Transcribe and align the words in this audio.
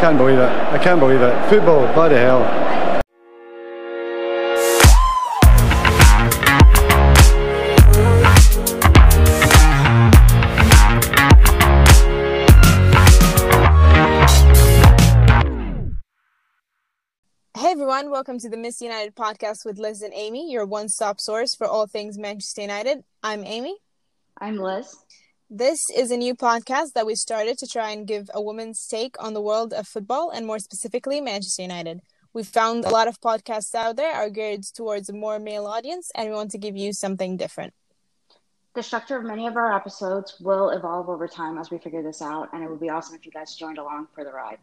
can't 0.00 0.16
believe 0.16 0.38
it. 0.38 0.48
I 0.48 0.78
can't 0.78 0.98
believe 0.98 1.20
it. 1.20 1.50
Football, 1.50 1.92
bloody 1.92 2.14
hell. 2.14 2.40
Hey 17.58 17.72
everyone, 17.72 18.10
welcome 18.10 18.38
to 18.38 18.48
the 18.48 18.56
Miss 18.56 18.80
United 18.80 19.14
podcast 19.14 19.66
with 19.66 19.78
Liz 19.78 20.00
and 20.00 20.14
Amy, 20.14 20.50
your 20.50 20.64
one 20.64 20.88
stop 20.88 21.20
source 21.20 21.54
for 21.54 21.66
all 21.66 21.86
things 21.86 22.16
Manchester 22.16 22.62
United. 22.62 23.04
I'm 23.22 23.44
Amy. 23.44 23.76
I'm 24.40 24.56
Liz. 24.56 24.96
This 25.52 25.90
is 25.90 26.12
a 26.12 26.16
new 26.16 26.36
podcast 26.36 26.92
that 26.92 27.06
we 27.06 27.16
started 27.16 27.58
to 27.58 27.66
try 27.66 27.90
and 27.90 28.06
give 28.06 28.30
a 28.32 28.40
woman's 28.40 28.86
take 28.86 29.20
on 29.20 29.34
the 29.34 29.40
world 29.40 29.72
of 29.72 29.88
football 29.88 30.30
and 30.30 30.46
more 30.46 30.60
specifically 30.60 31.20
Manchester 31.20 31.62
United. 31.62 32.02
We've 32.32 32.46
found 32.46 32.84
a 32.84 32.88
lot 32.88 33.08
of 33.08 33.20
podcasts 33.20 33.74
out 33.74 33.96
there 33.96 34.14
are 34.14 34.30
geared 34.30 34.62
towards 34.62 35.08
a 35.08 35.12
more 35.12 35.40
male 35.40 35.66
audience 35.66 36.12
and 36.14 36.28
we 36.28 36.36
want 36.36 36.52
to 36.52 36.58
give 36.58 36.76
you 36.76 36.92
something 36.92 37.36
different. 37.36 37.74
The 38.76 38.82
structure 38.84 39.16
of 39.16 39.24
many 39.24 39.48
of 39.48 39.56
our 39.56 39.74
episodes 39.74 40.36
will 40.38 40.70
evolve 40.70 41.08
over 41.08 41.26
time 41.26 41.58
as 41.58 41.68
we 41.68 41.78
figure 41.78 42.04
this 42.04 42.22
out, 42.22 42.50
and 42.52 42.62
it 42.62 42.70
would 42.70 42.78
be 42.78 42.88
awesome 42.88 43.16
if 43.16 43.26
you 43.26 43.32
guys 43.32 43.56
joined 43.56 43.78
along 43.78 44.06
for 44.14 44.22
the 44.22 44.30
ride. 44.30 44.58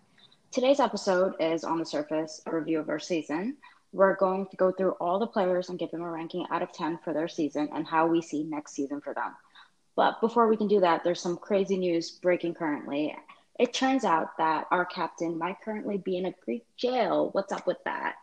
Today's 0.52 0.80
episode 0.80 1.34
is 1.42 1.66
on 1.66 1.80
the 1.80 1.86
surface 1.86 2.42
a 2.46 2.56
review 2.56 2.80
of 2.80 2.88
our 2.88 3.00
season. 3.00 3.58
We're 3.92 4.16
going 4.16 4.48
to 4.52 4.56
go 4.56 4.72
through 4.72 4.92
all 5.02 5.20
the 5.20 5.28
players 5.28 5.68
and 5.68 5.78
give 5.78 5.92
them 5.92 6.02
a 6.02 6.10
ranking 6.10 6.46
out 6.50 6.62
of 6.62 6.72
10 6.72 7.00
for 7.04 7.12
their 7.12 7.28
season 7.28 7.68
and 7.74 7.86
how 7.86 8.08
we 8.08 8.22
see 8.22 8.44
next 8.44 8.74
season 8.74 9.02
for 9.02 9.14
them. 9.14 9.34
But 9.98 10.22
before 10.22 10.48
we 10.48 10.56
can 10.58 10.68
do 10.68 10.80
that, 10.82 11.04
there's 11.04 11.20
some 11.20 11.38
crazy 11.38 11.76
news 11.76 12.12
breaking 12.12 12.54
currently. 12.54 13.16
It 13.60 13.74
turns 13.74 14.06
out 14.06 14.38
that 14.38 14.68
our 14.70 14.86
captain 14.86 15.40
might 15.40 15.60
currently 15.66 15.98
be 15.98 16.18
in 16.18 16.28
a 16.28 16.34
Greek 16.46 16.66
jail. 16.78 17.30
What's 17.32 17.52
up 17.52 17.66
with 17.66 17.78
that? 17.84 18.14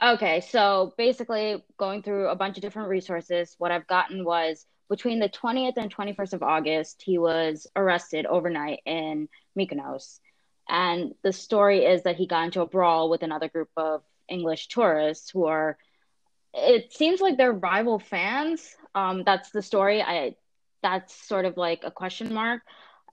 Okay, 0.00 0.42
so 0.42 0.94
basically, 0.96 1.64
going 1.76 2.02
through 2.02 2.28
a 2.28 2.36
bunch 2.36 2.56
of 2.56 2.62
different 2.62 2.88
resources, 2.88 3.56
what 3.58 3.72
I've 3.72 3.88
gotten 3.88 4.24
was 4.24 4.66
between 4.88 5.18
the 5.18 5.28
20th 5.28 5.76
and 5.76 5.92
21st 5.92 6.34
of 6.34 6.44
August, 6.44 7.02
he 7.04 7.18
was 7.18 7.66
arrested 7.74 8.26
overnight 8.26 8.78
in 8.86 9.28
Mykonos. 9.58 10.20
And 10.68 11.14
the 11.24 11.32
story 11.32 11.84
is 11.84 12.04
that 12.04 12.14
he 12.14 12.28
got 12.28 12.44
into 12.44 12.60
a 12.60 12.66
brawl 12.66 13.10
with 13.10 13.24
another 13.24 13.48
group 13.48 13.70
of 13.76 14.04
English 14.28 14.68
tourists 14.68 15.30
who 15.30 15.46
are, 15.46 15.76
it 16.52 16.92
seems 16.92 17.20
like 17.20 17.36
they're 17.36 17.52
rival 17.52 17.98
fans. 17.98 18.76
Um, 18.94 19.24
that's 19.24 19.50
the 19.50 19.62
story. 19.62 20.02
I, 20.02 20.36
that's 20.82 21.14
sort 21.14 21.44
of 21.44 21.56
like 21.56 21.80
a 21.84 21.90
question 21.90 22.32
mark. 22.32 22.62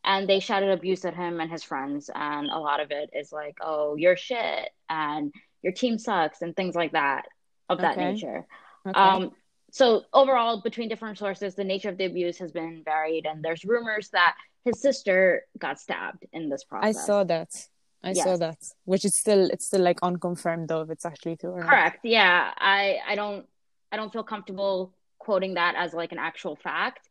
And 0.04 0.28
they 0.28 0.40
shouted 0.40 0.72
abuse 0.72 1.06
at 1.06 1.16
him 1.16 1.40
and 1.40 1.52
his 1.52 1.64
friends. 1.64 2.10
And 2.14 2.50
a 2.50 2.58
lot 2.58 2.80
of 2.80 2.92
it 2.92 3.12
is 3.14 3.32
like, 3.32 3.58
oh, 3.62 3.96
you're 3.96 4.18
shit. 4.18 4.70
And 4.90 5.34
your 5.62 5.74
team 5.74 5.98
sucks 6.00 6.42
and 6.42 6.56
things 6.56 6.76
like 6.76 6.94
that 6.94 7.26
of 7.70 7.78
that 7.80 7.98
Okay. 7.98 8.14
nature. 8.14 8.48
Okay. 8.88 9.00
Um, 9.00 9.32
so 9.72 10.02
overall, 10.12 10.62
between 10.62 10.90
different 10.90 11.18
sources, 11.18 11.56
the 11.56 11.64
nature 11.64 11.90
of 11.90 11.98
the 11.98 12.06
abuse 12.06 12.38
has 12.40 12.52
been 12.52 12.82
varied, 12.84 13.26
and 13.26 13.42
there's 13.42 13.64
rumors 13.64 14.10
that 14.10 14.36
his 14.66 14.82
sister 14.82 15.46
got 15.58 15.80
stabbed 15.80 16.26
in 16.34 16.50
this 16.50 16.66
process. 16.66 16.98
I 16.98 17.06
saw 17.06 17.24
that. 17.24 17.68
I 18.04 18.14
saw 18.14 18.38
that. 18.38 18.58
Which 18.86 19.06
is 19.06 19.16
still 19.16 19.50
it's 19.50 19.68
still 19.68 19.82
like 19.82 20.00
unconfirmed 20.02 20.70
though 20.70 20.82
if 20.82 20.90
it's 20.90 21.06
actually 21.06 21.36
true 21.38 21.52
or 21.52 21.60
not. 21.60 21.70
Correct. 21.70 22.00
Yeah, 22.04 22.52
I 22.58 23.00
I 23.08 23.16
don't 23.16 23.46
I 23.92 23.98
don't 23.98 24.12
feel 24.12 24.24
comfortable 24.24 24.94
quoting 25.20 25.54
that 25.56 25.76
as 25.76 25.94
like 25.94 26.12
an 26.12 26.18
actual 26.18 26.56
fact, 26.56 27.08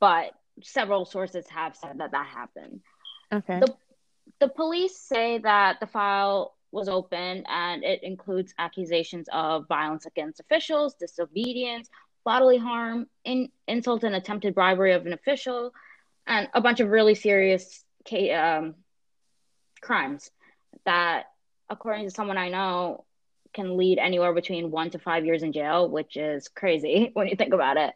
but 0.00 0.32
several 0.62 1.04
sources 1.04 1.46
have 1.48 1.76
said 1.76 1.98
that 1.98 2.10
that 2.12 2.26
happened. 2.26 2.80
Okay. 3.32 3.60
The 3.60 3.74
the 4.40 4.48
police 4.48 4.98
say 4.98 5.38
that 5.38 5.78
the 5.80 5.86
file 5.86 6.54
was 6.72 6.88
open 6.88 7.44
and 7.46 7.84
it 7.84 8.02
includes 8.02 8.52
accusations 8.58 9.28
of 9.32 9.68
violence 9.68 10.06
against 10.06 10.40
officials, 10.40 10.94
disobedience, 10.94 11.88
bodily 12.24 12.58
harm, 12.58 13.06
in, 13.24 13.48
insult 13.68 14.02
and 14.02 14.16
attempted 14.16 14.54
bribery 14.54 14.92
of 14.92 15.06
an 15.06 15.12
official, 15.12 15.72
and 16.26 16.48
a 16.52 16.60
bunch 16.60 16.80
of 16.80 16.88
really 16.88 17.14
serious 17.14 17.84
ca- 18.08 18.32
um, 18.32 18.74
crimes 19.84 20.30
that, 20.84 21.26
according 21.70 22.04
to 22.04 22.10
someone 22.10 22.38
I 22.38 22.48
know, 22.48 23.04
can 23.52 23.76
lead 23.76 23.98
anywhere 23.98 24.32
between 24.32 24.70
one 24.70 24.90
to 24.90 24.98
five 24.98 25.24
years 25.24 25.42
in 25.44 25.52
jail, 25.52 25.88
which 25.88 26.16
is 26.16 26.48
crazy 26.48 27.10
when 27.14 27.28
you 27.28 27.36
think 27.36 27.54
about 27.54 27.76
it. 27.76 27.92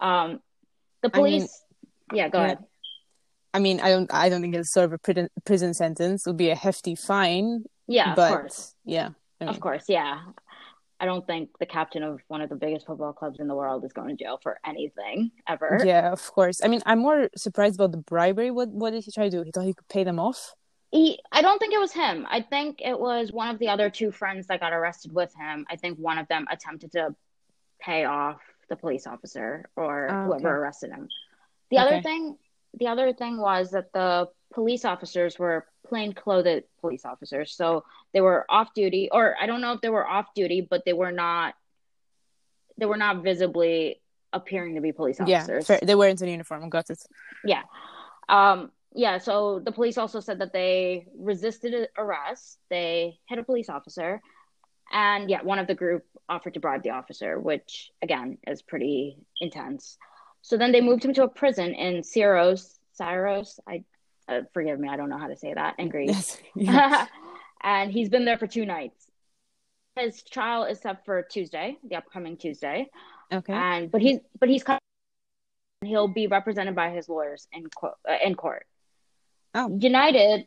Um, 0.00 0.40
the 1.02 1.10
I 1.14 1.20
mean- 1.22 1.40
police, 1.40 1.62
yeah, 2.12 2.28
go 2.28 2.38
ahead. 2.42 2.58
I 3.54 3.58
mean, 3.58 3.80
I 3.80 3.88
don't 3.88 4.12
I 4.12 4.28
don't 4.28 4.42
think 4.42 4.54
it's 4.54 4.70
sort 4.70 4.84
of 4.84 4.92
a 4.92 4.98
prison 4.98 5.28
prison 5.46 5.72
sentence. 5.72 6.26
It 6.26 6.30
would 6.30 6.36
be 6.36 6.50
a 6.50 6.54
hefty 6.54 6.94
fine, 6.94 7.64
Yeah, 7.86 8.14
but 8.14 8.30
of 8.32 8.38
course. 8.40 8.74
yeah. 8.84 9.08
I 9.40 9.44
mean, 9.44 9.48
Of 9.54 9.60
course, 9.60 9.84
yeah. 9.88 10.20
I 11.00 11.06
don't 11.06 11.26
think 11.26 11.50
the 11.58 11.64
captain 11.66 12.02
of 12.02 12.20
one 12.28 12.42
of 12.42 12.50
the 12.50 12.56
biggest 12.56 12.84
football 12.86 13.12
clubs 13.14 13.38
in 13.40 13.48
the 13.48 13.54
world 13.54 13.82
is 13.84 13.92
going 13.94 14.14
to 14.14 14.22
jail 14.24 14.38
for 14.42 14.58
anything 14.66 15.30
ever. 15.48 15.80
Yeah, 15.84 16.10
of 16.12 16.30
course. 16.32 16.60
I 16.64 16.68
mean, 16.68 16.82
I'm 16.84 16.98
more 17.00 17.28
surprised 17.36 17.76
about 17.76 17.92
the 17.92 17.98
bribery. 17.98 18.50
What 18.50 18.68
what 18.68 18.90
did 18.92 19.04
he 19.04 19.10
try 19.10 19.24
to 19.24 19.30
do? 19.30 19.42
He 19.42 19.52
thought 19.52 19.64
he 19.64 19.72
could 19.74 19.88
pay 19.88 20.04
them 20.04 20.18
off. 20.18 20.54
He, 20.96 21.20
I 21.30 21.42
don't 21.42 21.58
think 21.58 21.74
it 21.74 21.78
was 21.80 21.92
him. 21.92 22.26
I 22.28 22.40
think 22.40 22.80
it 22.82 22.98
was 22.98 23.30
one 23.32 23.48
of 23.50 23.58
the 23.58 23.68
other 23.68 23.90
two 23.90 24.10
friends 24.10 24.46
that 24.46 24.60
got 24.60 24.72
arrested 24.72 25.12
with 25.14 25.34
him. 25.34 25.66
I 25.68 25.76
think 25.76 25.98
one 25.98 26.18
of 26.18 26.26
them 26.28 26.46
attempted 26.50 26.92
to 26.92 27.14
pay 27.80 28.04
off 28.04 28.40
the 28.68 28.76
police 28.76 29.06
officer 29.06 29.68
or 29.76 30.08
Oh, 30.10 30.24
whoever 30.26 30.36
okay. 30.48 30.48
arrested 30.48 30.90
him. 30.90 31.08
The 31.70 31.78
other 31.78 32.00
thing, 32.00 32.36
the 32.78 32.88
other 32.88 33.12
thing 33.12 33.38
was 33.38 33.72
that 33.72 33.92
the 33.92 34.28
police 34.54 34.84
officers 34.84 35.38
were 35.38 35.66
plain 35.86 36.12
clothed 36.14 36.64
police 36.80 37.04
officers, 37.04 37.52
so 37.54 37.84
they 38.12 38.20
were 38.20 38.46
off 38.48 38.72
duty, 38.74 39.08
or 39.12 39.36
I 39.40 39.46
don't 39.46 39.60
know 39.60 39.72
if 39.72 39.80
they 39.82 39.88
were 39.90 40.06
off 40.06 40.26
duty, 40.34 40.60
but 40.68 40.84
they 40.84 40.92
were 40.92 41.12
not. 41.12 41.54
They 42.78 42.86
were 42.86 42.96
not 42.96 43.22
visibly 43.22 44.00
appearing 44.32 44.74
to 44.74 44.80
be 44.80 44.92
police 44.92 45.18
Yeah, 45.26 45.38
officers. 45.38 45.66
fair. 45.66 45.80
they 45.82 45.94
weren't 45.94 46.20
in 46.22 46.28
uniform. 46.28 46.68
Got 46.68 46.90
it. 46.90 47.02
Yeah. 47.44 47.62
Um, 48.28 48.70
yeah, 48.96 49.18
so 49.18 49.60
the 49.60 49.72
police 49.72 49.98
also 49.98 50.20
said 50.20 50.40
that 50.40 50.52
they 50.52 51.06
resisted 51.18 51.88
arrest. 51.98 52.58
They 52.70 53.18
hit 53.28 53.38
a 53.38 53.44
police 53.44 53.68
officer. 53.68 54.20
And 54.92 55.28
yeah, 55.30 55.42
one 55.42 55.58
of 55.58 55.66
the 55.66 55.74
group 55.74 56.04
offered 56.28 56.54
to 56.54 56.60
bribe 56.60 56.82
the 56.82 56.90
officer, 56.90 57.38
which 57.38 57.90
again 58.02 58.38
is 58.46 58.62
pretty 58.62 59.18
intense. 59.40 59.98
So 60.42 60.56
then 60.56 60.72
they 60.72 60.80
moved 60.80 61.04
him 61.04 61.12
to 61.14 61.24
a 61.24 61.28
prison 61.28 61.74
in 61.74 62.02
Syros. 62.02 62.78
Syros, 62.98 63.58
I 63.68 63.84
uh, 64.28 64.42
forgive 64.54 64.80
me, 64.80 64.88
I 64.88 64.96
don't 64.96 65.08
know 65.10 65.18
how 65.18 65.28
to 65.28 65.36
say 65.36 65.52
that 65.54 65.74
in 65.78 65.88
Greece. 65.88 66.10
Yes. 66.14 66.40
Yeah. 66.54 67.06
and 67.62 67.92
he's 67.92 68.08
been 68.08 68.24
there 68.24 68.38
for 68.38 68.46
two 68.46 68.64
nights. 68.64 69.06
His 69.96 70.22
trial 70.22 70.64
is 70.64 70.80
set 70.80 71.04
for 71.04 71.22
Tuesday, 71.22 71.76
the 71.88 71.96
upcoming 71.96 72.36
Tuesday 72.36 72.88
Okay. 73.32 73.52
and 73.52 73.90
but 73.90 74.00
he's 74.00 74.20
but 74.38 74.48
he's 74.48 74.64
he'll 75.84 76.08
be 76.08 76.26
represented 76.26 76.74
by 76.74 76.90
his 76.90 77.08
lawyers 77.08 77.48
in 77.52 77.66
uh, 77.82 77.88
in 78.24 78.34
court 78.34 78.66
Oh. 79.56 79.74
united 79.80 80.46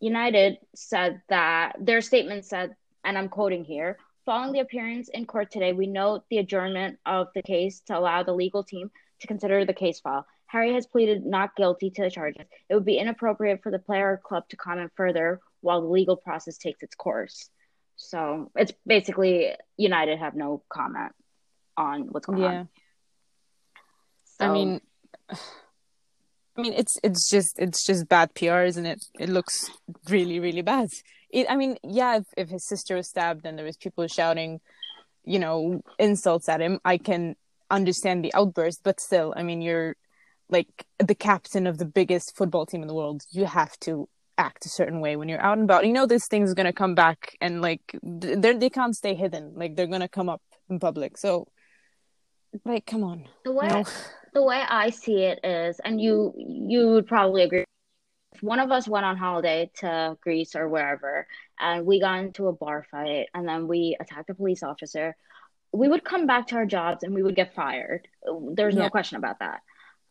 united 0.00 0.58
said 0.74 1.22
that 1.28 1.76
their 1.78 2.00
statement 2.00 2.44
said 2.44 2.74
and 3.04 3.16
i'm 3.16 3.28
quoting 3.28 3.64
here 3.64 3.96
following 4.26 4.52
the 4.52 4.58
appearance 4.58 5.08
in 5.08 5.24
court 5.24 5.52
today 5.52 5.72
we 5.72 5.86
note 5.86 6.24
the 6.30 6.38
adjournment 6.38 6.98
of 7.06 7.28
the 7.34 7.42
case 7.42 7.80
to 7.86 7.96
allow 7.96 8.24
the 8.24 8.32
legal 8.32 8.64
team 8.64 8.90
to 9.20 9.28
consider 9.28 9.64
the 9.64 9.72
case 9.72 10.00
file 10.00 10.26
harry 10.46 10.74
has 10.74 10.84
pleaded 10.84 11.24
not 11.24 11.54
guilty 11.54 11.90
to 11.90 12.02
the 12.02 12.10
charges 12.10 12.44
it 12.68 12.74
would 12.74 12.84
be 12.84 12.98
inappropriate 12.98 13.62
for 13.62 13.70
the 13.70 13.78
player 13.78 14.14
or 14.14 14.16
club 14.16 14.48
to 14.48 14.56
comment 14.56 14.90
further 14.96 15.38
while 15.60 15.80
the 15.80 15.86
legal 15.86 16.16
process 16.16 16.58
takes 16.58 16.82
its 16.82 16.96
course 16.96 17.50
so 17.94 18.50
it's 18.56 18.72
basically 18.84 19.54
united 19.76 20.18
have 20.18 20.34
no 20.34 20.60
comment 20.68 21.12
on 21.76 22.08
what's 22.10 22.26
going 22.26 22.40
yeah. 22.40 22.48
on 22.48 22.68
I 24.40 24.48
mean, 24.48 24.80
I 26.56 26.62
mean, 26.62 26.72
it's 26.72 26.98
it's 27.02 27.28
just 27.30 27.58
it's 27.58 27.84
just 27.86 28.08
bad 28.08 28.34
PR, 28.34 28.62
isn't 28.62 28.86
it? 28.86 29.04
It 29.18 29.28
looks 29.28 29.70
really 30.08 30.40
really 30.40 30.62
bad. 30.62 30.88
It, 31.30 31.46
I 31.48 31.56
mean, 31.56 31.76
yeah, 31.84 32.16
if, 32.16 32.24
if 32.36 32.48
his 32.48 32.66
sister 32.66 32.96
was 32.96 33.08
stabbed 33.08 33.46
and 33.46 33.56
there 33.56 33.64
was 33.64 33.76
people 33.76 34.06
shouting, 34.08 34.60
you 35.24 35.38
know, 35.38 35.80
insults 35.98 36.48
at 36.48 36.60
him, 36.60 36.80
I 36.84 36.98
can 36.98 37.36
understand 37.70 38.24
the 38.24 38.34
outburst. 38.34 38.80
But 38.82 39.00
still, 39.00 39.32
I 39.36 39.42
mean, 39.44 39.62
you're 39.62 39.94
like 40.48 40.86
the 40.98 41.14
captain 41.14 41.66
of 41.66 41.78
the 41.78 41.84
biggest 41.84 42.36
football 42.36 42.66
team 42.66 42.82
in 42.82 42.88
the 42.88 42.94
world. 42.94 43.22
You 43.30 43.46
have 43.46 43.78
to 43.80 44.08
act 44.36 44.66
a 44.66 44.70
certain 44.70 45.00
way 45.00 45.16
when 45.16 45.28
you're 45.28 45.40
out 45.40 45.58
and 45.58 45.64
about. 45.64 45.86
You 45.86 45.92
know, 45.92 46.06
this 46.06 46.26
thing's 46.26 46.54
gonna 46.54 46.72
come 46.72 46.94
back, 46.94 47.36
and 47.40 47.62
like 47.62 47.82
they 48.02 48.54
they 48.54 48.70
can't 48.70 48.96
stay 48.96 49.14
hidden. 49.14 49.52
Like 49.54 49.76
they're 49.76 49.86
gonna 49.86 50.08
come 50.08 50.28
up 50.28 50.42
in 50.68 50.80
public. 50.80 51.16
So, 51.16 51.46
like, 52.64 52.86
come 52.86 53.04
on. 53.04 53.26
the 53.44 53.52
way 53.52 53.68
No. 53.68 53.84
the 54.34 54.42
way 54.42 54.62
I 54.68 54.90
see 54.90 55.22
it 55.24 55.40
is, 55.44 55.80
and 55.80 56.00
you 56.00 56.32
you 56.36 56.88
would 56.88 57.06
probably 57.06 57.42
agree. 57.42 57.64
If 58.32 58.42
one 58.42 58.60
of 58.60 58.70
us 58.70 58.86
went 58.86 59.04
on 59.04 59.16
holiday 59.16 59.70
to 59.78 60.16
Greece 60.20 60.54
or 60.54 60.68
wherever, 60.68 61.26
and 61.58 61.84
we 61.84 62.00
got 62.00 62.20
into 62.20 62.46
a 62.48 62.52
bar 62.52 62.86
fight, 62.90 63.28
and 63.34 63.46
then 63.48 63.66
we 63.66 63.96
attacked 64.00 64.30
a 64.30 64.34
police 64.34 64.62
officer, 64.62 65.16
we 65.72 65.88
would 65.88 66.04
come 66.04 66.26
back 66.26 66.46
to 66.48 66.56
our 66.56 66.66
jobs 66.66 67.02
and 67.02 67.14
we 67.14 67.22
would 67.22 67.34
get 67.36 67.54
fired. 67.54 68.06
There's 68.54 68.74
Yeah. 68.76 68.82
no 68.84 68.90
question 68.90 69.16
about 69.18 69.40
that. 69.40 69.62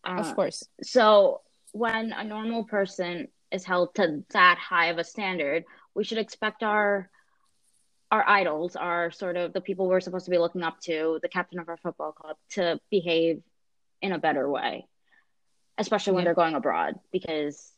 Uh, 0.05 0.17
of 0.19 0.35
course. 0.35 0.63
So 0.83 1.41
when 1.71 2.11
a 2.13 2.23
normal 2.23 2.63
person 2.65 3.27
is 3.51 3.63
held 3.65 3.95
to 3.95 4.23
that 4.31 4.57
high 4.57 4.87
of 4.87 4.97
a 4.97 5.03
standard, 5.03 5.63
we 5.95 6.03
should 6.03 6.17
expect 6.17 6.61
our 6.63 7.09
our 8.11 8.27
idols, 8.27 8.75
our 8.75 9.11
sort 9.11 9.37
of 9.37 9.53
the 9.53 9.61
people 9.61 9.87
we're 9.87 9.99
supposed 9.99 10.25
to 10.25 10.31
be 10.31 10.37
looking 10.37 10.63
up 10.63 10.79
to, 10.81 11.19
the 11.21 11.29
captain 11.29 11.59
of 11.59 11.69
our 11.69 11.77
football 11.77 12.11
club, 12.11 12.37
to 12.51 12.79
behave 12.89 13.41
in 14.01 14.11
a 14.13 14.17
better 14.19 14.49
way, 14.49 14.87
especially 15.77 16.13
when 16.13 16.21
Yeah. 16.21 16.25
they're 16.25 16.33
going 16.35 16.55
abroad, 16.55 16.99
because 17.11 17.71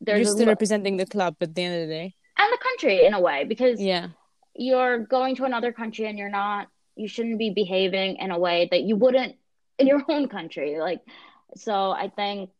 there's 0.00 0.20
You're 0.20 0.26
still 0.34 0.46
lo- 0.46 0.52
representing 0.52 0.96
the 0.96 1.06
club 1.06 1.36
at 1.40 1.54
the 1.54 1.62
end 1.62 1.74
of 1.82 1.88
the 1.88 1.94
day. 1.94 2.14
and 2.38 2.52
the 2.52 2.58
country 2.58 3.04
in 3.04 3.12
a 3.12 3.20
way, 3.20 3.44
because 3.44 3.80
Yeah. 3.80 4.08
you're 4.54 4.98
going 4.98 5.36
to 5.36 5.44
another 5.44 5.72
country 5.72 6.06
and 6.06 6.18
you're 6.18 6.30
not 6.30 6.68
you 6.96 7.06
shouldn't 7.08 7.38
be 7.38 7.50
behaving 7.50 8.16
in 8.16 8.30
a 8.30 8.38
way 8.38 8.68
that 8.70 8.82
you 8.82 8.94
wouldn't 8.96 9.36
in 9.78 9.86
your 9.86 10.02
own 10.08 10.28
country 10.28 10.78
like 10.78 11.00
so 11.54 11.90
i 11.92 12.08
think 12.08 12.50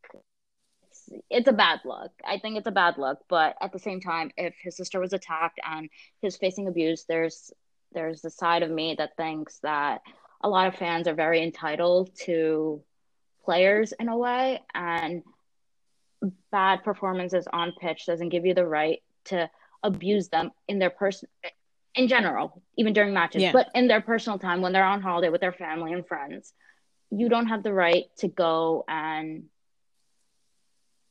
it's, 1.28 1.48
a 1.48 1.52
bad 1.52 1.80
look 1.84 2.10
i 2.24 2.38
think 2.38 2.56
it's 2.56 2.66
a 2.66 2.72
bad 2.72 2.96
look 2.98 3.18
but 3.28 3.56
at 3.60 3.72
the 3.72 3.78
same 3.78 4.00
time 4.00 4.30
if 4.36 4.54
his 4.62 4.76
sister 4.76 5.00
was 5.00 5.12
attacked 5.12 5.58
and 5.68 5.88
he's 6.20 6.36
facing 6.36 6.68
abuse 6.68 7.04
there's 7.08 7.52
there's 7.92 8.22
the 8.22 8.30
side 8.30 8.62
of 8.62 8.70
me 8.70 8.94
that 8.96 9.16
thinks 9.16 9.58
that 9.58 10.00
a 10.42 10.48
lot 10.48 10.68
of 10.68 10.74
fans 10.76 11.08
are 11.08 11.14
very 11.14 11.42
entitled 11.42 12.10
to 12.14 12.82
players 13.44 13.92
in 13.98 14.08
a 14.08 14.16
way 14.16 14.60
and 14.74 15.22
bad 16.52 16.84
performances 16.84 17.48
on 17.52 17.72
pitch 17.80 18.06
doesn't 18.06 18.28
give 18.28 18.46
you 18.46 18.54
the 18.54 18.66
right 18.66 19.02
to 19.24 19.50
abuse 19.82 20.28
them 20.28 20.50
in 20.68 20.78
their 20.78 20.90
person 20.90 21.28
in 21.94 22.08
general, 22.08 22.62
even 22.76 22.92
during 22.92 23.12
matches, 23.12 23.42
Yeah. 23.42 23.52
but 23.52 23.68
in 23.74 23.88
their 23.88 24.00
personal 24.00 24.38
time 24.38 24.60
when 24.60 24.72
they're 24.72 24.84
on 24.84 25.02
holiday 25.02 25.28
with 25.28 25.40
their 25.40 25.52
family 25.52 25.92
and 25.92 26.06
friends, 26.06 26.54
you 27.10 27.28
don't 27.28 27.48
have 27.48 27.62
the 27.62 27.72
right 27.72 28.04
to 28.18 28.28
go 28.28 28.84
and 28.88 29.48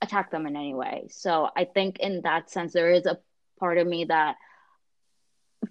attack 0.01 0.31
them 0.31 0.45
in 0.45 0.55
any 0.55 0.73
way. 0.73 1.07
So 1.09 1.49
I 1.55 1.65
think 1.65 1.99
in 1.99 2.21
that 2.21 2.49
sense, 2.49 2.73
there 2.73 2.91
is 2.91 3.05
a 3.05 3.19
part 3.59 3.77
of 3.77 3.87
me 3.87 4.05
that 4.05 4.35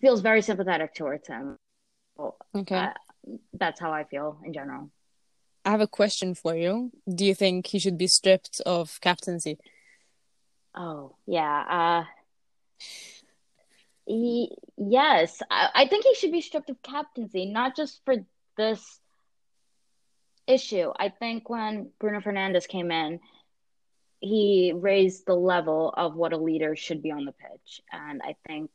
feels 0.00 0.20
very 0.20 0.42
sympathetic 0.42 0.94
towards 0.94 1.28
him. 1.28 1.56
Okay. 2.54 2.76
Uh, 2.76 2.92
That's 3.54 3.80
how 3.80 3.92
I 3.92 4.04
feel 4.04 4.38
in 4.44 4.52
general. 4.52 4.90
I 5.64 5.70
have 5.70 5.80
a 5.80 5.86
question 5.86 6.34
for 6.34 6.54
you. 6.54 6.90
Do 7.12 7.24
you 7.24 7.34
think 7.34 7.66
he 7.66 7.78
should 7.78 7.98
be 7.98 8.06
stripped 8.06 8.60
of 8.64 9.00
captaincy? 9.00 9.58
Oh, 10.74 11.16
yeah. 11.26 12.04
Uh, 12.06 12.84
he, 14.06 14.56
yes, 14.76 15.42
I, 15.50 15.68
I 15.74 15.86
think 15.88 16.04
he 16.04 16.14
should 16.14 16.32
be 16.32 16.40
stripped 16.40 16.70
of 16.70 16.82
captaincy, 16.82 17.46
not 17.46 17.76
just 17.76 18.00
for 18.04 18.16
this 18.56 19.00
issue. 20.46 20.92
I 20.96 21.10
think 21.10 21.50
when 21.50 21.90
Bruno 21.98 22.20
Fernandes 22.20 22.66
came 22.66 22.90
in, 22.90 23.20
he 24.20 24.72
raised 24.74 25.26
the 25.26 25.34
level 25.34 25.92
of 25.96 26.14
what 26.14 26.32
a 26.32 26.38
leader 26.38 26.74
should 26.76 27.02
be 27.02 27.12
on 27.12 27.24
the 27.24 27.32
pitch. 27.32 27.80
And 27.92 28.20
I 28.22 28.36
think, 28.46 28.70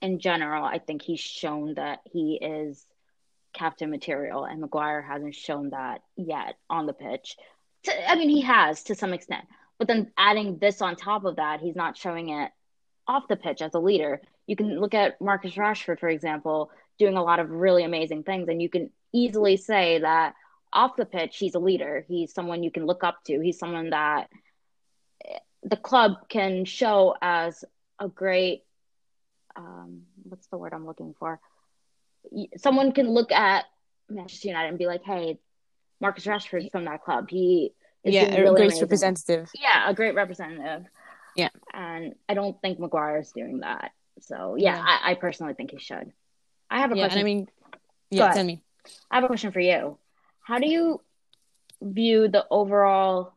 in 0.00 0.18
general, 0.18 0.64
I 0.64 0.78
think 0.78 1.02
he's 1.02 1.20
shown 1.20 1.74
that 1.74 2.00
he 2.04 2.38
is 2.40 2.84
captain 3.52 3.90
material, 3.90 4.44
and 4.44 4.60
Maguire 4.60 5.02
hasn't 5.02 5.34
shown 5.34 5.70
that 5.70 6.02
yet 6.16 6.56
on 6.68 6.86
the 6.86 6.92
pitch. 6.92 7.36
I 8.06 8.14
mean, 8.16 8.28
he 8.28 8.42
has 8.42 8.84
to 8.84 8.94
some 8.94 9.12
extent, 9.12 9.46
but 9.78 9.88
then 9.88 10.12
adding 10.16 10.58
this 10.58 10.82
on 10.82 10.96
top 10.96 11.24
of 11.24 11.36
that, 11.36 11.60
he's 11.60 11.76
not 11.76 11.96
showing 11.96 12.28
it 12.28 12.50
off 13.06 13.28
the 13.28 13.36
pitch 13.36 13.62
as 13.62 13.74
a 13.74 13.78
leader. 13.80 14.20
You 14.46 14.56
can 14.56 14.78
look 14.78 14.94
at 14.94 15.20
Marcus 15.20 15.54
Rashford, 15.54 15.98
for 15.98 16.08
example, 16.08 16.70
doing 16.98 17.16
a 17.16 17.22
lot 17.22 17.40
of 17.40 17.50
really 17.50 17.84
amazing 17.84 18.22
things, 18.24 18.48
and 18.48 18.60
you 18.60 18.68
can 18.68 18.90
easily 19.12 19.56
say 19.56 19.98
that 20.00 20.34
off 20.72 20.96
the 20.96 21.06
pitch, 21.06 21.38
he's 21.38 21.54
a 21.54 21.58
leader. 21.60 22.04
He's 22.06 22.34
someone 22.34 22.62
you 22.62 22.70
can 22.70 22.86
look 22.86 23.02
up 23.02 23.24
to. 23.24 23.40
He's 23.40 23.58
someone 23.58 23.90
that 23.90 24.28
the 25.62 25.76
club 25.76 26.28
can 26.28 26.64
show 26.64 27.14
as 27.20 27.64
a 27.98 28.08
great 28.08 28.64
um, 29.56 30.02
what's 30.22 30.46
the 30.48 30.56
word 30.56 30.72
I'm 30.72 30.86
looking 30.86 31.14
for? 31.18 31.40
Someone 32.56 32.92
can 32.92 33.08
look 33.10 33.32
at 33.32 33.64
Manchester 34.08 34.48
United 34.48 34.68
and 34.68 34.78
be 34.78 34.86
like, 34.86 35.02
"Hey, 35.02 35.38
Marcus 36.00 36.26
Rashford's 36.26 36.68
from 36.70 36.84
that 36.84 37.02
club. 37.02 37.28
He 37.28 37.72
is 38.04 38.14
yeah, 38.14 38.34
a 38.34 38.40
really 38.42 38.56
great 38.56 38.66
amazing." 38.66 38.82
representative. 38.82 39.50
Yeah, 39.54 39.88
a 39.90 39.94
great 39.94 40.14
representative. 40.14 40.84
Yeah. 41.36 41.50
and 41.72 42.14
I 42.28 42.34
don't 42.34 42.60
think 42.60 42.80
Maguire's 42.80 43.30
doing 43.30 43.60
that. 43.60 43.92
So 44.20 44.56
yeah, 44.56 44.76
Yeah. 44.76 44.84
I, 44.84 45.12
I 45.12 45.14
personally 45.14 45.54
think 45.54 45.70
he 45.70 45.78
should. 45.78 46.12
I 46.70 46.80
have 46.80 46.90
a 46.92 46.96
Yeah, 46.96 47.04
question. 47.04 47.20
I 47.20 47.24
mean, 47.24 47.48
yeah, 48.10 48.32
tell 48.32 48.44
me. 48.44 48.60
I 49.10 49.16
have 49.16 49.24
a 49.24 49.28
question 49.28 49.52
for 49.52 49.60
you. 49.60 49.98
How 50.40 50.58
do 50.58 50.68
you 50.68 51.00
view 51.80 52.26
the 52.28 52.44
overall 52.50 53.34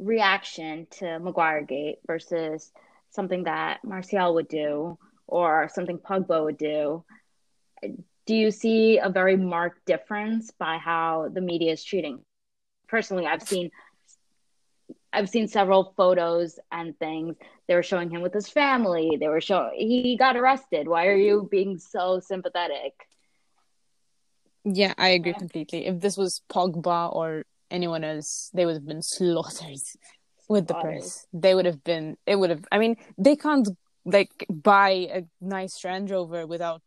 reaction 0.00 0.86
to 0.90 1.18
Maguire 1.18 1.62
Gate 1.62 1.98
versus 2.06 2.72
something 3.10 3.44
that 3.44 3.84
Martial 3.84 4.34
would 4.34 4.48
do 4.48 4.98
or 5.26 5.68
something 5.72 5.98
Pogba 5.98 6.44
would 6.44 6.58
do? 6.58 7.04
Do 8.26 8.34
you 8.34 8.50
see 8.50 8.98
a 8.98 9.10
very 9.10 9.36
marked 9.36 9.84
difference 9.86 10.50
by 10.58 10.78
how 10.78 11.28
the 11.32 11.40
media 11.40 11.72
is 11.72 11.84
treating? 11.84 12.20
Personally, 12.88 13.26
I've 13.26 13.42
seen 13.42 13.70
I've 15.12 15.28
seen 15.28 15.48
several 15.48 15.92
photos 15.96 16.58
and 16.70 16.96
things. 16.98 17.36
They 17.66 17.74
were 17.74 17.82
showing 17.82 18.10
him 18.10 18.22
with 18.22 18.32
his 18.32 18.48
family. 18.48 19.16
They 19.18 19.28
were 19.28 19.40
showing 19.40 19.72
he 19.76 20.16
got 20.16 20.36
arrested. 20.36 20.86
Why 20.88 21.06
are 21.08 21.16
you 21.16 21.48
being 21.50 21.78
so 21.78 22.20
sympathetic? 22.20 22.94
Yeah, 24.64 24.94
I 24.98 25.08
agree 25.10 25.32
completely. 25.34 25.86
If 25.86 26.00
this 26.00 26.16
was 26.16 26.42
Pogba 26.48 27.14
or 27.14 27.44
anyone 27.70 28.04
else, 28.04 28.50
they 28.54 28.66
would 28.66 28.74
have 28.74 28.86
been 28.86 29.02
slaughtered 29.02 29.80
with 30.48 30.66
the 30.66 30.74
press. 30.74 31.26
They 31.32 31.54
would 31.54 31.66
have 31.66 31.82
been. 31.84 32.16
It 32.26 32.36
would 32.36 32.50
have. 32.50 32.64
I 32.72 32.78
mean, 32.78 32.96
they 33.16 33.36
can't 33.36 33.68
like 34.04 34.46
buy 34.48 34.90
a 34.90 35.22
nice 35.40 35.84
Range 35.84 36.10
Rover 36.10 36.46
without 36.46 36.82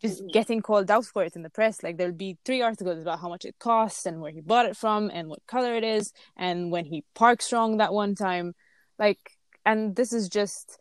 just 0.00 0.22
mm. 0.22 0.32
getting 0.32 0.60
called 0.60 0.90
out 0.90 1.04
for 1.04 1.24
it 1.24 1.36
in 1.36 1.42
the 1.42 1.50
press. 1.50 1.82
Like 1.82 1.96
there'll 1.96 2.12
be 2.12 2.38
three 2.44 2.62
articles 2.62 3.00
about 3.00 3.20
how 3.20 3.28
much 3.28 3.44
it 3.44 3.56
costs 3.58 4.06
and 4.06 4.20
where 4.20 4.32
he 4.32 4.40
bought 4.40 4.66
it 4.66 4.76
from 4.76 5.10
and 5.12 5.28
what 5.28 5.46
color 5.46 5.74
it 5.74 5.84
is 5.84 6.12
and 6.36 6.70
when 6.70 6.84
he 6.84 7.04
parks 7.14 7.52
wrong 7.52 7.78
that 7.78 7.92
one 7.92 8.14
time. 8.14 8.54
Like, 8.98 9.18
and 9.64 9.94
this 9.94 10.12
is 10.12 10.28
just, 10.28 10.78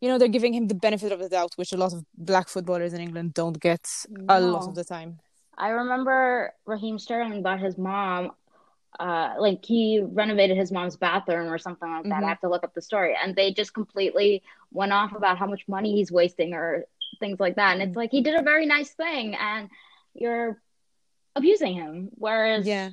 you 0.00 0.08
know, 0.08 0.18
they're 0.18 0.28
giving 0.28 0.54
him 0.54 0.68
the 0.68 0.74
benefit 0.74 1.12
of 1.12 1.18
the 1.18 1.28
doubt, 1.28 1.52
which 1.56 1.72
a 1.72 1.76
lot 1.76 1.92
of 1.92 2.04
black 2.16 2.48
footballers 2.48 2.92
in 2.92 3.00
England 3.00 3.34
don't 3.34 3.58
get 3.58 3.86
a 4.28 4.40
lot 4.40 4.68
of 4.68 4.74
the 4.74 4.84
time. 4.84 5.18
I 5.56 5.68
remember 5.70 6.52
Raheem 6.66 6.98
Sterling 6.98 7.38
about 7.40 7.60
his 7.60 7.76
mom. 7.78 8.32
Uh, 9.00 9.34
like 9.38 9.64
he 9.64 10.02
renovated 10.04 10.56
his 10.56 10.70
mom's 10.70 10.96
bathroom 10.96 11.50
or 11.50 11.56
something 11.58 11.90
like 11.90 12.04
that. 12.04 12.20
Mhm. 12.20 12.24
I 12.24 12.28
have 12.28 12.40
to 12.40 12.48
look 12.50 12.62
up 12.62 12.74
the 12.74 12.82
story, 12.82 13.16
and 13.20 13.34
they 13.34 13.52
just 13.52 13.72
completely 13.72 14.42
went 14.70 14.92
off 14.92 15.14
about 15.14 15.38
how 15.38 15.46
much 15.46 15.66
money 15.66 15.92
he's 15.94 16.12
wasting 16.12 16.52
or 16.52 16.84
things 17.18 17.40
like 17.40 17.56
that. 17.56 17.72
And 17.72 17.82
it's 17.82 17.96
like 17.96 18.10
he 18.10 18.20
did 18.22 18.38
a 18.38 18.42
very 18.42 18.66
nice 18.66 18.92
thing, 18.92 19.34
and 19.34 19.70
you're 20.14 20.60
abusing 21.34 21.72
him. 21.74 22.10
Whereas, 22.16 22.66
Yeah. 22.66 22.90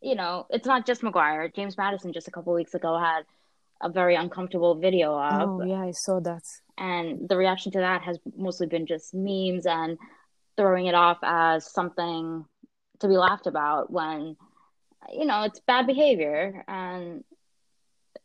you 0.00 0.16
know, 0.16 0.46
it's 0.50 0.66
not 0.66 0.84
just 0.84 1.02
Maguire. 1.04 1.48
James 1.48 1.76
Maddison 1.78 2.12
just 2.12 2.26
a 2.26 2.32
couple 2.32 2.52
weeks 2.52 2.74
ago 2.74 2.98
had 2.98 3.24
a 3.80 3.88
very 3.88 4.16
uncomfortable 4.16 4.74
video 4.74 5.16
of, 5.16 5.48
Oh, 5.48 5.62
yeah, 5.64 5.80
I 5.82 5.92
saw 5.92 6.18
that. 6.20 6.42
and 6.76 7.28
the 7.28 7.36
reaction 7.36 7.70
to 7.72 7.78
that 7.78 8.02
has 8.02 8.18
mostly 8.36 8.66
been 8.66 8.86
just 8.86 9.14
memes 9.14 9.64
and 9.64 9.96
throwing 10.56 10.86
it 10.86 10.94
off 10.94 11.18
as 11.22 11.70
something 11.72 12.44
to 13.00 13.08
be 13.08 13.16
laughed 13.16 13.46
about 13.46 13.90
when 13.90 14.36
you 15.12 15.24
know 15.24 15.42
it's 15.44 15.60
bad 15.60 15.86
behavior 15.86 16.64
and 16.68 17.24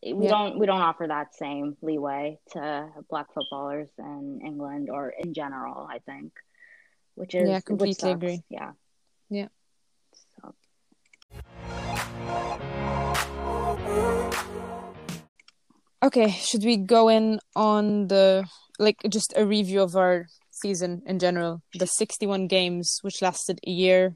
we 0.04 0.26
Yeah. 0.26 0.30
don't 0.30 0.60
we 0.60 0.66
don't 0.66 0.82
offer 0.82 1.08
that 1.08 1.34
same 1.36 1.78
leeway 1.82 2.38
to 2.52 2.90
black 3.10 3.34
footballers 3.34 3.90
in 3.98 4.42
England 4.46 4.90
or 4.92 5.10
in 5.10 5.34
general 5.34 5.88
I 5.90 6.00
think 6.00 6.34
which 7.16 7.34
is 7.34 7.48
Yeah, 7.50 7.62
completely 7.62 7.94
sucks. 7.94 8.16
agree. 8.16 8.44
yeah 8.50 8.72
Yeah. 9.30 9.48
so, 10.42 10.54
Okay, 16.04 16.30
should 16.30 16.64
we 16.64 16.78
go 16.78 17.10
in 17.10 17.40
on 17.56 18.08
the 18.08 18.48
like 18.78 18.98
just 19.10 19.34
a 19.36 19.46
review 19.46 19.82
of 19.82 19.96
our 19.96 20.28
season 20.56 21.02
in 21.06 21.20
general? 21.20 21.62
The 21.74 21.88
61 21.88 22.48
games 22.48 23.00
which 23.02 23.22
lasted 23.22 23.60
a 23.66 23.70
year 23.70 24.16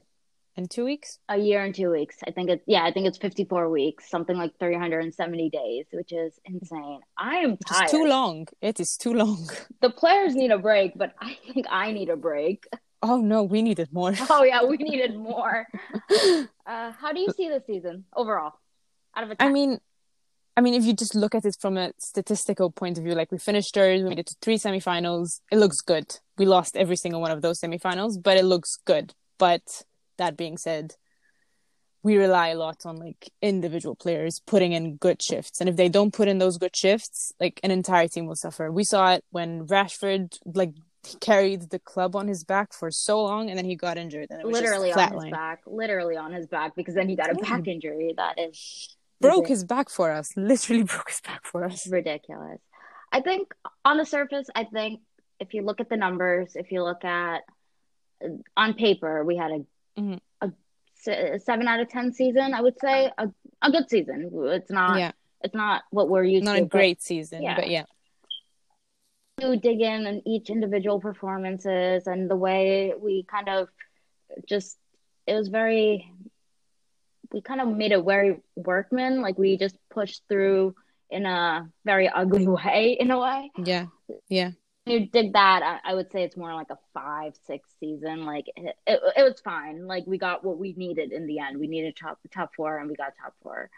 and 0.56 0.70
2 0.70 0.84
weeks? 0.84 1.18
a 1.28 1.38
year 1.38 1.62
and 1.62 1.74
two 1.74 1.90
weeks 1.90 2.16
I 2.26 2.32
think 2.32 2.50
it's 2.50 2.64
yeah 2.66 2.82
I 2.82 2.92
think 2.92 3.06
it's 3.06 3.18
54 3.18 3.70
weeks 3.70 4.10
something 4.10 4.36
like 4.36 4.52
370 4.58 5.48
days 5.48 5.86
which 5.92 6.12
is 6.12 6.38
insane 6.44 7.00
I 7.16 7.36
am 7.36 7.56
tired 7.56 7.88
too 7.88 8.04
long. 8.04 8.48
It 8.60 8.80
is 8.80 8.96
too 8.96 9.14
long. 9.14 9.48
the 9.80 9.90
players 9.90 10.34
need 10.34 10.50
a 10.50 10.58
break, 10.58 10.92
but 10.96 11.14
I 11.20 11.38
think 11.52 11.66
I 11.70 11.92
need 11.92 12.08
a 12.10 12.16
break. 12.16 12.66
Oh 13.02 13.18
no, 13.20 13.42
we 13.44 13.62
needed 13.62 13.88
more. 13.92 14.14
Oh 14.30 14.42
yeah, 14.42 14.64
we 14.64 14.76
needed 14.76 15.16
more. 15.16 15.66
Uh, 16.70 16.92
how 16.92 17.12
do 17.12 17.18
you 17.18 17.32
see 17.36 17.48
the 17.48 17.60
season 17.66 18.04
overall? 18.14 18.52
Out 19.16 19.24
of 19.24 19.30
a 19.32 19.34
10? 19.34 19.48
I 19.48 19.50
mean, 19.50 19.80
I 20.60 20.62
mean, 20.62 20.74
if 20.74 20.84
you 20.84 20.92
just 20.92 21.14
look 21.14 21.34
at 21.34 21.46
it 21.46 21.56
from 21.58 21.78
a 21.78 21.90
statistical 21.96 22.70
point 22.70 22.98
of 22.98 23.04
view, 23.04 23.14
like 23.14 23.32
we 23.32 23.38
finished 23.38 23.72
third, 23.72 24.02
we 24.02 24.10
made 24.10 24.18
it 24.18 24.26
to 24.26 24.36
three 24.42 24.58
semifinals. 24.58 25.40
It 25.50 25.56
looks 25.56 25.80
good. 25.80 26.18
We 26.36 26.44
lost 26.44 26.76
every 26.76 26.96
single 26.96 27.22
one 27.22 27.30
of 27.30 27.40
those 27.40 27.62
semifinals, 27.62 28.22
but 28.22 28.36
it 28.36 28.44
looks 28.44 28.76
good. 28.84 29.14
But 29.38 29.84
that 30.18 30.36
being 30.36 30.58
said, 30.58 30.96
we 32.02 32.18
rely 32.18 32.48
a 32.48 32.58
lot 32.58 32.84
on 32.84 32.96
like 32.96 33.30
individual 33.40 33.96
players 33.96 34.42
putting 34.46 34.72
in 34.72 34.96
good 34.96 35.22
shifts. 35.22 35.60
And 35.60 35.70
if 35.70 35.76
they 35.76 35.88
don't 35.88 36.12
put 36.12 36.28
in 36.28 36.36
those 36.36 36.58
good 36.58 36.76
shifts, 36.76 37.32
like 37.40 37.58
an 37.62 37.70
entire 37.70 38.08
team 38.08 38.26
will 38.26 38.36
suffer. 38.36 38.70
We 38.70 38.84
saw 38.84 39.14
it 39.14 39.24
when 39.30 39.66
Rashford 39.66 40.36
like 40.44 40.74
carried 41.22 41.70
the 41.70 41.78
club 41.78 42.14
on 42.14 42.28
his 42.28 42.44
back 42.44 42.74
for 42.74 42.90
so 42.90 43.22
long 43.22 43.48
and 43.48 43.56
then 43.56 43.64
he 43.64 43.76
got 43.76 43.96
injured 43.96 44.26
and 44.28 44.42
it 44.42 44.46
was 44.46 44.52
literally 44.52 44.92
on 44.92 45.22
his 45.22 45.30
back. 45.30 45.62
Literally 45.64 46.18
on 46.18 46.32
his 46.32 46.46
back 46.46 46.76
because 46.76 46.94
then 46.94 47.08
he 47.08 47.16
got 47.16 47.30
a 47.30 47.34
back 47.36 47.66
injury. 47.66 48.12
That 48.14 48.38
is 48.38 48.94
Broke 49.20 49.48
his 49.48 49.64
back 49.64 49.88
for 49.90 50.10
us. 50.10 50.32
Literally 50.36 50.82
broke 50.84 51.10
his 51.10 51.20
back 51.20 51.44
for 51.44 51.64
us. 51.64 51.86
ridiculous. 51.88 52.60
I 53.12 53.20
think 53.20 53.52
on 53.84 53.96
the 53.98 54.06
surface, 54.06 54.48
I 54.54 54.64
think 54.64 55.00
if 55.38 55.52
you 55.54 55.62
look 55.62 55.80
at 55.80 55.88
the 55.88 55.96
numbers, 55.96 56.54
if 56.56 56.70
you 56.72 56.82
look 56.82 57.04
at 57.04 57.42
on 58.56 58.74
paper, 58.74 59.24
we 59.24 59.36
had 59.36 59.50
a 59.50 59.66
Mhm. 60.00 60.20
a 60.40 60.52
se- 60.94 61.38
seven 61.44 61.66
out 61.66 61.80
of 61.80 61.88
ten 61.88 62.12
season. 62.12 62.54
I 62.54 62.60
would 62.60 62.78
say 62.78 63.10
a 63.18 63.30
a 63.62 63.70
good 63.70 63.88
season. 63.90 64.30
It's 64.58 64.70
not 64.70 64.98
Yeah. 64.98 65.12
it's 65.42 65.54
not 65.54 65.82
what 65.90 66.08
we're 66.08 66.24
used 66.24 66.44
Not 66.44 66.56
to. 66.56 66.62
a 66.62 66.64
but 66.64 66.70
great 66.70 67.02
season, 67.02 67.42
yeah. 67.42 67.56
but 67.56 67.68
yeah. 67.68 67.84
to 69.40 69.56
dig 69.56 69.80
in 69.80 70.06
on 70.06 70.22
each 70.26 70.50
individual 70.50 71.00
performances 71.00 72.06
and 72.06 72.30
the 72.30 72.36
way 72.36 72.92
we 72.98 73.22
kind 73.24 73.48
of 73.48 73.68
just 74.46 74.78
it 75.26 75.34
was 75.34 75.48
very 75.48 76.12
we 77.32 77.40
kind 77.40 77.60
of 77.60 77.68
made 77.68 77.92
it 77.92 78.04
very 78.04 78.40
workman 78.56 79.20
like 79.22 79.38
we 79.38 79.56
just 79.56 79.76
pushed 79.90 80.22
through 80.28 80.74
in 81.10 81.26
a 81.26 81.68
very 81.84 82.08
ugly 82.08 82.46
way 82.58 82.96
in 82.98 83.10
a 83.10 83.18
way 83.18 83.50
Yeah. 83.58 83.86
Yeah. 84.28 84.50
you 84.86 85.06
dig 85.06 85.32
that 85.34 85.62
I, 85.62 85.90
I 85.90 85.94
would 85.94 86.10
say 86.10 86.22
it's 86.24 86.36
more 86.36 86.54
like 86.54 86.70
a 86.70 86.78
five 86.94 87.34
six 87.46 87.68
season 87.80 88.24
like 88.26 88.46
it, 88.56 88.76
it, 88.86 89.00
it 89.16 89.22
was 89.22 89.40
fine 89.40 89.86
like 89.86 90.06
we 90.06 90.18
got 90.18 90.44
what 90.44 90.58
we 90.58 90.72
needed 90.76 91.12
in 91.12 91.26
the 91.26 91.38
end 91.38 91.58
we 91.58 91.66
needed 91.68 91.96
top 91.96 92.18
top 92.32 92.54
four 92.56 92.78
and 92.78 92.88
we 92.88 92.94
got 92.96 93.12
top 93.20 93.34
four 93.42 93.70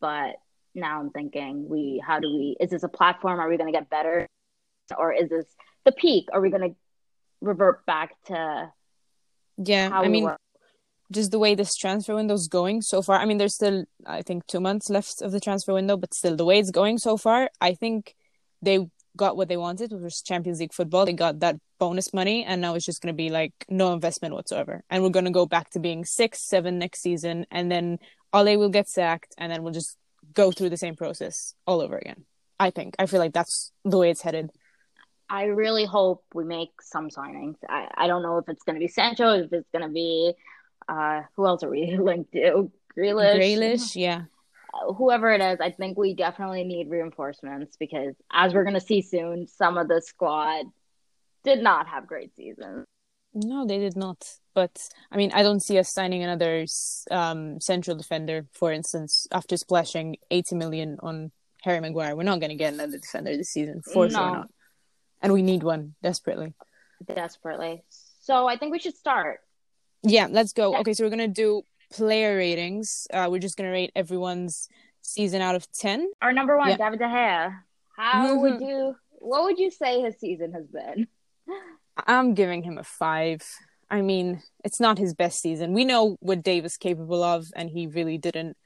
but 0.00 0.36
now 0.74 1.00
i'm 1.00 1.10
thinking 1.10 1.68
we 1.68 2.02
how 2.04 2.18
do 2.20 2.28
we 2.28 2.56
is 2.60 2.70
this 2.70 2.82
a 2.82 2.88
platform 2.88 3.40
are 3.40 3.48
we 3.48 3.56
going 3.56 3.72
to 3.72 3.78
get 3.78 3.90
better 3.90 4.26
or 4.96 5.12
is 5.12 5.28
this 5.28 5.46
the 5.84 5.92
peak 5.92 6.28
are 6.32 6.40
we 6.40 6.50
going 6.50 6.70
to 6.70 6.76
revert 7.40 7.84
back 7.86 8.10
to 8.26 8.72
Yeah. 9.58 9.90
how 9.90 10.02
I 10.04 10.08
mean, 10.08 10.28
just 11.10 11.30
the 11.30 11.38
way 11.38 11.54
this 11.54 11.74
transfer 11.74 12.14
window 12.14 12.34
is 12.34 12.48
going 12.48 12.82
so 12.82 13.02
far. 13.02 13.18
I 13.18 13.24
mean, 13.24 13.38
there's 13.38 13.54
still, 13.54 13.84
I 14.06 14.22
think, 14.22 14.46
two 14.46 14.60
months 14.60 14.90
left 14.90 15.22
of 15.22 15.32
the 15.32 15.40
transfer 15.40 15.72
window, 15.72 15.96
but 15.96 16.14
still, 16.14 16.36
the 16.36 16.44
way 16.44 16.58
it's 16.58 16.70
going 16.70 16.98
so 16.98 17.16
far, 17.16 17.50
I 17.60 17.74
think 17.74 18.14
they 18.60 18.86
got 19.16 19.36
what 19.36 19.48
they 19.48 19.56
wanted, 19.56 19.92
which 19.92 20.02
was 20.02 20.22
Champions 20.22 20.60
League 20.60 20.74
football. 20.74 21.06
They 21.06 21.12
got 21.12 21.40
that 21.40 21.56
bonus 21.78 22.12
money, 22.12 22.44
and 22.44 22.60
now 22.60 22.74
it's 22.74 22.84
just 22.84 23.00
going 23.00 23.12
to 23.12 23.16
be 23.16 23.30
like 23.30 23.52
no 23.68 23.92
investment 23.92 24.34
whatsoever. 24.34 24.84
And 24.90 25.02
we're 25.02 25.10
going 25.10 25.24
to 25.24 25.30
go 25.30 25.46
back 25.46 25.70
to 25.70 25.80
being 25.80 26.04
six, 26.04 26.40
seven 26.40 26.78
next 26.78 27.00
season, 27.00 27.46
and 27.50 27.70
then 27.70 27.98
Ole 28.32 28.56
will 28.56 28.68
get 28.68 28.88
sacked, 28.88 29.34
and 29.38 29.50
then 29.50 29.62
we'll 29.62 29.72
just 29.72 29.96
go 30.34 30.50
through 30.50 30.70
the 30.70 30.76
same 30.76 30.94
process 30.96 31.54
all 31.66 31.80
over 31.80 31.96
again. 31.96 32.24
I 32.60 32.70
think. 32.70 32.96
I 32.98 33.06
feel 33.06 33.20
like 33.20 33.32
that's 33.32 33.72
the 33.84 33.98
way 33.98 34.10
it's 34.10 34.22
headed. 34.22 34.50
i 35.30 35.44
really 35.44 35.84
hope 35.84 36.24
we 36.34 36.44
make 36.44 36.70
some 36.82 37.08
signings 37.10 37.56
i, 37.68 37.86
I 37.96 38.06
don't 38.06 38.22
know 38.22 38.38
if 38.38 38.48
it's 38.48 38.62
going 38.62 38.76
to 38.76 38.80
be 38.80 38.88
sancho 38.88 39.28
if 39.44 39.52
it's 39.52 39.68
going 39.70 39.86
to 39.86 39.92
be 39.92 40.32
uh 40.88 41.22
who 41.36 41.46
else 41.46 41.62
are 41.62 41.70
we 41.70 41.96
linked 42.00 42.32
to 42.32 42.70
Grealish. 42.98 43.36
Grealish, 43.36 43.96
yeah. 43.96 44.22
Uh, 44.74 44.92
whoever 44.92 45.30
it 45.30 45.40
is, 45.40 45.60
I 45.60 45.70
think 45.70 45.96
we 45.96 46.14
definitely 46.14 46.64
need 46.64 46.90
reinforcements 46.90 47.76
because, 47.76 48.14
as 48.32 48.52
we're 48.52 48.64
going 48.64 48.74
to 48.74 48.80
see 48.80 49.02
soon, 49.02 49.46
some 49.46 49.78
of 49.78 49.88
the 49.88 50.02
squad 50.02 50.66
did 51.44 51.62
not 51.62 51.86
have 51.88 52.06
great 52.06 52.34
seasons. 52.34 52.84
No, 53.34 53.66
they 53.66 53.78
did 53.78 53.96
not. 53.96 54.24
But 54.54 54.78
I 55.12 55.16
mean, 55.16 55.30
I 55.32 55.42
don't 55.42 55.62
see 55.62 55.78
us 55.78 55.92
signing 55.92 56.22
another 56.22 56.66
um, 57.10 57.60
central 57.60 57.96
defender, 57.96 58.46
for 58.52 58.72
instance, 58.72 59.26
after 59.30 59.56
splashing 59.56 60.16
80 60.30 60.56
million 60.56 60.98
on 61.00 61.30
Harry 61.62 61.80
Maguire. 61.80 62.16
We're 62.16 62.24
not 62.24 62.40
going 62.40 62.50
to 62.50 62.56
get 62.56 62.74
another 62.74 62.98
defender 62.98 63.36
this 63.36 63.50
season, 63.50 63.82
for 63.82 64.10
sure 64.10 64.18
not. 64.18 64.48
And 65.22 65.32
we 65.32 65.42
need 65.42 65.62
one 65.62 65.94
desperately. 66.02 66.54
Desperately. 67.06 67.82
So 68.20 68.46
I 68.46 68.56
think 68.56 68.72
we 68.72 68.78
should 68.78 68.96
start. 68.96 69.40
Yeah, 70.02 70.28
let's 70.30 70.52
go. 70.52 70.76
Okay, 70.78 70.92
so 70.94 71.04
we're 71.04 71.10
going 71.10 71.18
to 71.20 71.28
do 71.28 71.62
player 71.92 72.36
ratings. 72.36 73.06
Uh, 73.12 73.28
we're 73.30 73.40
just 73.40 73.56
going 73.56 73.68
to 73.68 73.72
rate 73.72 73.90
everyone's 73.96 74.68
season 75.02 75.40
out 75.40 75.54
of 75.54 75.70
10. 75.72 76.10
Our 76.22 76.32
number 76.32 76.56
one, 76.56 76.68
Yeah. 76.68 76.76
David 76.76 76.98
De 77.00 77.04
Gea. 77.06 77.54
How 77.96 78.38
would 78.38 78.54
Mhm. 78.60 78.68
you? 78.68 78.96
What 79.10 79.44
would 79.44 79.58
you 79.58 79.70
say 79.70 80.00
his 80.00 80.16
season 80.18 80.52
has 80.52 80.66
been? 80.66 81.08
I'm 82.06 82.34
giving 82.34 82.62
him 82.62 82.78
a 82.78 82.84
five. 82.84 83.42
I 83.90 84.02
mean, 84.02 84.42
it's 84.64 84.78
not 84.78 84.98
his 84.98 85.14
best 85.14 85.40
season. 85.40 85.72
We 85.72 85.84
know 85.84 86.16
what 86.20 86.42
Dave 86.42 86.64
is 86.64 86.76
capable 86.76 87.22
of, 87.22 87.48
and 87.56 87.70
he 87.70 87.86
really 87.86 88.18
didn't 88.18 88.56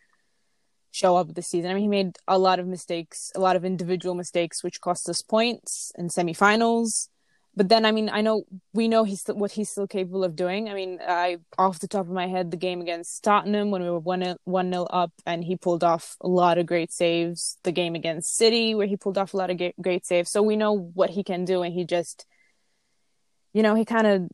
show 0.90 1.16
up 1.16 1.32
this 1.32 1.46
season. 1.46 1.70
I 1.70 1.74
mean, 1.74 1.84
he 1.84 1.88
made 1.88 2.18
a 2.28 2.38
lot 2.38 2.58
of 2.58 2.66
mistakes, 2.66 3.32
a 3.34 3.40
lot 3.40 3.56
of 3.56 3.64
individual 3.64 4.14
mistakes, 4.14 4.62
which 4.62 4.80
cost 4.82 5.08
us 5.08 5.22
points 5.22 5.92
in 5.96 6.08
semifinals. 6.08 7.08
But 7.54 7.68
then, 7.68 7.85
I 7.85 7.92
mean, 7.92 8.09
I 8.09 8.23
know 8.23 8.44
we 8.73 8.88
know 8.88 9.04
he's 9.04 9.21
still, 9.21 9.35
what 9.35 9.52
he's 9.52 9.68
still 9.68 9.87
capable 9.87 10.25
of 10.25 10.35
doing. 10.35 10.71
I 10.71 10.75
mean, 10.75 11.00
I 11.06 11.38
off 11.59 11.80
the 11.80 11.88
top 11.88 12.06
of 12.06 12.12
my 12.12 12.26
head, 12.26 12.50
the 12.50 12.56
game 12.56 12.80
against 12.80 13.23
Tottenham 13.23 13.71
when 13.71 13.82
we 13.82 13.90
were 13.90 13.99
one 13.99 14.37
one 14.44 14.71
nil 14.71 14.88
up, 14.90 15.12
and 15.26 15.44
he 15.44 15.56
pulled 15.56 15.85
off 15.85 16.16
a 16.23 16.28
lot 16.28 16.56
of 16.56 16.64
great 16.64 16.92
saves. 16.92 17.59
The 17.62 17.73
game 17.73 17.94
against 17.94 18.37
City 18.37 18.75
where 18.75 18.87
he 18.87 18.97
pulled 18.97 19.18
off 19.18 19.35
a 19.35 19.37
lot 19.37 19.50
of 19.50 19.61
great 19.80 20.06
saves. 20.06 20.30
So 20.30 20.42
we 20.42 20.56
know 20.56 20.73
what 20.73 21.11
he 21.11 21.23
can 21.23 21.44
do, 21.44 21.62
and 21.62 21.75
he 21.75 21.85
just 21.85 22.26
you 23.52 23.62
know, 23.62 23.75
he 23.75 23.85
kind 23.85 24.06
of 24.06 24.30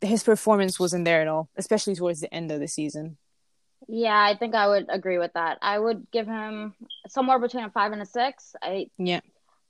his 0.00 0.22
performance 0.22 0.78
wasn't 0.78 1.04
there 1.04 1.20
at 1.20 1.28
all, 1.28 1.48
especially 1.56 1.94
towards 1.94 2.20
the 2.20 2.32
end 2.32 2.50
of 2.50 2.60
the 2.60 2.68
season. 2.68 3.16
Yeah, 3.88 4.16
I 4.16 4.36
think 4.36 4.54
I 4.54 4.66
would 4.68 4.86
agree 4.88 5.18
with 5.18 5.32
that. 5.34 5.58
I 5.60 5.78
would 5.78 6.06
give 6.10 6.26
him 6.26 6.74
somewhere 7.08 7.38
between 7.38 7.64
a 7.64 7.70
five 7.70 7.92
and 7.92 8.00
a 8.00 8.06
six. 8.06 8.54
I 8.62 8.86
Yeah, 8.98 9.20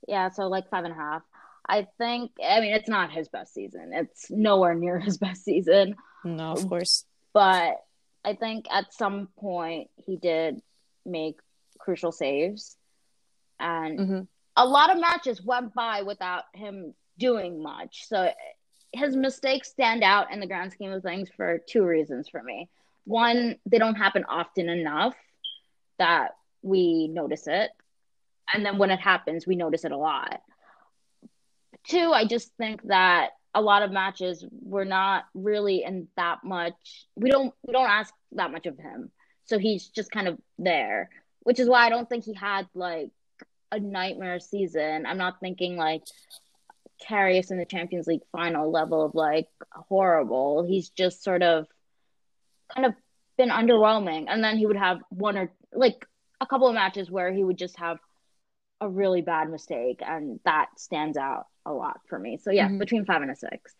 yeah, 0.06 0.28
so 0.28 0.46
like 0.48 0.68
five 0.68 0.84
and 0.84 0.92
a 0.92 0.96
half. 0.96 1.22
I 1.66 1.86
think. 1.98 2.32
I 2.44 2.60
mean, 2.60 2.74
it's 2.74 2.88
not 2.88 3.10
his 3.12 3.28
best 3.28 3.54
season. 3.54 3.90
It's 3.92 4.30
nowhere 4.30 4.74
near 4.74 4.98
his 5.08 5.18
best 5.18 5.44
season. 5.44 5.96
no, 6.24 6.52
of 6.52 6.68
course. 6.68 7.04
but 7.32 7.76
I 8.24 8.34
think 8.34 8.66
at 8.70 8.92
some 8.94 9.28
point 9.38 9.90
he 9.96 10.16
did 10.16 10.60
make 11.04 11.38
crucial 11.78 12.12
saves, 12.12 12.76
and 13.58 13.98
hmm 13.98 14.20
a 14.56 14.64
lot 14.64 14.88
of 14.94 15.00
matches 15.00 15.42
went 15.42 15.74
by 15.74 16.02
without 16.02 16.44
him 16.54 16.94
doing 17.18 17.60
much. 17.60 18.06
So 18.06 18.30
his 18.92 19.16
mistakes 19.16 19.68
stand 19.68 20.04
out 20.04 20.32
in 20.32 20.38
the 20.38 20.46
grand 20.46 20.70
scheme 20.70 20.92
of 20.92 21.02
things 21.02 21.28
for 21.36 21.58
two 21.68 21.84
reasons 21.84 22.28
for 22.28 22.40
me. 22.40 22.68
One, 23.04 23.56
they 23.66 23.78
don't 23.78 23.96
happen 23.96 24.24
often 24.28 24.68
enough 24.68 25.16
that 25.98 26.36
we 26.62 27.08
notice 27.08 27.48
it, 27.48 27.70
and 28.52 28.64
then 28.64 28.78
when 28.78 28.90
it 28.92 29.00
happens, 29.00 29.44
we 29.44 29.56
notice 29.56 29.84
it 29.84 29.90
a 29.90 29.96
lot. 29.98 30.40
Two, 31.88 32.12
I 32.12 32.26
just 32.26 32.52
think 32.56 32.82
that 32.84 33.30
a 33.54 33.60
lot 33.60 33.82
of 33.82 33.92
matches 33.92 34.44
we're 34.50 34.84
not 34.84 35.24
really 35.32 35.84
in 35.84 36.08
that 36.16 36.42
much 36.42 36.74
we 37.14 37.30
don't 37.30 37.54
we 37.64 37.72
don't 37.72 37.88
ask 37.88 38.12
that 38.32 38.50
much 38.50 38.66
of 38.66 38.76
him. 38.78 39.10
So 39.44 39.58
he's 39.58 39.88
just 39.88 40.10
kind 40.10 40.28
of 40.28 40.38
there 40.58 41.10
which 41.44 41.60
is 41.60 41.68
why 41.68 41.86
i 41.86 41.90
don't 41.90 42.08
think 42.08 42.24
he 42.24 42.34
had 42.34 42.66
like 42.74 43.10
a 43.74 43.80
nightmare 43.80 44.40
season. 44.40 45.04
I'm 45.06 45.18
not 45.18 45.40
thinking 45.40 45.76
like 45.76 46.02
carry 47.00 47.38
us 47.38 47.50
in 47.50 47.58
the 47.58 47.66
champions 47.66 48.06
league 48.06 48.22
final 48.32 48.70
level 48.70 49.04
of 49.04 49.14
like 49.14 49.48
horrible. 49.70 50.64
He's 50.66 50.90
just 50.90 51.22
sort 51.22 51.42
of 51.42 51.66
kind 52.74 52.86
of 52.86 52.94
been 53.36 53.50
underwhelming. 53.50 54.26
And 54.28 54.42
then 54.42 54.56
he 54.56 54.66
would 54.66 54.76
have 54.76 55.00
one 55.10 55.36
or 55.36 55.52
like 55.72 56.06
a 56.40 56.46
couple 56.46 56.68
of 56.68 56.74
matches 56.74 57.10
where 57.10 57.32
he 57.32 57.42
would 57.42 57.58
just 57.58 57.78
have 57.78 57.98
a 58.80 58.88
really 58.88 59.22
bad 59.22 59.50
mistake 59.50 60.00
and 60.06 60.40
that 60.44 60.68
stands 60.76 61.16
out 61.16 61.46
a 61.66 61.72
lot 61.72 62.00
for 62.08 62.18
me 62.18 62.36
so 62.36 62.50
yeah 62.50 62.68
Mhm. 62.68 62.78
between 62.78 63.04
five 63.04 63.22
and 63.22 63.30
a 63.30 63.36
six 63.36 63.74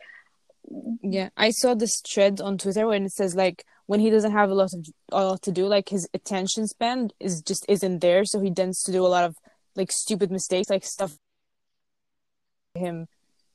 Yeah, 1.03 1.29
I 1.37 1.51
saw 1.51 1.75
this 1.75 2.01
thread 2.01 2.41
on 2.41 2.57
Twitter 2.57 2.87
when 2.87 3.05
it 3.05 3.13
says 3.13 3.35
like 3.35 3.65
when 3.87 4.01
he 4.01 4.09
doesn't 4.09 4.33
have 4.33 4.49
a 4.51 4.55
lot 4.55 4.73
of 4.73 4.81
a 5.13 5.23
lot 5.31 5.43
to 5.43 5.53
do, 5.53 5.67
like 5.67 5.91
his 5.91 6.09
attention 6.15 6.67
span 6.67 7.11
is 7.21 7.43
just 7.43 7.67
isn't 7.69 7.99
there, 8.01 8.25
so 8.25 8.41
he 8.41 8.51
tends 8.51 8.83
to 8.85 8.93
do 8.93 9.05
a 9.05 9.13
lot 9.17 9.25
of 9.25 9.37
like 9.77 9.93
stupid 9.93 10.31
mistakes, 10.31 10.71
like 10.71 10.85
stuff 10.85 11.19
him 12.75 13.07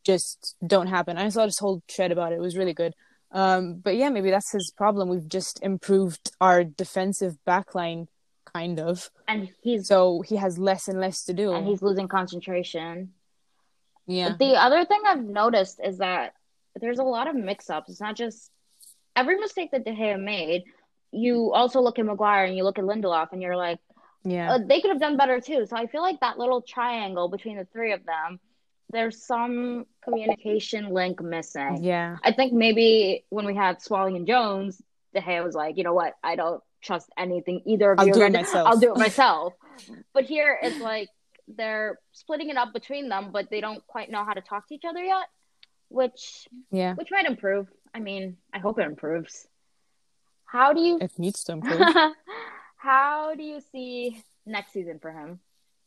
just 0.05 0.55
don't 0.65 0.87
happen. 0.87 1.17
I 1.17 1.29
saw 1.29 1.45
this 1.45 1.59
whole 1.59 1.81
thread 1.89 2.11
about 2.11 2.31
it; 2.31 2.35
it 2.35 2.41
was 2.41 2.55
really 2.55 2.73
good. 2.73 2.93
Um, 3.31 3.81
but 3.83 3.95
yeah, 3.95 4.09
maybe 4.09 4.29
that's 4.31 4.51
his 4.51 4.71
problem. 4.77 5.09
We've 5.09 5.27
just 5.27 5.61
improved 5.63 6.31
our 6.39 6.63
defensive 6.63 7.37
backline, 7.47 8.07
kind 8.53 8.79
of. 8.79 9.09
and 9.27 9.49
he's 9.61 9.87
So 9.87 10.21
he 10.21 10.35
has 10.37 10.57
less 10.57 10.87
and 10.87 10.99
less 10.99 11.23
to 11.25 11.33
do. 11.33 11.53
and 11.53 11.65
he's 11.67 11.81
losing 11.81 12.07
concentration. 12.07 13.13
Yeah. 14.09 14.35
The 14.37 14.55
other 14.55 14.83
thing 14.85 15.01
I've 15.05 15.23
noticed 15.23 15.79
is 15.83 15.99
that 15.99 16.33
there's 16.81 16.99
a 16.99 17.03
lot 17.03 17.27
of 17.27 17.35
mix-ups. 17.35 17.89
It's 17.89 18.01
not 18.01 18.15
just 18.15 18.51
every 19.15 19.37
mistake 19.37 19.71
that 19.71 19.85
De 19.85 19.91
Gea 19.91 20.19
made. 20.21 20.63
You 21.11 21.53
also 21.53 21.79
look 21.81 21.99
at 21.99 22.05
Maguire 22.05 22.45
and 22.45 22.57
you 22.57 22.63
look 22.63 22.79
at 22.79 22.85
Lindelof, 22.85 23.31
and 23.33 23.41
you're 23.41 23.55
like, 23.57 23.79
Yeah. 24.23 24.53
uh, 24.53 24.59
they 24.65 24.81
could 24.81 24.89
have 24.91 24.99
done 24.99 25.15
better 25.17 25.39
too. 25.39 25.65
So 25.67 25.77
I 25.77 25.87
feel 25.87 26.01
like 26.01 26.19
that 26.21 26.37
little 26.39 26.61
triangle 26.61 27.27
between 27.29 27.57
the 27.57 27.65
three 27.65 27.93
of 27.93 28.03
them, 28.05 28.39
there's 28.91 29.23
some 29.23 29.85
communication 30.03 30.89
link 30.89 31.21
missing. 31.21 31.83
yeah. 31.83 32.17
I 32.23 32.31
think 32.33 32.53
maybe 32.53 33.25
when 33.29 33.45
we 33.45 33.55
had 33.55 33.81
Smalling 33.81 34.15
and 34.15 34.25
Jones, 34.27 34.81
De 35.13 35.21
Gea 35.21 35.43
was 35.43 35.55
like, 35.55 35.77
you 35.77 35.83
know 35.83 35.93
what, 35.93 36.13
I 36.23 36.35
don't 36.35 36.61
trust 36.81 37.09
anything 37.17 37.61
either 37.65 37.91
of 37.91 37.99
I'll 37.99 38.07
you. 38.07 38.13
do 38.13 38.21
it 38.23 38.31
myself. 38.33 38.67
I'll 38.67 38.79
do 38.79 38.91
it 38.93 38.97
myself. 39.07 39.53
but 40.13 40.25
here 40.25 40.57
it's 40.61 40.79
like 40.79 41.09
they're 41.57 41.99
splitting 42.11 42.49
it 42.49 42.57
up 42.57 42.73
between 42.73 43.09
them, 43.09 43.31
but 43.31 43.49
they 43.49 43.61
don't 43.61 43.85
quite 43.87 44.09
know 44.11 44.23
how 44.23 44.33
to 44.33 44.41
talk 44.41 44.67
to 44.67 44.75
each 44.75 44.85
other 44.85 45.03
yet, 45.03 45.27
which 45.89 46.47
Yeah, 46.71 46.93
which 46.95 47.09
might 47.11 47.25
improve. 47.25 47.67
I 47.93 47.99
mean, 47.99 48.37
I 48.53 48.59
hope 48.59 48.79
it 48.79 48.85
improves. 48.85 49.47
How 50.45 50.73
do 50.73 50.81
you 50.81 50.97
it 50.99 51.11
needs 51.17 51.43
to 51.45 51.53
improve. 51.53 51.81
how 52.77 53.35
do 53.35 53.43
you 53.43 53.61
see 53.71 54.23
next 54.45 54.73
season 54.73 54.99
for 54.99 55.11
him? 55.11 55.39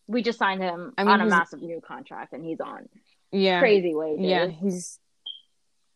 We 0.09 0.23
just 0.23 0.39
signed 0.39 0.63
him 0.63 0.93
I 0.99 1.05
mean, 1.05 1.13
on 1.13 1.21
a 1.21 1.25
he's- 1.25 1.31
massive 1.39 1.63
new 1.63 1.81
contract, 1.81 2.33
and 2.33 2.45
he's 2.45 2.61
on 2.61 2.89
yeah, 3.31 3.61
crazy 3.61 3.95
wages. 3.95 4.25
yeah, 4.25 4.47
he's 4.49 4.99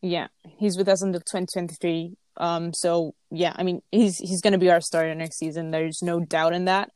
yeah, 0.01 0.29
he's 0.59 0.77
with 0.79 0.89
us 0.89 1.03
until 1.03 1.21
2023. 1.21 2.17
Um, 2.39 2.73
so 2.73 3.15
yeah, 3.31 3.53
I 3.57 3.63
mean, 3.63 3.83
he's 3.91 4.19
he's 4.19 4.41
going 4.41 4.53
to 4.53 4.59
be 4.59 4.71
our 4.71 4.81
starter 4.81 5.15
next 5.15 5.39
season. 5.39 5.71
There's 5.71 6.03
no 6.03 6.21
doubt 6.21 6.53
in 6.55 6.67
that. 6.67 6.91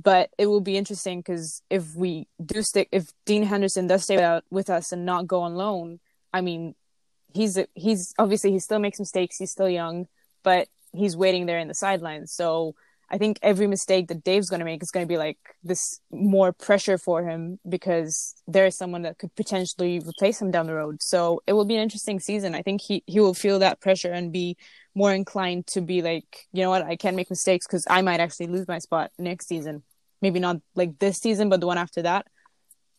But 0.00 0.30
it 0.38 0.46
will 0.46 0.60
be 0.60 0.76
interesting 0.76 1.18
because 1.18 1.62
if 1.68 1.94
we 1.94 2.28
do 2.44 2.62
stick, 2.62 2.88
if 2.92 3.10
Dean 3.26 3.42
Henderson 3.42 3.86
does 3.86 4.04
stay 4.04 4.16
with, 4.16 4.44
with 4.50 4.70
us 4.70 4.92
and 4.92 5.04
not 5.04 5.26
go 5.26 5.42
on 5.42 5.54
loan, 5.56 6.00
I 6.32 6.40
mean, 6.40 6.74
he's 7.34 7.58
he's 7.74 8.14
obviously 8.18 8.52
he 8.52 8.60
still 8.60 8.78
makes 8.78 8.98
mistakes. 8.98 9.36
He's 9.36 9.50
still 9.50 9.68
young, 9.68 10.06
but 10.42 10.68
he's 10.92 11.16
waiting 11.16 11.46
there 11.46 11.58
in 11.58 11.68
the 11.68 11.74
sidelines. 11.74 12.32
So 12.32 12.74
I 13.10 13.18
think 13.18 13.40
every 13.42 13.66
mistake 13.66 14.06
that 14.08 14.22
Dave's 14.22 14.48
going 14.48 14.60
to 14.60 14.64
make 14.64 14.82
is 14.82 14.92
going 14.92 15.04
to 15.04 15.08
be 15.08 15.18
like 15.18 15.38
this 15.64 16.00
more 16.12 16.52
pressure 16.52 16.96
for 16.96 17.24
him 17.24 17.58
because 17.68 18.36
there 18.46 18.66
is 18.66 18.76
someone 18.76 19.02
that 19.02 19.18
could 19.18 19.34
potentially 19.34 19.98
replace 19.98 20.40
him 20.40 20.52
down 20.52 20.66
the 20.66 20.74
road. 20.74 21.02
So 21.02 21.42
it 21.46 21.54
will 21.54 21.64
be 21.64 21.74
an 21.74 21.82
interesting 21.82 22.20
season. 22.20 22.54
I 22.54 22.62
think 22.62 22.80
he, 22.80 23.02
he 23.06 23.18
will 23.18 23.34
feel 23.34 23.58
that 23.58 23.80
pressure 23.80 24.12
and 24.12 24.32
be 24.32 24.56
more 24.94 25.12
inclined 25.12 25.66
to 25.68 25.80
be 25.80 26.02
like, 26.02 26.46
you 26.52 26.62
know 26.62 26.70
what, 26.70 26.84
I 26.84 26.94
can't 26.94 27.16
make 27.16 27.30
mistakes 27.30 27.66
because 27.66 27.84
I 27.90 28.00
might 28.02 28.20
actually 28.20 28.46
lose 28.46 28.68
my 28.68 28.78
spot 28.78 29.10
next 29.18 29.48
season. 29.48 29.82
Maybe 30.22 30.40
not 30.40 30.58
like 30.74 30.98
this 30.98 31.18
season, 31.18 31.48
but 31.48 31.60
the 31.60 31.66
one 31.66 31.78
after 31.78 32.02
that. 32.02 32.26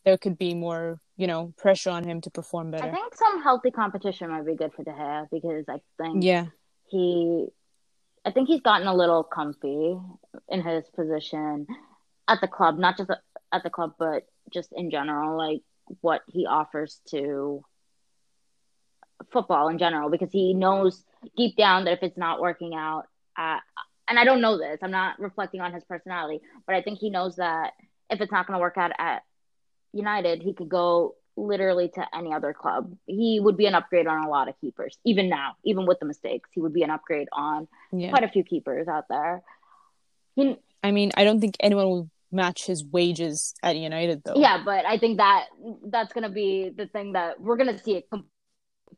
There 0.04 0.18
could 0.18 0.36
be 0.36 0.54
more, 0.54 0.98
you 1.16 1.26
know, 1.28 1.54
pressure 1.56 1.90
on 1.90 2.04
him 2.04 2.20
to 2.22 2.30
perform 2.30 2.72
better. 2.72 2.88
I 2.88 2.90
think 2.90 3.14
some 3.14 3.42
healthy 3.42 3.70
competition 3.70 4.30
might 4.30 4.44
be 4.44 4.56
good 4.56 4.72
for 4.74 4.82
De 4.82 4.90
Gea 4.90 5.28
because 5.30 5.64
I 5.68 5.80
think 5.98 6.24
Yeah. 6.24 6.46
he 6.88 7.48
I 8.24 8.30
think 8.30 8.48
he's 8.48 8.60
gotten 8.60 8.86
a 8.86 8.94
little 8.94 9.24
comfy 9.24 9.98
in 10.48 10.62
his 10.62 10.88
position 10.90 11.66
at 12.28 12.40
the 12.40 12.46
club, 12.46 12.78
not 12.78 12.96
just 12.96 13.10
at 13.52 13.62
the 13.64 13.70
club, 13.70 13.94
but 13.98 14.24
just 14.50 14.72
in 14.72 14.90
general, 14.90 15.36
like 15.36 15.62
what 16.02 16.22
he 16.28 16.46
offers 16.46 17.00
to 17.10 17.64
football 19.32 19.68
in 19.68 19.78
general, 19.78 20.08
because 20.08 20.30
he 20.30 20.54
knows 20.54 21.04
deep 21.36 21.56
down 21.56 21.84
that 21.84 21.94
if 21.94 22.02
it's 22.02 22.16
not 22.16 22.40
working 22.40 22.74
out 22.74 23.06
at, 23.36 23.60
and 24.08 24.18
I 24.18 24.24
don't 24.24 24.40
know 24.40 24.58
this, 24.58 24.78
I'm 24.82 24.90
not 24.90 25.18
reflecting 25.20 25.60
on 25.60 25.72
his 25.72 25.84
personality, 25.84 26.40
but 26.66 26.74
I 26.74 26.82
think 26.82 26.98
he 26.98 27.10
knows 27.10 27.36
that 27.36 27.72
if 28.10 28.20
it's 28.20 28.32
not 28.32 28.46
going 28.46 28.56
to 28.58 28.60
work 28.60 28.76
out 28.76 28.92
at 28.98 29.22
United, 29.92 30.42
he 30.42 30.52
could 30.54 30.68
go 30.68 31.14
literally 31.36 31.88
to 31.94 32.06
any 32.14 32.32
other 32.32 32.52
club. 32.52 32.94
He 33.06 33.40
would 33.40 33.56
be 33.56 33.66
an 33.66 33.74
upgrade 33.74 34.06
on 34.06 34.24
a 34.24 34.28
lot 34.28 34.48
of 34.48 34.60
keepers, 34.60 34.98
even 35.04 35.28
now, 35.30 35.52
even 35.64 35.86
with 35.86 35.98
the 36.00 36.06
mistakes. 36.06 36.50
He 36.52 36.60
would 36.60 36.74
be 36.74 36.82
an 36.82 36.90
upgrade 36.90 37.28
on 37.32 37.68
Yeah. 37.90 38.10
quite 38.10 38.24
a 38.24 38.28
few 38.28 38.44
keepers 38.44 38.86
out 38.88 39.04
there. 39.08 39.42
He, 40.34 40.56
I 40.82 40.90
mean, 40.90 41.10
I 41.16 41.24
don't 41.24 41.40
think 41.40 41.56
anyone 41.60 41.86
will 41.86 42.10
match 42.30 42.66
his 42.66 42.84
wages 42.84 43.54
at 43.62 43.76
United 43.76 44.22
though. 44.24 44.34
yeah, 44.36 44.62
but 44.64 44.84
I 44.86 44.98
think 44.98 45.18
that 45.18 45.46
that's 45.86 46.12
going 46.12 46.24
to 46.24 46.30
be 46.30 46.70
the 46.74 46.86
thing 46.86 47.12
that 47.12 47.40
we're 47.40 47.56
going 47.56 47.74
to 47.76 47.82
see. 47.82 47.96
It. 47.96 48.10
com- 48.10 48.26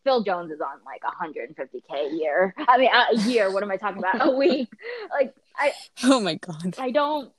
Phil 0.03 0.23
Jones 0.23 0.51
is 0.51 0.61
on 0.61 0.81
like 0.85 1.03
150k 1.03 2.11
a 2.11 2.15
year. 2.15 2.55
I 2.69 2.79
mean, 2.79 2.91
a 2.93 3.17
year. 3.29 3.53
What 3.53 3.63
am 3.63 3.71
I 3.71 3.77
talking 3.77 3.99
about? 3.99 4.27
A 4.27 4.31
week. 4.37 4.69
Like 5.11 5.35
I, 5.57 5.73
Oh 6.03 6.21
my 6.21 6.35
god. 6.35 6.77
I 6.79 6.91
don't 6.91 7.33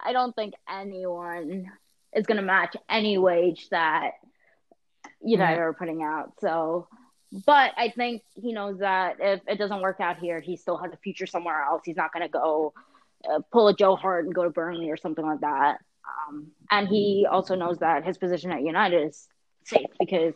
I 0.00 0.12
don't 0.12 0.34
think 0.36 0.54
anyone 0.68 1.70
is 2.14 2.26
going 2.26 2.36
to 2.36 2.42
match 2.42 2.76
any 2.88 3.18
wage 3.18 3.68
that 3.70 4.12
United 5.22 5.60
are 5.60 5.72
putting 5.72 6.02
out. 6.02 6.32
So, 6.40 6.88
but 7.46 7.72
I 7.76 7.88
think 7.88 8.22
he 8.34 8.52
knows 8.52 8.78
that 8.78 9.16
if 9.20 9.40
it 9.48 9.58
doesn't 9.58 9.80
work 9.80 10.00
out 10.00 10.18
here, 10.18 10.40
he 10.40 10.56
still 10.56 10.76
has 10.76 10.92
a 10.92 10.96
future 10.98 11.26
somewhere 11.26 11.62
else. 11.62 11.82
He's 11.84 11.96
not 11.96 12.12
going 12.12 12.22
to 12.22 12.28
go 12.28 12.74
uh, 13.28 13.40
pull 13.50 13.68
a 13.68 13.74
Joe 13.74 13.96
Hart 13.96 14.26
and 14.26 14.34
go 14.34 14.44
to 14.44 14.50
Burnley 14.50 14.90
or 14.90 14.96
something 14.96 15.24
like 15.24 15.40
that. 15.40 15.78
Um, 16.28 16.48
and 16.70 16.86
he 16.86 17.26
also 17.28 17.54
knows 17.54 17.78
that 17.78 18.04
his 18.04 18.18
position 18.18 18.52
at 18.52 18.62
United 18.62 19.08
is 19.08 19.26
safe 19.64 19.86
because 19.98 20.34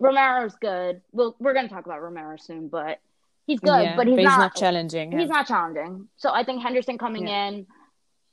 Romero's 0.00 0.56
good. 0.56 1.02
We'll, 1.12 1.36
we're 1.38 1.52
going 1.54 1.68
to 1.68 1.74
talk 1.74 1.86
about 1.86 2.02
Romero 2.02 2.36
soon, 2.38 2.68
but 2.68 2.98
he's 3.46 3.60
good, 3.60 3.82
Yeah, 3.82 3.96
but 3.96 4.06
he's, 4.06 4.16
not, 4.16 4.56
challenging. 4.56 5.12
He's 5.12 5.20
yeah. 5.20 5.26
not 5.26 5.46
challenging. 5.46 6.08
So 6.16 6.30
I 6.32 6.42
think 6.42 6.62
Henderson 6.62 6.98
coming 6.98 7.28
Yeah. 7.28 7.48
in 7.48 7.66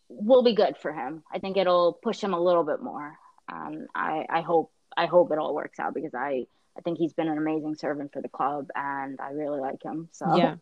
will 0.09 0.43
be 0.43 0.55
good 0.55 0.77
for 0.77 0.91
him. 0.93 1.23
I 1.31 1.39
think 1.39 1.57
it'll 1.57 1.93
push 1.93 2.21
him 2.21 2.33
a 2.33 2.39
little 2.39 2.63
bit 2.63 2.81
more. 2.81 3.17
Um, 3.51 3.87
I, 3.93 4.25
I 4.29 4.41
hope 4.41 4.71
I 4.95 5.05
hope 5.05 5.31
it 5.31 5.37
all 5.37 5.53
works 5.53 5.79
out 5.79 5.93
because 5.93 6.15
I, 6.15 6.47
I 6.77 6.81
think 6.81 6.97
he's 6.97 7.13
been 7.13 7.27
an 7.27 7.37
amazing 7.37 7.75
servant 7.75 8.13
for 8.13 8.21
the 8.21 8.29
club 8.29 8.69
and 8.73 9.19
I 9.19 9.31
really 9.31 9.59
like 9.59 9.83
him. 9.83 10.09
So 10.11 10.35
Yeah. 10.35 10.55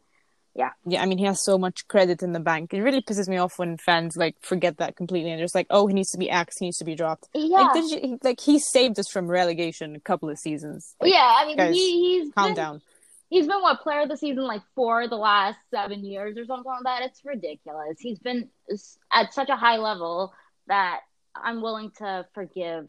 Yeah. 0.58 0.70
Yeah, 0.86 1.02
I 1.02 1.06
mean, 1.06 1.18
he 1.18 1.26
has 1.26 1.44
so 1.44 1.58
much 1.58 1.86
credit 1.90 2.24
in 2.24 2.32
the 2.32 2.40
bank. 2.40 2.74
It 2.74 2.82
really 2.82 3.02
pisses 3.02 3.28
me 3.28 3.36
off 3.38 3.60
when 3.60 3.76
fans 3.78 4.16
like 4.16 4.38
forget 4.42 4.78
that 4.78 4.96
completely 4.96 5.30
and 5.32 5.40
just 5.42 5.54
like, 5.54 5.68
oh, 5.70 5.86
he 5.88 5.94
needs 5.94 6.12
to 6.12 6.18
be 6.18 6.30
axed, 6.30 6.60
he 6.60 6.66
needs 6.68 6.78
to 6.78 6.86
be 6.86 6.96
dropped. 6.96 7.28
yeah, 7.34 7.58
Like, 7.60 7.74
did 7.74 7.92
you, 7.92 8.00
he- 8.02 8.18
like 8.24 8.40
he 8.40 8.60
saved 8.60 8.98
us 8.98 9.10
from 9.10 9.28
relegation 9.28 9.96
a 9.96 10.00
couple 10.00 10.30
of 10.30 10.40
seasons. 10.40 10.96
Like, 11.02 11.12
yeah. 11.12 11.36
I 11.40 11.46
mean, 11.46 11.58
guys, 11.58 11.76
he, 11.76 12.20
he's 12.22 12.34
calm 12.34 12.48
been, 12.48 12.56
down. 12.56 12.82
He's 13.30 13.48
been 13.48 13.62
what 13.62 13.82
player 13.82 14.02
of 14.04 14.10
the 14.10 14.16
season 14.16 14.44
like 14.46 14.62
for 14.76 15.10
the 15.10 15.18
last 15.18 15.58
seven 15.72 16.06
years 16.06 16.38
or 16.38 16.46
something 16.46 16.72
like 16.72 16.84
that. 16.84 17.02
It's 17.10 17.20
ridiculous. 17.26 17.98
He's 18.00 18.20
been 18.20 18.50
at 19.12 19.34
such 19.34 19.50
a 19.50 19.58
high 19.58 19.78
level 19.78 20.34
that 20.68 21.02
I'm 21.36 21.62
willing 21.62 21.92
to 21.98 22.26
forgive 22.34 22.88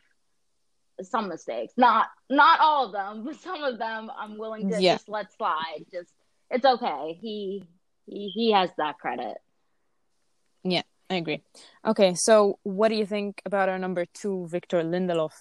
some 1.02 1.28
mistakes. 1.28 1.72
Not 1.76 2.06
not 2.30 2.60
all 2.60 2.86
of 2.86 2.92
them, 2.92 3.24
but 3.24 3.36
some 3.40 3.64
of 3.64 3.78
them 3.78 4.10
I'm 4.16 4.38
willing 4.38 4.70
to 4.70 4.80
Yeah. 4.80 4.94
just 4.94 5.08
let 5.08 5.32
slide. 5.36 5.84
Just 5.92 6.10
it's 6.50 6.64
okay. 6.64 7.18
He 7.20 7.64
he 8.06 8.28
he 8.28 8.52
has 8.52 8.70
that 8.78 8.98
credit. 8.98 9.36
Yeah, 10.62 10.82
I 11.10 11.16
agree. 11.16 11.42
Okay, 11.84 12.14
so 12.14 12.58
what 12.62 12.88
do 12.88 12.94
you 12.94 13.06
think 13.06 13.42
about 13.44 13.68
our 13.68 13.78
number 13.78 14.06
two, 14.06 14.46
Victor 14.48 14.82
Lindelof? 14.82 15.32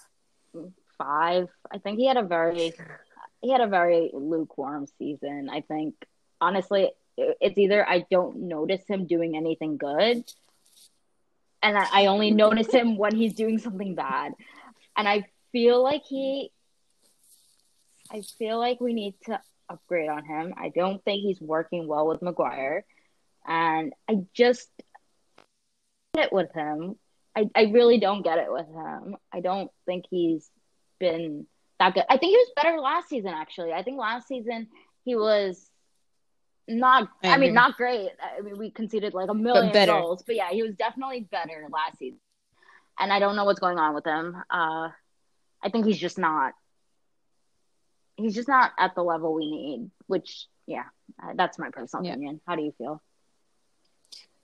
Five. 0.98 1.50
I 1.72 1.80
think 1.80 2.00
he 2.00 2.08
had 2.08 2.18
a 2.18 2.24
very 2.24 2.74
he 3.42 3.52
had 3.52 3.62
a 3.62 3.68
very 3.68 4.12
lukewarm 4.14 4.88
season. 4.98 5.50
I 5.52 5.62
think 5.62 5.96
honestly, 6.42 6.92
it's 7.18 7.58
either 7.58 7.88
I 7.88 8.06
don't 8.10 8.48
notice 8.48 8.86
him 8.88 9.06
doing 9.06 9.36
anything 9.36 9.78
good, 9.78 10.24
and 11.62 11.78
I 11.78 11.88
I 11.92 12.06
only 12.08 12.32
notice 12.32 12.72
him 12.72 12.98
when 12.98 13.16
he's 13.16 13.34
doing 13.34 13.60
something 13.60 13.96
bad, 13.96 14.34
and 14.96 15.08
I 15.08 15.26
feel 15.52 15.82
like 15.84 16.04
he. 16.04 16.52
I 18.12 18.22
feel 18.38 18.60
like 18.60 18.80
we 18.80 18.94
need 18.94 19.16
to 19.26 19.42
upgrade 19.70 20.10
on 20.10 20.26
him. 20.26 20.54
I 20.58 20.70
don't 20.70 21.04
think 21.04 21.22
he's 21.22 21.42
working 21.42 21.88
well 21.88 22.08
with 22.08 22.22
Maguire, 22.22 22.86
and 23.46 23.94
I 24.10 24.26
just 24.34 24.70
get 26.14 26.28
it 26.28 26.34
with 26.34 26.52
him. 26.54 26.96
I, 27.36 27.50
I 27.54 27.64
really 27.64 28.00
don't 28.00 28.22
get 28.24 28.40
it 28.40 28.52
with 28.52 28.68
him. 28.68 29.18
I 29.32 29.42
don't 29.42 29.70
think 29.86 30.06
he's 30.10 30.50
been 31.00 31.46
that 31.80 31.94
good. 31.94 32.06
I 32.10 32.18
think 32.18 32.32
he 32.32 32.38
was 32.38 32.52
better 32.56 32.80
last 32.80 33.10
season, 33.10 33.32
actually. 33.32 33.74
I 33.74 33.84
think 33.84 34.00
last 34.00 34.28
season 34.28 34.68
he 35.04 35.16
was 35.16 35.70
not, 36.68 37.10
I 37.24 37.34
I, 37.34 37.38
mean, 37.38 37.54
not 37.54 37.76
great. 37.76 38.10
I 38.22 38.42
mean, 38.42 38.58
we 38.58 38.72
conceded 38.72 39.14
like 39.14 39.30
a 39.30 39.34
million 39.34 39.74
better. 39.74 39.92
goals, 39.92 40.24
but 40.26 40.36
yeah, 40.36 40.50
he 40.52 40.64
was 40.64 40.76
definitely 40.76 41.28
better 41.30 41.68
last 41.70 42.00
season. 42.00 42.20
And 42.98 43.12
I 43.12 43.20
don't 43.20 43.36
know 43.36 43.44
what's 43.44 43.60
going 43.60 43.78
on 43.78 43.94
with 43.94 44.06
him. 44.06 44.36
Uh, 44.50 44.90
I 45.62 45.70
think 45.70 45.86
he's 45.86 46.00
just 46.00 46.18
not, 46.18 46.54
he's 48.18 48.36
just 48.36 48.48
not 48.48 48.72
at 48.78 48.96
the 48.96 49.04
level 49.04 49.34
we 49.34 49.50
need, 49.50 49.92
which, 50.08 50.48
yeah, 50.68 50.84
uh, 51.22 51.34
that's 51.36 51.60
my 51.60 51.70
personal 51.72 52.06
Yeah. 52.06 52.14
opinion. 52.14 52.42
How 52.48 52.56
do 52.56 52.64
you 52.64 52.74
feel? 52.78 53.02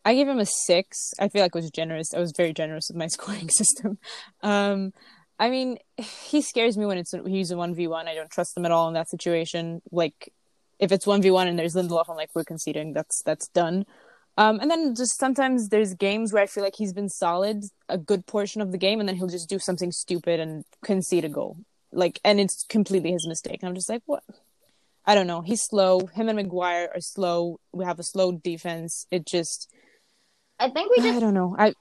I 0.04 0.16
gave 0.16 0.28
him 0.28 0.40
a 0.40 0.46
six. 0.46 1.12
I 1.20 1.28
feel 1.28 1.42
like 1.44 1.56
I 1.56 1.60
was 1.60 1.70
generous. 1.70 2.14
I 2.14 2.20
was 2.20 2.34
very 2.36 2.54
generous 2.54 2.90
with 2.90 2.98
my 2.98 3.08
scoring 3.18 3.50
system. 3.50 4.00
Um, 4.42 4.94
I 5.40 5.50
mean, 5.50 5.78
he 5.98 6.42
scares 6.42 6.78
me 6.78 6.86
when 6.86 6.98
it's 6.98 7.14
he's 7.26 7.52
a 7.52 7.58
one 7.58 7.74
v 7.74 7.88
one. 7.88 8.08
I 8.08 8.14
don't 8.16 8.30
trust 8.30 8.56
him 8.56 8.66
at 8.66 8.72
all 8.72 8.88
in 8.88 8.94
that 8.94 9.10
situation. 9.10 9.82
Like, 9.92 10.32
if 10.80 10.92
it's 10.92 11.08
one 11.08 11.22
v 11.22 11.32
one 11.32 11.48
and 11.48 11.58
there's 11.58 11.76
Lindelof, 11.76 12.10
I'm 12.10 12.16
like, 12.16 12.30
we're 12.36 12.44
conceding. 12.44 12.94
That's 12.94 13.22
that's 13.24 13.48
done. 13.50 13.86
Um, 14.38 14.60
and 14.60 14.72
then 14.72 14.96
just 14.96 15.20
sometimes 15.20 15.70
there's 15.70 15.94
games 15.94 16.32
where 16.32 16.42
I 16.42 16.48
feel 16.48 16.64
like 16.64 16.76
he's 16.78 16.94
been 16.94 17.10
solid 17.10 17.64
a 17.90 17.98
good 17.98 18.26
portion 18.26 18.62
of 18.62 18.72
the 18.72 18.78
game, 18.78 19.00
and 19.00 19.10
then 19.10 19.16
he'll 19.16 19.28
just 19.28 19.50
do 19.50 19.60
something 19.60 19.92
stupid 19.92 20.40
and 20.40 20.64
concede 20.84 21.26
a 21.26 21.30
goal. 21.30 21.58
Like, 21.92 22.20
and 22.24 22.40
it's 22.40 22.66
completely 22.70 23.12
his 23.12 23.28
mistake. 23.28 23.60
And 23.62 23.70
I'm 23.70 23.76
just 23.76 23.90
like, 23.90 24.04
what? 24.06 24.24
I 25.06 25.16
don't 25.16 25.28
know. 25.28 25.42
He's 25.42 25.64
slow. 25.64 26.02
Him 26.06 26.30
and 26.30 26.36
Maguire 26.38 26.90
are 26.94 27.02
slow. 27.02 27.60
We 27.74 27.86
have 27.86 28.00
a 28.00 28.04
slow 28.04 28.32
defense. 28.34 29.08
It 29.12 29.26
just 29.26 29.70
I 30.60 30.70
think 30.70 30.92
we 30.92 30.98
just 30.98 31.18
I 31.18 31.20
don't 31.20 31.34
know. 31.34 31.56
I 31.58 31.74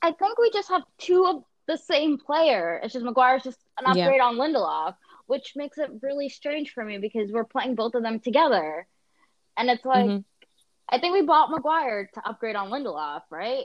I 0.00 0.12
think 0.12 0.38
we 0.38 0.50
just 0.50 0.68
have 0.68 0.82
two 0.98 1.26
of 1.26 1.44
the 1.66 1.76
same 1.76 2.18
player. 2.18 2.80
It's 2.82 2.94
just 2.94 3.04
Maguire's 3.04 3.42
just 3.42 3.58
an 3.78 3.94
Yeah. 3.94 4.04
upgrade 4.04 4.20
on 4.20 4.36
Lindelof, 4.36 4.96
which 5.26 5.52
makes 5.54 5.78
it 5.78 5.90
really 6.00 6.28
strange 6.28 6.72
for 6.72 6.84
me 6.84 6.98
because 6.98 7.30
we're 7.30 7.44
playing 7.44 7.74
both 7.74 7.94
of 7.94 8.02
them 8.02 8.20
together. 8.20 8.86
And 9.56 9.68
it's 9.68 9.84
like 9.84 10.06
Mhm. 10.06 10.24
I 10.88 10.98
think 10.98 11.12
we 11.12 11.22
bought 11.22 11.50
Maguire 11.50 12.10
to 12.14 12.28
upgrade 12.28 12.56
on 12.56 12.70
Lindelof, 12.70 13.22
right? 13.30 13.64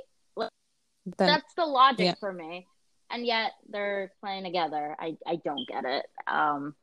That's 1.18 1.54
the 1.54 1.66
logic 1.66 2.06
yeah. 2.06 2.14
for 2.16 2.34
me. 2.34 2.68
And 3.10 3.26
yet 3.26 3.54
they're 3.70 4.12
playing 4.22 4.44
together. 4.44 4.96
I, 5.00 5.18
I 5.26 5.38
don't 5.38 5.68
get 5.68 5.86
it. 5.86 6.06
Um, 6.28 6.76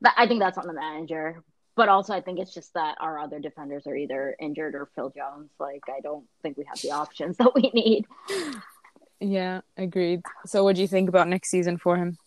but 0.00 0.12
I 0.16 0.26
think 0.26 0.40
that's 0.40 0.58
on 0.58 0.66
the 0.66 0.72
manager. 0.72 1.42
But 1.74 1.88
also, 1.88 2.12
I 2.12 2.20
think 2.20 2.38
it's 2.38 2.52
just 2.52 2.74
that 2.74 2.96
our 3.00 3.18
other 3.18 3.38
defenders 3.38 3.86
are 3.86 3.96
either 3.96 4.36
injured 4.38 4.74
or 4.74 4.90
Phil 4.94 5.10
Jones. 5.10 5.50
Like, 5.58 5.82
I 5.88 6.00
don't 6.00 6.26
think 6.42 6.58
we 6.58 6.64
have 6.64 6.80
the 6.80 6.90
options 6.90 7.36
that 7.38 7.54
we 7.54 7.70
need. 7.72 8.04
yeah, 9.20 9.62
agreed. 9.76 10.22
So, 10.44 10.64
what 10.64 10.76
do 10.76 10.82
you 10.82 10.88
think 10.88 11.08
about 11.08 11.28
next 11.28 11.48
season 11.48 11.78
for 11.78 11.96
him? 11.96 12.18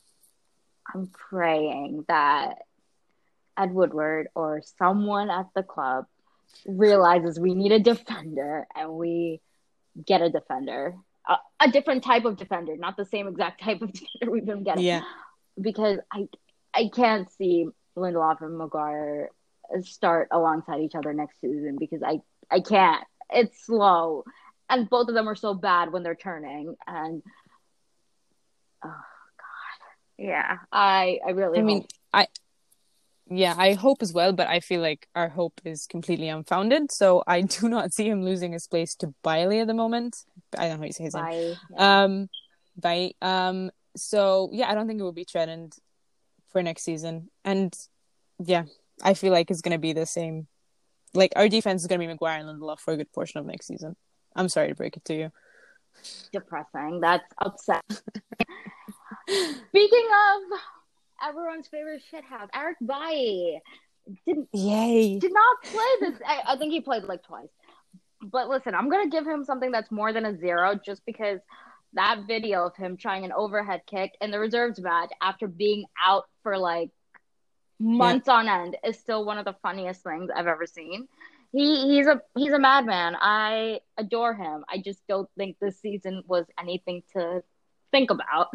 I'm 0.93 1.07
praying 1.07 2.05
that 2.07 2.59
Ed 3.57 3.71
Woodward 3.71 4.29
or 4.35 4.61
someone 4.77 5.29
at 5.29 5.47
the 5.55 5.63
club 5.63 6.05
realizes 6.65 7.39
we 7.39 7.53
need 7.53 7.71
a 7.71 7.79
defender 7.79 8.67
and 8.75 8.91
we 8.93 9.41
get 10.03 10.21
a 10.21 10.29
defender, 10.29 10.95
a, 11.27 11.37
a 11.61 11.71
different 11.71 12.03
type 12.03 12.25
of 12.25 12.37
defender, 12.37 12.75
not 12.77 12.97
the 12.97 13.05
same 13.05 13.27
exact 13.27 13.61
type 13.63 13.81
of 13.81 13.91
defender 13.91 14.31
we've 14.31 14.45
been 14.45 14.63
getting. 14.63 14.83
Yeah, 14.83 15.01
Because 15.59 15.99
I 16.11 16.27
I 16.73 16.89
can't 16.93 17.29
see 17.31 17.67
Lindelof 17.97 18.41
and 18.41 18.57
Maguire 18.57 19.29
start 19.81 20.29
alongside 20.31 20.81
each 20.81 20.95
other 20.95 21.13
next 21.13 21.39
season 21.41 21.77
because 21.79 22.01
I 22.03 22.19
I 22.51 22.59
can't. 22.59 23.03
It's 23.31 23.65
slow, 23.65 24.23
and 24.69 24.89
both 24.89 25.07
of 25.07 25.15
them 25.15 25.27
are 25.27 25.35
so 25.35 25.53
bad 25.53 25.91
when 25.91 26.03
they're 26.03 26.15
turning. 26.15 26.75
And 26.85 27.23
oh 28.83 28.89
god, 28.89 29.87
yeah, 30.17 30.57
I 30.71 31.19
I 31.25 31.31
really 31.31 31.59
I 31.59 31.63
mean, 31.63 31.85
I 32.13 32.27
yeah, 33.27 33.55
I 33.57 33.73
hope 33.73 34.01
as 34.01 34.13
well, 34.13 34.33
but 34.33 34.47
I 34.47 34.59
feel 34.59 34.81
like 34.81 35.07
our 35.15 35.29
hope 35.29 35.59
is 35.65 35.87
completely 35.87 36.29
unfounded. 36.29 36.91
So 36.91 37.23
I 37.25 37.41
do 37.41 37.67
not 37.69 37.93
see 37.93 38.07
him 38.07 38.23
losing 38.23 38.53
his 38.53 38.67
place 38.67 38.95
to 38.97 39.13
Bailly 39.23 39.59
at 39.59 39.67
the 39.67 39.73
moment. 39.73 40.17
I 40.57 40.67
don't 40.67 40.75
know 40.75 40.81
how 40.81 40.85
you 40.85 40.93
say 40.93 41.05
his 41.05 41.15
name. 41.15 41.23
Bye. 41.23 41.53
Yeah. 41.71 42.03
Um, 42.03 42.29
by 42.77 43.11
um, 43.21 43.71
so 43.95 44.49
yeah, 44.51 44.69
I 44.69 44.75
don't 44.75 44.87
think 44.87 44.99
it 44.99 45.03
will 45.03 45.11
be 45.11 45.25
Trent 45.25 45.75
for 46.49 46.61
next 46.61 46.83
season, 46.83 47.29
and 47.43 47.75
yeah, 48.43 48.65
I 49.03 49.13
feel 49.13 49.31
like 49.31 49.49
it's 49.49 49.61
gonna 49.61 49.79
be 49.79 49.93
the 49.93 50.05
same. 50.05 50.47
Like 51.13 51.31
our 51.35 51.49
defense 51.49 51.81
is 51.81 51.87
gonna 51.87 51.99
be 51.99 52.07
Maguire 52.07 52.39
and 52.39 52.47
Lindelof 52.47 52.79
for 52.79 52.93
a 52.93 52.97
good 52.97 53.11
portion 53.11 53.39
of 53.39 53.45
next 53.45 53.67
season. 53.67 53.95
I'm 54.35 54.49
sorry 54.49 54.67
to 54.67 54.75
break 54.75 54.97
it 54.97 55.05
to 55.05 55.15
you. 55.15 55.31
depressing. 56.31 56.99
That's 57.01 57.23
upset. 57.39 57.83
Speaking 59.69 60.07
of 60.27 60.59
everyone's 61.23 61.67
favorite 61.67 62.01
shithouse, 62.11 62.49
Eric 62.53 62.77
Bailly 62.85 63.61
didn't 64.25 64.49
Yay! 64.53 65.19
did 65.19 65.33
not 65.33 65.63
play 65.63 66.09
this. 66.09 66.19
I, 66.25 66.53
I 66.53 66.57
think 66.57 66.71
he 66.71 66.81
played 66.81 67.03
like 67.03 67.23
twice. 67.23 67.49
But 68.21 68.49
listen, 68.49 68.75
I'm 68.75 68.89
gonna 68.89 69.09
give 69.09 69.25
him 69.25 69.43
something 69.43 69.71
that's 69.71 69.91
more 69.91 70.13
than 70.13 70.25
a 70.25 70.37
zero, 70.37 70.79
just 70.83 71.05
because 71.05 71.39
that 71.93 72.23
video 72.27 72.65
of 72.67 72.75
him 72.75 72.97
trying 72.97 73.25
an 73.25 73.31
overhead 73.31 73.81
kick 73.87 74.11
in 74.21 74.31
the 74.31 74.39
reserves 74.39 74.79
match 74.79 75.11
after 75.21 75.47
being 75.47 75.85
out 76.03 76.25
for 76.43 76.57
like 76.57 76.89
months 77.79 78.27
on 78.27 78.47
end 78.47 78.77
is 78.85 78.97
still 78.99 79.25
one 79.25 79.37
of 79.37 79.45
the 79.45 79.55
funniest 79.61 80.03
things 80.03 80.29
I've 80.33 80.47
ever 80.47 80.65
seen. 80.65 81.07
He 81.51 81.87
he's 81.87 82.07
a 82.07 82.21
he's 82.35 82.51
a 82.51 82.59
madman. 82.59 83.15
I 83.19 83.79
adore 83.97 84.33
him. 84.33 84.65
I 84.69 84.79
just 84.79 85.01
don't 85.07 85.29
think 85.37 85.57
this 85.59 85.79
season 85.79 86.23
was 86.27 86.45
anything 86.59 87.03
to 87.13 87.43
think 87.91 88.11
about. 88.11 88.49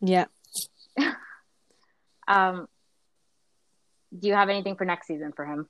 Yeah. 0.00 0.26
Um, 2.28 2.68
do 4.16 4.28
you 4.28 4.34
have 4.34 4.48
anything 4.50 4.76
for 4.76 4.84
next 4.84 5.08
season 5.08 5.32
for 5.34 5.44
him? 5.44 5.66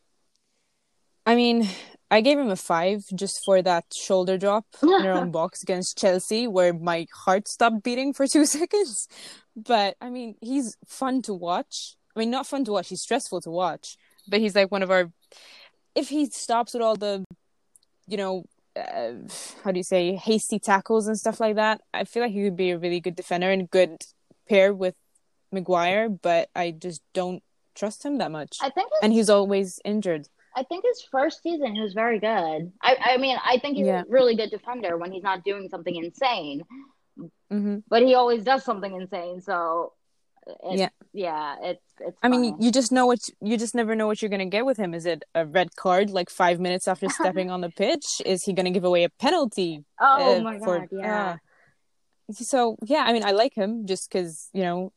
I 1.25 1.35
mean, 1.35 1.69
I 2.11 2.21
gave 2.21 2.39
him 2.39 2.51
a 2.51 2.57
five 2.57 3.05
just 3.15 3.41
for 3.45 3.63
that 3.63 3.85
shoulder 3.95 4.39
drop 4.39 4.67
in 4.83 4.89
our 4.91 5.13
own 5.13 5.31
box 5.31 5.63
against 5.63 5.97
Chelsea, 5.97 6.49
where 6.49 6.73
my 6.73 7.07
heart 7.25 7.49
stopped 7.49 7.83
beating 7.83 8.13
for 8.13 8.27
two 8.35 8.45
seconds. 8.45 9.09
But 9.57 9.97
I 10.01 10.11
mean, 10.11 10.35
he's 10.41 10.77
fun 10.87 11.23
to 11.23 11.35
watch. 11.35 11.97
I 12.17 12.19
mean, 12.19 12.31
not 12.31 12.47
fun 12.47 12.65
to 12.65 12.73
watch. 12.73 12.89
He's 12.89 13.03
stressful 13.03 13.41
to 13.43 13.51
watch, 13.51 13.97
but 14.27 14.41
he's 14.41 14.57
like 14.57 14.73
one 14.73 14.83
of 14.83 14.91
our. 14.91 15.13
If 15.95 16.09
he 16.09 16.27
stops 16.27 16.75
with 16.75 16.83
all 16.83 16.97
the, 16.97 17.25
you 18.07 18.17
know, 18.17 18.45
uh, 18.77 19.13
how 19.65 19.73
do 19.73 19.79
you 19.79 19.85
say, 19.85 20.15
hasty 20.15 20.59
tackles 20.59 21.07
and 21.07 21.19
stuff 21.19 21.41
like 21.41 21.57
that, 21.57 21.81
I 21.93 22.05
feel 22.05 22.23
like 22.23 22.33
he 22.33 22.45
would 22.45 22.57
be 22.57 22.71
a 22.71 22.79
really 22.79 23.01
good 23.01 23.17
defender 23.17 23.51
and 23.51 23.71
good 23.71 23.97
pair 24.49 24.73
with 24.73 24.95
Maguire. 25.53 26.09
But 26.09 26.51
I 26.55 26.71
just 26.71 27.03
don't 27.15 27.43
trust 27.75 28.05
him 28.05 28.19
that 28.19 28.31
much, 28.31 28.59
I 28.61 28.71
think 28.71 28.91
and 29.03 29.13
he's 29.13 29.31
always 29.31 29.81
injured. 29.85 30.29
I 30.57 30.65
think 30.65 30.85
his 30.85 31.03
first 31.13 31.43
season 31.43 31.75
he 31.75 31.81
was 31.81 31.95
very 31.95 32.19
good. 32.19 32.73
I 32.83 32.97
I 33.01 33.17
mean 33.19 33.37
I 33.45 33.59
think 33.59 33.77
he's 33.77 33.87
Yeah. 33.87 34.03
a 34.03 34.05
really 34.09 34.35
good 34.35 34.51
defender 34.51 34.97
when 34.97 35.13
he's 35.13 35.23
not 35.23 35.45
doing 35.45 35.69
something 35.69 35.95
insane, 35.95 36.63
hmm 37.51 37.79
but 37.89 38.03
he 38.03 38.15
always 38.15 38.43
does 38.45 38.65
something 38.65 38.95
insane. 38.95 39.41
So 39.41 39.93
it's, 40.65 40.81
Yeah. 40.81 40.89
yeah, 41.13 41.57
it's 41.63 41.85
it's. 42.01 42.19
I 42.23 42.29
mean, 42.29 42.57
you 42.59 42.73
just 42.73 42.91
know 42.91 43.07
what 43.07 43.21
you 43.41 43.57
just 43.57 43.75
never 43.75 43.95
know 43.95 44.07
what 44.07 44.21
you're 44.23 44.31
gonna 44.31 44.47
get 44.47 44.65
with 44.67 44.79
him. 44.79 44.95
Is 44.95 45.07
it 45.07 45.23
a 45.35 45.45
red 45.47 45.77
card 45.77 46.11
like 46.11 46.31
five 46.31 46.59
minutes 46.59 46.89
after 46.89 47.09
stepping 47.21 47.51
on 47.51 47.61
the 47.61 47.71
pitch? 47.71 48.21
Is 48.25 48.45
he 48.45 48.53
gonna 48.53 48.71
give 48.71 48.85
away 48.85 49.05
a 49.05 49.11
penalty? 49.11 49.85
oh 50.01 50.39
uh, 50.39 50.41
my 50.41 50.59
for- 50.59 50.81
god, 50.81 50.89
yeah. 50.91 51.37
uh, 52.33 52.33
so 52.33 52.77
yeah, 52.85 53.05
I 53.07 53.13
mean, 53.13 53.25
I 53.25 53.33
like 53.33 53.55
him 53.55 53.87
just 53.87 54.11
because 54.11 54.49
you 54.53 54.63
know 54.63 54.93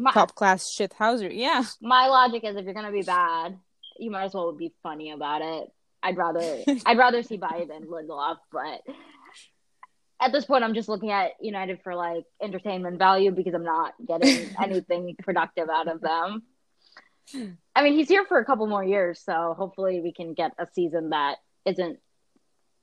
my 0.00 0.12
top 0.12 0.34
class 0.34 0.70
shit 0.70 0.92
houser. 0.92 1.30
Yeah, 1.30 1.64
my 1.80 2.08
logic 2.08 2.44
is 2.44 2.56
if 2.56 2.64
you're 2.64 2.74
gonna 2.74 2.92
be 2.92 3.02
bad, 3.02 3.58
you 3.98 4.10
might 4.10 4.24
as 4.24 4.34
well 4.34 4.52
be 4.52 4.72
funny 4.82 5.10
about 5.12 5.42
it. 5.42 5.68
I'd 6.02 6.16
rather 6.16 6.62
I'd 6.86 6.98
rather 6.98 7.22
see 7.22 7.36
Bailly 7.36 7.66
than 7.66 7.84
Lindelof, 7.84 8.38
but 8.50 8.82
at 10.20 10.32
this 10.32 10.44
point, 10.44 10.64
I'm 10.64 10.74
just 10.74 10.88
looking 10.88 11.10
at 11.10 11.32
United 11.40 11.80
for 11.82 11.94
like 11.94 12.24
entertainment 12.42 12.98
value 12.98 13.30
because 13.30 13.54
I'm 13.54 13.64
not 13.64 13.94
getting 14.06 14.50
anything 14.62 15.16
productive 15.22 15.68
out 15.70 15.88
of 15.88 16.00
them. 16.00 16.42
I 17.74 17.82
mean, 17.82 17.94
he's 17.94 18.08
here 18.08 18.24
for 18.26 18.38
a 18.38 18.44
couple 18.44 18.66
more 18.66 18.84
years, 18.84 19.22
so 19.24 19.54
hopefully 19.56 20.00
we 20.00 20.12
can 20.12 20.34
get 20.34 20.52
a 20.58 20.66
season 20.74 21.10
that 21.10 21.36
isn't. 21.64 21.98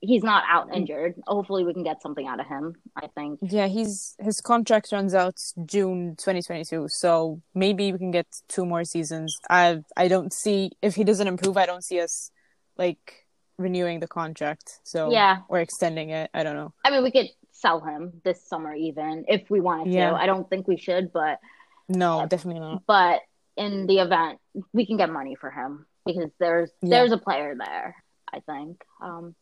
He's 0.00 0.22
not 0.22 0.44
out 0.48 0.68
injured. 0.74 1.14
Hopefully, 1.26 1.64
we 1.64 1.74
can 1.74 1.82
get 1.82 2.00
something 2.02 2.26
out 2.26 2.38
of 2.40 2.46
him. 2.46 2.74
I 2.96 3.08
think. 3.08 3.40
yeah. 3.42 3.66
He's 3.66 4.14
his 4.20 4.40
contract 4.40 4.92
runs 4.92 5.12
out 5.14 5.36
June 5.66 6.14
2022, 6.16 6.86
so 6.88 7.40
maybe 7.54 7.90
we 7.92 7.98
can 7.98 8.12
get 8.12 8.26
two 8.48 8.64
more 8.64 8.84
seasons. 8.84 9.36
I 9.50 9.82
I 9.96 10.06
don't 10.08 10.32
see 10.32 10.72
if 10.82 10.94
he 10.94 11.02
doesn't 11.04 11.26
improve. 11.26 11.56
I 11.56 11.66
don't 11.66 11.82
see 11.82 12.00
us 12.00 12.30
like 12.76 13.26
renewing 13.58 13.98
the 13.98 14.06
contract. 14.06 14.78
So 14.84 15.10
Yeah. 15.10 15.38
or 15.48 15.58
extending 15.58 16.10
it. 16.10 16.30
I 16.32 16.44
don't 16.44 16.54
know. 16.54 16.72
I 16.84 16.90
mean, 16.90 17.02
we 17.02 17.10
could 17.10 17.30
sell 17.50 17.80
him 17.80 18.20
this 18.24 18.40
summer, 18.46 18.72
even 18.72 19.24
if 19.26 19.50
we 19.50 19.60
wanted 19.60 19.92
Yeah. 19.92 20.10
to. 20.10 20.16
I 20.16 20.26
don't 20.26 20.48
think 20.48 20.68
we 20.68 20.76
should, 20.76 21.12
but 21.12 21.40
No, 21.88 22.24
definitely 22.26 22.60
not. 22.60 22.82
but 22.86 23.22
in 23.56 23.88
the 23.88 23.98
event 23.98 24.38
we 24.72 24.86
can 24.86 24.96
get 24.96 25.10
money 25.10 25.34
for 25.34 25.50
him 25.50 25.86
because 26.06 26.30
there's 26.38 26.70
Yeah. 26.82 26.90
there's 26.90 27.10
a 27.10 27.18
player 27.18 27.56
there 27.58 27.96
i 28.32 28.38
think 28.38 28.84
um 29.02 29.34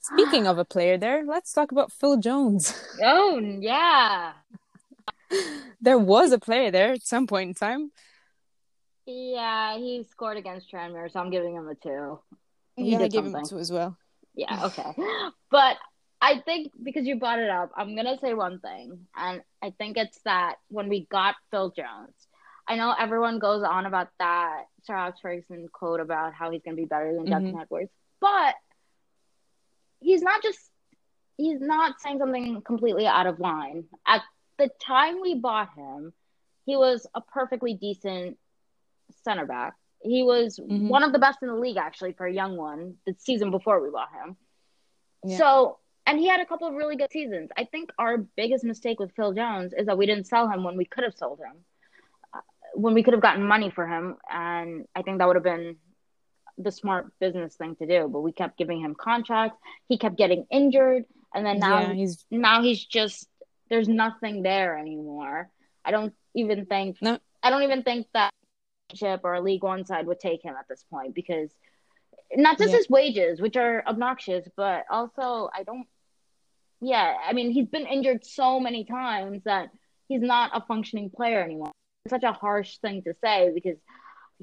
Speaking 0.00 0.46
of 0.46 0.58
a 0.58 0.64
player 0.64 0.98
there, 0.98 1.24
let's 1.24 1.52
talk 1.52 1.72
about 1.72 1.92
Phil 1.92 2.16
Jones. 2.16 2.74
oh 3.02 3.38
yeah 3.38 4.32
there 5.80 5.98
was 5.98 6.32
a 6.32 6.38
player 6.38 6.70
there 6.70 6.92
at 6.92 7.02
some 7.02 7.26
point 7.26 7.48
in 7.48 7.54
time. 7.54 7.90
yeah 9.06 9.76
he 9.76 10.04
scored 10.10 10.36
against 10.36 10.70
tranmere 10.72 11.10
so 11.10 11.20
i'm 11.20 11.30
giving 11.30 11.54
him 11.54 11.68
a 11.68 11.74
two 11.74 12.18
He 12.76 12.92
yeah, 12.92 12.98
I 12.98 13.08
gave 13.08 13.24
him 13.24 13.32
something. 13.32 13.48
two 13.48 13.58
as 13.58 13.72
well. 13.72 13.96
yeah 14.34 14.64
okay 14.66 14.92
but 15.50 15.76
i 16.20 16.40
think 16.40 16.72
because 16.82 17.06
you 17.06 17.16
brought 17.16 17.38
it 17.38 17.50
up 17.50 17.70
i'm 17.76 17.96
gonna 17.96 18.18
say 18.20 18.34
one 18.34 18.60
thing 18.60 19.06
and 19.16 19.42
i 19.62 19.70
think 19.70 19.96
it's 19.96 20.20
that 20.24 20.56
when 20.68 20.88
we 20.88 21.06
got 21.10 21.36
phil 21.50 21.70
jones 21.70 22.14
i 22.68 22.76
know 22.76 22.94
everyone 22.98 23.38
goes 23.38 23.62
on 23.62 23.86
about 23.86 24.08
that 24.18 24.64
sir 24.84 24.94
alex 24.94 25.18
ferguson 25.20 25.68
quote 25.72 26.00
about 26.00 26.34
how 26.34 26.50
he's 26.50 26.62
gonna 26.62 26.76
be 26.76 26.84
better 26.84 27.14
than 27.14 27.24
Duncan 27.24 27.52
mm-hmm. 27.52 27.60
edwards 27.60 27.90
but 28.20 28.54
he's 30.00 30.22
not 30.22 30.42
just 30.42 30.58
he's 31.36 31.60
not 31.60 32.00
saying 32.00 32.18
something 32.18 32.60
completely 32.62 33.06
out 33.06 33.26
of 33.26 33.40
line 33.40 33.84
at 34.06 34.22
the 34.58 34.68
time 34.80 35.20
we 35.20 35.34
bought 35.34 35.70
him 35.74 36.12
he 36.66 36.76
was 36.76 37.06
a 37.14 37.20
perfectly 37.20 37.74
decent 37.74 38.36
center 39.24 39.46
back 39.46 39.74
he 40.02 40.22
was 40.22 40.58
Mhm. 40.58 40.88
one 40.88 41.02
of 41.02 41.12
the 41.12 41.18
best 41.18 41.42
in 41.42 41.48
the 41.48 41.54
league 41.54 41.76
actually 41.76 42.12
for 42.12 42.26
a 42.26 42.32
young 42.32 42.56
one 42.56 42.96
the 43.06 43.14
season 43.18 43.50
before 43.50 43.80
we 43.82 43.90
bought 43.90 44.12
him 44.12 44.36
Yeah. 45.24 45.36
so 45.38 45.78
and 46.06 46.18
he 46.18 46.28
had 46.28 46.40
a 46.40 46.46
couple 46.46 46.66
of 46.68 46.74
really 46.74 46.96
good 46.96 47.10
seasons 47.12 47.50
i 47.56 47.64
think 47.64 47.90
our 47.98 48.18
biggest 48.18 48.64
mistake 48.64 48.98
with 49.00 49.12
phil 49.14 49.32
jones 49.32 49.72
is 49.76 49.86
that 49.86 49.98
we 49.98 50.06
didn't 50.06 50.26
sell 50.26 50.48
him 50.48 50.64
when 50.64 50.76
we 50.76 50.84
could 50.84 51.04
have 51.04 51.14
sold 51.14 51.40
him 51.40 51.64
uh, 52.34 52.40
when 52.74 52.94
we 52.94 53.02
could 53.02 53.12
have 53.14 53.22
gotten 53.22 53.42
money 53.44 53.70
for 53.70 53.86
him 53.86 54.16
and 54.30 54.86
i 54.94 55.02
think 55.02 55.18
that 55.18 55.26
would 55.26 55.36
have 55.36 55.44
been 55.44 55.76
the 56.58 56.70
smart 56.72 57.12
business 57.20 57.56
thing 57.56 57.76
to 57.76 57.86
do 57.86 58.08
but 58.08 58.20
we 58.20 58.32
kept 58.32 58.58
giving 58.58 58.80
him 58.80 58.94
contracts 58.94 59.58
he 59.88 59.98
kept 59.98 60.16
getting 60.16 60.46
injured 60.50 61.04
and 61.34 61.46
then 61.46 61.58
now 61.58 61.80
yeah, 61.80 61.92
he's 61.92 62.24
now 62.30 62.62
he's 62.62 62.84
just 62.84 63.28
there's 63.68 63.88
nothing 63.88 64.42
there 64.42 64.76
anymore. 64.76 65.48
I 65.84 65.92
don't 65.92 66.12
even 66.34 66.66
think 66.66 67.00
No. 67.00 67.18
I 67.42 67.50
don't 67.50 67.62
even 67.62 67.82
think 67.82 68.08
that 68.12 68.30
chip 68.94 69.20
or 69.24 69.34
a 69.34 69.40
League 69.40 69.62
One 69.62 69.86
side 69.86 70.06
would 70.06 70.20
take 70.20 70.42
him 70.44 70.54
at 70.58 70.66
this 70.68 70.84
point 70.90 71.14
because 71.14 71.54
not 72.34 72.58
just 72.58 72.72
Yeah. 72.72 72.78
his 72.78 72.90
wages, 72.90 73.40
which 73.40 73.56
are 73.56 73.82
obnoxious, 73.86 74.46
but 74.56 74.84
also 74.90 75.48
I 75.54 75.62
don't. 75.62 75.86
Yeah, 76.80 77.16
I 77.24 77.32
mean 77.32 77.50
he's 77.52 77.68
been 77.68 77.86
injured 77.86 78.24
so 78.24 78.58
many 78.58 78.84
times 78.84 79.44
that 79.44 79.70
he's 80.08 80.22
not 80.22 80.50
a 80.54 80.64
functioning 80.66 81.10
player 81.10 81.42
anymore. 81.42 81.72
It's 82.04 82.10
such 82.10 82.24
a 82.24 82.32
harsh 82.32 82.78
thing 82.78 83.02
to 83.02 83.14
say 83.22 83.50
because 83.54 83.78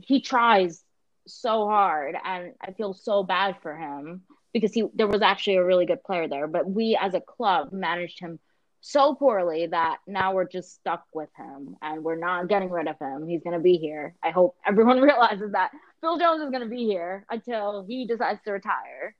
he 0.02 0.22
tries 0.22 0.84
so 1.28 1.68
hard, 1.68 2.16
and 2.24 2.54
I 2.62 2.72
feel 2.72 2.94
so 2.94 3.24
bad 3.24 3.58
for 3.62 3.76
him 3.76 4.24
because 4.54 4.74
he 4.74 4.86
there 4.94 5.08
was 5.08 5.22
actually 5.22 5.58
a 5.58 5.66
really 5.66 5.86
good 5.86 6.04
player 6.04 6.28
there, 6.28 6.48
but 6.48 6.70
we 6.70 6.98
as 7.00 7.14
a 7.14 7.22
club 7.22 7.72
managed 7.72 8.20
him 8.20 8.40
so 8.82 9.16
poorly 9.16 9.68
that 9.68 9.98
now 10.08 10.34
we're 10.34 10.48
just 10.48 10.76
stuck 10.76 11.04
with 11.14 11.30
him 11.36 11.76
and 11.82 12.04
we're 12.04 12.18
not 12.18 12.48
getting 12.48 12.70
rid 12.70 12.88
of 12.88 12.98
him. 13.00 13.28
He's 13.28 13.44
going 13.44 13.56
to 13.58 13.62
be 13.62 13.78
here. 13.78 14.16
I 14.24 14.30
hope 14.30 14.56
everyone 14.66 15.02
realizes 15.02 15.52
that 15.52 15.72
Phil 16.02 16.18
Jones 16.18 16.42
is 16.42 16.50
going 16.50 16.64
to 16.64 16.70
be 16.70 16.86
here 16.86 17.26
until 17.30 17.86
he 17.88 18.06
decides 18.06 18.40
to 18.46 18.52
retire. 18.52 19.16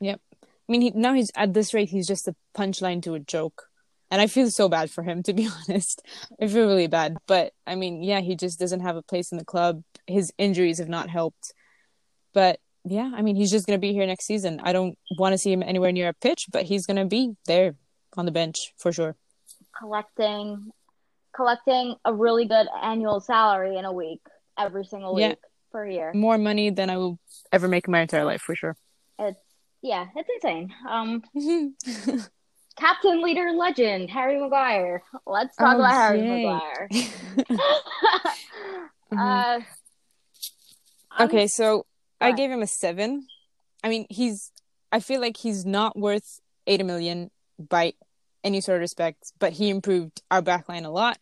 Yep. 0.00 0.20
I 0.42 0.72
mean, 0.72 0.80
he, 0.80 0.90
now 0.90 1.12
he's 1.12 1.30
at 1.36 1.54
this 1.54 1.74
rate, 1.74 1.90
he's 1.90 2.06
just 2.06 2.26
a 2.26 2.34
punchline 2.56 3.02
to 3.02 3.14
a 3.14 3.20
joke. 3.20 3.68
And 4.10 4.20
I 4.20 4.26
feel 4.26 4.50
so 4.50 4.68
bad 4.68 4.90
for 4.90 5.02
him, 5.02 5.22
to 5.24 5.32
be 5.32 5.48
honest. 5.68 6.02
I 6.40 6.46
feel 6.46 6.66
really 6.66 6.86
bad. 6.86 7.16
But 7.26 7.52
I 7.66 7.74
mean, 7.74 8.02
yeah, 8.02 8.20
he 8.20 8.36
just 8.36 8.58
doesn't 8.58 8.80
have 8.80 8.96
a 8.96 9.02
place 9.02 9.32
in 9.32 9.38
the 9.38 9.44
club. 9.44 9.82
His 10.06 10.32
injuries 10.38 10.78
have 10.78 10.88
not 10.88 11.08
helped. 11.10 11.52
But 12.32 12.60
yeah, 12.84 13.10
I 13.14 13.22
mean, 13.22 13.34
he's 13.36 13.50
just 13.50 13.66
going 13.66 13.78
to 13.78 13.80
be 13.80 13.92
here 13.92 14.06
next 14.06 14.26
season. 14.26 14.60
I 14.62 14.72
don't 14.72 14.98
want 15.18 15.32
to 15.32 15.38
see 15.38 15.52
him 15.52 15.62
anywhere 15.62 15.90
near 15.92 16.08
a 16.08 16.12
pitch, 16.14 16.46
but 16.52 16.64
he's 16.64 16.86
going 16.86 16.98
to 16.98 17.06
be 17.06 17.32
there 17.46 17.74
on 18.16 18.26
the 18.26 18.32
bench 18.32 18.72
for 18.78 18.92
sure. 18.92 19.16
Collecting 19.78 20.70
collecting 21.34 21.96
a 22.04 22.14
really 22.14 22.44
good 22.44 22.68
annual 22.80 23.18
salary 23.20 23.76
in 23.76 23.84
a 23.84 23.92
week 23.92 24.20
every 24.56 24.84
single 24.84 25.18
Yeah. 25.18 25.30
week 25.30 25.38
for 25.72 25.82
a 25.84 25.92
year. 25.92 26.12
More 26.14 26.38
money 26.38 26.70
than 26.70 26.90
I 26.90 26.96
will 26.96 27.18
ever 27.50 27.66
make 27.66 27.88
in 27.88 27.92
my 27.92 28.02
entire 28.02 28.24
life 28.24 28.40
for 28.42 28.54
sure. 28.54 28.76
It's 29.18 29.40
yeah, 29.82 30.06
it's 30.14 30.28
insane. 30.36 30.72
Um 30.88 31.22
Captain, 32.76 33.22
leader, 33.22 33.52
legend, 33.52 34.10
Harry 34.10 34.38
Maguire. 34.40 35.02
Let's 35.26 35.56
talk 35.56 35.74
Oh, 35.76 35.78
about 35.78 35.92
Harry 35.92 36.20
yay. 36.20 36.44
Maguire. 36.44 36.88
Mhm. 39.12 39.18
uh, 39.18 39.60
Okay, 41.20 41.46
so 41.46 41.86
I 42.20 42.32
gave 42.32 42.50
him 42.50 42.62
a 42.62 42.66
seven. 42.66 43.26
I 43.84 43.88
mean, 43.88 44.06
he's. 44.10 44.50
I 44.90 44.98
feel 45.00 45.20
like 45.20 45.36
he's 45.36 45.64
not 45.64 45.96
worth 45.96 46.40
eighty 46.66 46.82
million 46.82 47.30
by 47.58 47.92
any 48.42 48.60
sort 48.60 48.76
of 48.76 48.80
respect, 48.80 49.32
but 49.38 49.52
he 49.52 49.70
improved 49.70 50.22
our 50.30 50.42
backline 50.42 50.84
a 50.84 50.88
lot. 50.88 51.18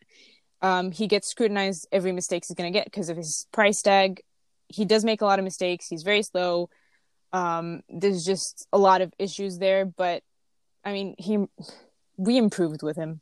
Um, 0.62 0.90
he 0.92 1.06
gets 1.06 1.28
scrutinized 1.28 1.86
every 1.92 2.12
mistake 2.12 2.44
he's 2.48 2.54
going 2.56 2.72
to 2.72 2.78
get 2.78 2.86
because 2.86 3.08
of 3.10 3.16
his 3.16 3.46
price 3.52 3.82
tag. 3.82 4.22
He 4.68 4.84
does 4.84 5.04
make 5.04 5.20
a 5.20 5.24
lot 5.26 5.38
of 5.38 5.44
mistakes. 5.44 5.86
He's 5.88 6.02
very 6.04 6.22
slow. 6.22 6.70
Um, 7.32 7.82
there's 7.88 8.24
just 8.24 8.66
a 8.72 8.78
lot 8.78 9.02
of 9.02 9.12
issues 9.18 9.58
there, 9.58 9.84
but 9.84 10.22
I 10.84 10.92
mean, 10.92 11.14
he 11.18 11.38
we 12.16 12.36
improved 12.36 12.82
with 12.82 12.96
him. 12.96 13.20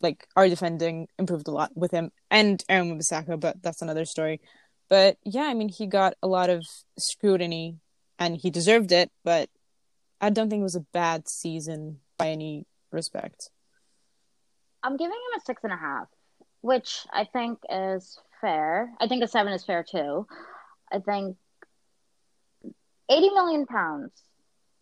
Like 0.00 0.26
our 0.34 0.48
defending 0.48 1.08
improved 1.18 1.46
a 1.46 1.50
lot 1.50 1.72
with 1.76 1.90
him 1.90 2.10
and 2.30 2.64
Aaron 2.70 2.88
Wan-Bissaka, 2.88 3.38
but 3.38 3.62
that's 3.62 3.82
another 3.82 4.06
story. 4.06 4.40
But 4.88 5.18
yeah, 5.24 5.42
I 5.42 5.54
mean, 5.54 5.68
he 5.68 5.86
got 5.86 6.14
a 6.22 6.26
lot 6.26 6.48
of 6.48 6.64
scrutiny 6.98 7.76
and 8.18 8.36
he 8.36 8.50
deserved 8.50 8.92
it, 8.92 9.10
but 9.24 9.50
I 10.20 10.30
don't 10.30 10.48
think 10.48 10.60
it 10.60 10.64
was 10.64 10.76
a 10.76 10.86
bad 10.92 11.28
season 11.28 12.00
by 12.16 12.28
any 12.28 12.66
respect. 12.92 13.50
I'm 14.82 14.96
giving 14.96 15.12
him 15.12 15.38
a 15.38 15.44
six 15.44 15.62
and 15.64 15.72
a 15.72 15.76
half, 15.76 16.08
which 16.62 17.06
I 17.12 17.24
think 17.24 17.58
is 17.68 18.18
fair. 18.40 18.90
I 18.98 19.06
think 19.06 19.22
a 19.22 19.28
seven 19.28 19.52
is 19.52 19.64
fair 19.64 19.84
too. 19.84 20.26
I 20.90 20.98
think 20.98 21.36
eighty 23.10 23.30
million 23.30 23.66
pounds 23.66 24.12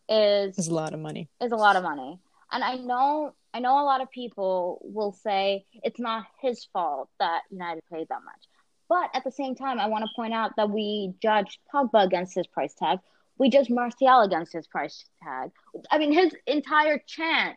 is 0.09 0.59
It's 0.59 0.69
a 0.69 0.75
lot 0.75 0.95
of 0.95 1.01
money. 1.01 1.29
is 1.41 1.53
a 1.53 1.57
lot 1.57 1.77
of 1.77 1.83
money. 1.83 2.19
And 2.51 2.65
I 2.65 2.77
know 2.77 3.35
I 3.55 3.61
know 3.61 3.81
a 3.81 3.85
lot 3.85 4.03
of 4.03 4.11
people 4.11 4.81
will 4.83 5.13
say 5.13 5.65
it's 5.83 5.99
not 5.99 6.27
his 6.41 6.65
fault 6.73 7.09
that 7.19 7.43
United 7.51 7.83
paid 7.91 8.09
that 8.09 8.23
much. 8.25 8.45
But 8.89 9.11
at 9.15 9.25
the 9.25 9.31
same 9.31 9.55
time, 9.55 9.81
I 9.81 9.87
want 9.87 10.05
to 10.05 10.11
point 10.17 10.33
out 10.35 10.53
that 10.57 10.71
we 10.71 11.15
judged 11.23 11.59
Pogba 11.73 12.05
against 12.05 12.35
his 12.35 12.47
price 12.47 12.75
tag. 12.75 12.99
We 13.39 13.51
judged 13.51 13.71
Martial 13.71 14.21
against 14.21 14.53
his 14.53 14.67
price 14.67 15.05
tag. 15.23 15.51
I 15.91 15.99
mean, 15.99 16.13
his 16.13 16.35
entire 16.47 16.99
chant 17.07 17.57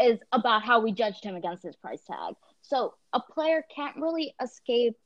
is 0.00 0.18
about 0.32 0.62
how 0.62 0.80
we 0.80 0.92
judged 0.92 1.24
him 1.24 1.36
against 1.36 1.62
his 1.62 1.76
price 1.76 2.02
tag. 2.04 2.34
So 2.62 2.94
a 3.12 3.20
player 3.20 3.64
can't 3.74 3.96
really 3.96 4.34
escape 4.42 4.96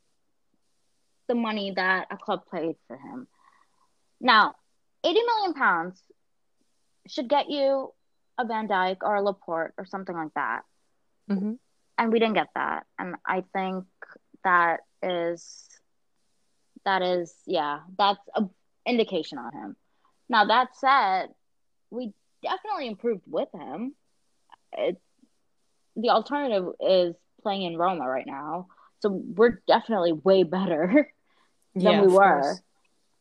the 1.26 1.34
money 1.34 1.72
that 1.76 2.06
a 2.10 2.16
club 2.16 2.42
paid 2.52 2.76
for 2.86 2.96
him. 2.96 3.28
Now, 4.20 4.54
80 5.04 5.20
million 5.22 5.54
pounds 5.54 6.02
should 7.08 7.28
get 7.28 7.50
you 7.50 7.92
a 8.38 8.44
Van 8.44 8.68
Dijk 8.68 8.98
or 9.02 9.16
a 9.16 9.22
Laporte 9.22 9.74
or 9.78 9.84
something 9.84 10.14
like 10.14 10.34
that. 10.34 10.62
Mm-hmm. 11.30 11.54
And 11.98 12.12
we 12.12 12.18
didn't 12.20 12.34
get 12.34 12.48
that. 12.54 12.86
And 12.98 13.16
I 13.26 13.42
think 13.52 13.84
that 14.44 14.80
is 15.02 15.68
that 16.84 17.02
is 17.02 17.34
yeah, 17.46 17.80
that's 17.98 18.20
a 18.34 18.44
indication 18.86 19.38
on 19.38 19.52
him. 19.52 19.76
Now 20.28 20.44
that 20.46 20.76
said, 20.76 21.28
we 21.90 22.12
definitely 22.42 22.86
improved 22.86 23.22
with 23.26 23.48
him. 23.52 23.94
It, 24.76 25.00
the 25.96 26.10
alternative 26.10 26.72
is 26.80 27.16
playing 27.42 27.62
in 27.62 27.76
Roma 27.76 28.06
right 28.08 28.26
now. 28.26 28.68
So 29.00 29.10
we're 29.10 29.60
definitely 29.66 30.12
way 30.12 30.42
better 30.44 31.10
than 31.74 31.82
Yeah, 31.82 32.02
we 32.02 32.08
were. 32.08 32.40
course. 32.42 32.60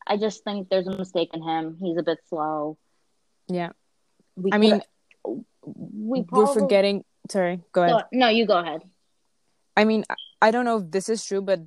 I 0.06 0.18
just 0.18 0.44
think 0.44 0.70
there's 0.70 0.88
a 0.88 0.98
mistake 0.98 1.32
in 1.34 1.42
him. 1.44 1.78
He's 1.82 1.98
a 1.98 2.04
bit 2.04 2.20
slow. 2.30 2.78
Yeah. 3.48 3.70
We 4.36 4.52
I 4.54 4.58
mean, 4.58 4.82
we 5.66 6.22
we're 6.30 6.48
forgetting. 6.48 7.04
Sorry, 7.30 7.62
go 7.72 7.84
ahead. 7.84 7.96
No, 8.12 8.26
no, 8.26 8.28
you 8.30 8.46
go 8.46 8.58
ahead. 8.58 8.84
I 9.76 9.84
mean, 9.86 10.06
I- 10.42 10.52
don't 10.52 10.66
know 10.66 10.78
if 10.78 10.92
this 10.92 11.10
is 11.10 11.26
true, 11.26 11.42
but 11.42 11.62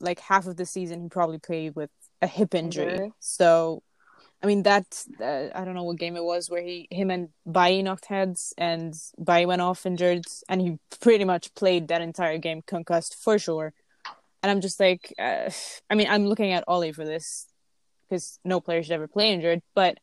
like 0.00 0.20
half 0.20 0.46
of 0.46 0.56
the 0.56 0.66
season 0.66 1.02
he 1.02 1.08
probably 1.08 1.38
played 1.38 1.74
with 1.74 1.90
a 2.20 2.26
hip 2.26 2.54
injury. 2.54 2.92
Injury. 2.92 3.12
So, 3.18 3.82
I 4.42 4.46
mean, 4.46 4.62
that's 4.62 5.08
uh, 5.20 5.48
I 5.54 5.64
don't 5.64 5.74
know 5.74 5.84
what 5.84 5.98
game 5.98 6.16
it 6.16 6.24
was 6.24 6.48
where 6.48 6.62
he 6.62 6.88
him 6.90 7.10
and 7.10 7.28
Bailly 7.50 7.82
knocked 7.82 8.06
heads 8.06 8.54
and 8.56 8.94
Bailly 9.22 9.46
went 9.46 9.62
off 9.62 9.86
injured, 9.86 10.24
and 10.48 10.60
he 10.60 10.78
pretty 11.00 11.24
much 11.24 11.54
played 11.54 11.88
that 11.88 12.00
entire 12.02 12.38
game 12.38 12.62
concussed 12.66 13.16
for 13.16 13.38
sure. 13.38 13.72
And 14.42 14.50
I'm 14.50 14.60
just 14.60 14.80
like, 14.80 15.14
uh, 15.18 15.50
I 15.88 15.94
mean, 15.94 16.08
I'm 16.08 16.26
looking 16.26 16.52
at 16.52 16.64
Ole 16.66 16.92
for 16.92 17.04
this 17.04 17.46
because 18.08 18.38
no 18.44 18.60
player 18.60 18.82
should 18.82 18.92
ever 18.92 19.08
play 19.08 19.32
injured, 19.32 19.62
but 19.74 19.98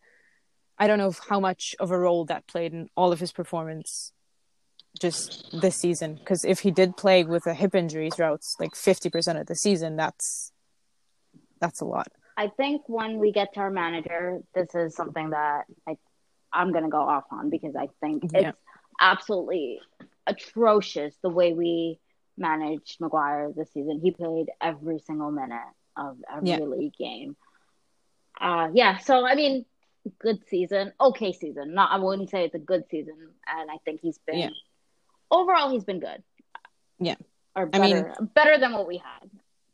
I 0.80 0.88
don't 0.88 0.98
know 0.98 1.14
how 1.30 1.40
much 1.40 1.76
of 1.80 1.92
a 1.92 2.00
role 2.00 2.26
that 2.26 2.48
played 2.48 2.74
in 2.74 2.90
all 2.96 3.12
of 3.12 3.20
his 3.20 3.32
performance 3.32 4.14
just 5.00 5.46
this 5.62 5.76
season 5.76 6.16
because 6.16 6.44
if 6.44 6.62
he 6.62 6.72
did 6.72 6.98
play 6.98 7.24
with 7.24 7.46
a 7.46 7.54
hip 7.54 7.76
injury 7.76 8.10
throughout 8.10 8.42
like 8.60 8.72
50% 8.74 9.40
of 9.40 9.46
the 9.46 9.56
season 9.56 9.96
that's 9.96 10.52
that's 11.62 11.82
a 11.82 11.86
lot 11.86 12.08
I 12.36 12.48
think 12.48 12.84
when 12.88 13.20
we 13.20 13.34
get 13.34 13.54
to 13.56 13.60
our 13.60 13.70
manager, 13.70 14.40
this 14.56 14.74
is 14.74 14.96
something 14.96 15.32
that 15.32 15.66
I 15.88 15.98
I'm 16.54 16.72
gonna 16.72 16.90
go 16.90 17.02
off 17.02 17.26
on 17.32 17.50
because 17.50 17.76
I 17.76 17.90
think 18.00 18.24
Yeah. 18.32 18.50
it's 18.50 18.58
absolutely 19.02 19.82
atrocious 20.26 21.14
the 21.22 21.30
way 21.30 21.54
we 21.54 22.00
managed 22.38 23.02
Maguire 23.02 23.52
this 23.54 23.72
season. 23.74 24.00
He 24.02 24.12
played 24.12 24.48
every 24.62 25.00
single 25.00 25.32
minute 25.32 25.60
of 25.98 26.18
every 26.34 26.50
Yeah. 26.50 26.58
league 26.60 26.96
game. 26.98 27.36
Uh 28.40 28.70
yeah, 28.74 28.98
so 29.00 29.26
I 29.26 29.36
mean 29.36 29.66
good 30.20 30.40
season, 30.50 30.94
okay 31.00 31.32
season. 31.34 31.74
Not 31.74 31.92
I 31.92 31.98
wouldn't 31.98 32.30
say 32.30 32.46
it's 32.46 32.56
a 32.56 32.60
good 32.60 32.84
season 32.90 33.16
and 33.48 33.70
I 33.72 33.78
think 33.86 34.02
he's 34.02 34.18
been 34.26 34.40
Yeah. 34.40 34.50
overall 35.32 35.70
he's 35.72 35.84
been 35.84 36.00
good. 36.00 36.24
Yeah. 37.00 37.16
Or 37.56 37.70
I 37.74 37.80
mean- 37.80 38.04
better 38.04 38.16
better 38.36 38.58
than 38.58 38.74
what 38.74 38.88
we 38.88 38.98
had. 38.98 39.30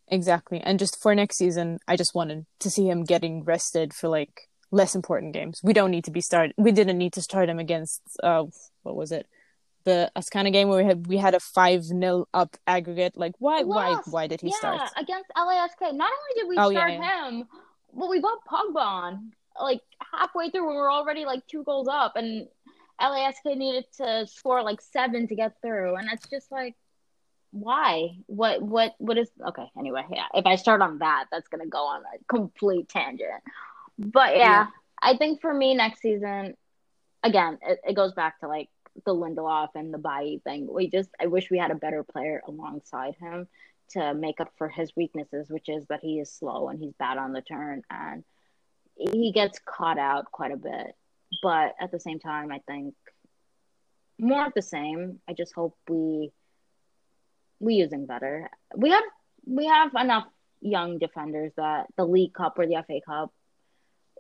exactly 0.08 0.60
and 0.62 0.78
just 0.78 1.02
for 1.02 1.16
next 1.16 1.36
season 1.38 1.80
i 1.88 1.96
just 1.96 2.14
wanted 2.14 2.46
to 2.60 2.70
see 2.70 2.88
him 2.88 3.04
getting 3.04 3.44
rested 3.44 3.92
for 3.92 4.08
like 4.08 4.50
less 4.72 4.94
important 4.94 5.34
games 5.34 5.60
we 5.64 5.74
don't 5.74 5.90
need 5.90 6.04
to 6.04 6.12
be 6.12 6.22
started 6.22 6.54
we 6.58 6.72
didn't 6.72 6.98
need 7.00 7.12
to 7.14 7.22
start 7.24 7.50
him 7.50 7.58
against 7.58 8.02
uh 8.22 8.44
what 8.84 8.96
was 8.96 9.12
it 9.12 9.26
the 9.84 10.12
Ascana 10.16 10.52
game 10.54 10.68
where 10.70 10.78
we 10.84 10.86
had 10.92 11.08
we 11.08 11.18
had 11.18 11.34
a 11.36 11.40
5 11.40 11.86
nil 11.90 12.28
up 12.36 12.56
aggregate 12.68 13.18
like 13.18 13.34
why 13.40 13.64
why 13.64 13.90
Lost. 13.94 14.12
why 14.14 14.28
did 14.28 14.42
he 14.42 14.48
yeah, 14.50 14.58
start 14.58 14.82
against 14.98 15.30
LASK. 15.36 15.82
Not 15.82 16.12
only 16.18 16.34
did 16.36 16.48
we 16.50 16.56
Oh, 16.58 16.70
start 16.72 16.92
yeah. 16.94 17.30
him, 17.30 17.48
but 17.94 18.08
we 18.10 18.20
got 18.22 18.38
Pogba 18.52 18.82
on 19.02 19.32
like 19.60 19.82
halfway 20.12 20.50
through 20.50 20.66
when 20.66 20.76
we 20.76 20.82
were 20.82 20.92
already 20.92 21.26
like 21.26 21.46
two 21.48 21.64
goals 21.64 21.88
up, 21.88 22.16
and 22.16 22.48
LASK 23.02 23.46
needed 23.46 23.86
to 23.98 24.28
score 24.28 24.64
like 24.64 24.82
seven 24.82 25.28
to 25.28 25.36
get 25.36 25.54
through, 25.62 25.96
and 25.96 26.10
it's 26.12 26.28
just 26.28 26.52
like, 26.52 26.76
why? 27.52 28.18
What? 28.28 28.62
What? 28.62 28.96
What 28.98 29.18
is? 29.18 29.30
Okay. 29.48 29.66
Anyway, 29.78 30.04
yeah. 30.12 30.26
If 30.34 30.46
I 30.46 30.56
start 30.56 30.82
on 30.82 31.00
that, 31.00 31.26
that's 31.32 31.48
gonna 31.48 31.68
go 31.68 31.86
on 31.86 32.02
a 32.02 32.24
complete 32.28 32.90
tangent. 32.90 33.44
But 33.98 34.38
yeah, 34.38 34.66
Yeah. 34.66 34.68
I 35.02 35.18
think 35.18 35.42
for 35.42 35.54
me 35.54 35.74
next 35.76 36.02
season, 36.02 36.56
again, 37.24 37.60
it, 37.62 37.80
it 37.88 37.94
goes 37.96 38.14
back 38.14 38.40
to 38.40 38.48
like 38.48 38.70
the 39.06 39.14
Lindelof 39.14 39.70
and 39.76 39.94
the 39.94 39.98
Bailly 39.98 40.42
thing. 40.44 40.68
We 40.72 40.90
just, 40.90 41.10
I 41.20 41.28
wish 41.28 41.50
we 41.50 41.58
had 41.58 41.72
a 41.72 41.76
better 41.76 42.04
player 42.04 42.42
alongside 42.48 43.16
him 43.20 43.48
to 43.92 44.14
make 44.14 44.40
up 44.40 44.52
for 44.58 44.68
his 44.70 44.96
weaknesses, 44.96 45.50
which 45.50 45.70
is 45.70 45.86
that 45.88 46.00
he 46.02 46.20
is 46.20 46.32
slow 46.32 46.70
and 46.70 46.80
he's 46.80 46.94
bad 46.94 47.18
on 47.18 47.34
the 47.34 47.42
turn. 47.42 47.84
And 47.90 48.24
he 48.96 49.32
gets 49.32 49.60
caught 49.60 49.98
out 49.98 50.32
quite 50.32 50.52
a 50.52 50.58
bit. 50.58 50.96
But 51.42 51.76
at 51.80 51.92
the 51.92 52.00
same 52.00 52.20
time, 52.20 52.52
I 52.52 52.60
think 52.68 52.94
more 54.20 54.46
of 54.46 54.54
the 54.54 54.62
same. 54.62 55.20
I 55.28 55.34
just 55.34 55.54
hope 55.54 55.78
we 55.90 56.32
we 57.60 57.76
using 57.76 58.06
better. 58.06 58.50
We 58.76 58.90
have 58.90 59.04
we 59.46 59.66
have 59.66 59.92
enough 59.96 60.26
young 60.62 60.98
defenders 60.98 61.52
that 61.58 61.88
the 61.98 62.06
League 62.06 62.34
Cup 62.34 62.58
or 62.58 62.66
the 62.66 62.84
FA 62.88 63.00
Cup 63.06 63.34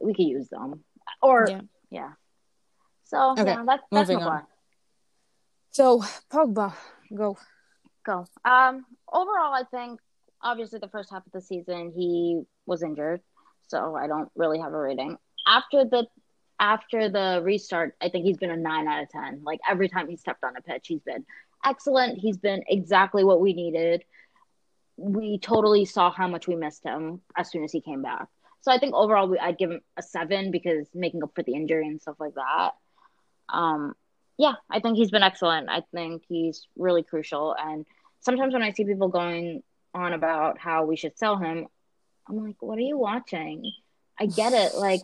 we 0.01 0.13
could 0.13 0.25
use 0.25 0.49
them. 0.49 0.83
Or 1.21 1.47
yeah. 1.49 1.61
yeah. 1.89 2.11
So 3.05 3.31
okay. 3.31 3.45
yeah, 3.45 3.63
that, 3.65 3.81
that's 3.91 4.09
Moving 4.09 4.23
on. 4.23 4.43
So 5.71 6.03
Pogba, 6.31 6.73
go. 7.15 7.37
Go. 8.05 8.25
Um 8.43 8.85
overall 9.11 9.53
I 9.53 9.63
think 9.69 9.99
obviously 10.41 10.79
the 10.79 10.89
first 10.89 11.09
half 11.11 11.25
of 11.25 11.31
the 11.31 11.41
season 11.41 11.93
he 11.95 12.41
was 12.65 12.83
injured, 12.83 13.21
so 13.67 13.95
I 13.95 14.07
don't 14.07 14.29
really 14.35 14.59
have 14.59 14.73
a 14.73 14.79
rating. 14.79 15.17
After 15.47 15.85
the 15.85 16.07
after 16.59 17.09
the 17.09 17.41
restart, 17.43 17.95
I 18.01 18.09
think 18.09 18.25
he's 18.25 18.37
been 18.37 18.51
a 18.51 18.57
nine 18.57 18.87
out 18.87 19.03
of 19.03 19.09
ten. 19.09 19.41
Like 19.43 19.59
every 19.69 19.89
time 19.89 20.07
he 20.07 20.15
stepped 20.15 20.43
on 20.43 20.55
a 20.55 20.61
pitch, 20.61 20.87
he's 20.87 21.01
been 21.01 21.25
excellent. 21.63 22.19
He's 22.19 22.37
been 22.37 22.63
exactly 22.67 23.23
what 23.23 23.41
we 23.41 23.53
needed. 23.53 24.03
We 24.97 25.39
totally 25.39 25.85
saw 25.85 26.11
how 26.11 26.27
much 26.27 26.47
we 26.47 26.55
missed 26.55 26.83
him 26.83 27.21
as 27.35 27.51
soon 27.51 27.63
as 27.63 27.71
he 27.71 27.81
came 27.81 28.01
back. 28.01 28.27
So 28.61 28.71
I 28.71 28.79
think 28.79 28.95
overall, 28.95 29.27
we, 29.27 29.37
I'd 29.37 29.57
give 29.57 29.69
him 29.71 29.81
a 29.97 30.01
seven 30.01 30.49
because 30.51 30.87
making 30.93 31.21
up 31.21 31.31
for 31.35 31.43
the 31.43 31.53
injury 31.53 31.87
and 31.87 32.01
stuff 32.01 32.15
like 32.19 32.35
that. 32.35 32.71
Um, 33.49 33.93
yeah, 34.37 34.53
I 34.69 34.79
think 34.79 34.97
he's 34.97 35.11
been 35.11 35.23
excellent. 35.23 35.69
I 35.69 35.83
think 35.93 36.23
he's 36.27 36.67
really 36.77 37.03
crucial. 37.03 37.55
And 37.57 37.85
sometimes 38.21 38.53
when 38.53 38.63
I 38.63 38.71
see 38.71 38.85
people 38.85 39.09
going 39.09 39.61
on 39.93 40.13
about 40.13 40.57
how 40.57 40.85
we 40.85 40.95
should 40.95 41.17
sell 41.17 41.37
him, 41.37 41.67
I'm 42.27 42.43
like, 42.43 42.61
what 42.61 42.77
are 42.77 42.81
you 42.81 42.97
watching? 42.97 43.71
I 44.19 44.25
get 44.25 44.53
it. 44.53 44.75
Like 44.75 45.01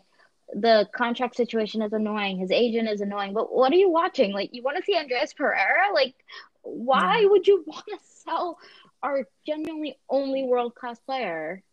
the 0.54 0.88
contract 0.94 1.36
situation 1.36 1.82
is 1.82 1.94
annoying. 1.94 2.38
His 2.38 2.52
agent 2.52 2.90
is 2.90 3.02
annoying. 3.02 3.34
But 3.34 3.54
what 3.54 3.72
are 3.72 3.78
you 3.78 3.90
watching? 3.90 4.34
Like 4.34 4.50
you 4.54 4.64
want 4.64 4.78
to 4.78 4.84
see 4.84 4.96
Andreas 4.98 5.34
Pereira? 5.34 5.94
Like 5.94 6.16
why 6.64 7.26
would 7.26 7.48
you 7.48 7.64
want 7.68 7.86
to 7.90 7.98
sell 8.24 8.58
our 9.04 9.28
genuinely 9.46 9.98
only 10.10 10.44
world 10.44 10.76
class 10.76 11.00
player? 11.00 11.64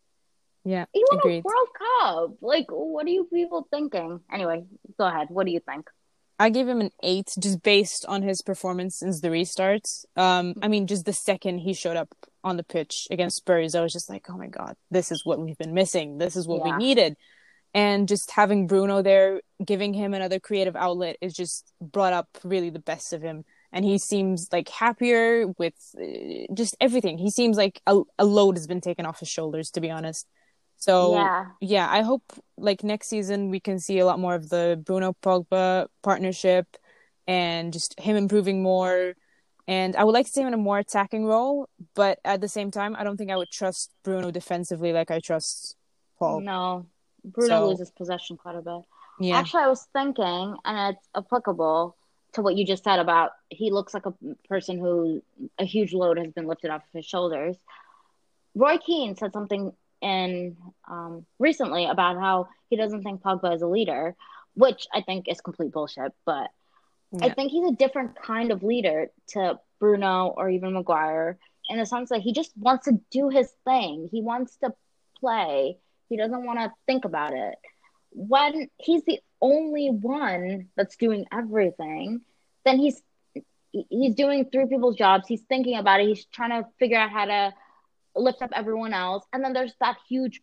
Yeah, 0.65 0.85
he 0.93 1.03
won 1.09 1.19
agreed. 1.19 1.39
a 1.39 1.41
World 1.43 1.67
Cup. 1.77 2.37
Like, 2.41 2.65
what 2.69 3.05
are 3.05 3.09
you 3.09 3.23
people 3.25 3.65
thinking? 3.71 4.19
Anyway, 4.31 4.65
go 4.97 5.05
ahead. 5.05 5.27
What 5.29 5.45
do 5.45 5.51
you 5.53 5.61
think? 5.61 5.89
I 6.37 6.49
gave 6.49 6.67
him 6.67 6.81
an 6.81 6.91
eight 7.01 7.33
just 7.39 7.63
based 7.63 8.05
on 8.05 8.21
his 8.21 8.41
performance 8.41 8.97
since 8.97 9.21
the 9.21 9.29
restarts. 9.29 10.05
Um, 10.15 10.55
I 10.61 10.67
mean, 10.67 10.85
just 10.87 11.05
the 11.05 11.13
second 11.13 11.59
he 11.59 11.73
showed 11.73 11.97
up 11.97 12.09
on 12.43 12.57
the 12.57 12.63
pitch 12.63 13.07
against 13.11 13.37
Spurs, 13.37 13.75
I 13.75 13.81
was 13.81 13.93
just 13.93 14.09
like, 14.09 14.29
oh 14.29 14.37
my 14.37 14.47
God, 14.47 14.75
this 14.91 15.11
is 15.11 15.25
what 15.25 15.39
we've 15.39 15.57
been 15.57 15.73
missing. 15.73 16.17
This 16.17 16.35
is 16.35 16.47
what 16.47 16.65
yeah. 16.65 16.77
we 16.77 16.83
needed. 16.83 17.17
And 17.73 18.07
just 18.07 18.31
having 18.31 18.67
Bruno 18.67 19.01
there, 19.01 19.41
giving 19.63 19.93
him 19.93 20.13
another 20.13 20.39
creative 20.39 20.75
outlet, 20.75 21.17
is 21.21 21.33
just 21.33 21.71
brought 21.79 22.13
up 22.13 22.27
really 22.43 22.71
the 22.71 22.79
best 22.79 23.13
of 23.13 23.21
him. 23.21 23.45
And 23.71 23.85
he 23.85 23.99
seems 23.99 24.49
like 24.51 24.69
happier 24.69 25.47
with 25.59 25.75
uh, 25.95 26.51
just 26.53 26.75
everything. 26.81 27.19
He 27.19 27.29
seems 27.29 27.57
like 27.57 27.81
a, 27.85 28.01
a 28.17 28.25
load 28.25 28.57
has 28.57 28.65
been 28.65 28.81
taken 28.81 29.05
off 29.05 29.19
his 29.19 29.29
shoulders, 29.29 29.69
to 29.71 29.81
be 29.81 29.91
honest. 29.91 30.27
So 30.77 31.13
yeah. 31.13 31.45
yeah, 31.59 31.87
I 31.91 32.01
hope 32.01 32.23
like 32.57 32.83
next 32.83 33.09
season 33.09 33.49
we 33.49 33.59
can 33.59 33.79
see 33.79 33.99
a 33.99 34.05
lot 34.05 34.17
more 34.17 34.33
of 34.33 34.49
the 34.49 34.81
Bruno 34.83 35.15
Pogba 35.21 35.87
partnership 36.01 36.77
and 37.27 37.71
just 37.71 37.99
him 37.99 38.15
improving 38.15 38.63
more. 38.63 39.13
And 39.69 39.95
I 39.95 40.03
would 40.03 40.13
like 40.13 40.25
to 40.25 40.31
see 40.31 40.41
him 40.41 40.47
in 40.47 40.55
a 40.55 40.57
more 40.57 40.79
attacking 40.79 41.25
role, 41.25 41.69
but 41.93 42.17
at 42.25 42.41
the 42.41 42.47
same 42.47 42.71
time, 42.71 42.95
I 42.97 43.03
don't 43.03 43.17
think 43.17 43.29
I 43.29 43.37
would 43.37 43.51
trust 43.51 43.91
Bruno 44.03 44.31
defensively 44.31 44.93
like 44.93 45.11
I 45.11 45.19
trust 45.19 45.75
Paul. 46.17 46.41
No, 46.41 46.87
Bruno 47.23 47.47
so, 47.47 47.69
loses 47.69 47.91
possession 47.91 48.35
quite 48.35 48.55
a 48.55 48.63
bit. 48.63 48.81
Yeah. 49.19 49.37
Actually, 49.37 49.65
I 49.65 49.67
was 49.67 49.87
thinking, 49.93 50.55
and 50.65 50.95
it's 50.95 51.07
applicable 51.15 51.95
to 52.33 52.41
what 52.41 52.55
you 52.55 52.65
just 52.65 52.83
said 52.83 52.97
about 52.97 53.33
he 53.49 53.69
looks 53.69 53.93
like 53.93 54.07
a 54.07 54.13
person 54.47 54.79
who 54.79 55.21
a 55.59 55.65
huge 55.65 55.93
load 55.93 56.17
has 56.17 56.31
been 56.31 56.47
lifted 56.47 56.71
off 56.71 56.81
of 56.81 56.97
his 56.97 57.05
shoulders. 57.05 57.55
Roy 58.55 58.79
Keane 58.79 59.15
said 59.17 59.33
something 59.33 59.71
in 60.01 60.57
um, 60.87 61.27
recently 61.37 61.85
about 61.85 62.17
how 62.17 62.47
he 62.71 62.75
doesn't 62.75 63.03
think 63.03 63.21
Pogba 63.21 63.55
is 63.55 63.61
a 63.61 63.67
leader, 63.67 64.15
which 64.55 64.87
I 64.91 65.01
think 65.01 65.27
is 65.27 65.41
complete 65.41 65.71
bullshit. 65.71 66.11
But 66.25 66.49
yeah. 67.11 67.25
I 67.25 67.33
think 67.33 67.51
he's 67.51 67.67
a 67.67 67.75
different 67.75 68.21
kind 68.21 68.51
of 68.51 68.63
leader 68.63 69.07
to 69.29 69.59
Bruno 69.79 70.27
or 70.35 70.49
even 70.49 70.73
Maguire 70.73 71.37
in 71.69 71.77
the 71.77 71.85
sense 71.85 72.09
that 72.09 72.21
he 72.21 72.33
just 72.33 72.51
wants 72.57 72.85
to 72.85 72.99
do 73.11 73.29
his 73.29 73.49
thing. 73.65 74.09
He 74.11 74.21
wants 74.21 74.55
to 74.57 74.73
play. 75.19 75.77
He 76.09 76.17
doesn't 76.17 76.45
want 76.45 76.59
to 76.59 76.71
think 76.85 77.05
about 77.05 77.33
it. 77.33 77.55
When 78.11 78.69
he's 78.77 79.03
the 79.05 79.19
only 79.41 79.89
one 79.89 80.69
that's 80.75 80.97
doing 80.97 81.25
everything, 81.31 82.21
then 82.65 82.79
he's 82.79 83.01
he's 83.71 84.15
doing 84.15 84.49
three 84.51 84.65
people's 84.65 84.95
jobs. 84.95 85.27
He's 85.27 85.41
thinking 85.41 85.77
about 85.77 86.01
it. 86.01 86.07
He's 86.07 86.25
trying 86.25 86.49
to 86.49 86.67
figure 86.79 86.97
out 86.97 87.11
how 87.11 87.25
to 87.25 87.53
lift 88.15 88.41
up 88.41 88.51
everyone 88.53 88.93
else. 88.93 89.23
And 89.31 89.43
then 89.43 89.53
there's 89.53 89.73
that 89.79 89.97
huge, 90.07 90.41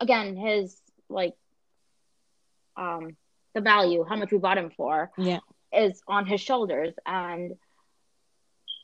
again, 0.00 0.36
his 0.36 0.76
like, 1.10 1.34
um, 2.76 3.16
the 3.54 3.60
value, 3.60 4.04
how 4.08 4.16
much 4.16 4.30
we 4.30 4.38
bought 4.38 4.58
him 4.58 4.70
for, 4.76 5.10
yeah, 5.18 5.40
is 5.72 6.00
on 6.06 6.26
his 6.26 6.40
shoulders, 6.40 6.94
and 7.06 7.52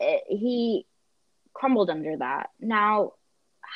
it, 0.00 0.22
he 0.28 0.86
crumbled 1.52 1.90
under 1.90 2.16
that. 2.16 2.50
Now, 2.60 3.12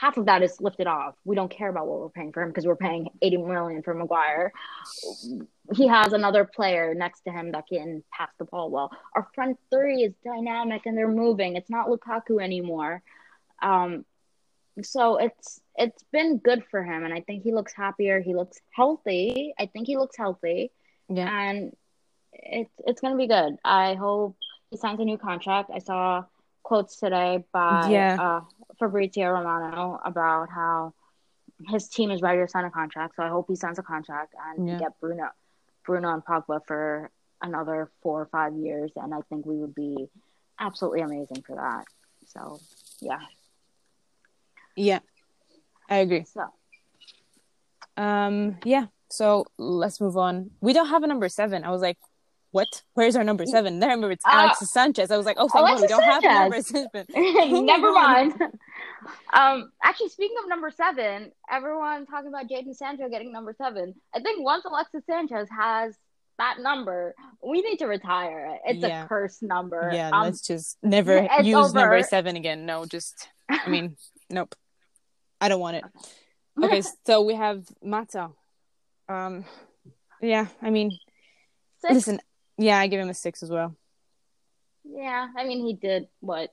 half 0.00 0.16
of 0.16 0.26
that 0.26 0.42
is 0.42 0.60
lifted 0.60 0.86
off. 0.86 1.14
We 1.24 1.36
don't 1.36 1.50
care 1.50 1.68
about 1.68 1.86
what 1.86 2.00
we're 2.00 2.08
paying 2.10 2.32
for 2.32 2.42
him 2.42 2.48
because 2.48 2.66
we're 2.66 2.76
paying 2.76 3.08
80 3.22 3.36
million 3.38 3.82
for 3.82 3.94
Maguire. 3.94 4.52
He 5.74 5.86
has 5.86 6.12
another 6.12 6.44
player 6.44 6.94
next 6.94 7.22
to 7.22 7.30
him 7.30 7.52
that 7.52 7.66
can 7.68 8.02
pass 8.12 8.30
the 8.38 8.44
ball 8.44 8.70
well. 8.70 8.90
Our 9.14 9.26
front 9.34 9.58
three 9.70 10.02
is 10.02 10.14
dynamic 10.24 10.86
and 10.86 10.96
they're 10.96 11.08
moving. 11.08 11.56
It's 11.56 11.70
not 11.70 11.88
Lukaku 11.88 12.42
anymore. 12.42 13.02
Um, 13.62 14.04
so 14.82 15.16
it's 15.16 15.60
it's 15.76 16.04
been 16.12 16.38
good 16.38 16.64
for 16.70 16.82
him 16.82 17.04
and 17.04 17.12
i 17.12 17.20
think 17.20 17.42
he 17.42 17.52
looks 17.52 17.72
happier 17.72 18.20
he 18.20 18.34
looks 18.34 18.60
healthy 18.70 19.52
i 19.58 19.66
think 19.66 19.86
he 19.86 19.96
looks 19.96 20.16
healthy 20.16 20.70
yeah 21.08 21.28
and 21.28 21.72
it's 22.38 22.72
it's 22.86 23.00
gonna 23.00 23.16
be 23.16 23.26
good 23.26 23.56
i 23.64 23.94
hope 23.94 24.36
he 24.70 24.76
signs 24.76 25.00
a 25.00 25.04
new 25.04 25.18
contract 25.18 25.70
i 25.74 25.78
saw 25.78 26.24
quotes 26.62 26.96
today 26.96 27.44
by 27.52 27.88
yeah. 27.90 28.16
uh, 28.20 28.40
fabrizio 28.78 29.30
romano 29.30 30.00
about 30.04 30.48
how 30.50 30.92
his 31.68 31.88
team 31.88 32.10
is 32.10 32.22
ready 32.22 32.40
to 32.40 32.48
sign 32.48 32.64
a 32.64 32.70
contract 32.70 33.16
so 33.16 33.22
i 33.22 33.28
hope 33.28 33.46
he 33.48 33.56
signs 33.56 33.78
a 33.78 33.82
contract 33.82 34.34
and 34.46 34.68
yeah. 34.68 34.78
get 34.78 35.00
bruno 35.00 35.28
bruno 35.84 36.12
and 36.12 36.24
pogba 36.24 36.60
for 36.66 37.10
another 37.42 37.90
four 38.02 38.20
or 38.22 38.26
five 38.26 38.54
years 38.54 38.90
and 38.96 39.14
i 39.14 39.20
think 39.28 39.46
we 39.46 39.56
would 39.56 39.74
be 39.74 40.08
absolutely 40.60 41.00
amazing 41.00 41.42
for 41.46 41.56
that 41.56 41.84
so 42.26 42.60
yeah 43.00 43.20
yeah, 44.78 45.00
I 45.90 45.96
agree. 45.96 46.24
So, 46.24 46.46
um, 47.96 48.58
yeah. 48.64 48.86
So 49.10 49.46
let's 49.58 50.00
move 50.00 50.16
on. 50.16 50.50
We 50.60 50.72
don't 50.72 50.88
have 50.88 51.02
a 51.02 51.08
number 51.08 51.28
seven. 51.28 51.64
I 51.64 51.70
was 51.70 51.82
like, 51.82 51.98
what? 52.50 52.82
Where's 52.94 53.14
our 53.16 53.24
number 53.24 53.44
seven? 53.46 53.78
Then 53.78 53.90
I 53.90 53.92
remember 53.92 54.12
it's 54.12 54.24
uh, 54.24 54.30
Alexis 54.32 54.72
Sanchez. 54.72 55.10
I 55.10 55.16
was 55.16 55.26
like, 55.26 55.36
oh, 55.38 55.48
thank 55.48 55.66
God, 55.66 55.80
we 55.80 55.86
don't 55.86 56.00
Sanchez. 56.00 56.30
have 56.30 56.40
number 56.42 56.62
seven. 56.62 57.66
Never 57.66 57.92
mind. 57.92 58.34
um, 59.32 59.70
actually, 59.82 60.08
speaking 60.08 60.36
of 60.42 60.48
number 60.48 60.70
seven, 60.70 61.32
everyone 61.50 62.06
talking 62.06 62.28
about 62.28 62.48
Jadon 62.48 62.74
Sancho 62.74 63.08
getting 63.08 63.32
number 63.32 63.54
seven. 63.56 63.94
I 64.14 64.20
think 64.20 64.42
once 64.42 64.64
Alexis 64.64 65.02
Sanchez 65.06 65.48
has 65.50 65.94
that 66.38 66.56
number, 66.60 67.14
we 67.46 67.60
need 67.60 67.78
to 67.78 67.86
retire. 67.86 68.58
It's 68.64 68.80
yeah. 68.80 69.04
a 69.04 69.08
cursed 69.08 69.42
number. 69.42 69.90
Yeah, 69.92 70.10
um, 70.10 70.24
let's 70.24 70.40
just 70.40 70.78
never 70.82 71.28
use 71.42 71.54
over. 71.54 71.78
number 71.78 72.02
seven 72.02 72.36
again. 72.36 72.64
No, 72.64 72.86
just, 72.86 73.28
I 73.48 73.68
mean, 73.68 73.96
nope. 74.30 74.54
I 75.40 75.48
don't 75.48 75.60
want 75.60 75.76
it. 75.76 75.84
Okay, 76.62 76.82
so 77.06 77.22
we 77.22 77.34
have 77.34 77.64
Mata. 77.82 78.30
Um, 79.08 79.44
yeah, 80.20 80.46
I 80.60 80.70
mean, 80.70 80.90
six. 81.80 81.94
listen, 81.94 82.20
yeah, 82.58 82.78
I 82.78 82.88
give 82.88 83.00
him 83.00 83.08
a 83.08 83.14
six 83.14 83.42
as 83.42 83.50
well. 83.50 83.76
Yeah, 84.84 85.28
I 85.36 85.44
mean, 85.44 85.64
he 85.64 85.74
did 85.74 86.08
what 86.20 86.52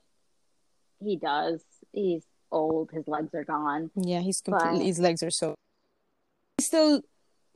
he 1.04 1.18
does. 1.18 1.62
He's 1.92 2.24
old; 2.52 2.92
his 2.92 3.08
legs 3.08 3.34
are 3.34 3.44
gone. 3.44 3.92
Yeah, 3.96 4.22
he's 4.22 4.42
completely. 4.42 4.80
But... 4.80 4.86
His 4.86 5.00
legs 5.00 5.24
are 5.24 5.32
so. 5.32 5.56
He's 6.58 6.68
still 6.68 7.02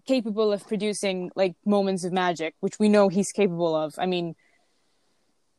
capable 0.07 0.51
of 0.51 0.67
producing 0.67 1.31
like 1.35 1.55
moments 1.65 2.03
of 2.03 2.11
magic, 2.11 2.55
which 2.59 2.79
we 2.79 2.89
know 2.89 3.09
he's 3.09 3.31
capable 3.31 3.75
of. 3.75 3.93
I 3.97 4.07
mean, 4.07 4.35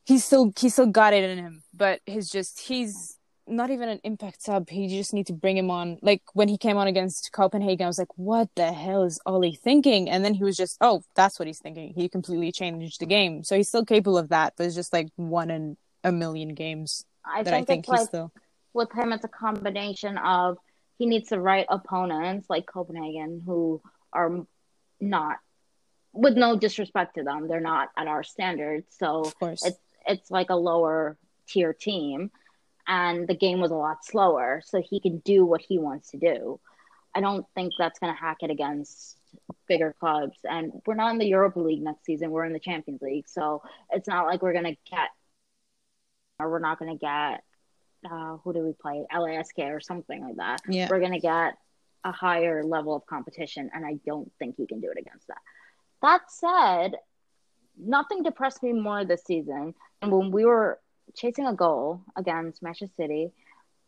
he's 0.04 0.24
still 0.24 0.52
he's 0.58 0.72
still 0.72 0.86
got 0.86 1.14
it 1.14 1.28
in 1.28 1.38
him, 1.38 1.62
but 1.72 2.00
he's 2.06 2.28
just 2.28 2.60
he's 2.60 3.18
not 3.50 3.70
even 3.70 3.88
an 3.88 4.00
impact 4.04 4.42
sub. 4.42 4.70
He 4.70 4.88
just 4.88 5.12
need 5.12 5.26
to 5.26 5.32
bring 5.32 5.56
him 5.56 5.70
on. 5.70 5.98
Like 6.02 6.22
when 6.34 6.48
he 6.48 6.56
came 6.56 6.76
on 6.76 6.86
against 6.86 7.32
Copenhagen, 7.32 7.84
I 7.84 7.88
was 7.88 7.98
like, 7.98 8.16
"What 8.16 8.48
the 8.54 8.72
hell 8.72 9.02
is 9.02 9.20
Ole 9.26 9.54
thinking?" 9.54 10.08
And 10.08 10.24
then 10.24 10.34
he 10.34 10.44
was 10.44 10.56
just, 10.56 10.78
"Oh, 10.80 11.02
that's 11.14 11.38
what 11.38 11.46
he's 11.46 11.58
thinking." 11.58 11.92
He 11.94 12.08
completely 12.08 12.52
changed 12.52 13.00
the 13.00 13.06
game. 13.06 13.44
So 13.44 13.56
he's 13.56 13.68
still 13.68 13.84
capable 13.84 14.18
of 14.18 14.28
that, 14.30 14.54
but 14.56 14.66
it's 14.66 14.74
just 14.74 14.92
like 14.92 15.08
one 15.16 15.50
in 15.50 15.76
a 16.04 16.12
million 16.12 16.54
games 16.54 17.04
I 17.24 17.42
that 17.42 17.50
think 17.50 17.62
I 17.62 17.66
think 17.66 17.86
he's 17.86 17.92
like, 17.92 18.08
still. 18.08 18.32
With 18.72 18.92
him, 18.92 19.12
it's 19.12 19.24
a 19.24 19.28
combination 19.28 20.16
of 20.18 20.58
he 20.98 21.06
needs 21.06 21.28
the 21.28 21.40
right 21.40 21.66
opponents, 21.68 22.48
like 22.48 22.66
Copenhagen, 22.66 23.42
who 23.44 23.82
are 24.12 24.46
not 25.00 25.38
with 26.12 26.36
no 26.36 26.56
disrespect 26.56 27.14
to 27.16 27.22
them, 27.22 27.48
they're 27.48 27.60
not 27.60 27.88
at 27.96 28.06
our 28.06 28.22
standards. 28.22 28.86
So 28.98 29.20
Of 29.20 29.38
course. 29.38 29.64
it's 29.64 29.78
it's 30.06 30.30
like 30.30 30.50
a 30.50 30.56
lower 30.56 31.16
tier 31.46 31.72
team 31.72 32.30
and 32.90 33.28
the 33.28 33.36
game 33.36 33.60
was 33.60 33.70
a 33.70 33.76
lot 33.76 34.04
slower 34.04 34.60
so 34.64 34.82
he 34.82 34.98
can 34.98 35.18
do 35.18 35.46
what 35.46 35.60
he 35.60 35.78
wants 35.78 36.10
to 36.10 36.18
do. 36.18 36.58
I 37.14 37.20
don't 37.20 37.46
think 37.54 37.72
that's 37.78 38.00
going 38.00 38.12
to 38.12 38.20
hack 38.20 38.38
it 38.42 38.50
against 38.50 39.16
bigger 39.68 39.94
clubs 40.00 40.36
and 40.42 40.72
we're 40.84 40.94
not 40.94 41.12
in 41.12 41.18
the 41.18 41.28
europa 41.28 41.60
league 41.60 41.80
next 41.82 42.04
season 42.04 42.32
we're 42.32 42.44
in 42.44 42.52
the 42.52 42.58
champions 42.58 43.00
league 43.00 43.28
so 43.28 43.62
it's 43.92 44.08
not 44.08 44.26
like 44.26 44.42
we're 44.42 44.52
going 44.52 44.64
to 44.64 44.76
get 44.90 45.08
or 46.40 46.50
we're 46.50 46.58
not 46.58 46.80
going 46.80 46.90
to 46.90 46.98
get 46.98 47.44
uh, 48.10 48.38
who 48.38 48.52
do 48.52 48.60
we 48.60 48.72
play? 48.72 49.04
Lask 49.16 49.54
or 49.58 49.78
something 49.78 50.24
like 50.24 50.36
that. 50.36 50.62
Yeah. 50.66 50.88
we're 50.90 51.00
going 51.00 51.12
to 51.12 51.20
get 51.20 51.58
a 52.02 52.10
higher 52.10 52.64
level 52.64 52.96
of 52.96 53.04
competition 53.06 53.70
and 53.72 53.84
i 53.84 53.98
don't 54.06 54.32
think 54.38 54.56
he 54.56 54.66
can 54.66 54.80
do 54.80 54.90
it 54.90 54.98
against 54.98 55.28
that. 55.28 55.38
That 56.02 56.22
said 56.28 56.96
nothing 57.78 58.24
depressed 58.24 58.62
me 58.64 58.72
more 58.72 59.04
this 59.04 59.22
season 59.24 59.74
and 60.02 60.10
when 60.10 60.32
we 60.32 60.44
were 60.44 60.80
chasing 61.16 61.46
a 61.46 61.54
goal 61.54 62.02
against 62.16 62.62
Manchester 62.62 62.92
City, 62.96 63.32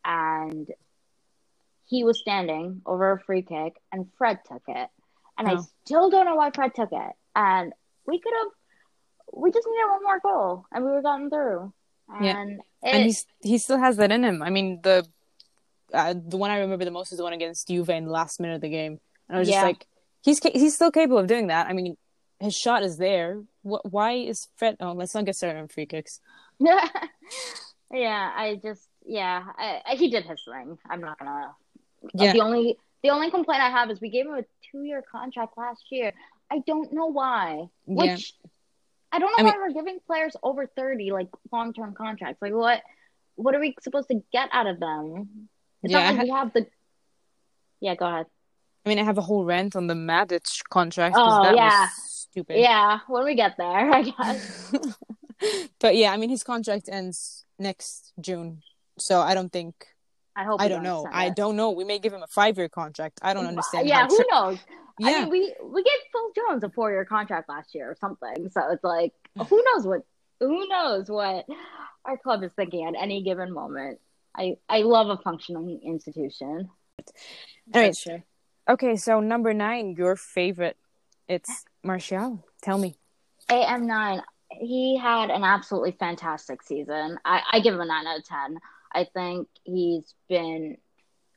and 0.04 0.68
he 1.86 2.04
was 2.04 2.18
standing 2.20 2.82
over 2.86 3.12
a 3.12 3.20
free 3.20 3.42
kick, 3.42 3.74
and 3.92 4.08
Fred 4.18 4.40
took 4.46 4.62
it, 4.68 4.88
and 5.38 5.48
I 5.48 5.54
Oh. 5.54 5.66
still 5.84 6.10
don't 6.10 6.26
know 6.26 6.36
why 6.36 6.50
Fred 6.50 6.74
took 6.74 6.92
it, 6.92 7.12
and 7.34 7.72
we 8.06 8.18
could 8.18 8.32
have, 8.32 8.48
we 9.34 9.50
just 9.50 9.66
needed 9.70 9.88
one 9.90 10.02
more 10.02 10.20
goal, 10.20 10.66
and 10.72 10.84
we 10.84 10.90
were 10.90 11.02
gotten 11.02 11.30
through, 11.30 11.72
and 12.08 12.24
Yeah. 12.24 12.42
it, 12.82 12.94
and 12.94 13.04
he's 13.04 13.26
he 13.42 13.58
still 13.58 13.78
has 13.78 13.96
that 13.98 14.10
in 14.12 14.24
him. 14.24 14.42
I 14.42 14.50
mean, 14.50 14.80
the 14.82 15.06
uh, 15.92 16.14
the 16.16 16.36
one 16.38 16.50
I 16.50 16.58
remember 16.60 16.84
the 16.86 16.90
most 16.90 17.12
is 17.12 17.18
the 17.18 17.24
one 17.24 17.34
against 17.34 17.68
Juve 17.68 17.90
in 17.90 18.06
the 18.06 18.10
last 18.10 18.40
minute 18.40 18.54
of 18.54 18.60
the 18.62 18.70
game. 18.70 18.98
And 19.28 19.36
I 19.36 19.38
was 19.40 19.48
Yeah. 19.48 19.56
just 19.56 19.62
like, 19.62 19.86
he's 20.22 20.40
ca- 20.40 20.52
he's 20.58 20.74
still 20.74 20.90
capable 20.90 21.18
of 21.18 21.26
doing 21.26 21.48
that. 21.48 21.66
I 21.66 21.74
mean, 21.74 21.96
his 22.42 22.54
shot 22.56 22.82
is 22.82 22.96
there. 22.98 23.42
What? 23.62 23.90
Why 23.90 24.12
is 24.12 24.48
Fred? 24.56 24.76
Oh, 24.80 24.92
let's 24.92 25.14
not 25.14 25.24
get 25.24 25.36
started 25.36 25.58
on 25.60 25.68
free 25.68 25.86
kicks. 25.86 26.20
yeah, 26.60 28.30
I 28.34 28.60
just 28.62 28.82
yeah, 29.04 29.42
I, 29.58 29.80
I, 29.86 29.94
he 29.94 30.10
did 30.10 30.24
his 30.24 30.40
thing. 30.44 30.78
I'm 30.88 31.00
not 31.00 31.18
gonna. 31.18 31.54
Yeah. 32.14 32.32
The 32.32 32.40
only 32.40 32.76
the 33.02 33.10
only 33.10 33.30
complaint 33.30 33.62
I 33.62 33.70
have 33.70 33.90
is 33.90 34.00
we 34.00 34.10
gave 34.10 34.26
him 34.26 34.34
a 34.34 34.44
two 34.70 34.82
year 34.82 35.02
contract 35.02 35.56
last 35.56 35.84
year. 35.90 36.12
I 36.50 36.58
don't 36.66 36.92
know 36.92 37.06
why. 37.06 37.66
Which 37.86 38.34
Yeah. 38.44 38.50
I 39.12 39.18
don't 39.18 39.30
know 39.32 39.38
I 39.38 39.42
why 39.42 39.50
mean- 39.52 39.60
we're 39.60 39.72
giving 39.82 39.98
players 40.06 40.34
over 40.42 40.66
thirty 40.66 41.10
like 41.12 41.28
long 41.52 41.72
term 41.72 41.94
contracts. 41.94 42.40
Like 42.42 42.52
what? 42.52 42.82
What 43.36 43.54
are 43.54 43.60
we 43.60 43.74
supposed 43.80 44.08
to 44.08 44.22
get 44.32 44.48
out 44.52 44.66
of 44.66 44.78
them? 44.78 45.48
It's 45.82 45.92
Yeah, 45.92 46.00
not 46.00 46.06
like 46.08 46.16
ha- 46.16 46.22
we 46.24 46.30
have 46.30 46.52
the. 46.52 46.66
Yeah, 47.80 47.94
go 47.94 48.06
ahead. 48.06 48.26
I 48.84 48.88
mean, 48.88 48.98
I 48.98 49.04
have 49.04 49.16
a 49.18 49.22
whole 49.22 49.44
rant 49.44 49.74
on 49.76 49.86
the 49.86 49.94
Matic 49.94 50.44
contract. 50.70 51.14
Oh, 51.18 51.42
that 51.44 51.54
yeah. 51.56 51.80
was 51.82 51.90
stupid. 52.32 52.58
Yeah, 52.58 53.00
when 53.06 53.24
we 53.24 53.34
get 53.34 53.56
there, 53.56 53.92
I 53.92 54.02
guess. 54.02 54.74
but 55.78 55.96
yeah, 55.96 56.12
I 56.12 56.16
mean, 56.16 56.30
his 56.30 56.42
contract 56.42 56.88
ends 56.90 57.44
next 57.58 58.12
June, 58.20 58.62
so 58.98 59.20
I 59.20 59.34
don't 59.34 59.52
think. 59.52 59.74
I 60.34 60.44
hope. 60.44 60.60
I 60.60 60.68
don't 60.68 60.82
know. 60.82 61.06
I 61.10 61.26
it. 61.26 61.36
don't 61.36 61.56
know. 61.56 61.70
We 61.70 61.84
may 61.84 61.98
give 61.98 62.12
him 62.12 62.22
a 62.22 62.26
five-year 62.26 62.68
contract. 62.68 63.20
I 63.22 63.34
don't 63.34 63.46
understand. 63.46 63.86
Yeah, 63.86 64.06
who 64.06 64.16
tri- 64.16 64.26
knows? 64.30 64.58
Yeah, 64.98 65.08
I 65.08 65.20
mean, 65.20 65.30
we 65.30 65.54
we 65.62 65.82
gave 65.82 66.00
Phil 66.10 66.32
Jones 66.34 66.64
a 66.64 66.70
four 66.70 66.90
year 66.90 67.04
contract 67.04 67.48
last 67.48 67.74
year 67.74 67.90
or 67.90 67.96
something. 68.00 68.50
So 68.50 68.60
it's 68.72 68.84
like, 68.84 69.12
mm. 69.38 69.46
who 69.46 69.62
knows 69.72 69.86
what 69.86 70.02
who 70.40 70.66
knows 70.68 71.08
what 71.08 71.46
our 72.04 72.16
club 72.16 72.42
is 72.42 72.52
thinking 72.52 72.86
at 72.86 72.94
any 73.00 73.22
given 73.22 73.52
moment. 73.52 73.98
I 74.36 74.56
I 74.68 74.82
love 74.82 75.08
a 75.08 75.18
functioning 75.18 75.80
institution. 75.84 76.70
Anyways. 77.72 77.98
Sure. 77.98 78.24
Okay, 78.68 78.94
so 78.96 79.20
number 79.20 79.52
nine, 79.52 79.96
your 79.98 80.14
favorite. 80.14 80.76
It's 81.26 81.64
Martial. 81.82 82.44
Tell 82.62 82.78
me. 82.78 82.96
AM 83.48 83.86
nine, 83.86 84.22
he 84.50 84.96
had 84.96 85.30
an 85.30 85.44
absolutely 85.44 85.92
fantastic 85.92 86.62
season. 86.62 87.18
I, 87.24 87.42
I 87.52 87.60
give 87.60 87.74
him 87.74 87.80
a 87.80 87.86
nine 87.86 88.06
out 88.06 88.18
of 88.18 88.26
ten. 88.26 88.58
I 88.94 89.06
think 89.12 89.48
he's 89.64 90.14
been 90.28 90.76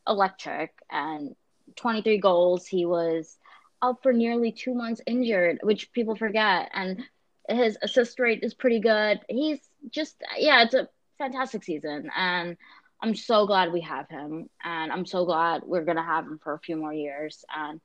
electric 0.07 0.71
and 0.89 1.35
23 1.75 2.19
goals. 2.19 2.67
He 2.67 2.85
was 2.85 3.37
out 3.81 4.03
for 4.03 4.13
nearly 4.13 4.51
two 4.51 4.73
months 4.73 5.01
injured, 5.05 5.59
which 5.63 5.91
people 5.91 6.15
forget. 6.15 6.69
And 6.73 7.03
his 7.49 7.77
assist 7.81 8.19
rate 8.19 8.43
is 8.43 8.53
pretty 8.53 8.79
good. 8.79 9.21
He's 9.29 9.59
just, 9.89 10.15
yeah, 10.37 10.63
it's 10.63 10.73
a 10.73 10.89
fantastic 11.17 11.63
season. 11.63 12.09
And 12.15 12.57
I'm 13.01 13.15
so 13.15 13.45
glad 13.45 13.71
we 13.71 13.81
have 13.81 14.09
him. 14.09 14.49
And 14.63 14.91
I'm 14.91 15.05
so 15.05 15.25
glad 15.25 15.63
we're 15.65 15.85
going 15.85 15.97
to 15.97 16.03
have 16.03 16.25
him 16.25 16.39
for 16.43 16.53
a 16.53 16.59
few 16.59 16.75
more 16.75 16.93
years. 16.93 17.43
And 17.55 17.79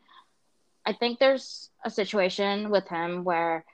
I 0.85 0.93
think 0.93 1.19
there's 1.19 1.71
a 1.85 1.91
situation 1.91 2.71
with 2.71 2.89
him 2.89 3.25
where 3.25 3.65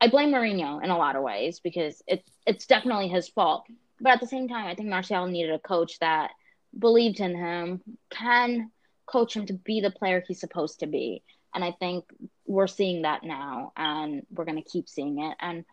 I 0.00 0.08
blame 0.08 0.32
Mourinho 0.32 0.82
in 0.82 0.90
a 0.90 0.98
lot 0.98 1.16
of 1.16 1.22
ways 1.22 1.60
because 1.60 2.02
it, 2.06 2.24
it's 2.46 2.66
definitely 2.66 3.08
his 3.08 3.28
fault. 3.28 3.66
But 4.00 4.12
at 4.12 4.20
the 4.20 4.26
same 4.26 4.48
time, 4.48 4.66
I 4.66 4.74
think 4.74 4.88
Martial 4.88 5.26
needed 5.26 5.54
a 5.54 5.58
coach 5.58 5.98
that 6.00 6.30
believed 6.78 7.20
in 7.20 7.34
him, 7.34 7.80
can 8.10 8.70
coach 9.06 9.34
him 9.34 9.46
to 9.46 9.54
be 9.54 9.80
the 9.80 9.90
player 9.90 10.22
he's 10.26 10.40
supposed 10.40 10.80
to 10.80 10.86
be. 10.86 11.22
And 11.54 11.64
I 11.64 11.72
think 11.72 12.04
we're 12.46 12.66
seeing 12.66 13.02
that 13.02 13.24
now, 13.24 13.72
and 13.76 14.26
we're 14.30 14.44
going 14.44 14.62
to 14.62 14.68
keep 14.68 14.88
seeing 14.88 15.20
it. 15.20 15.36
And 15.40 15.64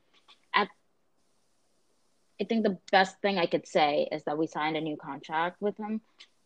at, 0.54 0.70
I 2.40 2.46
think 2.46 2.64
the 2.64 2.78
best 2.92 3.20
thing 3.22 3.38
I 3.38 3.48
could 3.48 3.68
say 3.68 4.08
is 4.10 4.24
that 4.24 4.38
we 4.38 4.48
signed 4.48 4.78
a 4.78 4.82
new 4.82 4.96
contract 4.96 5.62
with 5.62 5.76
him 5.76 6.00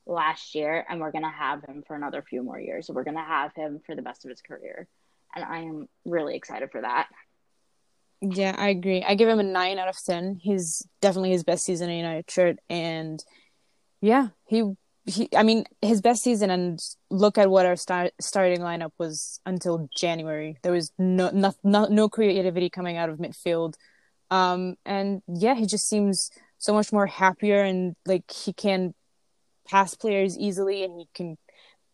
last 0.07 0.55
year, 0.55 0.85
and 0.89 0.99
we're 0.99 1.11
going 1.11 1.23
to 1.23 1.29
have 1.29 1.63
him 1.63 1.83
for 1.85 1.95
another 1.95 2.23
few 2.27 2.41
more 2.41 2.59
years. 2.59 2.87
So 2.87 2.93
we're 2.93 3.03
going 3.03 3.17
to 3.17 3.23
have 3.23 3.51
him 3.55 3.81
for 3.85 3.95
the 3.95 4.01
best 4.01 4.25
of 4.25 4.29
his 4.29 4.41
career. 4.41 4.87
And 5.35 5.45
I 5.45 5.59
am 5.59 5.87
really 6.05 6.35
excited 6.35 6.71
for 6.71 6.81
that. 6.81 7.07
Yeah, 8.21 8.55
I 8.57 8.69
agree. 8.69 9.03
I 9.03 9.15
give 9.15 9.29
him 9.29 9.39
a 9.39 9.43
nine 9.43 9.77
out 9.77 9.89
of 9.89 9.97
ten. 10.03 10.39
He's 10.41 10.87
definitely 11.01 11.31
his 11.31 11.43
best 11.43 11.65
season 11.65 11.89
in 11.89 11.95
a 11.95 11.97
United 11.97 12.31
shirt, 12.31 12.57
and 12.67 13.23
yeah, 14.01 14.29
he 14.47 14.63
he. 15.05 15.29
I 15.35 15.43
mean, 15.43 15.65
his 15.83 16.01
best 16.01 16.23
season. 16.23 16.49
And 16.49 16.79
look 17.11 17.37
at 17.37 17.51
what 17.51 17.67
our 17.67 17.75
start, 17.75 18.13
starting 18.19 18.61
lineup 18.61 18.89
was 18.97 19.39
until 19.45 19.87
January. 19.95 20.57
There 20.63 20.71
was 20.71 20.91
no 20.97 21.29
no 21.29 21.53
no, 21.63 21.85
no 21.85 22.09
creativity 22.09 22.71
coming 22.71 22.97
out 22.97 23.09
of 23.09 23.19
midfield, 23.19 23.75
um, 24.31 24.77
and 24.83 25.21
yeah, 25.27 25.53
he 25.53 25.67
just 25.67 25.87
seems 25.87 26.31
so 26.57 26.73
much 26.73 26.91
more 26.91 27.05
happier 27.05 27.61
and 27.61 27.95
like 28.05 28.31
he 28.31 28.51
can 28.51 28.93
pass 29.67 29.95
players 29.95 30.37
easily, 30.37 30.83
and 30.83 30.99
he 30.99 31.07
can 31.13 31.37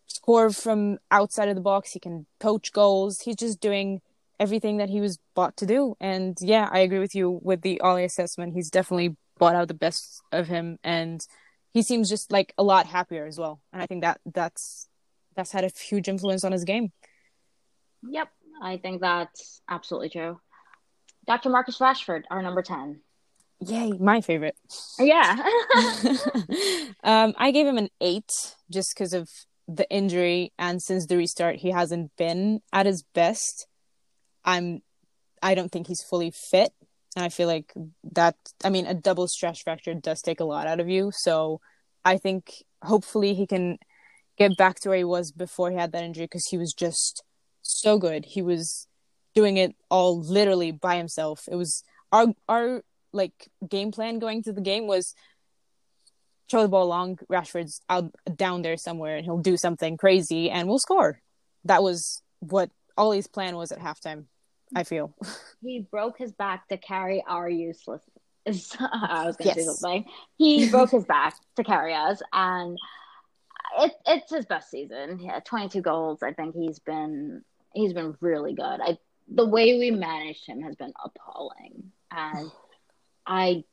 score 0.08 0.50
from 0.52 1.00
outside 1.12 1.50
of 1.50 1.56
the 1.56 1.62
box. 1.62 1.92
He 1.92 2.00
can 2.00 2.26
poach 2.40 2.72
goals. 2.72 3.22
He's 3.22 3.36
just 3.36 3.60
doing 3.60 4.02
everything 4.40 4.78
that 4.78 4.90
he 4.90 5.02
was 5.02 5.20
bought 5.36 5.58
to 5.58 5.66
do. 5.66 5.96
And 6.00 6.38
yeah, 6.42 6.70
I 6.72 6.80
agree 6.80 7.00
with 7.00 7.16
you 7.16 7.40
with 7.42 7.62
the 7.62 7.80
Ole 7.82 7.98
assessment. 7.98 8.54
He's 8.54 8.70
definitely 8.70 9.16
bought 9.38 9.56
out 9.56 9.68
the 9.68 9.74
best 9.74 10.22
of 10.32 10.48
him, 10.48 10.80
and 10.84 11.26
he 11.74 11.82
seems 11.82 12.10
just 12.10 12.32
like 12.32 12.54
a 12.58 12.64
lot 12.64 12.86
happier 12.86 13.26
as 13.26 13.38
well. 13.38 13.62
And 13.72 13.82
I 13.82 13.86
think 13.86 14.02
that 14.02 14.20
that's 14.26 14.88
that's 15.36 15.52
had 15.52 15.64
a 15.64 15.70
huge 15.70 16.08
influence 16.08 16.44
on 16.44 16.52
his 16.52 16.64
game. 16.64 16.92
Yep, 18.08 18.30
I 18.62 18.78
think 18.78 19.02
that's 19.02 19.62
absolutely 19.68 20.10
true. 20.10 20.40
Dr. 21.26 21.50
Marcus 21.50 21.80
Rashford, 21.80 22.24
our 22.30 22.42
number 22.42 22.62
10. 22.62 23.00
Yay, 23.68 23.93
my 23.99 24.22
favorite. 24.22 24.55
Yeah. 24.99 25.36
um, 27.03 27.34
I 27.38 27.51
gave 27.51 27.68
him 27.68 27.78
an 27.78 27.89
eight 28.01 28.32
just 28.72 28.93
because 28.93 29.14
of 29.14 29.30
the 29.68 29.89
injury, 29.89 30.51
and 30.57 30.82
since 30.82 31.05
the 31.05 31.18
restart, 31.18 31.57
he 31.57 31.72
hasn't 31.72 32.11
been 32.18 32.61
at 32.72 32.86
his 32.86 33.03
best. 33.14 33.68
I'm, 34.43 34.82
I 35.41 35.55
don't 35.55 35.72
think 35.72 35.88
he's 35.88 36.03
fully 36.03 36.32
fit, 36.51 36.74
and 37.16 37.24
I 37.24 37.30
feel 37.30 37.47
like 37.47 37.74
that. 38.11 38.36
I 38.64 38.70
mean, 38.70 38.86
a 38.86 38.93
double 38.93 39.28
stress 39.28 39.61
fracture 39.61 39.93
does 39.93 40.22
take 40.22 40.39
a 40.39 40.45
lot 40.45 40.68
out 40.68 40.80
of 40.80 40.89
you, 40.89 41.11
so 41.14 41.61
I 42.03 42.18
think 42.18 42.64
hopefully 42.82 43.34
he 43.34 43.47
can 43.47 43.78
get 44.38 44.57
back 44.57 44.80
to 44.82 44.89
where 44.89 44.97
he 44.97 45.03
was 45.03 45.32
before 45.32 45.72
he 45.72 45.78
had 45.78 45.91
that 45.91 46.03
injury 46.03 46.26
because 46.26 46.47
he 46.47 46.57
was 46.57 46.74
just 46.74 47.24
so 47.61 47.97
good. 47.97 48.26
He 48.26 48.41
was 48.41 48.88
doing 49.34 49.57
it 49.57 49.76
all 49.89 50.20
literally 50.20 50.72
by 50.72 50.97
himself. 50.97 51.47
It 51.49 51.55
was 51.55 51.84
our 52.11 52.34
our 52.47 52.84
like 53.14 53.49
game 53.68 53.91
plan 53.91 54.20
going 54.20 54.43
to 54.43 54.53
the 54.53 54.61
game 54.61 54.88
was 54.88 55.14
throw 56.49 56.64
the 56.64 56.68
ball 56.68 56.88
long, 56.88 57.18
Rashford's 57.32 57.82
out 57.89 58.11
down 58.36 58.61
there 58.61 58.78
somewhere 58.78 59.18
and 59.18 59.26
he'll 59.26 59.38
do 59.38 59.57
something 59.57 59.97
crazy 59.97 60.49
and 60.49 60.68
we'll 60.68 60.80
score. 60.80 61.22
That 61.66 61.82
was 61.82 62.22
what 62.39 62.70
Ole's 62.97 63.28
plan 63.28 63.55
was 63.55 63.72
at 63.72 63.80
halftime, 63.80 64.26
I 64.76 64.84
feel. 64.84 65.16
he 65.61 65.88
broke 65.89 66.18
his 66.18 66.32
back 66.32 66.68
to 66.68 66.78
carry 66.78 67.24
our 67.28 67.49
useless. 67.49 68.01
I 68.45 69.24
was 69.26 69.38
going 69.38 69.55
to 69.55 69.61
say 69.61 69.66
something. 69.66 70.05
He 70.38 70.70
broke 70.70 70.91
his 70.91 71.05
back 71.05 71.36
to 71.55 71.64
carry 71.64 71.93
us, 71.93 72.22
and 72.34 72.78
it, 73.80 73.93
it's 74.05 74.32
his 74.32 74.45
best 74.45 74.70
season. 74.70 75.20
Yeah, 75.22 75.39
22 75.39 75.82
goals. 75.82 76.22
I 76.22 76.34
think 76.34 76.53
he's 76.53 76.80
been 76.80 77.43
he's 77.74 77.93
been 77.93 78.16
really 78.20 78.53
good. 78.53 78.82
I 78.82 78.97
the 79.34 79.45
way 79.45 79.80
we 79.80 79.91
managed 79.91 80.45
him 80.45 80.61
has 80.64 80.76
been 80.76 80.91
appalling, 81.03 81.91
and 82.11 82.51
I 83.26 83.64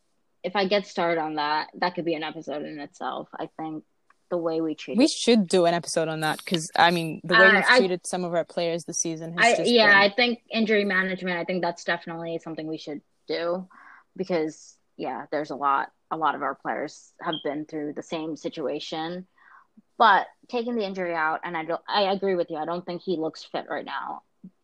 if 0.43 0.57
I 0.57 0.67
get 0.67 0.87
started 0.87 1.21
on 1.21 1.35
that, 1.35 1.69
that 1.75 1.95
could 1.95 2.05
be 2.05 2.15
an 2.15 2.23
episode 2.23 2.65
in 2.65 2.79
itself. 2.81 3.29
I 3.39 3.49
think 3.59 3.85
the 4.31 4.39
way 4.39 4.61
we 4.61 4.75
treat. 4.75 4.97
We 4.97 5.09
should 5.09 5.49
do 5.49 5.67
an 5.67 5.75
episode 5.75 6.09
on 6.09 6.21
that 6.21 6.39
because 6.39 6.71
I 6.77 6.91
mean 6.93 7.21
the 7.25 7.35
way 7.35 7.41
Uh, 7.49 7.55
we've 7.57 7.65
I- 7.69 7.79
treated 7.79 8.07
some 8.07 8.25
of 8.25 8.33
our 8.35 8.45
players 8.45 8.85
this 8.85 8.99
season 8.99 9.37
has 9.37 9.55
I, 9.55 9.57
just 9.57 9.71
yeah, 9.71 9.87
been- 9.89 10.11
I 10.11 10.15
think 10.15 10.41
injury 10.51 10.85
management. 10.85 11.39
I 11.39 11.45
think 11.45 11.63
that's 11.63 11.85
definitely 11.85 12.39
something 12.39 12.67
we 12.67 12.79
should 12.79 13.03
do 13.29 13.69
because 14.17 14.77
yeah, 14.97 15.27
there's 15.31 15.51
a 15.51 15.57
lot. 15.57 15.91
A 16.13 16.17
lot 16.17 16.35
of 16.35 16.43
our 16.43 16.55
players 16.57 17.13
have 17.23 17.37
been 17.45 17.65
through 17.67 17.93
the 17.95 18.03
same 18.03 18.37
situation, 18.37 19.27
but 19.97 20.27
taking 20.49 20.75
the 20.75 20.85
injury 20.85 21.15
out, 21.15 21.41
and 21.45 21.57
I 21.57 21.65
don't. 21.65 21.81
I 21.89 22.03
agree 22.13 22.35
with 22.35 22.51
you. 22.51 22.57
I 22.57 22.65
don't 22.65 22.85
think 22.85 23.03
he 23.03 23.17
looks 23.17 23.45
fit 23.45 23.67
right 23.71 23.85
now. 23.85 24.23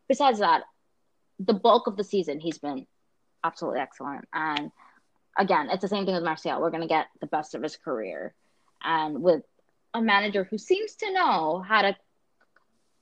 Besides 0.09 0.41
that, 0.41 0.63
the 1.39 1.55
bulk 1.55 1.87
of 1.87 1.97
the 1.97 2.05
season 2.05 2.41
he's 2.41 2.59
been 2.59 2.87
absolutely 3.47 3.81
excellent. 3.81 4.27
And 4.33 4.71
again, 5.39 5.69
it's 5.71 5.83
the 5.83 5.89
same 5.89 6.05
thing 6.05 6.15
with 6.15 6.25
Martial. 6.25 6.61
We're 6.61 6.71
gonna 6.71 6.89
get 6.89 7.07
the 7.21 7.27
best 7.27 7.55
of 7.55 7.63
his 7.63 7.77
career, 7.77 8.35
and 8.83 9.23
with 9.23 9.43
a 9.95 10.03
manager 10.03 10.45
who 10.45 10.59
seems 10.59 10.95
to 10.97 11.13
know 11.13 11.65
how 11.67 11.83
to 11.83 11.97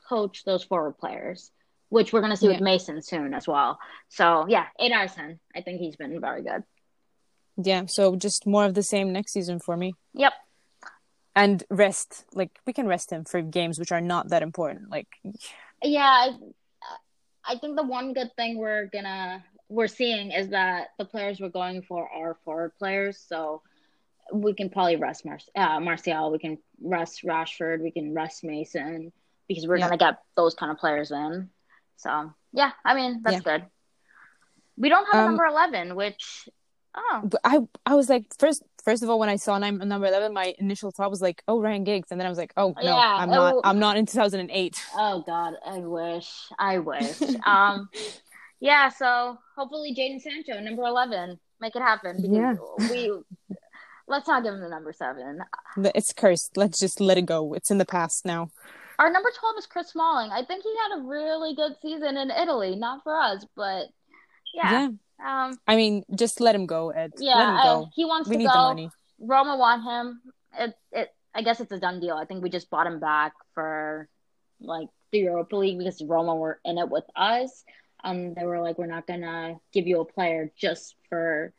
coach 0.09 0.45
those 0.45 0.63
forward 0.65 0.99
players, 0.99 1.51
which 1.89 2.13
we're 2.13 2.21
going 2.21 2.33
to 2.33 2.37
see 2.37 2.49
with 2.49 2.61
Mason 2.61 3.03
soon 3.03 3.35
as 3.35 3.49
well. 3.49 3.79
So 4.09 4.47
yeah, 4.49 4.67
eight 4.79 4.93
out 4.93 5.07
of. 5.07 5.39
I 5.55 5.61
think 5.63 5.81
he's 5.81 5.97
been 5.97 6.21
very 6.21 6.43
good. 6.43 6.63
yeah. 7.57 7.87
So 7.87 8.17
just 8.17 8.47
more 8.47 8.65
of 8.65 8.75
the 8.75 8.83
same 8.83 9.13
next 9.13 9.33
season 9.33 9.59
for 9.59 9.77
me. 9.77 9.95
Yep. 10.15 10.33
And 11.37 11.65
rest, 11.69 12.25
like 12.33 12.51
we 12.67 12.73
can 12.73 12.87
rest 12.87 13.11
him 13.11 13.25
for 13.25 13.43
games 13.43 13.79
which 13.79 13.91
are 13.91 14.01
not 14.01 14.29
that 14.29 14.43
important. 14.43 14.91
Like 14.91 15.09
Yeah, 15.83 16.05
I, 16.05 16.31
I 17.45 17.59
think 17.59 17.77
the 17.77 17.83
one 17.83 18.13
good 18.13 18.31
thing 18.37 18.57
we're 18.57 18.87
gonna 18.87 19.45
we're 19.69 19.87
seeing 19.89 20.31
is 20.31 20.49
that 20.51 20.89
the 20.99 21.05
players 21.05 21.41
we're 21.41 21.49
going 21.49 21.83
for 21.83 22.09
are 22.09 22.37
forward 22.45 22.73
players, 22.79 23.19
so 23.19 23.63
we 24.33 24.55
can 24.55 24.71
probably 24.71 24.97
rest 24.97 25.25
Mar- 25.25 25.39
uh, 25.57 25.81
Martial, 25.81 26.31
we 26.31 26.39
can 26.39 26.59
rest 26.83 27.23
Rashford, 27.25 27.81
we 27.83 27.91
can 27.91 28.15
rest 28.15 28.45
Mason 28.45 29.13
because 29.49 29.67
we're 29.67 29.77
Yeah. 29.77 29.87
gonna 29.87 29.99
get 29.99 30.19
those 30.37 30.55
kind 30.55 30.73
of 30.73 30.79
players 30.79 31.11
in. 31.11 31.51
So 31.97 32.33
yeah, 32.53 32.73
I 32.85 32.95
mean 32.95 33.21
that's 33.23 33.43
good. 33.43 33.65
We 34.77 34.89
don't 34.89 35.07
have 35.07 35.15
a 35.15 35.19
Um, 35.21 35.25
number 35.27 35.45
eleven, 35.47 35.95
which 35.95 36.49
oh 36.97 37.29
I 37.45 37.61
I 37.87 37.95
was 37.95 38.09
like 38.09 38.27
first 38.39 38.63
first 38.83 39.03
of 39.03 39.11
all 39.11 39.19
when 39.19 39.29
I 39.29 39.37
saw 39.37 39.59
num- 39.59 39.87
number 39.89 40.07
eleven, 40.07 40.33
my 40.33 40.55
initial 40.59 40.91
thought 40.91 41.11
was 41.11 41.23
like, 41.23 41.43
oh 41.49 41.61
Ryan 41.61 41.85
Giggs, 41.85 42.11
and 42.11 42.21
then 42.21 42.27
I 42.27 42.31
was 42.31 42.39
like, 42.39 42.53
oh 42.57 42.75
no, 42.83 42.83
Yeah, 42.97 43.17
I'm 43.19 43.31
not 43.31 43.55
oh. 43.55 43.61
I'm 43.65 43.79
not 43.79 43.97
in 43.97 44.07
two 44.07 44.19
thousand 44.19 44.41
and 44.41 44.51
eight. 44.51 44.83
Oh 44.97 45.23
God, 45.27 45.55
I 45.65 45.79
wish. 45.79 46.31
I 46.59 46.79
wish. 46.79 47.21
um, 47.47 47.89
yeah. 48.61 48.89
So 48.89 49.39
hopefully, 49.57 49.95
Jadon 49.95 50.21
Sancho, 50.21 50.61
number 50.61 50.83
eleven, 50.83 51.39
make 51.61 51.75
it 51.77 51.83
happen. 51.83 52.17
Because 52.17 52.31
Yeah. 52.37 52.55
we 52.91 53.13
let's 54.09 54.29
not 54.29 54.43
give 54.45 54.55
him 54.55 54.61
the 54.61 54.69
number 54.69 54.93
seven. 54.93 55.41
It's 55.95 56.13
cursed. 56.13 56.57
Let's 56.57 56.79
just 56.79 57.01
let 57.01 57.19
it 57.19 57.27
go. 57.27 57.55
It's 57.55 57.71
in 57.71 57.79
the 57.79 57.85
past 57.87 58.25
now. 58.27 58.49
Our 58.99 59.11
number 59.11 59.31
twelve 59.39 59.57
is 59.59 59.67
Chris 59.67 59.89
Smalling. 59.89 60.31
I 60.31 60.45
think 60.45 60.63
he 60.63 60.75
had 60.89 60.99
a 60.99 61.03
really 61.03 61.55
good 61.55 61.73
season 61.83 62.17
in 62.17 62.31
Italy, 62.31 62.77
not 62.77 63.03
for 63.03 63.17
us, 63.21 63.45
but 63.57 63.87
yeah. 64.55 64.71
Yeah. 64.71 64.89
Um, 65.25 65.59
I 65.67 65.77
mean, 65.77 66.05
just 66.15 66.41
let 66.41 66.55
him 66.55 66.67
go, 66.67 66.91
Ed. 66.91 67.13
yeah. 67.19 67.37
let 67.37 67.49
him 67.49 67.57
I- 67.57 67.63
go. 67.65 67.89
he 67.95 68.05
wants 68.05 68.29
we 68.29 68.35
to 68.37 68.39
need 68.39 68.47
go. 68.47 68.53
the 68.53 68.59
money. 68.59 68.91
Roma 69.21 69.57
want 69.57 69.83
him. 69.85 70.21
It 70.59 70.75
it. 70.93 71.15
I 71.35 71.43
guess 71.43 71.61
it's 71.61 71.73
a 71.73 71.81
done 71.81 71.99
deal. 72.01 72.15
I 72.15 72.27
think 72.27 72.43
we 72.43 72.51
just 72.51 72.71
bought 72.71 72.87
him 72.87 73.01
back 73.01 73.33
for 73.55 74.09
like 74.61 74.89
the 75.11 75.19
Europa 75.19 75.57
League 75.57 75.79
because 75.79 76.01
Roma 76.03 76.35
were 76.37 76.61
in 76.65 76.79
it 76.79 76.89
with 76.89 77.05
us. 77.17 77.65
Um, 78.05 78.35
they 78.35 78.45
were 78.45 78.61
like, 78.61 78.79
we're 78.79 78.87
not 78.87 79.07
gonna 79.07 79.57
give 79.73 79.87
you 79.87 80.01
a 80.01 80.05
player 80.05 80.53
just 80.57 80.95
for 81.09 81.53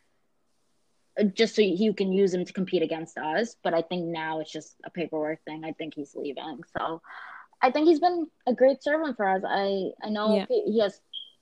just 1.33 1.55
so 1.55 1.61
you 1.61 1.93
can 1.93 2.11
use 2.11 2.33
him 2.33 2.43
to 2.45 2.53
compete 2.53 2.83
against 2.83 3.17
us. 3.17 3.55
But 3.63 3.73
I 3.73 3.81
think 3.81 4.05
now 4.05 4.39
it's 4.41 4.51
just 4.51 4.75
a 4.85 4.89
paperwork 4.89 5.43
thing. 5.45 5.63
I 5.65 5.71
think 5.71 5.95
he's 5.95 6.15
leaving. 6.15 6.61
So 6.77 7.01
I 7.61 7.71
think 7.71 7.87
he's 7.87 7.99
been 8.01 8.27
a 8.45 8.53
great 8.53 8.83
servant 8.83 9.17
for 9.17 9.27
us. 9.27 9.43
I 9.47 9.91
I 10.03 10.09
know 10.09 10.35
Yeah. 10.35 10.45
he, 10.49 10.73
he 10.73 10.79
has 10.81 10.99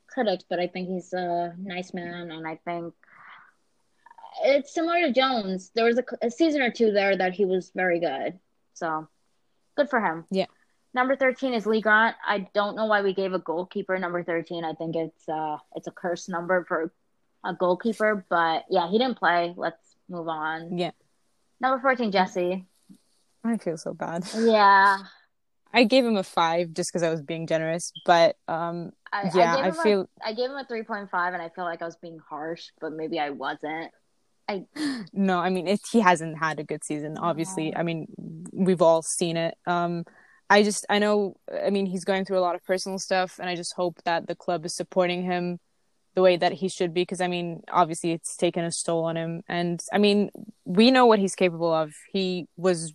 critics, 0.08 0.46
but 0.48 0.60
I 0.60 0.68
think 0.68 0.90
he's 0.90 1.12
a 1.14 1.54
nice 1.58 1.94
man, 1.94 2.32
and 2.32 2.48
I 2.48 2.60
think 2.64 2.94
it's 4.44 4.74
similar 4.74 5.02
to 5.02 5.12
Jones. 5.12 5.72
There 5.76 5.86
was 5.86 5.98
a, 5.98 6.04
a 6.22 6.30
season 6.32 6.62
or 6.62 6.72
two 6.72 6.92
there 6.92 7.18
that 7.18 7.34
he 7.34 7.46
was 7.46 7.72
very 7.76 8.00
good. 8.00 8.40
So 8.74 9.08
good 9.76 9.90
for 9.90 10.00
him. 10.00 10.26
Yeah. 10.32 10.46
Number 10.94 11.16
13 11.16 11.54
is 11.54 11.66
Lee 11.66 11.82
Grant. 11.82 12.16
I 12.26 12.48
don't 12.54 12.76
know 12.76 12.86
why 12.86 13.02
we 13.02 13.14
gave 13.14 13.34
a 13.34 13.40
goalkeeper 13.40 13.98
number 13.98 14.24
13. 14.24 14.64
I 14.64 14.74
think 14.74 14.96
it's 14.96 15.28
uh 15.28 15.58
it's 15.76 15.88
a 15.88 15.92
cursed 15.92 16.30
number 16.30 16.66
for 16.66 16.92
a 17.44 17.54
goalkeeper, 17.54 18.26
but 18.30 18.66
yeah, 18.70 18.90
he 18.90 18.98
didn't 18.98 19.18
play. 19.18 19.54
Let's 19.58 19.96
move 20.08 20.28
on. 20.28 20.78
Yeah. 20.78 20.92
Number 21.60 21.82
14, 21.82 22.12
Jesse. 22.12 22.66
I 23.44 23.58
feel 23.58 23.78
so 23.78 23.94
bad. 23.94 24.26
Yeah. 24.38 24.98
I 25.74 25.86
gave 25.86 26.06
him 26.06 26.18
a 26.18 26.24
five 26.24 26.74
just 26.74 26.92
because 26.92 27.02
I 27.02 27.10
was 27.10 27.22
being 27.22 27.48
generous, 27.48 27.92
but 28.06 28.38
um, 28.48 28.92
I, 29.12 29.32
yeah, 29.34 29.54
I, 29.54 29.56
gave 29.56 29.64
I 29.64 29.68
him 29.68 29.84
feel 29.84 30.02
a, 30.02 30.28
I 30.28 30.34
gave 30.34 30.50
him 30.52 30.58
a 30.58 30.66
3.5 30.66 31.34
and 31.34 31.42
I 31.42 31.50
feel 31.50 31.66
like 31.66 31.82
I 31.82 31.86
was 31.86 31.96
being 31.96 32.20
harsh, 32.20 32.70
but 32.80 32.94
maybe 32.94 33.20
I 33.20 33.32
wasn't. 33.32 33.92
I 34.48 34.66
no. 35.14 35.40
I 35.40 35.50
mean, 35.50 35.68
it, 35.68 35.80
he 35.92 36.00
hasn't 36.00 36.38
had 36.38 36.60
a 36.60 36.64
good 36.64 36.84
season. 36.84 37.18
Obviously, 37.18 37.76
I 37.76 37.84
mean, 37.84 38.08
we've 38.52 38.82
all 38.82 39.02
seen 39.02 39.38
it. 39.38 39.58
Um, 39.66 40.06
I 40.50 40.64
just, 40.64 40.86
I 40.90 41.00
know. 41.00 41.36
I 41.52 41.70
mean, 41.70 41.86
he's 41.86 42.06
going 42.06 42.26
through 42.26 42.38
a 42.38 42.42
lot 42.42 42.56
of 42.56 42.64
personal 42.64 43.00
stuff, 43.00 43.40
and 43.40 43.50
I 43.50 43.56
just 43.56 43.74
hope 43.74 44.02
that 44.06 44.28
the 44.28 44.36
club 44.36 44.66
is 44.66 44.76
supporting 44.76 45.24
him 45.24 45.60
the 46.16 46.22
way 46.22 46.38
that 46.38 46.54
he 46.54 46.70
should 46.70 46.94
be. 46.94 47.02
Because 47.02 47.22
I 47.22 47.28
mean, 47.28 47.64
obviously, 47.72 48.12
it's 48.12 48.38
taken 48.38 48.64
a 48.64 48.72
toll 48.72 49.06
on 49.06 49.18
him, 49.18 49.44
and 49.48 49.82
I 49.92 49.98
mean, 49.98 50.30
we 50.66 50.92
know 50.92 51.06
what 51.06 51.20
he's 51.20 51.36
capable 51.36 51.74
of. 51.74 51.94
He 52.12 52.48
was 52.58 52.94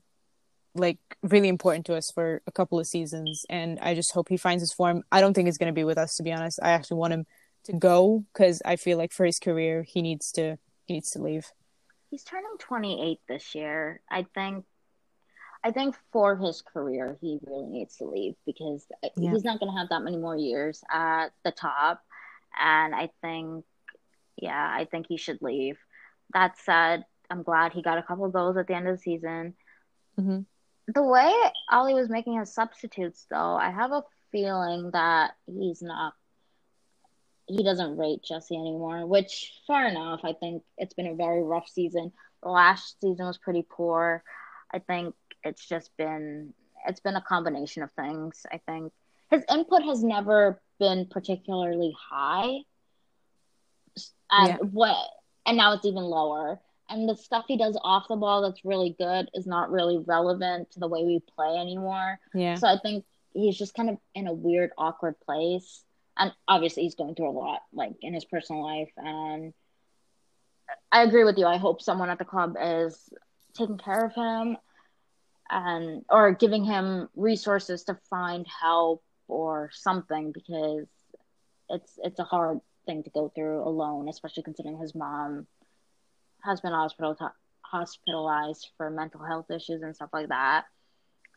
like 0.79 0.99
really 1.23 1.49
important 1.49 1.87
to 1.87 1.95
us 1.95 2.11
for 2.11 2.43
a 2.47 2.53
couple 2.53 2.79
of 2.79 2.87
seasons 2.87 3.45
and 3.49 3.79
I 3.81 3.95
just 3.95 4.13
hope 4.13 4.29
he 4.29 4.37
finds 4.37 4.63
his 4.63 4.73
form. 4.73 5.03
I 5.11 5.21
don't 5.21 5.35
think 5.35 5.47
he's 5.47 5.59
going 5.59 5.73
to 5.73 5.79
be 5.79 5.85
with 5.85 5.99
us 5.99 6.17
to 6.17 6.23
be 6.23 6.33
honest. 6.33 6.61
I 6.63 6.71
actually 6.71 6.99
want 6.99 7.13
him 7.13 7.27
to 7.65 7.73
go 7.73 8.25
cuz 8.35 8.63
I 8.65 8.77
feel 8.77 8.99
like 8.99 9.13
for 9.13 9.27
his 9.27 9.39
career 9.39 9.83
he 9.83 10.03
needs 10.03 10.31
to 10.33 10.59
he 10.87 10.95
needs 10.95 11.11
to 11.13 11.23
leave. 11.23 11.53
He's 12.11 12.25
turning 12.25 12.57
28 12.59 13.21
this 13.29 13.55
year. 13.55 14.01
I 14.11 14.25
think 14.35 14.65
I 15.65 15.71
think 15.73 15.97
for 16.13 16.37
his 16.37 16.63
career 16.63 17.17
he 17.21 17.39
really 17.47 17.67
needs 17.67 17.97
to 17.97 18.05
leave 18.05 18.37
because 18.47 18.87
Yeah. 19.17 19.31
he's 19.33 19.45
not 19.45 19.59
going 19.61 19.73
to 19.73 19.79
have 19.79 19.89
that 19.91 20.03
many 20.03 20.17
more 20.17 20.37
years 20.37 20.83
at 20.91 21.29
the 21.45 21.53
top 21.53 22.03
and 22.59 22.95
I 22.95 23.11
think 23.23 23.65
yeah, 24.37 24.73
I 24.73 24.85
think 24.85 25.07
he 25.09 25.17
should 25.17 25.43
leave. 25.43 25.79
That 26.33 26.57
said, 26.59 27.05
I'm 27.29 27.43
glad 27.43 27.73
he 27.73 27.83
got 27.83 27.99
a 27.99 28.03
couple 28.05 28.25
of 28.25 28.33
goals 28.33 28.57
at 28.57 28.69
the 28.69 28.75
end 28.75 28.87
of 28.87 28.97
the 28.97 29.03
season. 29.03 29.57
Mhm. 30.17 30.47
The 30.87 31.03
way 31.03 31.33
Ole 31.73 31.95
was 31.95 32.09
making 32.09 32.39
his 32.39 32.55
substitutes 32.55 33.27
though, 33.29 33.57
I 33.57 33.71
have 33.71 33.91
a 33.93 34.05
feeling 34.31 34.91
that 34.93 35.35
he's 35.47 35.83
not 35.83 36.15
he 37.47 37.65
doesn't 37.65 37.97
rate 37.97 38.23
Jesse 38.23 38.55
anymore, 38.55 39.07
which 39.07 39.59
fair 39.67 39.89
enough. 39.89 40.21
I 40.23 40.35
think 40.35 40.63
it's 40.77 40.93
been 40.95 41.07
a 41.07 41.15
very 41.15 41.43
rough 41.43 41.67
season. 41.69 42.13
The 42.43 42.51
last 42.51 43.01
season 43.01 43.27
was 43.27 43.39
pretty 43.39 43.63
poor. 43.69 44.23
I 44.71 44.81
think 44.81 45.15
it's 45.45 45.67
just 45.67 45.97
been 45.97 46.53
it's 46.87 47.01
been 47.01 47.17
a 47.17 47.21
combination 47.23 47.83
of 47.83 47.91
things. 47.93 48.47
I 48.53 48.59
think 48.59 48.93
his 49.31 49.45
input 49.53 49.83
has 49.83 50.03
never 50.03 50.61
been 50.79 51.07
particularly 51.07 51.95
high. 51.99 52.61
And 54.31 54.49
Yeah. 54.49 54.57
what 54.59 55.11
and 55.47 55.57
now 55.57 55.73
it's 55.73 55.87
even 55.87 56.03
lower. 56.05 56.61
And 56.91 57.09
the 57.09 57.17
stuff 57.17 57.45
he 57.49 57.57
does 57.57 57.79
off 57.83 58.09
the 58.09 58.17
ball 58.17 58.43
that's 58.43 58.65
really 58.65 58.91
good 58.99 59.31
is 59.35 59.47
not 59.47 59.71
really 59.71 59.99
relevant 59.99 60.71
to 60.73 60.81
the 60.81 60.89
way 60.89 61.05
we 61.05 61.21
play 61.21 61.57
anymore. 61.57 62.19
Yeah. 62.35 62.55
So 62.55 62.67
I 62.67 62.79
think 62.79 63.05
he's 63.33 63.57
just 63.59 63.75
kind 63.75 63.91
of 63.91 63.99
in 64.15 64.27
a 64.27 64.33
weird, 64.33 64.71
awkward 64.79 65.19
place. 65.21 65.85
And 66.17 66.33
obviously, 66.49 66.83
he's 66.83 66.97
going 66.97 67.15
through 67.15 67.31
a 67.31 67.39
lot, 67.39 67.63
like 67.73 67.93
in 68.01 68.13
his 68.13 68.25
personal 68.25 68.63
life. 68.63 68.91
And 68.97 69.53
I 70.91 71.03
agree 71.03 71.25
with 71.25 71.39
you. 71.39 71.47
I 71.47 71.59
hope 71.59 71.81
someone 71.81 72.11
at 72.11 72.19
the 72.19 72.25
club 72.25 72.57
is 72.61 73.09
taking 73.55 73.79
care 73.79 74.05
of 74.05 74.15
him 74.15 74.57
and 75.51 76.05
or 76.11 76.33
giving 76.33 76.65
him 76.65 77.09
resources 77.17 77.85
to 77.85 77.99
find 78.11 78.47
help 78.61 79.03
or 79.29 79.71
something 79.73 80.33
because 80.33 80.87
it's 81.69 81.99
it's 82.03 82.19
a 82.21 82.25
hard 82.25 82.61
thing 82.87 83.03
to 83.05 83.11
go 83.11 83.31
through 83.35 83.63
alone, 83.63 84.09
especially 84.09 84.43
considering 84.43 84.79
his 84.79 84.95
mom 84.95 85.47
has 86.45 86.61
been 86.61 86.73
hospital 86.73 87.17
hospitalized 87.63 88.69
for 88.77 88.91
mental 88.91 89.23
health 89.25 89.51
issues 89.51 89.83
and 89.83 89.95
stuff 89.95 90.11
like 90.13 90.29
that. 90.29 90.65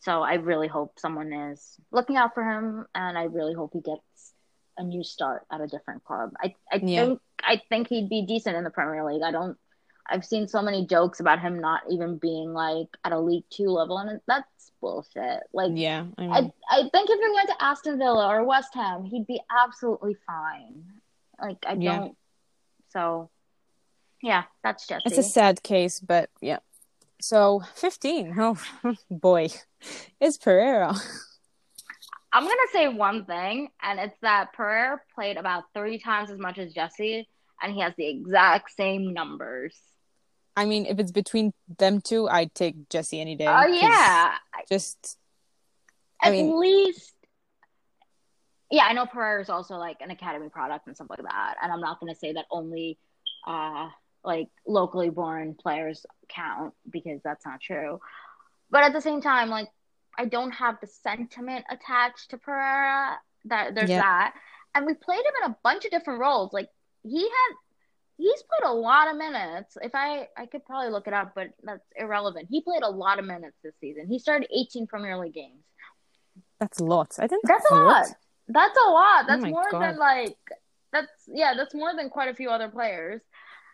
So 0.01 0.21
I 0.21 0.35
really 0.35 0.67
hope 0.67 0.93
someone 0.99 1.31
is 1.33 1.79
looking 1.91 2.17
out 2.17 2.33
for 2.33 2.43
him, 2.43 2.85
and 2.95 3.17
I 3.17 3.23
really 3.23 3.53
hope 3.53 3.71
he 3.73 3.81
gets 3.81 4.33
a 4.77 4.83
new 4.83 5.03
start 5.03 5.45
at 5.51 5.61
a 5.61 5.67
different 5.67 6.03
club. 6.03 6.31
I 6.41 6.55
I 6.71 6.81
Yeah. 6.81 6.95
think 6.95 7.19
I 7.43 7.61
think 7.69 7.87
he'd 7.87 8.09
be 8.09 8.25
decent 8.25 8.55
in 8.55 8.63
the 8.63 8.69
Premier 8.71 9.03
League. 9.05 9.23
I 9.23 9.31
don't. 9.31 9.57
I've 10.11 10.25
seen 10.25 10.47
so 10.47 10.61
many 10.61 10.85
jokes 10.85 11.19
about 11.21 11.39
him 11.39 11.59
not 11.59 11.81
even 11.89 12.17
being 12.17 12.53
like 12.53 12.87
at 13.03 13.13
a 13.13 13.19
League 13.19 13.45
Two 13.49 13.69
level, 13.69 13.97
and 13.97 14.19
that's 14.27 14.71
bullshit. 14.81 15.43
Like 15.53 15.71
Yeah. 15.73 16.05
I 16.17 16.21
mean, 16.21 16.31
I 16.31 16.51
I 16.69 16.89
think 16.89 17.09
if 17.09 17.19
he 17.19 17.33
went 17.33 17.49
to 17.49 17.63
Aston 17.63 17.97
Villa 17.97 18.27
or 18.27 18.43
West 18.43 18.73
Ham, 18.73 19.05
he'd 19.05 19.25
be 19.27 19.39
absolutely 19.49 20.15
fine. 20.27 20.83
Like 21.41 21.57
I 21.65 21.73
Yeah. 21.73 21.99
don't. 21.99 22.17
So, 22.89 23.29
yeah, 24.21 24.43
that's 24.63 24.85
Jesse. 24.85 25.03
it's 25.05 25.17
a 25.17 25.23
sad 25.23 25.63
case, 25.63 25.99
but 26.01 26.29
yeah. 26.41 26.59
So 27.21 27.61
15. 27.75 28.35
Oh 28.37 28.57
boy, 29.09 29.47
it's 30.19 30.37
Pereira. 30.37 30.93
I'm 32.33 32.43
gonna 32.43 32.55
say 32.71 32.87
one 32.87 33.25
thing, 33.25 33.69
and 33.81 33.99
it's 33.99 34.17
that 34.21 34.53
Pereira 34.53 34.99
played 35.15 35.37
about 35.37 35.65
three 35.73 35.99
times 35.99 36.31
as 36.31 36.39
much 36.39 36.57
as 36.57 36.73
Jesse, 36.73 37.27
and 37.61 37.73
he 37.73 37.81
has 37.81 37.93
the 37.97 38.07
exact 38.07 38.71
same 38.71 39.13
numbers. 39.13 39.77
I 40.61 40.65
mean, 40.65 40.85
if 40.85 40.99
it's 40.99 41.11
between 41.11 41.53
them 41.79 42.01
two, 42.01 42.29
I'd 42.29 42.53
take 42.53 42.89
Jesse 42.89 43.19
any 43.19 43.35
day. 43.35 43.47
Oh 43.47 43.65
yeah, 43.65 44.35
Just 44.69 45.17
I 46.21 46.27
at 46.27 46.31
mean- 46.33 46.59
least. 46.59 47.13
Yeah, 48.69 48.85
I 48.85 48.93
know 48.93 49.05
Pereira 49.05 49.41
is 49.41 49.49
also 49.49 49.75
like 49.75 49.97
an 49.99 50.11
academy 50.11 50.47
product 50.47 50.87
and 50.87 50.95
stuff 50.95 51.07
like 51.09 51.21
that, 51.23 51.55
and 51.61 51.71
I'm 51.73 51.81
not 51.81 51.99
gonna 51.99 52.15
say 52.15 52.31
that 52.33 52.45
only, 52.49 52.97
uh, 53.45 53.89
like 54.23 54.47
locally 54.65 55.09
born 55.09 55.55
players 55.55 56.05
count 56.29 56.73
because 56.89 57.19
that's 57.23 57.45
not 57.45 57.59
true. 57.59 57.99
But 58.69 58.83
at 58.83 58.93
the 58.93 59.01
same 59.01 59.19
time, 59.21 59.49
like 59.49 59.67
I 60.17 60.25
don't 60.25 60.51
have 60.51 60.77
the 60.79 60.87
sentiment 60.87 61.65
attached 61.69 62.29
to 62.29 62.37
Pereira. 62.37 63.19
That 63.45 63.73
there's 63.75 63.89
Yeah. 63.89 64.01
that, 64.01 64.35
and 64.75 64.85
we 64.85 64.93
played 64.93 65.19
him 65.25 65.33
in 65.43 65.51
a 65.51 65.57
bunch 65.63 65.83
of 65.85 65.91
different 65.91 66.19
roles. 66.21 66.53
Like 66.53 66.69
he 67.03 67.21
had, 67.23 67.51
he's 68.21 68.43
played 68.43 68.69
a 68.69 68.73
lot 68.73 69.09
of 69.09 69.17
minutes. 69.17 69.77
If 69.81 69.93
I, 69.95 70.27
I 70.37 70.45
could 70.45 70.63
probably 70.65 70.91
look 70.91 71.07
it 71.07 71.13
up, 71.13 71.33
but 71.35 71.47
that's 71.63 71.83
irrelevant. 71.95 72.47
He 72.49 72.61
played 72.61 72.83
a 72.83 72.89
lot 72.89 73.19
of 73.19 73.25
minutes 73.25 73.57
this 73.63 73.73
season. 73.81 74.07
He 74.07 74.19
started 74.19 74.47
18 74.55 74.87
Premier 74.87 75.17
League 75.17 75.33
games. 75.33 75.63
that's 76.59 76.79
lots. 76.79 77.19
I 77.19 77.27
didn't 77.27 77.41
That's 77.45 77.69
a 77.71 77.75
lot. 77.75 77.85
what? 78.07 78.15
That's 78.47 78.77
a 78.77 78.89
lot. 78.89 79.23
Oh 79.23 79.25
That's 79.27 79.41
my 79.41 79.49
more 79.49 79.71
God. 79.71 79.81
than 79.81 79.97
like. 79.97 80.37
That's 80.93 81.11
yeah. 81.27 81.53
That's 81.55 81.73
more 81.73 81.95
than 81.95 82.09
quite 82.09 82.29
a 82.29 82.33
few 82.35 82.49
other 82.49 82.69
players. 82.69 83.21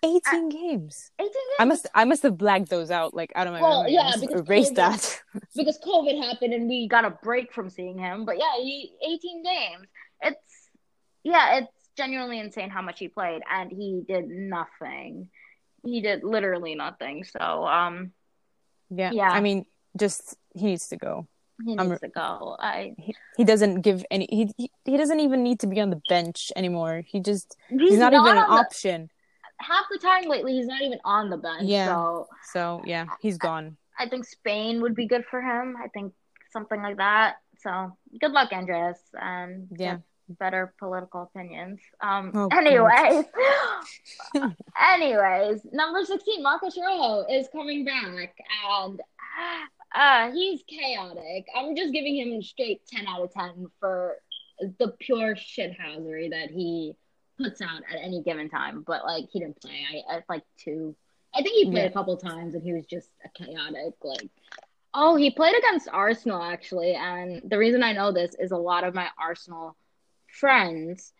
18 0.04 0.50
games. 0.50 1.12
18 1.20 1.28
games. 1.32 1.34
I 1.60 1.66
must 1.66 1.88
I 1.96 2.06
must 2.06 2.22
have 2.24 2.38
blacked 2.38 2.70
those 2.70 2.92
out 2.92 3.14
like 3.16 3.32
out 3.36 3.48
of 3.48 3.54
my 3.54 3.62
Well, 3.62 3.80
memory. 3.84 3.94
yeah, 3.96 4.12
I 4.16 4.20
because 4.20 4.42
erased 4.48 4.74
COVID- 4.74 4.76
that. 4.76 5.22
because 5.56 5.80
COVID 5.80 6.24
happened 6.24 6.54
and 6.54 6.70
we 6.70 6.88
got 6.88 7.06
a 7.06 7.10
break 7.10 7.52
from 7.54 7.70
seeing 7.72 7.98
him. 7.98 8.24
But 8.24 8.38
yeah, 8.38 8.54
he 8.58 8.92
18 9.04 9.44
games. 9.44 9.88
It's 10.22 10.70
yeah, 11.24 11.58
it's 11.58 11.74
genuinely 11.98 12.40
insane 12.40 12.70
how 12.70 12.82
much 12.82 13.00
he 13.00 13.08
played 13.08 13.42
and 13.52 13.72
he 13.72 14.04
did 14.08 14.28
nothing. 14.28 15.30
He 15.84 16.02
did 16.02 16.24
literally 16.24 16.76
nothing. 16.76 17.24
So 17.24 17.40
um 17.68 18.12
yeah. 18.90 19.12
Yeah. 19.12 19.30
I 19.32 19.42
mean, 19.42 19.66
just 19.98 20.36
he 20.54 20.66
needs 20.68 20.88
to 20.90 20.98
go. 20.98 21.28
he 21.66 21.76
needs 21.76 21.82
I'm- 21.82 21.98
to 22.00 22.08
go. 22.10 22.56
I 22.60 22.96
He 23.36 23.44
doesn't 23.44 23.82
give 23.82 24.06
any 24.12 24.28
he, 24.30 24.52
he 24.58 24.72
he 24.86 24.96
doesn't 24.98 25.20
even 25.20 25.44
need 25.44 25.60
to 25.62 25.68
be 25.68 25.80
on 25.82 25.90
the 25.90 26.02
bench 26.08 26.52
anymore. 26.56 27.02
He 27.06 27.20
just 27.20 27.56
he's, 27.70 27.90
he's, 27.92 28.00
not, 28.00 28.14
even 28.14 28.28
an 28.28 28.36
the- 28.36 28.42
option. 28.64 29.10
half 29.60 29.86
the 29.92 29.98
time 29.98 30.26
lately 30.30 30.54
he's 30.54 30.68
not 30.68 30.82
even 30.82 31.00
on 31.04 31.30
the 31.30 31.38
bench. 31.38 31.64
Yeah. 31.66 31.88
So 31.88 32.28
So, 32.54 32.82
yeah, 32.86 33.06
he's 33.22 33.38
gone. 33.38 33.78
I 34.00 34.08
think 34.08 34.26
Spain 34.26 34.82
would 34.82 34.96
be 34.96 35.08
good 35.08 35.26
for 35.32 35.42
him. 35.42 35.76
I 35.84 35.88
think 35.90 36.14
something 36.52 36.82
like 36.82 36.98
that. 36.98 37.38
So 37.64 37.98
good 38.22 38.32
luck, 38.32 38.50
Andreas, 38.54 39.00
and 39.20 39.68
Yeah. 39.72 39.96
get 39.96 40.02
better 40.30 40.74
political 40.80 41.24
opinions. 41.24 41.80
Um. 42.02 42.32
Oh, 42.34 42.48
anyways, 42.52 43.26
anyways, 44.82 45.62
number 45.72 46.04
sixteen, 46.06 46.44
Marcos 46.44 46.78
Rojo 46.78 47.26
is 47.30 47.48
coming 47.52 47.86
back, 47.86 48.36
and 48.70 49.02
uh, 49.96 50.32
he's 50.32 50.64
chaotic. 50.68 51.46
I'm 51.56 51.76
just 51.76 51.94
giving 51.94 52.18
him 52.18 52.40
a 52.40 52.42
straight 52.42 52.82
ten 52.88 53.08
out 53.08 53.22
of 53.24 53.34
ten 53.34 53.68
for 53.80 54.16
the 54.80 54.90
pure 55.00 55.36
shithousery 55.36 56.30
that 56.32 56.50
he 56.52 56.96
puts 57.38 57.62
out 57.62 57.82
at 57.92 58.00
any 58.02 58.24
given 58.24 58.50
time. 58.50 58.84
But 58.86 59.06
like, 59.06 59.26
he 59.32 59.40
didn't 59.40 59.62
play. 59.62 59.86
I, 60.10 60.16
I 60.16 60.24
like 60.30 60.44
two. 60.58 60.96
I 61.36 61.42
think 61.44 61.56
he 61.56 61.72
played 61.72 61.84
Yeah. 61.84 61.90
a 61.90 61.94
couple 61.94 62.18
times, 62.18 62.56
and 62.56 62.64
he 62.64 62.74
was 62.74 62.86
just 62.86 63.10
a 63.26 63.30
chaotic 63.30 63.94
like. 64.04 64.30
Oh, 65.00 65.16
he 65.16 65.30
played 65.30 65.56
against 65.56 65.90
Arsenal 65.92 66.42
actually, 66.42 66.94
and 66.96 67.42
the 67.48 67.58
reason 67.58 67.84
I 67.84 67.92
know 67.92 68.12
this 68.12 68.34
is 68.40 68.52
a 68.52 68.58
lot 68.58 68.84
of 68.84 68.96
my 68.96 69.10
Arsenal 69.20 69.76
friends. 70.40 71.14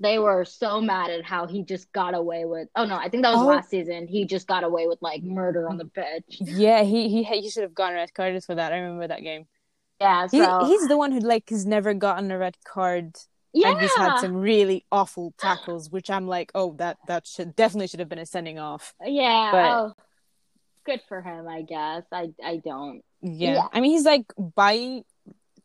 They 0.00 0.18
were 0.18 0.44
so 0.44 0.80
mad 0.80 1.10
at 1.10 1.24
how 1.24 1.46
he 1.46 1.62
just 1.64 1.92
got 1.92 2.14
away 2.14 2.44
with. 2.44 2.66
Oh 2.74 2.84
no, 2.86 2.96
I 2.96 3.08
think 3.08 3.22
that 3.22 3.32
was 3.32 3.42
Oh. 3.42 3.46
last 3.46 3.70
season. 3.70 4.08
He 4.08 4.24
just 4.24 4.48
got 4.48 4.64
away 4.64 4.88
with 4.88 4.98
like 5.00 5.22
murder 5.22 5.68
on 5.68 5.76
the 5.76 5.84
pitch. 5.84 6.38
Yeah, 6.40 6.82
he 6.82 7.08
he 7.08 7.22
he 7.22 7.48
should 7.50 7.62
have 7.62 7.74
gotten 7.74 7.94
red 7.96 8.12
carded 8.12 8.42
for 8.44 8.54
that. 8.56 8.72
I 8.72 8.78
remember 8.78 9.06
that 9.08 9.22
game. 9.22 9.46
Yeah, 10.00 10.26
He, 10.28 10.38
he's 10.66 10.88
the 10.88 10.96
one 10.96 11.12
who 11.12 11.20
like 11.20 11.50
has 11.50 11.64
never 11.64 11.94
gotten 11.94 12.32
a 12.32 12.38
red 12.38 12.56
card 12.64 13.16
yeah, 13.52 13.68
and 13.72 13.80
he's 13.80 13.94
had 13.94 14.18
some 14.18 14.34
really 14.34 14.84
awful 14.90 15.34
tackles, 15.38 15.90
which 15.90 16.10
I'm 16.10 16.26
like, 16.26 16.50
oh, 16.54 16.74
that 16.78 16.96
that 17.06 17.26
should 17.26 17.54
definitely 17.54 17.86
should 17.86 18.00
have 18.00 18.08
been 18.08 18.18
a 18.18 18.26
sending 18.26 18.58
off. 18.58 18.94
yeah. 19.04 19.50
but- 19.52 19.70
oh, 19.70 19.92
good 20.84 21.00
for 21.06 21.20
him, 21.22 21.46
I 21.46 21.62
guess. 21.62 22.02
I 22.10 22.30
I 22.42 22.56
don't. 22.56 23.02
Yeah. 23.20 23.54
Yeah. 23.54 23.68
I 23.72 23.80
mean, 23.80 23.92
he's 23.92 24.04
like 24.04 24.24
Bailly, 24.56 25.04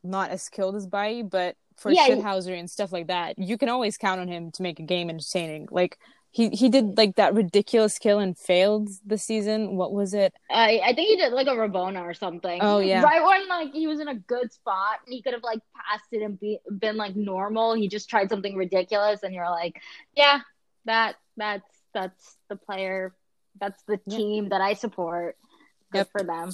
not 0.03 0.30
as 0.30 0.43
skilled 0.43 0.76
as 0.76 0.86
Bailly, 0.86 1.24
but 1.24 1.55
for 1.78 1.91
Yeah, 1.91 2.07
shithousery 2.07 2.59
and 2.59 2.69
stuff 2.69 2.91
like 2.91 3.07
that, 3.07 3.38
you 3.38 3.57
can 3.57 3.69
always 3.69 3.97
count 3.97 4.19
on 4.21 4.28
him 4.28 4.51
to 4.53 4.63
make 4.63 4.80
a 4.80 4.84
game 4.84 5.09
entertaining. 5.09 5.67
Like 5.71 5.97
he 6.32 6.49
he 6.49 6.69
did 6.69 6.97
like 6.97 7.15
that 7.15 7.34
ridiculous 7.34 7.97
kill 7.97 8.19
and 8.19 8.38
failed 8.38 8.89
the 9.05 9.17
season. 9.17 9.75
What 9.78 9.93
was 9.93 10.13
it? 10.13 10.34
I 10.51 10.82
I 10.84 10.93
think 10.93 11.07
he 11.09 11.15
did 11.15 11.34
like 11.34 11.47
a 11.47 11.51
Rabona 11.51 12.01
or 12.01 12.13
something. 12.13 12.59
Oh, 12.61 12.80
yeah. 12.80 13.01
Right 13.01 13.23
when 13.23 13.47
like 13.47 13.73
he 13.73 13.88
was 13.88 13.99
in 13.99 14.07
a 14.07 14.15
good 14.15 14.51
spot 14.51 14.99
and 15.05 15.13
he 15.13 15.21
could 15.21 15.34
have 15.34 15.43
like 15.43 15.59
passed 15.75 16.07
it 16.11 16.21
and 16.21 16.39
be, 16.39 16.59
been 16.80 16.97
like 16.97 17.15
normal. 17.15 17.73
He 17.73 17.88
just 17.88 18.09
tried 18.09 18.30
something 18.30 18.55
ridiculous, 18.55 19.23
and 19.23 19.34
you're 19.34 19.49
like, 19.49 19.82
yeah, 20.15 20.39
that 20.86 21.15
that's 21.38 21.65
that's 21.93 22.38
the 22.49 22.55
player. 22.55 23.15
That's 23.59 23.82
the 23.84 23.99
Yeah. 24.05 24.17
team 24.17 24.49
that 24.49 24.61
I 24.61 24.73
support. 24.73 25.38
Good 25.91 25.99
Yep. 25.99 26.09
for 26.11 26.23
them. 26.23 26.51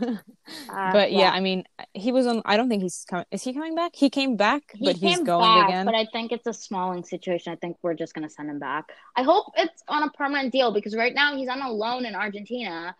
Uh, 0.00 0.92
but 0.92 1.12
yeah. 1.12 1.30
I 1.30 1.40
mean, 1.40 1.64
he 1.94 2.10
was 2.12 2.26
on. 2.26 2.42
I 2.44 2.56
don't 2.56 2.68
think 2.68 2.82
he's 2.82 3.04
coming. 3.08 3.26
Is 3.30 3.42
he 3.42 3.52
coming 3.52 3.74
back? 3.74 3.92
He 3.94 4.08
came 4.10 4.36
back, 4.36 4.62
He 4.74 4.84
but 4.84 4.96
he's 4.96 5.20
going 5.20 5.42
back, 5.54 5.68
again. 5.68 5.86
but 5.86 5.94
I 5.94 6.06
think 6.12 6.32
it's 6.32 6.46
a 6.46 6.52
Smalling 6.54 7.04
situation. 7.04 7.52
I 7.52 7.56
think 7.56 7.76
we're 7.82 7.94
just 7.94 8.14
gonna 8.14 8.30
send 8.30 8.48
him 8.50 8.58
back. 8.58 8.86
I 9.16 9.22
hope 9.22 9.46
it's 9.56 9.82
on 9.88 10.02
a 10.04 10.10
permanent 10.10 10.52
deal 10.52 10.72
because 10.72 10.94
right 10.96 11.14
now 11.14 11.36
he's 11.36 11.48
on 11.48 11.60
a 11.60 11.70
loan 11.70 12.06
in 12.06 12.14
Argentina, 12.14 12.96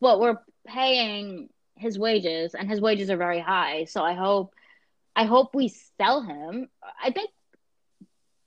but 0.00 0.20
we're 0.20 0.38
paying 0.66 1.48
his 1.76 1.98
wages, 1.98 2.54
and 2.54 2.68
his 2.68 2.80
wages 2.80 3.10
are 3.10 3.16
very 3.16 3.40
high. 3.40 3.84
So 3.84 4.02
I 4.02 4.14
hope, 4.14 4.52
I 5.16 5.24
hope 5.24 5.54
we 5.54 5.68
sell 5.98 6.22
him. 6.22 6.68
I 7.02 7.10
think 7.10 7.30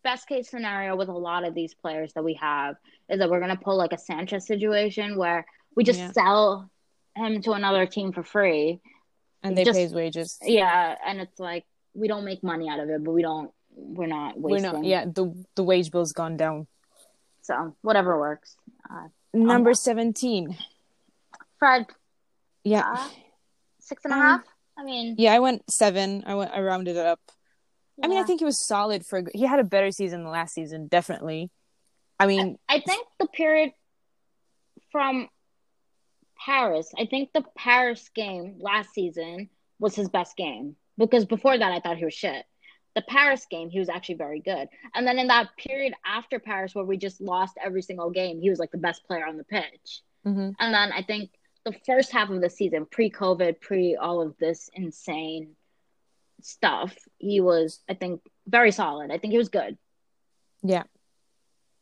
best 0.04 0.28
case 0.28 0.50
scenario 0.50 0.96
with 0.96 1.10
a 1.10 1.14
lot 1.14 1.46
of 1.46 1.54
these 1.54 1.74
players 1.74 2.12
that 2.14 2.24
we 2.24 2.34
have 2.36 2.76
is 3.10 3.20
that 3.20 3.30
we're 3.30 3.40
gonna 3.40 3.56
pull 3.58 3.78
like 3.78 3.94
a 3.94 3.98
Sanchez 3.98 4.48
situation 4.48 5.18
where 5.18 5.46
we 5.76 5.84
just 5.84 6.00
Yeah. 6.00 6.12
sell 6.12 6.72
him 7.16 7.42
to 7.44 7.52
another 7.54 7.86
team 7.86 8.12
for 8.14 8.24
free. 8.24 8.80
and 9.44 9.58
they 9.58 9.64
just- 9.64 9.76
pay 9.76 9.82
his 9.84 9.94
wages. 9.94 10.38
Yeah, 10.44 10.96
and 11.06 11.20
it's 11.20 11.40
like 11.40 11.66
we 11.96 12.08
don't 12.08 12.26
make 12.26 12.44
money 12.44 12.70
out 12.70 12.80
of 12.80 12.90
it, 12.90 13.04
but 13.04 13.12
we 13.12 13.22
don't. 13.24 13.52
We're 13.74 14.06
not 14.08 14.40
wasting. 14.40 14.70
We're 14.72 14.78
not. 14.80 14.86
Yeah, 14.86 15.06
the 15.06 15.34
the 15.56 15.64
wage 15.64 15.90
bill's 15.92 16.14
gone 16.14 16.38
down. 16.38 16.68
So 17.42 17.76
whatever 17.82 18.20
works. 18.20 18.56
Uh, 18.90 19.08
Number 19.34 19.74
seventeen. 19.74 20.58
Fred, 21.58 21.88
Yeah. 22.64 22.84
uh, 22.94 23.10
six 23.80 24.04
and 24.06 24.14
a 24.14 24.18
Um, 24.18 24.22
half. 24.22 24.44
I 24.78 24.84
mean, 24.84 25.16
Yeah, 25.18 25.34
I 25.34 25.40
went 25.40 25.64
seven. 25.72 26.24
I 26.28 26.36
went. 26.36 26.52
I 26.52 26.62
rounded 26.62 26.96
it 26.98 27.06
up. 27.06 27.20
I 28.04 28.08
mean, 28.08 28.18
I 28.20 28.24
think 28.24 28.42
he 28.42 28.46
was 28.46 28.64
solid 28.68 29.06
for. 29.06 29.24
He 29.34 29.44
had 29.46 29.60
a 29.60 29.64
better 29.64 29.92
season 29.92 30.24
than 30.24 30.32
last 30.32 30.54
season, 30.54 30.88
definitely. 30.88 31.50
I 32.20 32.26
mean, 32.28 32.58
I 32.70 32.80
think 32.80 33.08
the 33.20 33.28
period 33.28 33.74
from 34.92 35.30
Paris. 36.46 36.92
I 36.98 37.06
think 37.06 37.34
the 37.34 37.44
Paris 37.56 38.10
game 38.14 38.58
last 38.60 38.94
season 38.94 39.50
was 39.80 39.96
his 39.96 40.10
best 40.10 40.36
game 40.38 40.76
because 40.98 41.26
before 41.26 41.58
that 41.58 41.72
I 41.72 41.80
thought 41.80 41.98
he 41.98 42.06
was 42.06 42.14
shit. 42.14 42.46
The 42.96 43.02
Paris 43.04 43.46
game, 43.50 43.70
he 43.70 43.80
was 43.80 43.90
actually 43.90 44.16
very 44.16 44.42
good. 44.42 44.68
And 44.94 45.08
then 45.08 45.18
in 45.18 45.28
that 45.28 45.56
period 45.58 45.94
after 46.06 46.40
Paris 46.40 46.76
where 46.76 46.84
we 46.84 46.98
just 46.98 47.22
lost 47.22 47.58
every 47.64 47.82
single 47.82 48.10
game, 48.10 48.42
he 48.42 48.50
was 48.50 48.60
like 48.60 48.72
the 48.72 48.78
best 48.78 49.06
player 49.06 49.26
on 49.26 49.38
the 49.38 49.44
pitch. 49.46 50.02
mhm. 50.26 50.56
And 50.60 50.74
then 50.74 50.92
I 50.92 51.04
think 51.04 51.32
the 51.64 51.74
first 51.86 52.12
half 52.12 52.30
of 52.30 52.42
the 52.42 52.50
season, 52.50 52.86
pre 52.86 53.10
COVID, 53.10 53.62
pre 53.62 53.96
all 53.96 54.22
of 54.22 54.36
this 54.40 54.70
insane 54.74 55.56
stuff, 56.42 56.96
he 57.20 57.40
was, 57.40 57.80
I 57.88 57.94
think, 57.94 58.22
very 58.48 58.72
solid. 58.72 59.12
I 59.12 59.18
think 59.20 59.32
he 59.32 59.38
was 59.38 59.50
good. 59.50 59.78
yeah. 60.64 60.84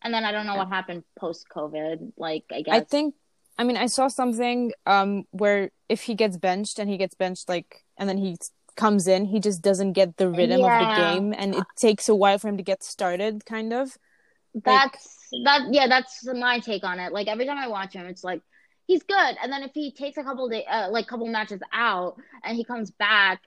And 0.01 0.13
then 0.13 0.23
I 0.23 0.31
don't 0.31 0.45
know 0.45 0.55
what 0.55 0.69
happened 0.69 1.03
post 1.17 1.47
COVID. 1.53 2.13
Like, 2.17 2.45
I 2.51 2.61
guess. 2.61 2.75
I 2.75 2.79
think. 2.81 3.15
I 3.59 3.63
mean, 3.63 3.77
I 3.77 3.87
saw 3.87 4.07
something 4.07 4.71
um 4.85 5.25
where 5.31 5.69
if 5.89 6.03
he 6.03 6.15
gets 6.15 6.37
benched 6.37 6.79
and 6.79 6.89
he 6.89 6.97
gets 6.97 7.13
benched 7.13 7.49
like, 7.49 7.83
and 7.97 8.07
then 8.09 8.17
he 8.17 8.37
comes 8.75 9.07
in, 9.07 9.25
he 9.25 9.39
just 9.39 9.61
doesn't 9.61 9.93
get 9.93 10.15
the 10.17 10.29
rhythm 10.29 10.63
of 10.63 10.71
the 10.79 10.85
game, 10.95 11.33
and 11.37 11.53
it 11.53 11.65
takes 11.75 12.07
a 12.07 12.15
while 12.15 12.37
for 12.39 12.47
him 12.47 12.57
to 12.57 12.63
get 12.63 12.81
started. 12.81 13.45
Kind 13.45 13.73
of. 13.73 13.97
that's 14.63 15.29
that. 15.43 15.67
Yeah, 15.71 15.87
that's 15.87 16.25
my 16.25 16.59
take 16.59 16.83
on 16.83 16.99
it. 16.99 17.11
Like, 17.11 17.27
every 17.27 17.45
time 17.45 17.57
I 17.57 17.67
watch 17.67 17.93
him, 17.93 18.05
it's 18.05 18.23
like, 18.23 18.41
he's 18.87 19.03
good. 19.03 19.35
And 19.43 19.51
then 19.51 19.63
if 19.63 19.71
he 19.73 19.91
takes 19.91 20.17
a 20.17 20.23
couple 20.23 20.47
day, 20.49 20.65
uh, 20.65 20.89
like, 20.89 21.07
couple 21.07 21.27
matches 21.27 21.61
out 21.73 22.15
and 22.43 22.55
he 22.55 22.63
comes 22.63 22.91
back, 22.91 23.41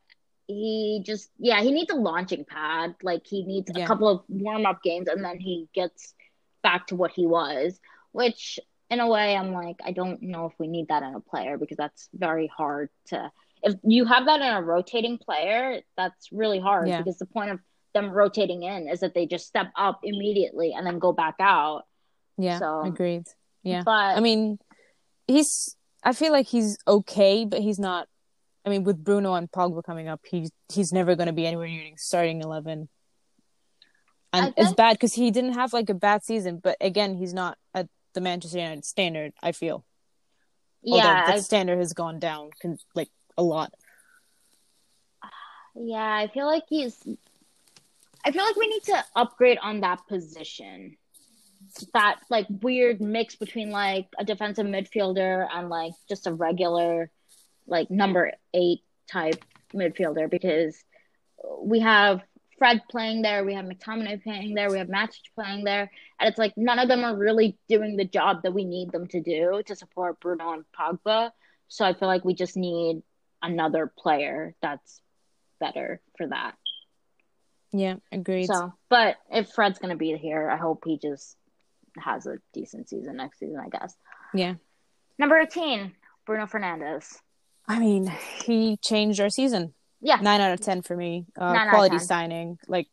he 0.46 1.02
just, 1.04 1.30
yeah, 1.38 1.62
he 1.62 1.72
needs 1.72 1.90
a 1.90 1.96
launching 1.96 2.44
pad. 2.44 2.94
Like, 3.02 3.26
he 3.26 3.44
needs 3.44 3.70
Yeah. 3.74 3.84
a 3.84 3.86
couple 3.86 4.08
of 4.08 4.22
warm 4.28 4.66
up 4.66 4.82
games 4.82 5.08
and 5.08 5.24
then 5.24 5.38
he 5.40 5.68
gets 5.74 6.14
back 6.62 6.88
to 6.88 6.96
what 6.96 7.10
he 7.12 7.26
was, 7.26 7.80
which 8.12 8.60
in 8.92 9.00
a 9.00 9.08
way, 9.08 9.36
I'm 9.36 9.52
like, 9.52 9.76
I 9.84 9.92
don't 9.92 10.20
know 10.22 10.46
if 10.46 10.52
we 10.58 10.68
need 10.68 10.88
that 10.88 11.02
in 11.02 11.14
a 11.14 11.20
player 11.20 11.56
because 11.58 11.76
that's 11.76 12.08
very 12.14 12.46
hard 12.46 12.90
to. 13.06 13.30
If 13.62 13.74
you 13.84 14.04
have 14.04 14.26
that 14.26 14.40
in 14.40 14.46
a 14.54 14.60
rotating 14.62 15.18
player, 15.18 15.80
that's 15.96 16.30
really 16.32 16.58
hard 16.60 16.88
Yeah. 16.88 16.98
because 16.98 17.18
the 17.18 17.26
point 17.26 17.50
of 17.50 17.60
them 17.94 18.10
rotating 18.10 18.62
in 18.64 18.88
is 18.88 19.00
that 19.00 19.14
they 19.14 19.26
just 19.26 19.46
step 19.46 19.68
up 19.76 20.00
immediately 20.02 20.72
and 20.76 20.86
then 20.86 20.98
go 20.98 21.12
back 21.12 21.36
out. 21.40 21.82
Yeah, 22.38 22.58
So- 22.58 22.82
agreed. 22.82 23.24
Yeah. 23.62 23.82
But 23.84 24.16
I 24.16 24.20
mean, 24.20 24.58
he's. 25.26 25.76
I 26.04 26.12
feel 26.12 26.32
like 26.32 26.48
he's 26.48 26.76
okay, 26.86 27.44
but 27.44 27.60
he's 27.60 27.78
not. 27.78 28.08
I 28.66 28.70
mean, 28.70 28.82
with 28.82 29.02
Bruno 29.04 29.34
and 29.34 29.50
Pogba 29.50 29.84
coming 29.84 30.08
up, 30.08 30.20
he's 30.28 30.50
he's 30.72 30.92
never 30.92 31.14
going 31.14 31.28
to 31.28 31.32
be 31.32 31.46
anywhere 31.46 31.68
near 31.68 31.92
starting 31.96 32.40
eleven. 32.42 32.88
And 34.32 34.46
I 34.46 34.54
it's 34.56 34.72
bad 34.72 34.94
because 34.94 35.12
he 35.14 35.30
didn't 35.30 35.52
have 35.54 35.72
like 35.72 35.90
a 35.90 35.94
bad 35.94 36.24
season, 36.24 36.58
but 36.62 36.76
again, 36.80 37.14
he's 37.14 37.32
not 37.34 37.56
at 37.74 37.86
the 38.14 38.20
Manchester 38.20 38.58
United 38.58 38.84
standard. 38.84 39.32
I 39.42 39.52
feel. 39.52 39.84
Although 40.84 40.96
yeah, 40.96 41.26
the 41.26 41.32
I, 41.34 41.38
standard 41.40 41.78
has 41.78 41.92
gone 41.92 42.18
down 42.18 42.50
con- 42.60 42.78
like 42.94 43.10
a 43.38 43.42
lot. 43.42 43.72
yeah, 45.74 46.14
I 46.14 46.28
feel 46.28 46.46
like 46.46 46.64
he's. 46.68 46.96
I 48.24 48.30
feel 48.30 48.44
like 48.44 48.56
we 48.56 48.68
need 48.68 48.84
to 48.84 49.04
upgrade 49.16 49.58
on 49.62 49.80
that 49.80 50.06
position. 50.06 50.96
That 51.94 52.20
like 52.28 52.46
weird 52.48 53.00
mix 53.00 53.36
between 53.36 53.70
like 53.70 54.08
a 54.18 54.24
defensive 54.24 54.66
midfielder 54.66 55.46
and 55.52 55.68
like 55.68 55.92
just 56.08 56.26
a 56.26 56.32
regular, 56.32 57.10
like 57.66 57.90
number 57.90 58.32
eight 58.52 58.82
type 59.10 59.44
midfielder 59.72 60.28
because 60.28 60.76
we 61.60 61.80
have 61.80 62.22
Fred 62.62 62.82
playing 62.88 63.22
there, 63.22 63.44
we 63.44 63.54
have 63.54 63.64
McTominay 63.64 64.22
playing 64.22 64.54
there, 64.54 64.70
we 64.70 64.78
have 64.78 64.86
Matic 64.86 65.18
playing 65.34 65.64
there, 65.64 65.90
and 66.20 66.28
it's 66.28 66.38
like 66.38 66.52
none 66.56 66.78
of 66.78 66.86
them 66.86 67.02
are 67.02 67.16
really 67.16 67.58
doing 67.68 67.96
the 67.96 68.04
job 68.04 68.44
that 68.44 68.54
we 68.54 68.64
need 68.64 68.92
them 68.92 69.08
to 69.08 69.20
do 69.20 69.64
to 69.66 69.74
support 69.74 70.20
Bruno 70.20 70.52
and 70.52 70.64
Pogba. 70.72 71.32
So 71.66 71.84
I 71.84 71.92
feel 71.92 72.06
like 72.06 72.24
we 72.24 72.34
just 72.34 72.56
need 72.56 73.02
another 73.42 73.92
player 73.98 74.54
that's 74.62 75.00
better 75.58 76.00
for 76.16 76.28
that. 76.28 76.54
Yeah, 77.72 77.96
agreed. 78.12 78.46
So, 78.46 78.72
but 78.88 79.16
if 79.28 79.48
Fred's 79.48 79.80
gonna 79.80 79.96
be 79.96 80.16
here, 80.16 80.48
I 80.48 80.56
hope 80.56 80.84
he 80.86 80.98
just 80.98 81.36
has 81.98 82.28
a 82.28 82.36
decent 82.54 82.88
season 82.88 83.16
next 83.16 83.40
season. 83.40 83.58
I 83.58 83.70
guess. 83.70 83.92
yeah. 84.34 84.54
Number 85.18 85.36
eighteen, 85.36 85.96
Bruno 86.26 86.46
Fernandes. 86.46 87.12
I 87.66 87.80
mean, 87.80 88.12
he 88.46 88.76
changed 88.76 89.18
our 89.18 89.30
season. 89.30 89.74
Yeah, 90.04 90.16
Nine 90.16 90.40
out 90.40 90.52
of 90.52 90.60
ten 90.60 90.82
for 90.82 90.96
me. 90.96 91.26
Uh, 91.38 91.52
Nine 91.52 91.56
out 91.56 91.66
of 91.68 91.72
quality 91.74 91.98
signing. 92.00 92.58
Like, 92.66 92.88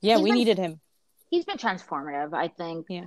yeah, 0.00 0.14
He's 0.16 0.22
we 0.24 0.30
been- 0.30 0.38
needed 0.38 0.58
him. 0.58 0.80
he's 1.30 1.44
been 1.44 1.56
transformative. 1.58 2.32
I 2.32 2.48
think. 2.48 2.86
Yeah. 2.88 3.06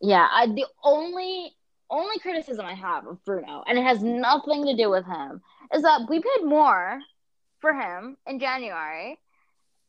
Yeah. 0.00 0.28
I, 0.30 0.46
the 0.46 0.66
only 0.84 1.52
only 1.90 2.18
criticism 2.20 2.64
I 2.66 2.74
have 2.74 3.06
of 3.06 3.24
Bruno, 3.24 3.64
and 3.66 3.78
it 3.78 3.82
has 3.84 4.02
nothing 4.02 4.66
to 4.66 4.76
do 4.76 4.90
with 4.90 5.04
him, 5.06 5.40
is 5.74 5.82
that 5.82 6.02
we 6.08 6.20
paid 6.20 6.44
more 6.44 7.00
for 7.60 7.72
him 7.74 8.16
in 8.26 8.38
January 8.40 9.18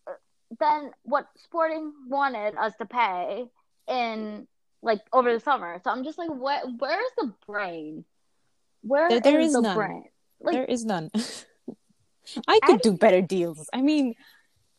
uh, 0.08 0.12
than 0.60 0.92
what 1.04 1.28
Sporting 1.44 1.92
wanted 2.08 2.56
us 2.58 2.74
to 2.80 2.86
pay 2.86 3.46
in 3.88 4.48
like 4.82 5.00
over 5.12 5.34
the 5.34 5.40
summer. 5.40 5.80
So 5.84 5.90
I'm 5.92 6.04
just 6.06 6.18
like, 6.18 6.30
what? 6.30 6.64
Where's 6.78 7.12
the 7.18 7.34
brain? 7.48 8.06
Where 8.82 9.10
There- 9.10 9.20
there 9.22 9.40
is 9.40 9.48
is 9.48 9.54
the 9.54 9.62
none. 9.62 9.76
brain? 9.76 10.04
Like 10.42 10.54
there 10.54 10.66
is 10.66 10.86
none. 10.86 11.10
I 12.48 12.60
could 12.64 12.82
do 12.82 12.94
better 12.94 13.22
deals. 13.22 13.70
I 13.74 13.82
mean, 13.82 14.16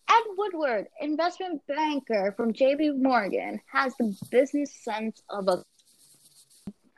Ed 0.09 0.22
Woodward, 0.36 0.86
investment 1.01 1.62
banker 1.66 2.34
from 2.36 2.53
JP 2.53 3.01
Morgan, 3.03 3.61
has 3.72 3.95
the 3.99 4.14
business 4.30 4.72
sense 4.82 5.22
of 5.28 5.49
a. 5.49 5.64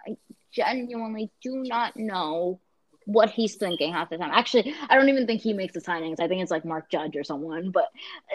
I 0.06 0.16
genuinely 0.52 1.30
do 1.42 1.56
not 1.56 1.96
know 1.96 2.60
what 3.06 3.30
he's 3.30 3.54
thinking 3.54 3.92
half 3.92 4.10
the 4.10 4.18
time. 4.18 4.32
Actually, 4.32 4.74
I 4.88 4.96
don't 4.96 5.08
even 5.08 5.26
think 5.26 5.40
he 5.40 5.52
makes 5.52 5.74
the 5.74 5.80
signings. 5.80 6.18
I 6.18 6.26
think 6.26 6.42
it's 6.42 6.50
like 6.50 6.64
Matt 6.64 6.90
Judge 6.90 7.16
or 7.16 7.22
someone, 7.22 7.70
but 7.70 7.86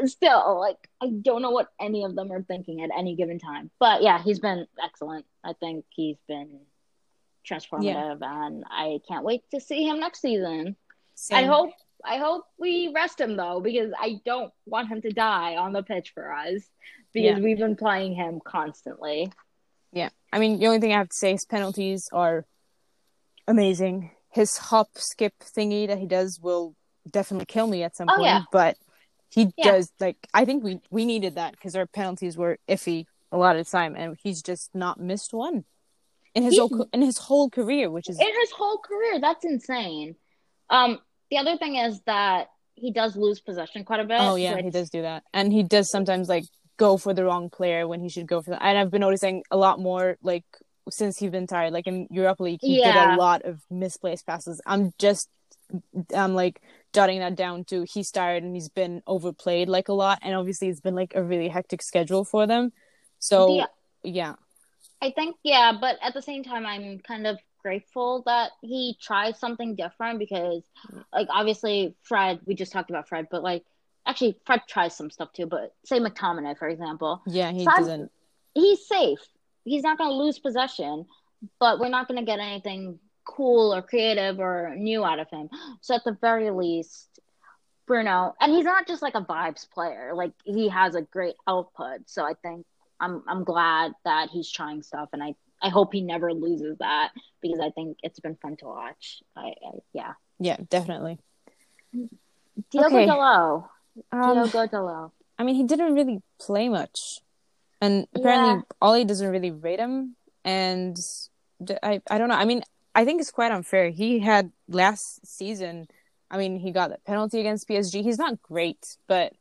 still, 0.05 0.59
like, 0.59 0.78
I 1.01 1.09
don't 1.09 1.41
know 1.41 1.51
what 1.51 1.68
any 1.80 2.05
of 2.05 2.16
them 2.16 2.32
are 2.32 2.41
thinking 2.41 2.82
at 2.82 2.89
any 2.97 3.16
given 3.16 3.38
time. 3.38 3.70
But 3.80 4.01
yeah, 4.01 4.24
he's 4.24 4.39
been 4.39 4.66
excellent. 4.82 5.26
I 5.43 5.53
think 5.53 5.84
he's 5.89 6.16
been 6.28 6.62
transformative, 7.45 8.20
and 8.22 8.64
I 8.70 9.01
can't 9.07 9.26
wait 9.26 9.43
to 9.51 9.59
see 9.59 9.84
him 9.84 9.99
next 9.99 10.22
season. 10.22 10.78
I 11.34 11.43
hope 11.43 11.72
I 12.06 12.18
hope 12.18 12.45
we 12.58 12.91
rest 12.93 13.20
him 13.20 13.36
though, 13.36 13.60
because 13.62 13.91
I 13.99 14.20
don't 14.26 14.52
want 14.66 14.89
him 14.89 15.02
to 15.02 15.12
die 15.12 15.56
on 15.56 15.74
the 15.74 15.84
pitch 15.84 16.12
for 16.14 16.34
us 16.34 16.62
because 17.14 17.38
Yeah. 17.38 17.39
we've 17.39 17.58
been 17.58 17.76
playing 17.76 18.14
him 18.16 18.39
constantly. 18.43 19.32
Yeah. 19.91 20.10
I 20.32 20.39
mean, 20.39 20.60
the 20.60 20.68
only 20.68 20.80
thing 20.80 20.93
I 20.93 20.97
have 20.97 21.10
to 21.10 21.16
say 21.16 21.34
is 21.34 21.45
penalties 21.45 22.08
are 22.14 22.45
amazing. 23.47 24.12
His 24.30 24.58
hop 24.58 24.89
skip 24.95 25.34
thingy 25.39 25.88
that 25.88 25.97
he 25.97 26.06
does 26.08 26.39
will 26.41 26.76
definitely 27.10 27.45
kill 27.45 27.68
me 27.68 27.84
at 27.84 27.95
some 27.95 28.08
Oh, 28.10 28.16
point, 28.16 28.26
yeah. 28.26 28.43
but 28.52 28.78
he 29.30 29.49
Yeah. 29.58 29.72
does 29.72 29.91
like 29.99 30.18
I 30.34 30.45
think 30.45 30.64
we 30.64 30.80
we 30.89 31.06
needed 31.06 31.36
that 31.36 31.52
because 31.54 31.76
our 31.76 31.86
penalties 31.88 32.38
were 32.38 32.58
iffy 32.68 33.06
a 33.32 33.38
lot 33.38 33.56
of 33.56 33.66
the 33.66 33.72
time 33.72 33.95
and 33.95 34.18
he's 34.22 34.41
just 34.41 34.74
not 34.74 34.99
missed 34.99 35.34
one 35.34 35.66
in 36.36 36.43
his 36.43 36.58
whole 36.58 36.88
in 36.93 37.02
his 37.02 37.18
whole 37.18 37.49
career, 37.49 37.89
which 37.89 38.10
is 38.10 38.20
In 38.20 38.28
his 38.39 38.52
whole 38.52 38.78
career, 38.78 39.20
that's 39.20 39.43
insane. 39.43 40.16
Um, 40.70 40.99
the 41.32 41.38
other 41.38 41.58
thing 41.58 41.76
is 41.78 42.02
that 42.06 42.50
he 42.76 42.92
does 42.92 43.16
lose 43.16 43.40
possession 43.40 43.84
quite 43.84 44.00
a 44.00 44.04
bit. 44.04 44.18
Oh 44.20 44.36
yeah, 44.36 44.62
he 44.62 44.70
does 44.70 44.90
do 44.90 45.02
that, 45.02 45.24
and 45.34 45.52
he 45.52 45.64
does 45.64 45.90
sometimes 45.90 46.30
like 46.30 46.44
go 46.78 46.98
for 46.98 47.14
the 47.14 47.24
wrong 47.24 47.50
player 47.50 47.88
when 47.88 48.02
he 48.02 48.10
should 48.10 48.28
go 48.28 48.42
for 48.42 48.52
the. 48.52 48.64
And 48.64 48.78
I've 48.78 48.92
been 48.92 49.02
noticing 49.02 49.44
a 49.50 49.58
lot 49.58 49.80
more 49.80 50.18
like 50.22 50.44
since 50.90 51.18
he's 51.18 51.32
been 51.32 51.48
tired. 51.48 51.74
Like 51.74 51.88
in 51.88 52.08
Europa 52.12 52.44
League, 52.44 52.60
he 52.62 52.82
did 52.82 52.96
a 52.96 53.16
lot 53.16 53.44
of 53.44 53.62
misplaced 53.70 54.26
passes. 54.26 54.62
I'm 54.66 54.94
just, 55.00 55.30
I'm 56.14 56.34
like 56.34 56.62
jotting 56.94 57.20
that 57.20 57.36
down 57.36 57.64
too. 57.64 57.86
He's 57.92 58.12
tired 58.12 58.44
and 58.44 58.54
he's 58.56 58.70
been 58.70 59.02
overplayed 59.08 59.70
like 59.70 59.88
a 59.88 59.94
lot, 59.94 60.20
and 60.22 60.36
obviously 60.36 60.70
it's 60.70 60.82
been 60.82 60.96
like 60.96 61.14
a 61.16 61.24
really 61.24 61.48
hectic 61.48 61.82
schedule 61.82 62.26
for 62.26 62.46
them. 62.46 62.74
So 63.20 63.56
Yeah. 63.56 63.66
yeah, 64.04 64.36
I 65.02 65.12
think 65.12 65.36
yeah, 65.44 65.72
but 65.80 65.98
at 66.02 66.14
the 66.14 66.22
same 66.22 66.44
time, 66.44 66.66
I'm 66.66 67.00
kind 67.00 67.28
of 67.28 67.40
grateful 67.62 68.24
that 68.26 68.51
he 68.62 68.97
tried 69.01 69.38
something 69.38 69.76
different 69.76 70.20
because, 70.20 70.64
like, 71.14 71.28
obviously 71.30 71.95
Fred. 72.03 72.39
We 72.45 72.55
just 72.55 72.72
talked 72.72 72.89
about 72.89 73.07
Fred, 73.07 73.28
but 73.32 73.43
like, 73.43 73.64
actually, 74.05 74.38
Fred 74.45 74.62
tries 74.68 74.95
some 74.95 75.09
stuff 75.09 75.34
too. 75.34 75.45
But 75.45 75.74
say 75.86 75.99
McTominay, 75.99 76.57
for 76.57 76.68
example, 76.68 77.22
yeah, 77.28 77.51
he 77.51 77.64
Fred- 77.64 77.78
doesn't. 77.78 78.12
he's 78.53 78.86
safe. 78.88 79.20
He's 79.64 79.84
not 79.84 79.97
going 79.97 80.09
to 80.09 80.16
lose 80.16 80.39
possession, 80.39 81.05
but 81.59 81.80
we're 81.80 81.89
not 81.89 82.07
going 82.07 82.20
to 82.20 82.26
get 82.26 82.39
anything 82.39 82.99
cool 83.24 83.74
or 83.74 83.82
creative 83.84 84.39
or 84.39 84.74
new 84.76 85.05
out 85.05 85.20
of 85.20 85.30
him. 85.30 85.49
So 85.82 85.93
at 85.95 86.03
the 86.03 86.18
very 86.20 86.49
least, 86.49 87.07
Bruno, 87.86 88.34
and 88.41 88.51
he's 88.51 88.66
not 88.66 88.88
just 88.88 89.01
like 89.03 89.16
a 89.16 89.22
vibes 89.22 89.70
player. 89.70 90.14
Like 90.16 90.32
he 90.45 90.70
has 90.70 90.95
a 90.95 91.01
great 91.01 91.36
output. 91.47 92.01
So 92.09 92.24
I 92.24 92.34
think 92.41 92.66
I'm 92.99 93.24
I'm 93.28 93.43
glad 93.43 93.93
that 94.05 94.30
he's 94.30 94.49
trying 94.51 94.82
stuff, 94.84 95.09
and 95.14 95.22
I 95.24 95.36
I 95.62 95.70
hope 95.70 95.93
he 95.93 96.01
never 96.01 96.34
loses 96.34 96.78
that 96.80 97.12
because 97.41 97.59
I 97.59 97.70
think 97.70 97.97
it's 98.03 98.20
been 98.20 98.36
fun 98.36 98.57
to 98.57 98.66
watch. 98.66 99.22
I, 99.36 99.53
I 99.66 99.72
yeah. 99.93 100.14
Yeah, 100.39 100.57
definitely. 100.70 101.20
Diogo 102.72 102.97
Okay. 102.97 103.07
Um, 104.12 104.34
Diogo 104.36 104.68
Dalot. 104.68 105.12
I 105.38 105.43
mean, 105.43 105.55
he 105.55 105.64
didn't 105.64 105.93
really 105.93 106.22
play 106.39 106.70
much, 106.70 107.22
and 107.80 108.07
apparently 108.16 108.64
Ole 108.82 109.05
doesn't 109.05 109.30
really 109.30 109.51
rate 109.51 109.80
him. 109.80 110.16
And 110.43 110.97
I, 111.84 112.01
I 112.09 112.18
don't 112.18 112.30
know. 112.30 112.36
I 112.36 112.45
mean, 112.45 112.64
I 112.93 113.05
think 113.05 113.22
it's 113.22 113.32
quite 113.32 113.51
unfair. 113.51 113.89
He 113.89 114.20
had 114.20 114.51
last 114.68 115.26
season. 115.26 115.88
I 116.30 116.38
mean, 116.38 116.59
he 116.59 116.72
got 116.72 116.89
that 116.89 117.03
penalty 117.05 117.39
against 117.39 117.68
PSG. 117.68 118.03
He's 118.03 118.18
not 118.18 118.41
great, 118.41 118.97
but 119.07 119.34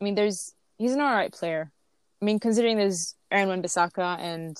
I 0.00 0.04
mean, 0.04 0.14
there's 0.14 0.54
he's 0.78 0.92
an 0.92 1.00
all 1.00 1.14
right 1.14 1.32
player. 1.32 1.70
I 2.20 2.24
mean, 2.24 2.38
considering 2.38 2.76
there's 2.76 3.14
Aaron 3.30 3.48
Wan-Bissaka 3.48 4.18
and 4.18 4.56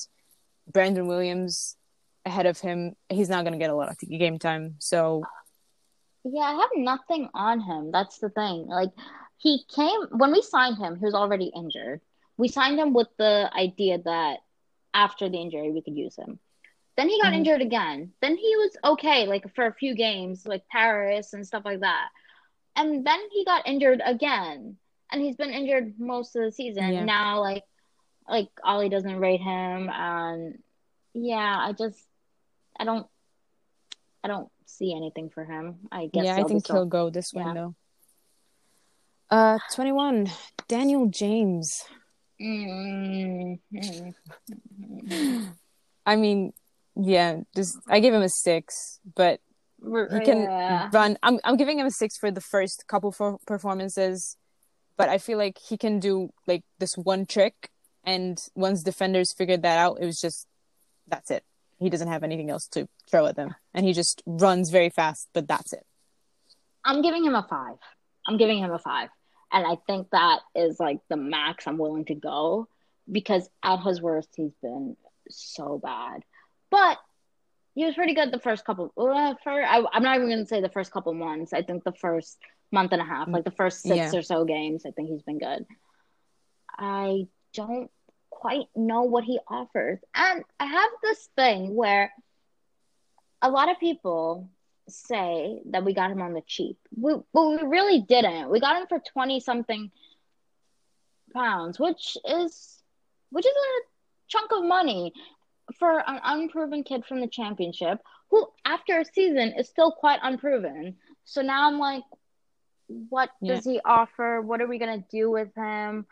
Brandon 0.73 1.07
Williams 1.07 1.77
ahead 2.25 2.47
of 2.47 2.59
him, 2.59 2.95
he's 3.09 3.29
not 3.29 3.45
going 3.45 3.53
to 3.53 3.59
get 3.59 3.71
a 3.71 3.75
lot 3.75 3.91
of 3.91 3.99
game 3.99 4.39
time. 4.39 4.77
So 4.79 5.23
Yeah, 6.25 6.41
I 6.43 6.53
have 6.55 6.71
nothing 6.77 7.29
on 7.35 7.61
him. 7.61 7.91
That's 7.93 8.19
the 8.19 8.31
thing. 8.31 8.67
Like 8.67 8.91
he 9.39 9.65
came 9.75 10.01
when 10.13 10.33
we 10.33 10.41
signed 10.43 10.79
him, 10.79 10.97
he 10.97 11.05
was 11.05 11.15
already 11.15 11.53
injured. 11.55 12.01
We 12.37 12.49
signed 12.49 12.79
him 12.81 12.95
with 12.95 13.09
the 13.19 13.51
idea 13.55 13.99
that 14.05 14.39
after 14.95 15.29
the 15.29 15.39
injury 15.39 15.71
we 15.71 15.83
could 15.83 15.97
use 15.97 16.17
him. 16.17 16.39
Then 16.97 17.09
he 17.09 17.21
got 17.21 17.33
Mhm. 17.33 17.37
injured 17.39 17.61
again. 17.61 18.13
Then 18.21 18.37
he 18.37 18.57
was 18.57 18.77
okay, 18.85 19.27
like 19.27 19.53
for 19.55 19.67
a 19.67 19.75
few 19.75 19.95
games, 19.95 20.47
like 20.47 20.67
Paris 20.69 21.33
and 21.33 21.47
stuff 21.47 21.65
like 21.65 21.81
that. 21.81 22.09
And 22.77 23.05
then 23.07 23.21
he 23.33 23.45
got 23.45 23.67
injured 23.69 24.01
again. 24.05 24.79
And 25.13 25.21
he's 25.21 25.37
been 25.37 25.51
injured 25.51 25.99
most 25.99 26.35
of 26.37 26.43
the 26.43 26.53
season. 26.53 26.93
Yeah. 26.93 27.05
Now 27.05 27.41
like 27.41 27.65
like 28.29 28.49
Ole 28.65 28.89
doesn't 28.89 29.19
rate 29.19 29.41
him 29.41 29.91
and 29.91 30.59
yeah, 31.15 31.57
I 31.61 31.73
just 31.73 31.99
I 32.79 32.85
don't 32.85 33.07
I 34.23 34.29
don't 34.29 34.49
see 34.67 34.95
anything 34.95 35.31
for 35.31 35.45
him. 35.45 35.81
I 35.93 36.07
guess 36.13 36.25
yeah, 36.25 36.37
I 36.37 36.43
think 36.45 36.67
he'll 36.67 36.87
go 36.87 37.11
this 37.11 37.33
Yeah. 37.33 37.45
window. 37.47 37.75
Uh, 39.31 39.59
twenty-one. 39.73 40.31
Daniel 40.69 41.07
James. 41.07 41.83
Mm, 42.41 43.61
mm, 43.73 44.15
I 46.07 46.17
mean, 46.17 46.53
yeah, 46.97 47.41
just 47.55 47.79
I 47.89 48.01
give 48.01 48.13
him 48.15 48.23
a 48.23 48.29
six, 48.29 49.01
but 49.15 49.41
he 49.81 50.21
can 50.21 50.43
Yeah. 50.43 50.89
run. 50.93 51.19
I'm 51.23 51.39
I'm 51.45 51.57
giving 51.57 51.79
him 51.79 51.87
a 51.87 51.91
six 51.91 52.17
for 52.17 52.31
the 52.31 52.41
first 52.41 52.85
couple 52.89 53.13
for 53.13 53.39
performances, 53.47 54.37
but 54.97 55.09
I 55.09 55.19
feel 55.19 55.39
like 55.39 55.59
he 55.59 55.77
can 55.77 56.01
do 56.01 56.31
like 56.47 56.65
this 56.79 56.95
one 56.97 57.27
trick, 57.27 57.71
and 58.05 58.41
once 58.55 58.83
defenders 58.83 59.33
figured 59.33 59.63
that 59.63 59.79
out, 59.79 59.99
it 60.01 60.07
was 60.07 60.21
just 60.21 60.47
that's 61.09 61.31
it. 61.31 61.45
He 61.79 61.91
doesn't 61.91 62.09
have 62.09 62.23
anything 62.23 62.51
else 62.51 62.67
to 62.69 62.89
throw 63.11 63.27
at 63.27 63.37
them, 63.37 63.55
and 63.75 63.85
he 63.85 63.93
just 63.93 64.23
runs 64.27 64.71
very 64.71 64.91
fast. 64.91 65.29
But 65.33 65.49
that's 65.49 65.73
it. 65.73 65.85
I'm 66.85 67.03
giving 67.03 67.25
him 67.25 67.35
a 67.35 67.47
five. 67.49 67.77
I'm 68.27 68.37
giving 68.37 68.59
him 68.59 68.71
a 68.73 68.79
five. 68.79 69.09
And 69.53 69.67
I 69.67 69.77
think 69.87 70.09
that 70.11 70.41
is 70.55 70.81
like 70.81 70.99
the 71.09 71.17
max 71.17 71.67
I'm 71.67 71.79
willing 71.79 72.05
to 72.07 72.15
go 72.15 72.69
because 73.11 73.49
at 73.63 73.81
his 73.81 74.03
worst, 74.03 74.29
he's 74.35 74.55
been 74.63 74.97
so 75.31 75.79
bad. 75.79 76.23
But 76.71 76.99
he 77.75 77.85
was 77.85 77.95
pretty 77.95 78.15
good 78.15 78.33
the 78.33 78.41
first 78.41 78.65
couple. 78.65 78.93
Uh, 78.97 79.35
for, 79.45 79.51
I, 79.53 79.83
I'm 79.93 80.03
not 80.03 80.17
even 80.17 80.29
going 80.29 80.41
to 80.41 80.47
say 80.47 80.61
the 80.61 80.69
first 80.69 80.91
couple 80.91 81.15
months. 81.15 81.53
I 81.53 81.63
think 81.63 81.85
the 81.85 81.93
first 81.93 82.37
month 82.73 82.93
and 82.93 83.01
a 83.01 83.05
half, 83.05 83.29
like 83.29 83.45
the 83.45 83.51
first 83.53 83.83
six 83.83 83.97
Yeah. 83.97 84.19
or 84.19 84.23
so 84.23 84.45
games, 84.45 84.85
I 84.87 84.91
think 84.91 85.09
he's 85.11 85.23
been 85.23 85.39
good. 85.39 85.67
I 86.77 87.27
don't 87.55 87.91
quite 88.31 88.67
know 88.77 89.03
what 89.03 89.25
he 89.25 89.39
offers. 89.49 89.99
And 90.15 90.45
I 90.61 90.67
have 90.67 90.91
this 91.03 91.29
thing 91.37 91.75
where 91.75 92.13
a 93.43 93.51
lot 93.51 93.71
of 93.71 93.79
people 93.79 94.51
say 94.89 95.61
that 95.71 95.85
we 95.85 95.95
got 95.95 96.11
him 96.11 96.21
on 96.23 96.35
the 96.35 96.43
cheap. 96.47 96.77
We, 96.97 97.15
but 97.33 97.49
we 97.49 97.57
really 97.63 98.01
didn't. 98.03 98.51
We 98.51 98.61
got 98.61 98.81
him 98.81 98.87
for 98.89 98.99
20 99.13 99.41
something 99.41 99.91
pounds, 101.33 101.79
which 101.79 102.17
is 102.25 102.83
which 103.31 103.47
is 103.47 103.53
a 103.53 103.83
chunk 104.29 104.53
of 104.53 104.65
money 104.65 105.13
for 105.79 105.99
an 106.09 106.21
unproven 106.25 106.85
kid 106.85 107.05
from 107.05 107.21
the 107.21 107.27
championship 107.27 107.99
who 108.31 108.47
after 108.65 109.01
a 109.01 109.05
season 109.05 109.55
is 109.59 109.69
still 109.69 109.93
quite 109.93 110.21
unproven. 110.23 110.97
So 111.25 111.43
now 111.43 111.69
I'm 111.69 111.79
like 111.79 112.03
what 113.11 113.31
Yeah. 113.41 113.55
does 113.57 113.65
he 113.65 113.81
offer? 113.85 114.41
What 114.43 114.61
are 114.61 114.67
we 114.67 114.79
going 114.79 115.03
to 115.03 115.09
do 115.11 115.31
with 115.31 115.55
him? 115.55 116.07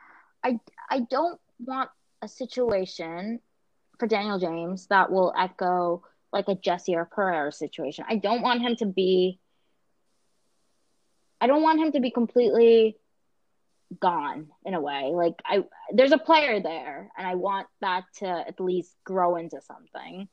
I 0.44 0.60
I 0.90 1.00
don't 1.00 1.40
want 1.58 1.90
a 2.20 2.28
situation 2.28 3.40
for 3.98 4.06
Daniel 4.06 4.38
James 4.38 4.86
that 4.88 5.10
will 5.10 5.32
echo 5.38 6.02
like 6.32 6.48
a 6.48 6.54
Jesse 6.54 6.94
or 6.94 7.04
Pereira 7.04 7.52
situation. 7.52 8.04
I 8.08 8.16
don't 8.16 8.42
want 8.42 8.62
him 8.62 8.76
to 8.76 8.86
be 8.86 9.38
I 11.40 11.46
don't 11.46 11.62
want 11.62 11.80
him 11.80 11.92
to 11.92 12.00
be 12.00 12.10
completely 12.10 12.96
gone 14.00 14.48
in 14.64 14.74
a 14.74 14.80
way. 14.80 15.12
Like 15.14 15.34
I 15.44 15.64
there's 15.92 16.12
a 16.12 16.18
player 16.18 16.60
there 16.60 17.10
and 17.16 17.26
I 17.26 17.34
want 17.34 17.66
that 17.80 18.04
to 18.18 18.26
at 18.26 18.60
least 18.60 18.94
grow 19.04 19.36
into 19.36 19.60
something. 19.60 20.28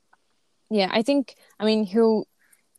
Yeah, 0.70 0.88
I 0.90 1.02
think. 1.02 1.34
I 1.58 1.64
mean, 1.64 1.84
he 1.84 1.98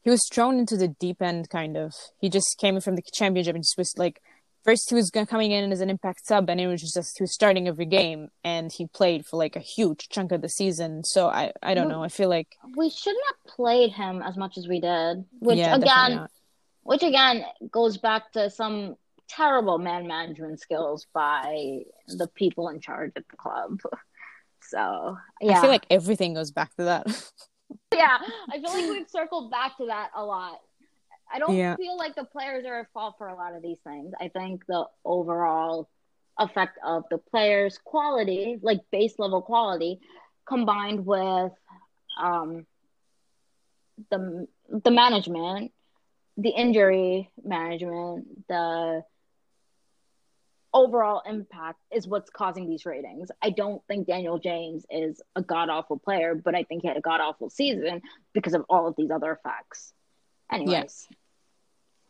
he 0.01 0.09
was 0.09 0.21
thrown 0.31 0.57
into 0.57 0.77
the 0.77 0.87
deep 0.87 1.21
end, 1.21 1.49
kind 1.49 1.77
of. 1.77 1.93
He 2.19 2.29
just 2.29 2.57
came 2.57 2.79
from 2.79 2.95
the 2.95 3.03
championship 3.13 3.53
and 3.53 3.63
just 3.63 3.77
was 3.77 3.93
like, 3.97 4.21
first 4.63 4.89
he 4.89 4.95
was 4.95 5.11
coming 5.11 5.51
in 5.51 5.71
as 5.71 5.81
an 5.81 5.89
impact 5.89 6.25
sub, 6.25 6.49
and 6.49 6.59
it 6.59 6.67
was 6.67 6.81
just 6.81 7.17
he 7.17 7.23
was 7.23 7.33
starting 7.33 7.67
every 7.67 7.85
game, 7.85 8.29
and 8.43 8.71
he 8.71 8.87
played 8.87 9.25
for 9.25 9.37
like 9.37 9.55
a 9.55 9.59
huge 9.59 10.09
chunk 10.09 10.31
of 10.31 10.41
the 10.41 10.49
season. 10.49 11.03
So 11.03 11.27
I 11.27 11.51
I 11.61 11.73
don't 11.73 11.87
Well, 11.87 11.99
know. 11.99 12.03
I 12.03 12.09
feel 12.09 12.29
like 12.29 12.55
We 12.75 12.89
shouldn't 12.89 13.23
have 13.27 13.55
played 13.55 13.91
him 13.91 14.21
as 14.21 14.37
much 14.37 14.57
as 14.57 14.67
we 14.67 14.79
did. 14.79 15.25
Which 15.39 15.57
yeah, 15.57 15.75
again 15.75 16.27
which 16.83 17.03
again 17.03 17.45
goes 17.69 17.97
back 17.97 18.31
to 18.33 18.49
some 18.49 18.95
terrible 19.29 19.77
man 19.77 20.07
management 20.07 20.59
skills 20.59 21.07
by 21.13 21.83
the 22.07 22.27
people 22.27 22.69
in 22.69 22.79
charge 22.79 23.11
at 23.15 23.27
the 23.29 23.37
club. 23.37 23.79
So 24.63 25.17
yeah. 25.41 25.57
I 25.57 25.61
feel 25.61 25.69
like 25.69 25.85
everything 25.89 26.33
goes 26.33 26.51
back 26.51 26.73
to 26.77 26.83
that. 26.85 27.05
yeah, 27.93 28.19
I 28.49 28.61
feel 28.61 28.71
like 28.71 28.89
we've 28.89 29.09
circled 29.09 29.51
back 29.51 29.75
to 29.77 29.87
that 29.87 30.11
a 30.15 30.23
lot. 30.23 30.61
I 31.33 31.39
don't 31.39 31.59
Yeah. 31.59 31.77
feel 31.77 31.97
like 31.97 32.15
the 32.15 32.25
players 32.25 32.65
are 32.65 32.81
at 32.81 32.91
fault 32.93 33.15
for 33.17 33.27
a 33.27 33.35
lot 33.35 33.55
of 33.55 33.61
these 33.61 33.79
things. 33.83 34.13
I 34.19 34.29
think 34.29 34.65
the 34.67 34.85
overall 35.05 35.89
effect 36.39 36.77
of 36.85 37.03
the 37.09 37.17
players' 37.17 37.77
quality, 37.83 38.59
like 38.61 38.79
base 38.91 39.17
level 39.19 39.41
quality, 39.41 39.99
combined 40.47 41.05
with 41.05 41.51
um, 42.21 42.65
the 44.09 44.47
the 44.69 44.91
management, 44.91 45.71
the 46.37 46.49
injury 46.49 47.31
management, 47.43 48.47
the 48.47 49.03
overall 50.73 51.21
impact 51.25 51.79
is 51.91 52.07
what's 52.07 52.29
causing 52.29 52.67
these 52.67 52.85
ratings. 52.85 53.29
I 53.41 53.49
don't 53.49 53.81
think 53.87 54.07
Daniel 54.07 54.39
James 54.39 54.85
is 54.89 55.21
a 55.35 55.41
god 55.41 55.69
awful 55.69 55.97
player, 55.99 56.35
but 56.35 56.55
I 56.55 56.63
think 56.63 56.81
he 56.83 56.87
had 56.87 56.97
a 56.97 57.01
god 57.01 57.19
awful 57.21 57.49
season 57.49 58.01
because 58.33 58.53
of 58.53 58.65
all 58.69 58.87
of 58.87 58.95
these 58.95 59.11
other 59.11 59.31
effects. 59.31 59.93
Anyways, 60.51 61.07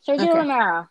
Sergio 0.08 0.22
Okay. 0.30 0.38
Romero. 0.38 0.90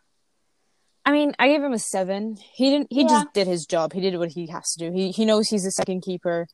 I 1.04 1.12
mean, 1.12 1.34
I 1.38 1.48
gave 1.48 1.62
him 1.62 1.72
a 1.72 1.78
seven. 1.78 2.36
He 2.36 2.70
didn't. 2.70 2.88
He 2.90 3.02
Yeah. 3.02 3.08
just 3.08 3.32
did 3.32 3.46
his 3.46 3.66
job. 3.66 3.92
He 3.92 4.00
did 4.00 4.16
what 4.18 4.30
he 4.30 4.46
has 4.48 4.72
to 4.74 4.78
do. 4.90 4.92
He 4.92 5.10
he 5.10 5.24
knows 5.24 5.48
he's 5.48 5.66
a 5.66 5.70
second 5.70 6.02
keeper. 6.02 6.46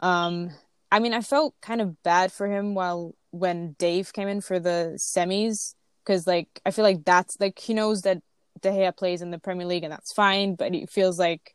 Um, 0.00 0.50
I 0.92 1.00
mean, 1.00 1.12
I 1.14 1.20
felt 1.20 1.54
kind 1.60 1.80
of 1.80 2.02
bad 2.02 2.32
for 2.32 2.46
him 2.46 2.74
while 2.74 3.14
when 3.30 3.72
Dave 3.78 4.12
came 4.12 4.28
in 4.28 4.40
for 4.40 4.58
the 4.60 4.98
semis 4.98 5.74
because 6.04 6.26
like 6.26 6.48
I 6.64 6.70
feel 6.70 6.84
like 6.84 7.04
that's 7.04 7.36
like 7.40 7.58
he 7.58 7.74
knows 7.74 8.02
that 8.02 8.22
De 8.60 8.70
Gea 8.70 8.96
plays 8.96 9.22
in 9.22 9.30
the 9.30 9.38
Premier 9.38 9.66
League 9.66 9.84
and 9.84 9.92
that's 9.92 10.12
fine, 10.12 10.54
but 10.54 10.74
it 10.74 10.90
feels 10.90 11.18
like 11.18 11.54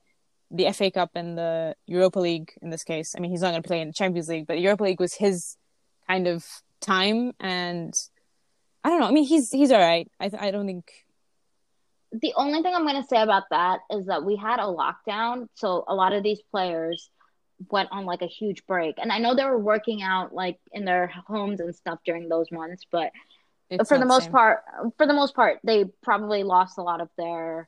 the 0.51 0.71
FA 0.71 0.91
Cup 0.91 1.11
and 1.15 1.37
the 1.37 1.75
Europa 1.87 2.19
League 2.19 2.51
in 2.61 2.69
this 2.69 2.83
case. 2.83 3.15
I 3.15 3.19
mean, 3.19 3.31
he's 3.31 3.41
not 3.41 3.51
going 3.51 3.63
to 3.63 3.67
play 3.67 3.81
in 3.81 3.87
the 3.87 3.93
Champions 3.93 4.27
League, 4.29 4.45
but 4.47 4.55
the 4.55 4.61
Europa 4.61 4.83
League 4.83 4.99
was 4.99 5.15
his 5.15 5.57
kind 6.07 6.27
of 6.27 6.45
time, 6.79 7.31
and 7.39 7.93
I 8.83 8.89
don't 8.89 8.99
know. 8.99 9.07
I 9.07 9.11
mean, 9.11 9.25
he's 9.25 9.51
he's 9.51 9.71
all 9.71 9.79
right. 9.79 10.09
I 10.19 10.29
I 10.37 10.51
don't 10.51 10.65
think. 10.65 10.91
The 12.11 12.33
only 12.35 12.61
thing 12.61 12.75
I'm 12.75 12.85
going 12.85 13.01
to 13.01 13.07
say 13.07 13.21
about 13.21 13.43
that 13.49 13.79
is 13.89 14.05
that 14.05 14.23
we 14.23 14.35
had 14.35 14.59
a 14.59 14.63
lockdown, 14.63 15.47
so 15.55 15.83
a 15.87 15.95
lot 15.95 16.13
of 16.13 16.21
these 16.21 16.39
players 16.51 17.09
went 17.71 17.89
on 17.91 18.05
like 18.05 18.21
a 18.21 18.27
huge 18.27 18.65
break. 18.67 18.95
And 18.99 19.11
I 19.11 19.17
know 19.19 19.33
they 19.35 19.45
were 19.45 19.57
working 19.57 20.03
out 20.03 20.33
like 20.33 20.59
in 20.71 20.85
their 20.85 21.07
homes 21.27 21.59
and 21.59 21.73
stuff 21.75 21.99
during 22.05 22.29
those 22.29 22.51
months, 22.51 22.83
but 22.91 23.11
It's 23.69 23.87
for 23.89 23.97
the 23.97 24.05
most 24.05 24.25
same. 24.25 24.31
part 24.33 24.63
for 24.97 25.07
the 25.07 25.13
most 25.13 25.35
part 25.35 25.59
they 25.63 25.85
probably 26.03 26.43
lost 26.43 26.77
a 26.77 26.83
lot 26.83 27.01
of 27.01 27.09
their 27.17 27.67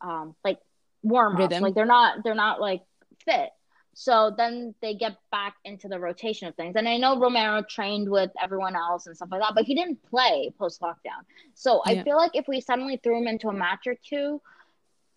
um 0.00 0.34
like 0.44 0.58
warm 1.02 1.36
ups 1.36 1.60
like 1.60 1.74
they're 1.74 1.84
not 1.84 2.22
they're 2.24 2.34
not 2.34 2.60
like 2.60 2.82
fit 3.26 3.50
so 3.94 4.32
then 4.36 4.74
they 4.82 4.94
get 4.94 5.16
back 5.30 5.54
into 5.64 5.88
the 5.88 5.98
rotation 5.98 6.48
of 6.48 6.54
things. 6.56 6.74
And 6.76 6.88
i 6.88 6.96
know 6.96 7.18
romero 7.18 7.62
trained 7.62 8.08
with 8.10 8.30
everyone 8.42 8.76
else 8.76 9.06
and 9.06 9.16
stuff 9.16 9.28
like 9.30 9.40
that 9.40 9.54
but 9.54 9.64
he 9.64 9.74
didn't 9.74 10.02
play 10.10 10.52
post 10.58 10.80
lockdown 10.80 11.22
so 11.54 11.80
i 11.86 12.02
feel 12.02 12.16
like 12.16 12.32
if 12.34 12.46
we 12.48 12.60
suddenly 12.60 12.96
threw 13.02 13.18
him 13.18 13.28
into 13.28 13.48
a 13.48 13.52
match 13.52 13.86
or 13.86 13.94
two 13.94 14.40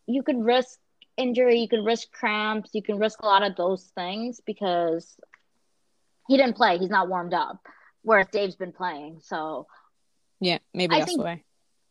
you 0.05 0.23
could 0.23 0.41
risk 0.43 0.79
injury 1.17 1.59
you 1.59 1.67
could 1.67 1.83
risk 1.83 2.11
cramps 2.11 2.69
you 2.73 2.81
can 2.83 2.97
risk 2.99 3.21
a 3.21 3.25
lot 3.25 3.43
of 3.43 3.55
those 3.55 3.83
things 3.95 4.39
because 4.45 5.17
he 6.27 6.35
didn't 6.35 6.57
play. 6.57 6.77
He's 6.77 6.89
not 6.89 7.07
warmed 7.07 7.33
up 7.33 7.59
whereas 8.03 8.27
dave's 8.31 8.55
been 8.55 8.71
playing. 8.73 9.19
So 9.23 9.67
Yeah, 10.39 10.59
maybe 10.73 10.95
I 10.95 10.99
that's 10.99 11.11
think- 11.11 11.23
why. 11.23 11.43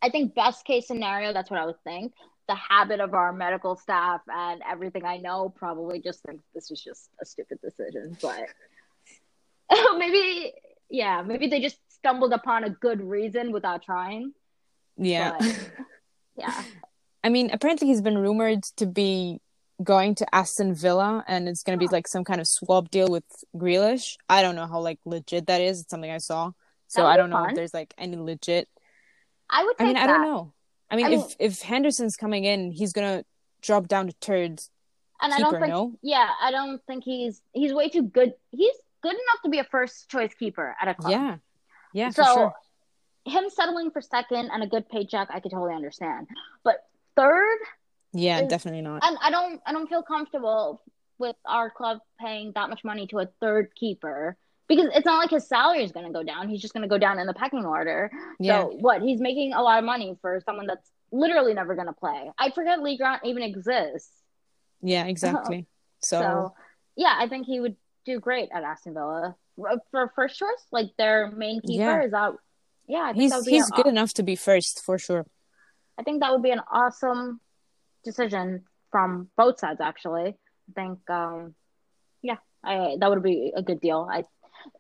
I 0.02 0.10
think 0.10 0.34
best 0.34 0.64
case 0.64 0.86
scenario, 0.86 1.32
that's 1.32 1.50
what 1.50 1.58
I 1.58 1.64
would 1.66 1.82
think. 1.82 2.12
The 2.48 2.54
habit 2.54 3.00
of 3.00 3.14
our 3.14 3.32
medical 3.32 3.76
staff 3.76 4.20
and 4.28 4.62
everything 4.68 5.04
I 5.04 5.16
know 5.16 5.48
probably 5.48 6.00
just 6.00 6.22
think 6.22 6.40
this 6.54 6.70
was 6.70 6.82
just 6.82 7.08
a 7.20 7.26
stupid 7.26 7.58
decision. 7.60 8.16
But 8.22 8.46
oh, 9.70 9.96
maybe, 9.98 10.52
yeah, 10.88 11.22
maybe 11.22 11.48
they 11.48 11.60
just 11.60 11.78
stumbled 11.88 12.32
upon 12.32 12.64
a 12.64 12.70
good 12.70 13.00
reason 13.00 13.52
without 13.52 13.82
trying. 13.82 14.32
Yeah. 14.96 15.36
But- 15.38 15.70
Yeah. 16.38 16.62
I 17.24 17.30
mean, 17.30 17.50
apparently 17.50 17.88
he's 17.88 18.02
been 18.02 18.18
rumored 18.18 18.62
to 18.76 18.86
be 18.86 19.40
going 19.82 20.14
to 20.16 20.34
Aston 20.34 20.74
Villa 20.74 21.24
and 21.26 21.48
it's 21.48 21.62
going 21.62 21.78
to 21.78 21.82
be 21.82 21.90
like 21.90 22.06
some 22.06 22.24
kind 22.24 22.40
of 22.40 22.46
swap 22.46 22.90
deal 22.90 23.08
with 23.08 23.24
Grealish. 23.56 24.16
I 24.28 24.42
don't 24.42 24.54
know 24.54 24.66
how 24.66 24.80
like 24.80 24.98
legit 25.04 25.46
that 25.46 25.60
is. 25.60 25.80
It's 25.80 25.90
something 25.90 26.10
I 26.10 26.18
saw. 26.18 26.52
So 26.88 27.04
I 27.04 27.16
don't 27.16 27.30
know 27.30 27.36
fun. 27.36 27.50
if 27.50 27.56
there's 27.56 27.74
like 27.74 27.92
any 27.98 28.16
legit. 28.16 28.68
I 29.50 29.64
would 29.64 29.76
I 29.78 29.84
mean, 29.84 29.96
I 29.96 30.06
don't 30.06 30.22
know. 30.22 30.52
I 30.90 30.96
mean, 30.96 31.06
I 31.06 31.10
if 31.10 31.20
mean- 31.20 31.36
if 31.38 31.62
Henderson's 31.62 32.16
coming 32.16 32.44
in, 32.44 32.70
he's 32.72 32.92
going 32.92 33.18
to 33.18 33.24
drop 33.62 33.88
down 33.88 34.06
to 34.06 34.14
third 34.20 34.60
And 35.20 35.32
I 35.32 35.36
keeper, 35.38 35.50
don't 35.50 35.60
think, 35.60 35.72
no? 35.72 35.92
yeah, 36.02 36.28
I 36.40 36.50
don't 36.50 36.80
think 36.86 37.04
he's 37.04 37.40
he's 37.52 37.72
way 37.72 37.88
too 37.88 38.02
good. 38.02 38.34
He's 38.52 38.74
good 39.02 39.14
enough 39.14 39.42
to 39.44 39.50
be 39.50 39.58
a 39.58 39.64
first 39.64 40.08
choice 40.10 40.32
keeper 40.34 40.76
at 40.80 40.88
a 40.88 40.94
club. 40.94 41.10
Yeah. 41.12 41.36
Yeah, 41.92 42.10
so 42.10 42.24
for 42.24 42.32
sure. 42.34 42.54
him 43.24 43.48
settling 43.50 43.90
for 43.90 44.00
second 44.02 44.50
and 44.52 44.62
a 44.62 44.66
good 44.66 44.88
paycheck, 44.88 45.28
I 45.32 45.40
could 45.40 45.50
totally 45.52 45.74
understand. 45.74 46.26
But 46.62 46.84
third, 47.16 47.58
Yeah, 48.12 48.40
is- 48.40 48.48
definitely 48.48 48.82
not. 48.82 49.02
and 49.04 49.16
I 49.22 49.30
don't 49.30 49.60
I 49.66 49.72
don't 49.72 49.88
feel 49.88 50.02
comfortable 50.02 50.82
with 51.18 51.36
our 51.46 51.70
club 51.70 51.98
paying 52.20 52.52
that 52.54 52.68
much 52.68 52.84
money 52.84 53.06
to 53.08 53.20
a 53.20 53.26
third 53.40 53.74
keeper 53.74 54.36
because 54.68 54.88
it's 54.94 55.06
not 55.06 55.18
like 55.18 55.30
his 55.30 55.46
salary 55.48 55.84
is 55.84 55.92
going 55.92 56.06
to 56.06 56.12
go 56.12 56.22
down. 56.22 56.48
He's 56.48 56.60
just 56.60 56.74
going 56.74 56.82
to 56.82 56.88
go 56.88 56.98
down 56.98 57.18
in 57.18 57.26
the 57.26 57.34
pecking 57.34 57.64
order. 57.64 58.10
Yeah. 58.40 58.62
So 58.62 58.68
what? 58.78 59.02
He's 59.02 59.20
making 59.20 59.52
a 59.52 59.62
lot 59.62 59.78
of 59.78 59.84
money 59.84 60.16
for 60.20 60.40
someone 60.44 60.66
that's 60.66 60.90
literally 61.12 61.54
never 61.54 61.74
going 61.74 61.86
to 61.86 61.92
play. 61.92 62.30
I 62.38 62.50
forget 62.50 62.82
Lee 62.82 62.96
Grant 62.96 63.22
even 63.24 63.42
exists. 63.42 64.10
Yeah, 64.82 65.06
exactly. 65.06 65.66
So, 66.02 66.20
So 66.20 66.54
yeah, 66.94 67.14
I 67.18 67.26
think 67.26 67.46
he 67.46 67.58
would 67.58 67.74
do 68.04 68.20
great 68.20 68.50
at 68.52 68.62
Aston 68.62 68.92
Villa 68.92 69.34
Uh, 69.58 69.78
for 69.90 70.12
first 70.14 70.38
choice, 70.38 70.66
like 70.70 70.90
their 70.98 71.30
main 71.30 71.60
keeper. 71.62 71.82
Yeah. 71.82 72.04
Is 72.04 72.10
that? 72.12 72.32
Yeah, 72.86 73.02
I 73.02 73.12
think 73.12 73.22
He's 73.22 73.30
that 73.30 73.36
would 73.38 73.46
be 73.46 73.52
he's 73.52 73.70
good 73.70 73.86
enough 73.86 74.12
to 74.14 74.22
be 74.22 74.36
first 74.36 74.82
for 74.84 74.98
sure. 74.98 75.24
I 75.98 76.02
think 76.02 76.20
that 76.20 76.30
would 76.32 76.42
be 76.42 76.50
an 76.50 76.60
awesome 76.70 77.40
decision 78.04 78.64
from 78.92 79.28
both 79.36 79.58
sides. 79.58 79.80
Actually, 79.80 80.36
I 80.68 80.72
think, 80.74 80.98
um, 81.10 81.54
yeah, 82.22 82.36
I 82.62 82.96
that 83.00 83.08
would 83.10 83.22
be 83.22 83.52
a 83.56 83.62
good 83.62 83.80
deal. 83.80 84.06
I 84.10 84.24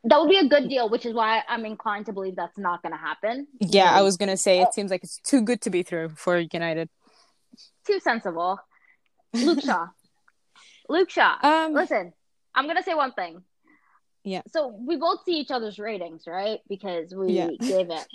that 0.04 0.20
would 0.20 0.28
be 0.28 0.38
a 0.38 0.48
good 0.48 0.68
deal, 0.68 0.88
which 0.88 1.06
is 1.06 1.14
why 1.14 1.42
I'm 1.48 1.64
inclined 1.64 2.06
to 2.06 2.12
believe 2.12 2.36
that's 2.36 2.58
not 2.58 2.82
going 2.82 2.92
to 2.92 2.98
happen. 2.98 3.46
Yeah, 3.60 3.90
I 3.92 4.02
was 4.02 4.16
gonna 4.16 4.36
say 4.36 4.60
it 4.60 4.72
seems 4.74 4.90
like 4.90 5.02
it's 5.02 5.18
too 5.18 5.42
good 5.42 5.60
to 5.62 5.70
be 5.70 5.82
true 5.82 6.08
for 6.16 6.38
United. 6.38 6.88
too 7.86 8.00
sensible. 8.00 8.58
Luke 9.32 9.60
Shaw. 9.60 9.86
Luke 10.88 11.10
Shaw. 11.10 11.36
Um, 11.42 11.72
Listen, 11.74 12.12
I'm 12.54 12.66
gonna 12.66 12.82
say 12.82 12.94
one 12.94 13.12
thing. 13.12 13.42
Yeah. 14.24 14.42
So 14.48 14.68
we 14.68 14.96
both 14.96 15.20
see 15.24 15.34
each 15.38 15.50
other's 15.50 15.78
ratings, 15.78 16.24
right? 16.26 16.60
Because 16.68 17.14
we 17.14 17.32
Yeah. 17.32 17.48
gave 17.66 17.90
it. 17.90 18.06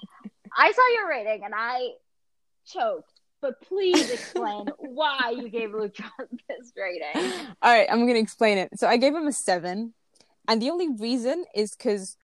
I 0.56 0.72
saw 0.72 0.82
your 0.94 1.08
rating 1.10 1.44
and 1.46 1.54
I 1.56 1.90
choked. 2.66 3.12
But 3.42 3.60
please 3.62 4.10
explain 4.10 4.68
why 4.78 5.34
you 5.36 5.50
gave 5.50 5.74
Luke 5.74 5.96
Shaw 5.96 6.10
this 6.48 6.72
rating. 6.78 7.32
All 7.62 7.72
right, 7.72 7.88
I'm 7.90 8.06
gonna 8.06 8.20
explain 8.20 8.58
it. 8.58 8.70
So 8.78 8.88
I 8.88 8.98
gave 8.98 9.16
him 9.16 9.28
a 9.28 9.32
seven, 9.34 9.94
and 10.48 10.62
the 10.62 10.70
only 10.70 10.90
reason 10.90 11.46
is 11.56 11.76
because 11.76 12.18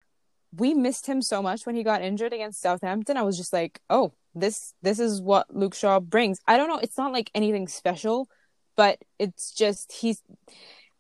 we 0.58 0.74
missed 0.74 1.08
him 1.08 1.22
so 1.22 1.42
much 1.42 1.66
when 1.66 1.76
he 1.76 1.84
got 1.84 2.02
injured 2.02 2.34
against 2.34 2.62
Southampton. 2.62 3.18
I 3.18 3.24
was 3.24 3.38
just 3.38 3.54
like, 3.54 3.80
oh, 3.90 4.14
this 4.34 4.74
this 4.82 5.00
is 5.00 5.22
what 5.22 5.54
Luke 5.54 5.76
Shaw 5.76 6.00
brings. 6.00 6.40
I 6.48 6.58
don't 6.58 6.70
know. 6.70 6.80
It's 6.80 6.98
not 6.98 7.14
like 7.14 7.32
anything 7.34 7.68
special, 7.68 8.30
but 8.76 9.00
it's 9.20 9.52
just 9.52 9.92
he's. 9.92 10.22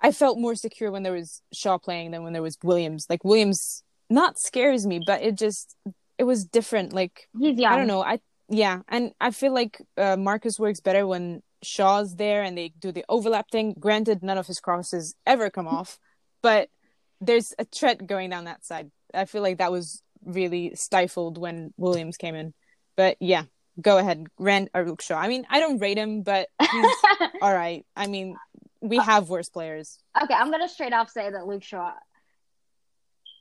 I 0.01 0.11
felt 0.11 0.39
more 0.39 0.55
secure 0.55 0.91
when 0.91 1.03
there 1.03 1.13
was 1.13 1.41
Shaw 1.53 1.78
playing 1.78 2.11
than 2.11 2.24
when 2.24 2.34
there 2.34 2.41
was 2.41 2.57
Williams. 2.63 3.07
Like 3.09 3.24
Williams, 3.24 3.84
not 4.09 4.39
scares 4.39 4.86
me, 4.86 5.01
but 5.05 5.22
it 5.22 5.36
just 5.36 5.76
it 6.18 6.24
was 6.24 6.45
different. 6.45 6.93
Like 6.93 7.28
He's 7.38 7.57
young. 7.57 7.74
I 7.74 7.78
don't 7.78 7.88
know. 7.88 8.01
I 8.01 8.20
yeah, 8.49 8.82
and 8.88 9.11
I 9.20 9.32
feel 9.32 9.53
like 9.53 9.82
uh, 9.97 10.18
Marcus 10.18 10.59
works 10.59 10.80
better 10.80 11.07
when 11.07 11.41
Shaw's 11.63 12.16
there 12.16 12.43
and 12.43 12.57
they 12.57 12.70
do 12.80 12.91
the 12.91 13.05
overlap 13.09 13.49
thing. 13.49 13.76
Granted, 13.80 14.22
none 14.22 14.38
of 14.38 14.47
his 14.47 14.59
crosses 14.59 15.16
ever 15.26 15.49
come 15.49 15.68
off, 15.80 15.97
but 16.41 16.70
there's 17.26 17.53
a 17.59 17.65
threat 17.65 18.05
going 18.05 18.30
down 18.30 18.45
that 18.45 18.65
side. 18.65 18.91
I 19.13 19.26
feel 19.26 19.41
like 19.41 19.57
that 19.59 19.71
was 19.71 20.01
really 20.23 20.73
stifled 20.76 21.38
when 21.38 21.73
Williams 21.78 22.17
came 22.17 22.36
in. 22.36 22.53
But 22.97 23.17
yeah, 23.19 23.43
go 23.82 23.97
ahead, 23.97 24.28
Rand 24.39 24.69
or 24.73 24.86
Luke 24.86 25.01
Shaw. 25.01 25.17
I 25.17 25.28
mean, 25.28 25.45
I 25.49 25.59
don't 25.59 25.80
rate 25.80 25.97
him, 25.97 26.23
but 26.23 26.49
he's 26.71 26.95
all 27.41 27.53
right. 27.53 27.86
I 27.95 28.07
mean, 28.07 28.36
we 28.82 28.97
have 28.97 29.30
worse 29.30 29.49
players. 29.49 29.97
okay, 30.21 30.34
I'm 30.34 30.51
gonna 30.51 30.69
straight 30.69 30.93
off 30.93 31.09
say 31.09 31.30
that 31.30 31.45
Luke 31.47 31.63
Shaw 31.63 31.93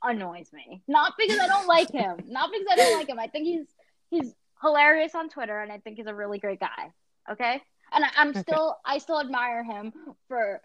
annoys 0.02 0.52
me. 0.52 0.82
Not 0.86 1.14
because 1.18 1.38
I 1.38 1.46
don't 1.46 1.66
like 1.66 1.90
him. 1.90 2.16
Not 2.26 2.50
because 2.52 2.66
I 2.70 2.76
don't 2.76 2.98
like 2.98 3.08
him. 3.08 3.18
I 3.18 3.26
think 3.28 3.46
he's 3.46 3.66
he's 4.10 4.34
hilarious 4.62 5.14
on 5.14 5.28
Twitter, 5.28 5.58
and 5.60 5.72
I 5.72 5.78
think 5.78 5.96
he's 5.96 6.06
a 6.06 6.14
really 6.14 6.38
great 6.38 6.60
guy. 6.60 6.92
Okay, 7.30 7.62
and 7.92 8.04
I, 8.04 8.08
I'm 8.16 8.28
Okay. 8.30 8.40
still 8.42 8.76
I 8.84 8.98
still 8.98 9.20
admire 9.20 9.64
him 9.64 9.92
for 10.28 10.60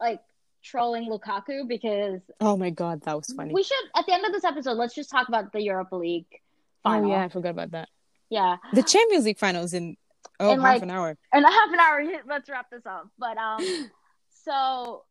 like 0.00 0.20
trolling 0.62 1.08
Lukaku 1.10 1.66
because 1.68 2.20
Oh 2.40 2.56
my 2.56 2.70
god, 2.70 3.02
that 3.02 3.16
was 3.16 3.32
funny. 3.32 3.52
we 3.54 3.62
should 3.62 3.76
at 3.96 4.06
the 4.06 4.12
end 4.14 4.24
of 4.26 4.32
this 4.32 4.44
episode 4.44 4.74
let's 4.76 4.94
just 4.94 5.10
talk 5.10 5.28
about 5.28 5.52
the 5.52 5.62
Europa 5.62 5.96
League 5.96 6.26
oh 6.84 6.90
final. 6.90 7.10
yeah, 7.10 7.24
I 7.24 7.28
forgot 7.28 7.50
about 7.50 7.70
that. 7.72 7.88
yeah. 8.30 8.56
The 8.72 8.82
Champions 8.82 9.24
League 9.24 9.38
finals 9.38 9.72
in 9.74 9.96
oh 10.40 10.50
In, 10.52 10.60
half 10.60 10.74
like, 10.74 10.82
an 10.82 10.90
hour. 10.90 11.16
in 11.34 11.44
a 11.44 11.50
half 11.50 11.72
an 11.72 11.78
hour. 11.80 12.02
Let's 12.28 12.48
wrap 12.50 12.70
this 12.70 12.84
up. 12.86 13.08
But 13.18 13.36
um, 13.38 13.60
so 14.44 15.04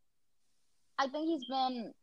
I 0.99 1.07
think 1.07 1.27
he's 1.27 1.45
been 1.45 1.93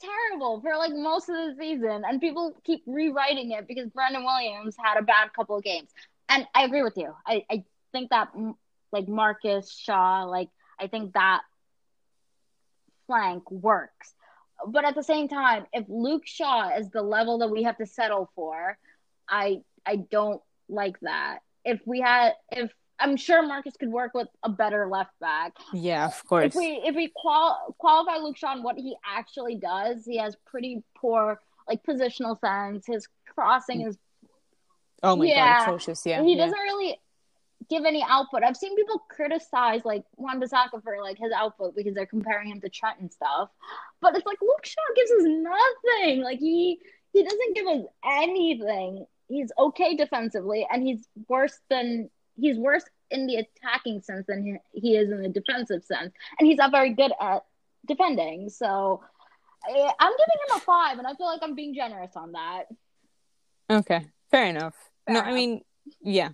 terrible 0.00 0.60
for 0.60 0.76
like 0.76 0.92
most 0.94 1.28
of 1.28 1.34
the 1.36 1.54
season, 1.58 2.02
and 2.06 2.20
people 2.20 2.54
keep 2.64 2.82
rewriting 2.86 3.50
it 3.52 3.66
because 3.66 3.88
Brandon 3.90 4.24
Williams 4.24 4.76
had 4.82 4.98
a 4.98 5.02
bad 5.02 5.32
couple 5.34 5.56
of 5.56 5.64
games. 5.64 5.90
And 6.28 6.46
I 6.54 6.64
agree 6.64 6.82
with 6.82 6.96
you. 6.96 7.14
I 7.26 7.44
I 7.50 7.64
think 7.92 8.10
that 8.10 8.28
like 8.92 9.08
Marcus 9.08 9.70
Shaw, 9.70 10.24
like 10.24 10.48
I 10.78 10.86
think 10.88 11.14
that 11.14 11.42
flank 13.06 13.50
works. 13.50 14.14
But 14.66 14.84
at 14.84 14.94
the 14.94 15.02
same 15.02 15.28
time, 15.28 15.66
if 15.72 15.84
Luke 15.88 16.26
Shaw 16.26 16.70
is 16.76 16.90
the 16.90 17.02
level 17.02 17.38
that 17.38 17.48
we 17.48 17.64
have 17.64 17.76
to 17.78 17.86
settle 17.86 18.30
for, 18.34 18.78
I 19.28 19.60
I 19.84 19.96
don't 19.96 20.40
like 20.68 20.98
that. 21.00 21.40
If 21.64 21.80
we 21.86 22.00
had 22.00 22.32
if 22.50 22.70
I'm 22.98 23.16
sure 23.16 23.46
Marcus 23.46 23.74
could 23.78 23.90
work 23.90 24.14
with 24.14 24.28
a 24.42 24.48
better 24.48 24.88
left 24.88 25.18
back. 25.20 25.52
Yeah, 25.74 26.06
of 26.06 26.26
course. 26.26 26.46
If 26.46 26.54
we 26.54 26.80
if 26.84 26.96
we 26.96 27.12
qual- 27.14 27.76
qualify 27.78 28.16
Luke 28.16 28.36
Shaw 28.36 28.52
on 28.52 28.62
what 28.62 28.76
he 28.76 28.96
actually 29.04 29.56
does, 29.56 30.04
he 30.06 30.16
has 30.18 30.36
pretty 30.46 30.82
poor 30.96 31.40
like 31.68 31.82
positional 31.84 32.40
sense. 32.40 32.86
His 32.86 33.06
crossing 33.34 33.82
mm. 33.82 33.88
is 33.88 33.98
Oh 35.02 35.16
my 35.16 35.26
Yeah. 35.26 35.58
god, 35.58 35.62
atrocious. 35.62 36.06
Yeah. 36.06 36.22
he 36.22 36.34
yeah. 36.34 36.46
doesn't 36.46 36.58
really 36.58 36.98
give 37.68 37.84
any 37.84 38.04
output. 38.08 38.42
I've 38.42 38.56
seen 38.56 38.76
people 38.76 38.98
criticize 39.08 39.82
like 39.84 40.04
Wan-Bissaka 40.16 40.82
for 40.82 40.96
like 41.02 41.18
his 41.18 41.32
output 41.32 41.74
because 41.74 41.94
they're 41.94 42.06
comparing 42.06 42.50
him 42.50 42.60
to 42.60 42.68
Trent 42.68 43.00
and 43.00 43.12
stuff. 43.12 43.50
But 44.00 44.16
it's 44.16 44.26
like 44.26 44.38
Luke 44.40 44.64
Shaw 44.64 44.80
gives 44.94 45.10
us 45.10 45.22
nothing. 45.24 46.22
Like 46.22 46.38
he 46.38 46.80
he 47.12 47.22
doesn't 47.22 47.54
give 47.54 47.66
us 47.66 47.84
anything. 48.04 49.06
He's 49.28 49.50
okay 49.58 49.96
defensively 49.96 50.66
and 50.70 50.82
he's 50.86 51.08
worse 51.28 51.58
than 51.68 52.10
he's 52.36 52.58
worse 52.58 52.84
in 53.10 53.26
the 53.26 53.36
attacking 53.36 54.02
sense 54.02 54.26
than 54.26 54.42
he, 54.72 54.80
he 54.80 54.96
is 54.96 55.10
in 55.10 55.22
the 55.22 55.28
defensive 55.28 55.84
sense. 55.84 56.12
And 56.38 56.46
he's 56.46 56.58
not 56.58 56.70
very 56.70 56.90
good 56.90 57.12
at 57.20 57.44
defending. 57.86 58.48
So 58.50 59.02
I- 59.64 59.94
I'm 59.98 60.12
giving 60.12 60.40
him 60.48 60.56
a 60.56 60.60
five, 60.60 60.98
and 60.98 61.06
I 61.06 61.14
feel 61.14 61.26
like 61.26 61.40
I'm 61.42 61.54
being 61.54 61.74
generous 61.74 62.14
on 62.14 62.32
that. 62.32 62.64
Okay, 63.68 64.06
fair 64.30 64.46
enough. 64.46 64.74
Fair 65.06 65.14
no, 65.14 65.20
enough. 65.20 65.32
I 65.32 65.34
mean, 65.34 65.64
yeah. 66.02 66.30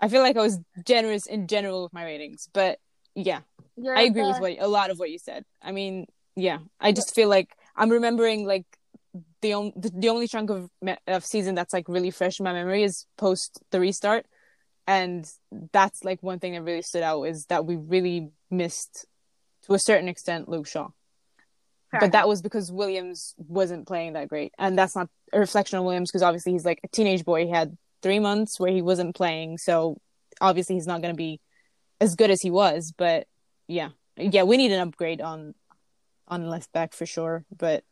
I 0.00 0.08
feel 0.08 0.22
like 0.22 0.36
I 0.36 0.42
was 0.42 0.58
generous 0.84 1.26
in 1.26 1.46
general 1.46 1.84
with 1.84 1.92
my 1.92 2.04
ratings, 2.04 2.48
but 2.52 2.78
yeah, 3.14 3.40
You're 3.76 3.96
I 3.96 4.02
agree 4.02 4.22
the- 4.22 4.28
with 4.28 4.40
what 4.40 4.56
a 4.58 4.68
lot 4.68 4.90
of 4.90 4.98
what 4.98 5.10
you 5.10 5.18
said. 5.18 5.44
I 5.62 5.72
mean, 5.72 6.06
yeah, 6.34 6.58
I 6.80 6.92
just 6.92 7.14
feel 7.14 7.28
like 7.28 7.56
I'm 7.74 7.90
remembering 7.90 8.46
like 8.46 8.66
the 9.40 9.54
only 9.54 9.72
the, 9.76 9.90
the 9.94 10.08
only 10.10 10.28
chunk 10.28 10.50
of 10.50 10.68
me- 10.82 10.96
of 11.06 11.24
season 11.24 11.54
that's 11.54 11.72
like 11.72 11.88
really 11.88 12.10
fresh 12.10 12.38
in 12.38 12.44
my 12.44 12.52
memory 12.52 12.82
is 12.82 13.06
post 13.16 13.60
the 13.70 13.80
restart, 13.80 14.26
and 14.86 15.26
that's 15.72 16.04
like 16.04 16.22
one 16.22 16.38
thing 16.38 16.52
that 16.52 16.62
really 16.62 16.82
stood 16.82 17.02
out 17.02 17.22
is 17.24 17.46
that 17.46 17.64
we 17.64 17.76
really 17.76 18.30
missed 18.50 19.06
to 19.62 19.74
a 19.74 19.78
certain 19.78 20.08
extent 20.08 20.48
Luke 20.48 20.66
Shaw. 20.66 20.88
Fair 21.90 22.00
but 22.00 22.12
that 22.12 22.28
was 22.28 22.42
because 22.42 22.70
Williams 22.70 23.34
wasn't 23.38 23.86
playing 23.86 24.12
that 24.14 24.28
great, 24.28 24.52
and 24.58 24.78
that's 24.78 24.94
not 24.94 25.08
a 25.32 25.38
reflection 25.38 25.78
on 25.78 25.84
Williams 25.84 26.10
because 26.10 26.22
obviously 26.22 26.52
he's 26.52 26.64
like 26.64 26.80
a 26.84 26.88
teenage 26.88 27.24
boy. 27.24 27.46
He 27.46 27.50
had 27.50 27.76
three 28.02 28.18
months 28.18 28.58
where 28.60 28.70
he 28.72 28.82
wasn't 28.82 29.14
playing, 29.16 29.58
so 29.58 29.98
obviously 30.40 30.74
he's 30.76 30.86
not 30.86 31.02
going 31.02 31.14
to 31.14 31.16
be 31.16 31.40
as 32.00 32.14
good 32.14 32.30
as 32.30 32.42
he 32.42 32.50
was. 32.50 32.92
But 32.96 33.26
yeah, 33.68 33.90
yeah, 34.16 34.42
we 34.44 34.56
need 34.56 34.72
an 34.72 34.86
upgrade 34.86 35.20
on 35.20 35.54
on 36.28 36.48
left 36.48 36.72
back 36.72 36.92
for 36.92 37.06
sure. 37.06 37.44
But 37.56 37.84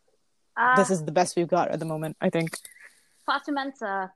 Uh, 0.57 0.77
this 0.77 0.91
is 0.91 1.05
the 1.05 1.13
best 1.13 1.37
we've 1.37 1.49
got 1.49 1.71
at 1.71 1.79
the 1.81 1.85
moment, 1.85 2.17
I 2.21 2.31
think. 2.31 2.57
Fosu-Mensah. 3.29 4.11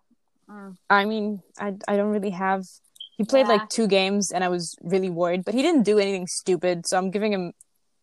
Mm. 0.48 0.76
I 0.90 1.04
mean, 1.04 1.42
I 1.58 1.74
I 1.86 1.96
don't 1.96 2.10
really 2.12 2.30
have. 2.30 2.64
He 3.16 3.24
played 3.24 3.46
Yeah. 3.46 3.54
like 3.54 3.68
two 3.68 3.86
games, 3.88 4.30
and 4.32 4.44
I 4.44 4.48
was 4.48 4.76
really 4.82 5.10
worried, 5.10 5.44
but 5.44 5.54
he 5.54 5.62
didn't 5.62 5.82
do 5.82 5.98
anything 5.98 6.26
stupid, 6.28 6.86
so 6.86 6.96
I'm 6.96 7.10
giving 7.10 7.32
him 7.32 7.52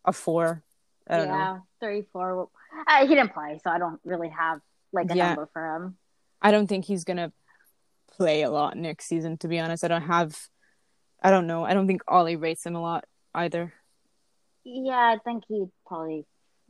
a 0.04 0.12
four. 0.12 0.64
I 1.08 1.18
don't 1.18 1.28
know. 1.30 1.38
yeah, 1.38 1.60
three, 1.80 2.02
four. 2.12 2.50
Uh, 2.88 3.08
he 3.08 3.16
didn't 3.16 3.32
play, 3.34 3.60
so 3.64 3.70
I 3.70 3.78
don't 3.80 4.00
really 4.04 4.30
have 4.30 4.60
like 4.92 5.10
a 5.12 5.16
Yeah. 5.16 5.28
number 5.28 5.46
for 5.54 5.64
him. 5.76 5.98
I 6.42 6.52
don't 6.52 6.68
think 6.68 6.86
he's 6.86 7.04
gonna 7.06 7.32
play 8.16 8.42
a 8.44 8.50
lot 8.50 8.78
next 8.78 9.06
season. 9.06 9.38
To 9.38 9.48
be 9.48 9.60
honest, 9.60 9.84
I 9.84 9.88
don't 9.88 10.04
have. 10.04 10.38
I 11.22 11.32
don't 11.32 11.48
know. 11.48 11.64
I 11.64 11.74
don't 11.74 11.88
think 11.88 12.02
Ole 12.08 12.36
rates 12.36 12.66
him 12.66 12.76
a 12.76 12.82
lot 12.82 13.06
either. 13.34 13.74
Yeah, 14.64 15.16
I 15.16 15.18
think 15.24 15.44
he 15.48 15.66
probably 15.88 16.26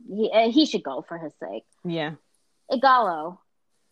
he 0.08 0.30
uh, 0.32 0.50
he 0.50 0.66
should 0.66 0.82
go 0.82 1.04
for 1.06 1.18
his 1.18 1.32
sake. 1.40 1.64
Yeah, 1.84 2.12
Ighalo, 2.70 3.38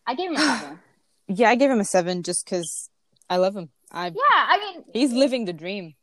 I 0.06 0.14
gave 0.14 0.30
him 0.30 0.36
a 0.36 0.40
seven. 0.40 0.78
yeah. 1.28 1.50
I 1.50 1.54
gave 1.54 1.70
him 1.70 1.80
a 1.80 1.84
seven 1.84 2.22
just 2.22 2.44
because 2.44 2.90
I 3.28 3.36
love 3.38 3.56
him. 3.56 3.70
I 3.90 4.06
yeah, 4.06 4.12
I 4.30 4.58
mean, 4.58 4.84
he's 4.92 5.12
living 5.12 5.44
the 5.44 5.52
dream. 5.52 5.94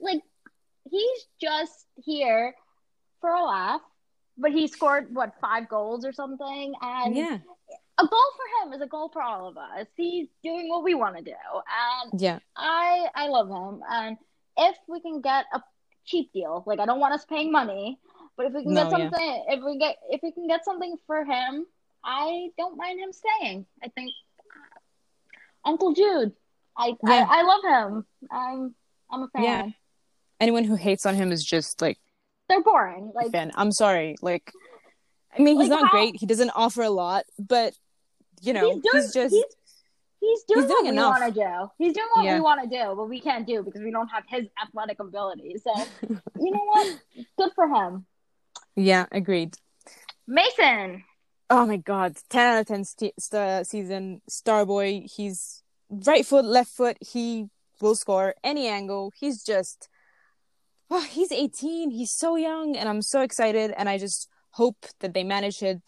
like 0.00 0.22
he's 0.90 1.26
just 1.40 1.86
here 2.04 2.54
for 3.20 3.30
a 3.30 3.44
laugh, 3.44 3.80
but 4.36 4.50
he 4.52 4.66
scored 4.66 5.14
what 5.14 5.34
five 5.40 5.68
goals 5.68 6.04
or 6.04 6.12
something, 6.12 6.74
and 6.80 7.16
Yeah, 7.16 7.38
a 7.98 8.06
goal 8.06 8.30
for 8.36 8.66
him 8.66 8.72
is 8.74 8.80
a 8.80 8.86
goal 8.86 9.10
for 9.12 9.22
all 9.22 9.48
of 9.48 9.56
us. 9.56 9.86
He's 9.96 10.28
doing 10.42 10.68
what 10.68 10.82
we 10.82 10.94
want 10.94 11.16
to 11.16 11.22
do, 11.22 11.34
and 12.10 12.20
yeah, 12.20 12.38
I 12.56 13.06
I 13.14 13.28
love 13.28 13.48
him, 13.48 13.82
and 13.88 14.16
if 14.56 14.76
we 14.88 15.00
can 15.00 15.20
get 15.20 15.44
a 15.52 15.62
cheap 16.04 16.32
deal, 16.32 16.62
like 16.66 16.80
I 16.80 16.86
don't 16.86 17.00
want 17.00 17.14
us 17.14 17.24
paying 17.24 17.52
money, 17.52 17.98
but 18.36 18.46
if 18.46 18.52
we 18.54 18.62
can 18.64 18.74
No, 18.74 18.84
get 18.90 18.98
yeah. 18.98 19.10
something, 19.10 19.44
if 19.48 19.64
we 19.64 19.78
get 19.78 19.96
if 20.10 20.20
we 20.22 20.32
can 20.32 20.46
get 20.48 20.64
something 20.64 20.96
for 21.06 21.24
him, 21.24 21.66
I 22.04 22.48
don't 22.58 22.76
mind 22.76 22.98
him 22.98 23.12
staying. 23.12 23.66
I 23.82 23.88
think 23.88 24.10
uh, 24.40 25.68
Uncle 25.70 25.92
Jude, 25.94 26.32
I 26.76 26.94
Yeah. 27.06 27.26
I, 27.28 27.40
I 27.40 27.42
love 27.42 27.64
him. 27.92 28.06
I'm 28.30 28.74
I'm 29.10 29.22
a 29.24 29.28
fan. 29.28 29.42
Yeah. 29.44 29.66
Anyone 30.40 30.64
who 30.64 30.74
hates 30.74 31.06
on 31.06 31.14
him 31.14 31.30
is 31.30 31.44
just 31.44 31.80
like 31.80 31.98
They're 32.48 32.62
boring. 32.62 33.12
Like 33.14 33.30
fan. 33.32 33.52
I'm 33.54 33.70
sorry. 33.70 34.16
Like 34.22 34.50
I 35.38 35.40
mean, 35.42 35.58
he's 35.60 35.70
Like, 35.70 35.80
not 35.80 35.88
how- 35.90 35.92
great. 35.92 36.16
He 36.18 36.26
doesn't 36.26 36.50
offer 36.50 36.82
a 36.82 36.90
lot, 36.90 37.24
but 37.38 37.74
you 38.42 38.52
know, 38.52 38.70
he's 38.72 38.82
doing. 38.82 39.02
he's 39.02 39.12
just 39.14 39.34
he's, 39.34 39.44
he's 40.20 40.42
doing 40.44 40.62
he's 40.62 40.70
what 40.70 40.82
doing 40.84 40.94
we 40.96 41.02
want 41.02 41.34
to 41.34 41.40
do. 41.40 41.70
He's 41.78 41.94
doing 41.94 42.08
what 42.14 42.24
Yeah. 42.24 42.34
we 42.34 42.40
want 42.40 42.62
to 42.62 42.68
do, 42.68 42.94
but 42.96 43.08
we 43.08 43.20
can't 43.20 43.46
do 43.46 43.62
because 43.62 43.80
we 43.82 43.90
don't 43.90 44.08
have 44.08 44.24
his 44.28 44.46
athletic 44.62 45.00
ability. 45.00 45.56
So 45.62 45.72
you 46.08 46.50
know 46.50 46.64
what? 46.64 46.98
Good 47.38 47.50
for 47.54 47.66
him, 47.68 48.06
yeah, 48.76 49.06
agreed. 49.12 49.54
Mason. 50.26 51.04
Oh 51.50 51.66
my 51.66 51.76
god, 51.76 52.16
ten 52.30 52.54
out 52.54 52.60
of 52.60 52.66
ten 52.66 52.84
st- 52.84 53.14
st- 53.20 53.66
season. 53.66 54.22
Starboy, 54.30 55.10
he's 55.14 55.62
right 55.90 56.24
foot, 56.24 56.44
left 56.44 56.70
foot. 56.70 56.96
He 57.00 57.48
will 57.80 57.94
score 57.94 58.34
any 58.42 58.68
angle. 58.68 59.12
He's 59.18 59.42
just, 59.44 59.88
oh, 60.90 61.02
he's 61.02 61.30
eighteen. 61.32 61.90
He's 61.90 62.12
so 62.12 62.36
young, 62.36 62.76
and 62.76 62.88
I'm 62.88 63.02
so 63.02 63.20
excited. 63.20 63.72
And 63.76 63.88
I 63.88 63.98
just 63.98 64.28
hope 64.52 64.86
that 65.00 65.12
they 65.14 65.24
manage 65.24 65.62
it 65.62 65.82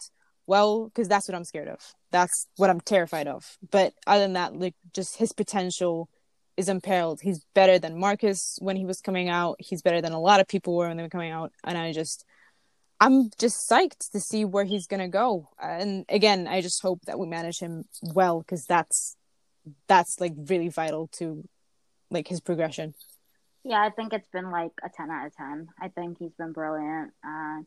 well, 0.47 0.85
because 0.85 1.07
that's 1.07 1.27
what 1.27 1.35
I'm 1.35 1.43
scared 1.43 1.67
of. 1.67 1.79
That's 2.11 2.47
what 2.57 2.69
I'm 2.69 2.81
terrified 2.81 3.27
of. 3.27 3.57
But 3.71 3.93
other 4.07 4.21
than 4.21 4.33
that, 4.33 4.55
like 4.55 4.75
just 4.93 5.17
his 5.17 5.33
potential 5.33 6.09
is 6.57 6.69
unparalleled. 6.69 7.21
He's 7.21 7.45
better 7.53 7.79
than 7.79 7.99
Marcus 7.99 8.57
when 8.61 8.75
he 8.75 8.85
was 8.85 9.01
coming 9.01 9.29
out. 9.29 9.57
He's 9.59 9.81
better 9.81 10.01
than 10.01 10.13
a 10.13 10.19
lot 10.19 10.39
of 10.39 10.47
people 10.47 10.75
were 10.75 10.87
when 10.87 10.97
they 10.97 11.03
were 11.03 11.09
coming 11.09 11.31
out. 11.31 11.51
And 11.63 11.77
I 11.77 11.91
just, 11.91 12.25
I'm 12.99 13.29
just 13.37 13.69
psyched 13.69 14.11
to 14.11 14.19
see 14.19 14.45
where 14.45 14.63
he's 14.63 14.87
gonna 14.87 15.09
go. 15.09 15.49
And 15.61 16.05
again, 16.07 16.47
I 16.47 16.61
just 16.61 16.81
hope 16.81 17.01
that 17.05 17.19
we 17.19 17.27
manage 17.27 17.59
him 17.59 17.85
well 18.01 18.39
because 18.39 18.65
that's 18.65 19.17
that's 19.87 20.21
like 20.21 20.33
really 20.37 20.69
vital 20.69 21.07
to 21.13 21.43
like 22.11 22.27
his 22.27 22.39
progression. 22.39 22.93
Yeah, 23.63 23.81
I 23.81 23.89
think 23.89 24.13
it's 24.13 24.29
been 24.29 24.51
like 24.51 24.71
a 24.83 24.89
10 24.89 25.09
out 25.09 25.25
of 25.25 25.35
10. 25.35 25.67
I 25.81 25.87
think 25.87 26.19
he's 26.19 26.33
been 26.37 26.51
brilliant. 26.51 27.11
And 27.23 27.65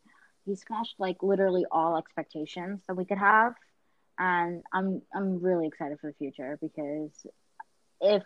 he's 0.49 0.63
smashed 0.63 0.97
like 0.99 1.23
literally 1.23 1.67
all 1.73 1.99
expectations 1.99 2.83
that 2.89 2.97
we 2.97 3.07
could 3.07 3.19
have. 3.19 3.55
And 4.19 4.65
I'm 4.75 5.03
I'm 5.15 5.41
really 5.43 5.69
excited 5.69 6.01
for 6.01 6.09
the 6.11 6.17
future 6.19 6.59
because 6.63 7.27
if 8.01 8.25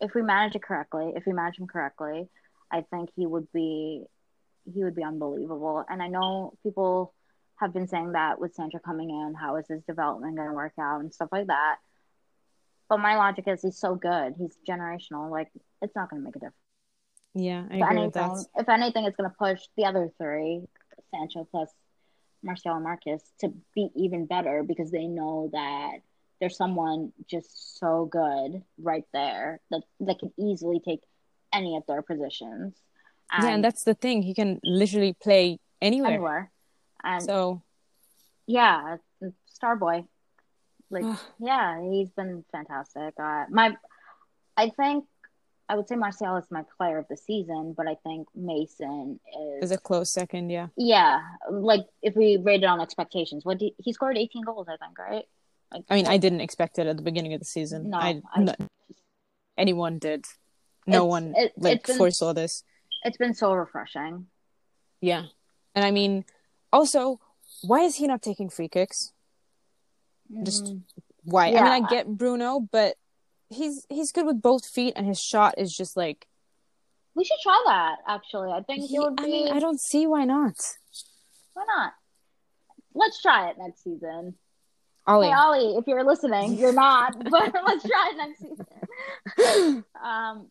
if 0.00 0.14
we 0.14 0.22
manage 0.22 0.56
it 0.56 0.62
correctly, 0.62 1.12
if 1.16 1.24
we 1.26 1.32
manage 1.32 1.58
him 1.58 1.66
correctly, 1.68 2.28
I 2.72 2.82
think 2.82 3.10
he 3.16 3.26
would 3.26 3.50
be 3.52 4.04
he 4.72 4.84
would 4.84 4.96
be 4.96 5.04
unbelievable. 5.04 5.84
And 5.88 6.02
I 6.02 6.08
know 6.08 6.54
people 6.62 7.14
have 7.56 7.72
been 7.74 7.88
saying 7.88 8.12
that 8.12 8.40
with 8.40 8.54
Sancho 8.54 8.78
coming 8.78 9.10
in, 9.10 9.34
how 9.34 9.56
is 9.56 9.68
his 9.68 9.82
development 9.84 10.36
going 10.36 10.48
to 10.48 10.54
work 10.54 10.74
out 10.80 11.00
and 11.00 11.12
stuff 11.12 11.30
like 11.32 11.48
that. 11.48 11.78
But 12.88 12.98
my 13.00 13.16
logic 13.16 13.48
is 13.48 13.62
he's 13.62 13.78
so 13.78 13.94
good. 13.96 14.34
He's 14.38 14.58
generational. 14.68 15.30
Like 15.30 15.50
it's 15.82 15.94
not 15.96 16.10
going 16.10 16.22
to 16.22 16.24
make 16.24 16.36
a 16.36 16.40
difference. 16.40 16.56
Yeah, 17.34 17.66
I 17.70 17.78
If 17.78 17.80
agree 17.80 18.02
with 18.02 18.14
that. 18.14 18.30
anything, 18.30 18.46
if 18.56 18.68
anything, 18.68 19.04
it's 19.04 19.16
going 19.16 19.30
to 19.30 19.36
push 19.36 19.60
the 19.76 19.84
other 19.86 20.10
three, 20.18 20.66
Sancho 21.10 21.46
plus 21.50 21.70
Martial 22.42 22.74
and 22.74 22.84
Marcus, 22.84 23.22
to 23.40 23.52
be 23.74 23.90
even 23.94 24.26
better 24.26 24.62
because 24.62 24.90
they 24.90 25.06
know 25.06 25.50
that 25.52 25.98
there's 26.40 26.56
someone 26.56 27.12
just 27.28 27.78
so 27.78 28.06
good 28.06 28.62
right 28.78 29.04
there 29.12 29.60
that 29.70 29.82
that 30.00 30.18
can 30.18 30.32
easily 30.38 30.80
take 30.80 31.02
any 31.52 31.76
of 31.76 31.84
their 31.86 32.02
positions. 32.02 32.74
yeah, 33.38 33.48
and 33.48 33.64
that's 33.64 33.84
the 33.84 33.94
thing. 33.94 34.22
He 34.22 34.34
can 34.34 34.58
literally 34.64 35.14
play 35.22 35.58
anywhere. 35.82 36.12
anywhere. 36.12 36.50
And 37.04 37.22
So 37.22 37.62
yeah, 38.46 38.96
Starboy, 39.62 40.06
like 40.90 41.04
yeah, 41.38 41.80
he's 41.90 42.10
been 42.10 42.44
fantastic. 42.50 43.14
Uh, 43.18 43.44
my, 43.50 43.76
I 44.56 44.70
think 44.70 45.04
I 45.70 45.76
would 45.76 45.86
say 45.86 45.94
Martial 45.94 46.34
is 46.36 46.50
my 46.50 46.64
player 46.76 46.98
of 46.98 47.06
the 47.08 47.16
season, 47.16 47.74
but 47.76 47.86
I 47.86 47.94
think 48.02 48.26
Mason 48.34 49.20
is 49.60 49.64
is 49.66 49.70
a 49.70 49.78
close 49.78 50.10
second. 50.10 50.50
Yeah, 50.50 50.66
Yeah, 50.76 51.20
like 51.48 51.86
if 52.02 52.16
we 52.16 52.38
rated 52.38 52.64
on 52.64 52.80
expectations, 52.80 53.44
what 53.44 53.58
did, 53.58 53.72
he 53.78 53.92
scored 53.92 54.18
18 54.18 54.42
goals, 54.42 54.66
I 54.68 54.76
think, 54.84 54.98
right? 54.98 55.24
Like, 55.72 55.84
I 55.88 55.94
mean, 55.94 56.08
I 56.08 56.16
didn't 56.16 56.40
expect 56.40 56.80
it 56.80 56.88
at 56.88 56.96
the 56.96 57.04
beginning 57.04 57.34
of 57.34 57.38
the 57.38 57.44
season. 57.46 57.90
No, 57.90 57.98
I, 57.98 58.20
I- 58.34 58.42
no- 58.42 58.54
anyone 59.56 59.98
did. 60.00 60.24
No 60.88 61.04
one 61.06 61.34
it- 61.36 61.52
like 61.56 61.86
been- 61.86 61.98
foresaw 61.98 62.32
this. 62.32 62.64
it's 63.04 63.16
been 63.16 63.34
so 63.34 63.52
refreshing. 63.52 64.26
Yeah, 65.00 65.26
and 65.76 65.84
I 65.84 65.92
mean, 65.92 66.24
also, 66.72 67.20
why 67.62 67.82
is 67.82 67.94
he 67.96 68.08
not 68.08 68.22
taking 68.22 68.50
free 68.50 68.68
kicks? 68.68 69.12
Just- 70.42 70.64
Mm, 70.64 70.82
Why? 71.22 71.48
I 71.48 71.50
mean, 71.52 71.84
I 71.84 71.88
get 71.88 72.08
Bruno, 72.08 72.58
but 72.60 72.96
he's 73.50 73.84
he's 73.88 74.12
good 74.12 74.26
with 74.26 74.40
both 74.40 74.66
feet, 74.66 74.94
and 74.96 75.06
his 75.06 75.20
shot 75.20 75.54
is 75.58 75.76
just 75.76 75.96
like. 75.96 76.26
we 77.14 77.24
should 77.24 77.38
try 77.42 77.62
that. 77.66 77.96
Actually, 78.06 78.50
I 78.52 78.62
think 78.62 78.88
he- 78.88 78.96
it 78.96 79.00
would 79.00 79.16
be. 79.16 79.22
I 79.22 79.26
mean, 79.26 79.48
I 79.52 79.58
don't 79.60 79.80
see 79.80 80.06
why 80.06 80.24
not. 80.24 80.54
Why 81.54 81.64
not? 81.66 81.92
Let's 82.94 83.20
try 83.20 83.50
it 83.50 83.56
next 83.58 83.84
season. 83.84 84.34
Ole, 85.06 85.22
Hey, 85.22 85.32
Ole, 85.34 85.78
if 85.78 85.86
you're 85.86 86.04
listening, 86.04 86.54
you're 86.58 86.72
not, 86.72 87.16
but 87.30 87.52
let's 87.66 87.84
try 87.86 88.12
it 88.12 88.16
next 88.16 88.40
season. 88.40 89.84
um, 90.02 90.46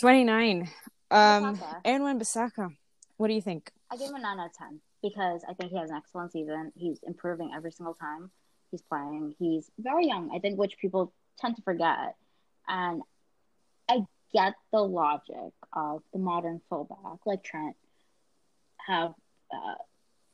twenty 0.00 0.24
nine. 0.24 0.68
Um, 1.10 1.56
Bissaka. 1.56 1.80
Aaron 1.84 2.02
Wan-Bissaka. 2.02 2.76
What 3.16 3.28
do 3.28 3.34
you 3.34 3.40
think? 3.40 3.70
I 3.90 3.96
give 3.96 4.08
him 4.08 4.16
a 4.16 4.20
nine 4.20 4.38
out 4.40 4.46
of 4.46 4.52
ten 4.54 4.80
because 5.02 5.42
I 5.48 5.54
think 5.54 5.70
he 5.70 5.78
has 5.78 5.90
an 5.90 5.96
excellent 5.96 6.32
season. 6.32 6.72
He's 6.74 6.98
improving 7.04 7.52
every 7.54 7.70
single 7.70 7.94
time 7.94 8.30
he's 8.70 8.82
playing. 8.82 9.34
He's 9.38 9.70
very 9.78 10.06
young, 10.06 10.30
I 10.34 10.40
think, 10.40 10.58
which 10.58 10.76
people 10.78 11.12
tend 11.38 11.56
to 11.56 11.62
forget. 11.62 12.16
And 12.68 13.02
I 13.88 14.04
get 14.32 14.54
the 14.72 14.80
logic 14.80 15.52
of 15.72 16.02
the 16.12 16.18
modern 16.18 16.60
fullback, 16.68 17.20
like 17.24 17.42
Trent, 17.44 17.76
have 18.86 19.14
uh, 19.52 19.74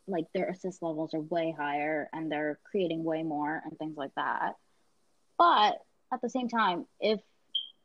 like 0.06 0.26
their 0.34 0.48
assist 0.50 0.82
levels 0.82 1.14
are 1.14 1.20
way 1.20 1.54
higher 1.56 2.08
and 2.12 2.30
they're 2.30 2.58
creating 2.64 3.04
way 3.04 3.22
more 3.22 3.62
and 3.64 3.78
things 3.78 3.96
like 3.96 4.14
that. 4.16 4.54
But 5.38 5.78
at 6.12 6.20
the 6.22 6.30
same 6.30 6.48
time, 6.48 6.86
if 7.00 7.20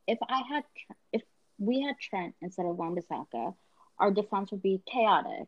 if 0.07 0.18
I 0.28 0.41
had 0.49 0.63
if 1.11 1.22
we 1.59 1.82
had 1.82 1.95
Trent 1.99 2.36
instead 2.41 2.65
of 2.65 2.78
Wan-Bissaka, 2.78 3.53
our 3.99 4.11
defense 4.11 4.51
would 4.51 4.61
be 4.61 4.82
chaotic 4.86 5.47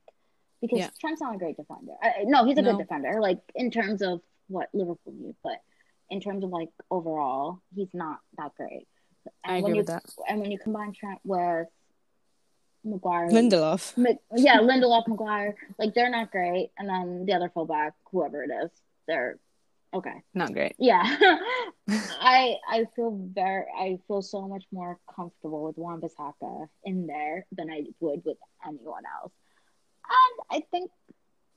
because 0.62 0.80
Yeah. 0.80 0.90
Trent's 1.00 1.22
not 1.22 1.36
a 1.36 1.38
great 1.38 1.56
defender. 1.58 1.94
I, 2.02 2.24
no, 2.26 2.46
he's 2.46 2.58
a 2.58 2.62
No. 2.62 2.72
good 2.72 2.80
defender, 2.80 3.20
like 3.22 3.40
in 3.56 3.72
terms 3.72 4.02
of 4.02 4.22
what 4.48 4.70
Liverpool 4.74 5.14
need, 5.14 5.36
but 5.44 5.62
in 6.10 6.20
terms 6.22 6.44
of 6.44 6.50
like 6.50 6.70
overall, 6.90 7.60
he's 7.76 7.94
not 7.94 8.20
that 8.38 8.52
great. 8.56 8.88
And 9.44 9.56
I 9.58 9.62
when 9.62 9.64
agree 9.66 9.74
you 9.74 9.78
with 9.80 9.88
that. 9.88 10.04
and 10.28 10.40
when 10.42 10.52
you 10.52 10.60
combine 10.60 10.94
Trent 10.94 11.20
with 11.24 11.68
Maguire, 12.84 13.30
Lindelof. 13.30 13.98
Mc- 13.98 14.20
yeah, 14.36 14.58
Lindelof, 14.60 15.08
Maguire, 15.08 15.56
like 15.78 15.94
they're 15.94 16.10
not 16.10 16.32
great, 16.32 16.72
and 16.78 16.88
then 16.88 17.26
the 17.26 17.34
other 17.34 17.50
fullback, 17.54 17.94
whoever 18.12 18.44
it 18.44 18.52
is, 18.64 18.72
they're 19.08 19.38
okay. 19.94 20.24
Not 20.34 20.54
great. 20.54 20.76
Yeah, 20.80 21.04
I 21.90 22.56
I 22.70 22.86
feel 22.96 23.12
very 23.34 23.66
I 23.78 24.00
feel 24.08 24.22
so 24.22 24.48
much 24.48 24.64
more 24.72 24.98
comfortable 25.14 25.64
with 25.64 25.78
Wan 25.78 26.00
Bissaka 26.02 26.68
in 26.86 27.06
there 27.06 27.46
than 27.52 27.70
I 27.70 27.84
would 28.00 28.22
with 28.26 28.38
anyone 28.66 29.04
else. 29.22 29.34
And 30.52 30.62
I 30.62 30.66
think 30.72 30.90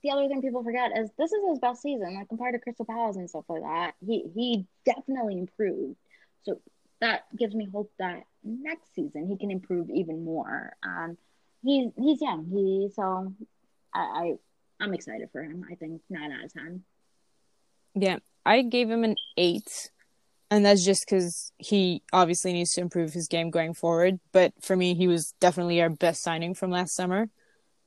the 0.03 0.11
other 0.11 0.27
thing 0.27 0.41
people 0.41 0.63
forget 0.63 0.91
is 0.97 1.09
this 1.17 1.31
is 1.31 1.39
his 1.49 1.59
best 1.59 1.81
season, 1.81 2.15
like 2.15 2.27
compared 2.27 2.53
to 2.53 2.59
Crystal 2.59 2.85
Palace 2.85 3.15
and 3.15 3.29
stuff 3.29 3.45
like 3.47 3.61
that. 3.61 3.93
He 4.05 4.25
he 4.35 4.65
definitely 4.85 5.39
improved. 5.39 5.95
So 6.43 6.59
that 6.99 7.23
gives 7.37 7.55
me 7.55 7.67
hope 7.71 7.91
that 7.99 8.23
next 8.43 8.93
season 8.93 9.27
he 9.27 9.37
can 9.37 9.49
improve 9.49 9.89
even 9.89 10.25
more. 10.25 10.73
Um, 10.83 11.17
and 11.63 11.71
he's 11.71 11.91
he's 11.97 12.21
young. 12.21 12.45
He 12.45 12.89
so 12.93 13.33
I, 13.93 13.99
I 13.99 14.33
I'm 14.81 14.93
excited 14.93 15.29
for 15.31 15.41
him. 15.41 15.65
I 15.71 15.75
think 15.75 16.01
nine 16.09 16.31
out 16.31 16.43
of 16.43 16.53
ten. 16.53 16.83
Yeah, 17.95 18.17
I 18.45 18.61
gave 18.63 18.89
him 18.89 19.05
an 19.05 19.15
eight, 19.37 19.89
and 20.51 20.65
that's 20.65 20.83
just 20.83 21.05
because 21.05 21.53
he 21.57 22.03
obviously 22.11 22.51
needs 22.51 22.73
to 22.73 22.81
improve 22.81 23.13
his 23.13 23.29
game 23.29 23.51
going 23.51 23.73
forward. 23.73 24.19
But 24.33 24.51
for 24.61 24.75
me, 24.75 24.95
he 24.95 25.07
was 25.07 25.33
definitely 25.39 25.81
our 25.81 25.89
best 25.89 26.23
signing 26.23 26.55
from 26.55 26.71
last 26.71 26.93
summer. 26.93 27.29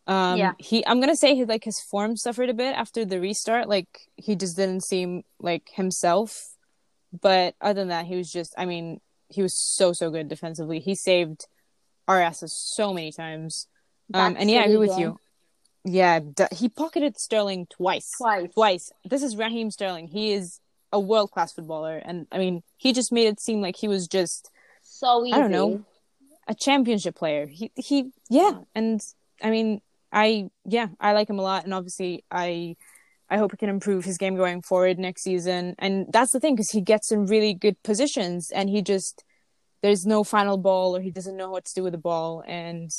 Um, 0.08 0.38
Yeah. 0.38 0.52
he 0.58 0.86
I'm 0.86 1.00
gonna 1.00 1.16
say 1.16 1.34
his 1.34 1.48
like 1.48 1.64
his 1.64 1.80
form 1.80 2.16
suffered 2.16 2.48
a 2.48 2.54
bit 2.54 2.74
after 2.76 3.04
the 3.04 3.20
restart. 3.20 3.68
Like 3.68 3.88
he 4.16 4.36
just 4.36 4.56
didn't 4.56 4.84
seem 4.84 5.24
like 5.40 5.70
himself. 5.74 6.54
But 7.20 7.54
other 7.60 7.80
than 7.80 7.88
that, 7.88 8.06
he 8.06 8.16
was 8.16 8.30
just 8.30 8.54
I 8.56 8.66
mean 8.66 9.00
he 9.28 9.42
was 9.42 9.54
so 9.58 9.92
so 9.92 10.10
good 10.10 10.28
defensively. 10.28 10.78
He 10.80 10.94
saved 10.94 11.46
our 12.06 12.20
asses 12.20 12.52
so 12.52 12.92
many 12.94 13.10
times. 13.10 13.66
Um, 14.14 14.34
That 14.34 14.40
and 14.40 14.50
yeah, 14.50 14.60
I 14.60 14.64
agree 14.64 14.76
with 14.76 14.98
you. 14.98 15.18
Yeah, 15.84 16.18
d- 16.20 16.44
he 16.52 16.68
pocketed 16.68 17.18
Sterling 17.18 17.66
twice 17.66 18.10
Twice. 18.18 18.52
twice. 18.54 18.92
This 19.04 19.22
is 19.22 19.36
Raheem 19.36 19.70
Sterling. 19.70 20.08
He 20.08 20.32
is 20.32 20.60
a 20.92 21.00
world 21.00 21.30
class 21.32 21.52
footballer, 21.52 21.96
and 21.96 22.26
I 22.30 22.38
mean, 22.38 22.62
he 22.76 22.92
just 22.92 23.12
made 23.12 23.26
it 23.26 23.40
seem 23.40 23.60
like 23.60 23.76
he 23.76 23.88
was 23.88 24.06
just 24.08 24.50
So 24.82 25.24
easy. 25.24 25.34
I 25.34 25.38
don't 25.40 25.50
know. 25.50 25.84
a 26.48 26.54
championship 26.54 27.14
player. 27.16 27.46
He 27.46 27.70
he 27.76 28.10
yeah, 28.30 28.60
and 28.74 29.00
I 29.42 29.50
mean, 29.50 29.80
I 30.12 30.48
yeah, 30.64 30.88
I 31.00 31.12
like 31.12 31.28
him 31.28 31.38
a 31.38 31.42
lot, 31.42 31.64
and 31.64 31.74
obviously, 31.74 32.24
I 32.30 32.76
I 33.28 33.38
hope 33.38 33.52
he 33.52 33.56
can 33.56 33.68
improve 33.68 34.04
his 34.04 34.18
game 34.18 34.36
going 34.36 34.62
forward 34.62 34.98
next 34.98 35.22
season. 35.22 35.74
And 35.78 36.06
that's 36.12 36.32
the 36.32 36.40
thing 36.40 36.54
because 36.54 36.70
he 36.70 36.80
gets 36.80 37.10
in 37.10 37.26
really 37.26 37.54
good 37.54 37.82
positions, 37.82 38.50
and 38.50 38.70
he 38.70 38.82
just 38.82 39.24
there's 39.82 40.06
no 40.06 40.24
final 40.24 40.56
ball, 40.56 40.96
or 40.96 41.00
he 41.00 41.10
doesn't 41.10 41.36
know 41.36 41.50
what 41.50 41.64
to 41.66 41.74
do 41.74 41.82
with 41.82 41.92
the 41.92 41.98
ball, 41.98 42.42
and 42.46 42.90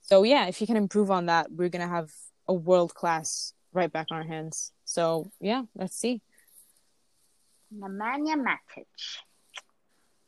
so 0.00 0.24
yeah, 0.24 0.46
if 0.46 0.56
he 0.56 0.66
can 0.66 0.76
improve 0.76 1.10
on 1.10 1.26
that, 1.26 1.50
we're 1.50 1.68
gonna 1.68 1.88
have 1.88 2.10
a 2.48 2.54
world 2.54 2.94
class 2.94 3.54
right 3.72 3.90
back 3.90 4.08
on 4.10 4.18
our 4.18 4.26
hands. 4.26 4.72
So 4.84 5.30
yeah, 5.40 5.62
let's 5.74 5.96
see. 5.96 6.20
Nemanja 7.74 8.36
Matic. 8.36 8.86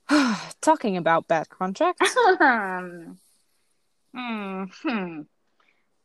Talking 0.60 0.96
about 0.96 1.28
bad 1.28 1.48
contracts. 1.48 2.16
um, 2.16 3.18
hmm, 4.14 4.64
hmm. 4.82 5.20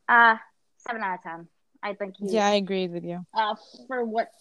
Uh, 0.09 0.37
seven 0.79 1.03
out 1.03 1.19
of 1.19 1.23
ten. 1.23 1.47
I 1.83 1.93
think 1.93 2.15
he. 2.17 2.29
yeah, 2.29 2.47
I 2.47 2.55
agree 2.55 2.87
with 2.87 3.05
you. 3.05 3.25
Uh, 3.33 3.55
for 3.87 4.03
what, 4.03 4.31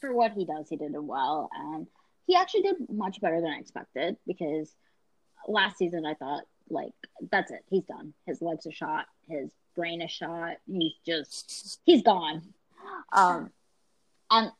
for 0.00 0.12
what 0.14 0.32
he 0.32 0.44
does, 0.44 0.68
he 0.68 0.76
did 0.76 0.94
it 0.94 1.02
well, 1.02 1.50
and 1.54 1.86
he 2.26 2.34
actually 2.34 2.62
did 2.62 2.76
much 2.90 3.20
better 3.20 3.40
than 3.40 3.50
I 3.50 3.58
expected 3.58 4.16
because 4.26 4.72
last 5.46 5.78
season 5.78 6.04
I 6.06 6.14
thought 6.14 6.42
like 6.70 6.92
that's 7.30 7.50
it, 7.50 7.64
he's 7.68 7.84
done. 7.84 8.14
His 8.26 8.40
legs 8.40 8.66
are 8.66 8.72
shot, 8.72 9.06
his 9.28 9.50
brain 9.76 10.02
is 10.02 10.10
shot. 10.10 10.56
He's 10.66 10.94
just 11.06 11.80
he's 11.84 12.02
gone. 12.02 12.42
Um, 13.12 13.50
and 14.30 14.50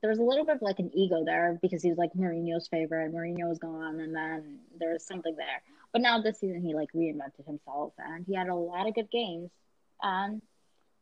there 0.00 0.10
was 0.10 0.18
a 0.18 0.22
little 0.22 0.44
bit 0.44 0.56
of 0.56 0.62
like 0.62 0.78
an 0.78 0.90
ego 0.94 1.24
there 1.24 1.58
because 1.60 1.82
he 1.82 1.90
was 1.90 1.98
like 1.98 2.12
Mourinho's 2.14 2.68
favorite. 2.68 3.12
Mourinho 3.12 3.48
was 3.48 3.58
gone, 3.58 4.00
and 4.00 4.14
then 4.14 4.58
there 4.78 4.92
was 4.92 5.04
something 5.04 5.34
there. 5.36 5.62
But 5.92 6.02
now 6.02 6.20
this 6.20 6.40
season, 6.40 6.62
he 6.62 6.74
like 6.74 6.92
reinvented 6.94 7.46
himself, 7.46 7.92
and 7.98 8.24
he 8.26 8.34
had 8.34 8.48
a 8.48 8.54
lot 8.54 8.88
of 8.88 8.94
good 8.94 9.10
games. 9.10 9.50
And 10.02 10.42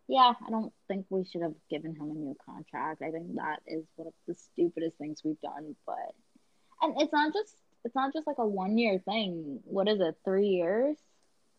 yeah, 0.09 0.33
I 0.47 0.51
don't 0.51 0.73
think 0.89 1.07
we 1.11 1.25
should 1.25 1.43
have 1.43 1.55
given 1.69 1.95
him 1.97 2.11
a 2.11 2.15
new 2.15 2.37
contract. 2.45 3.03
I 3.03 3.11
think 3.11 3.35
that 3.35 3.61
is 3.67 3.85
one 3.97 4.09
of 4.09 4.15
the 4.29 4.35
stupidest 4.35 4.97
things 4.99 5.23
we've 5.25 5.41
done. 5.41 5.75
But 5.85 6.15
and 6.83 6.95
it's 7.01 7.13
not 7.13 7.33
just 7.33 7.55
it's 7.85 7.95
not 7.95 8.13
just 8.13 8.27
like 8.27 8.39
a 8.39 8.47
one 8.47 8.79
year 8.79 9.01
thing. 9.05 9.61
What 9.65 9.89
is 9.89 10.01
it? 10.01 10.17
Three 10.25 10.49
years? 10.49 10.97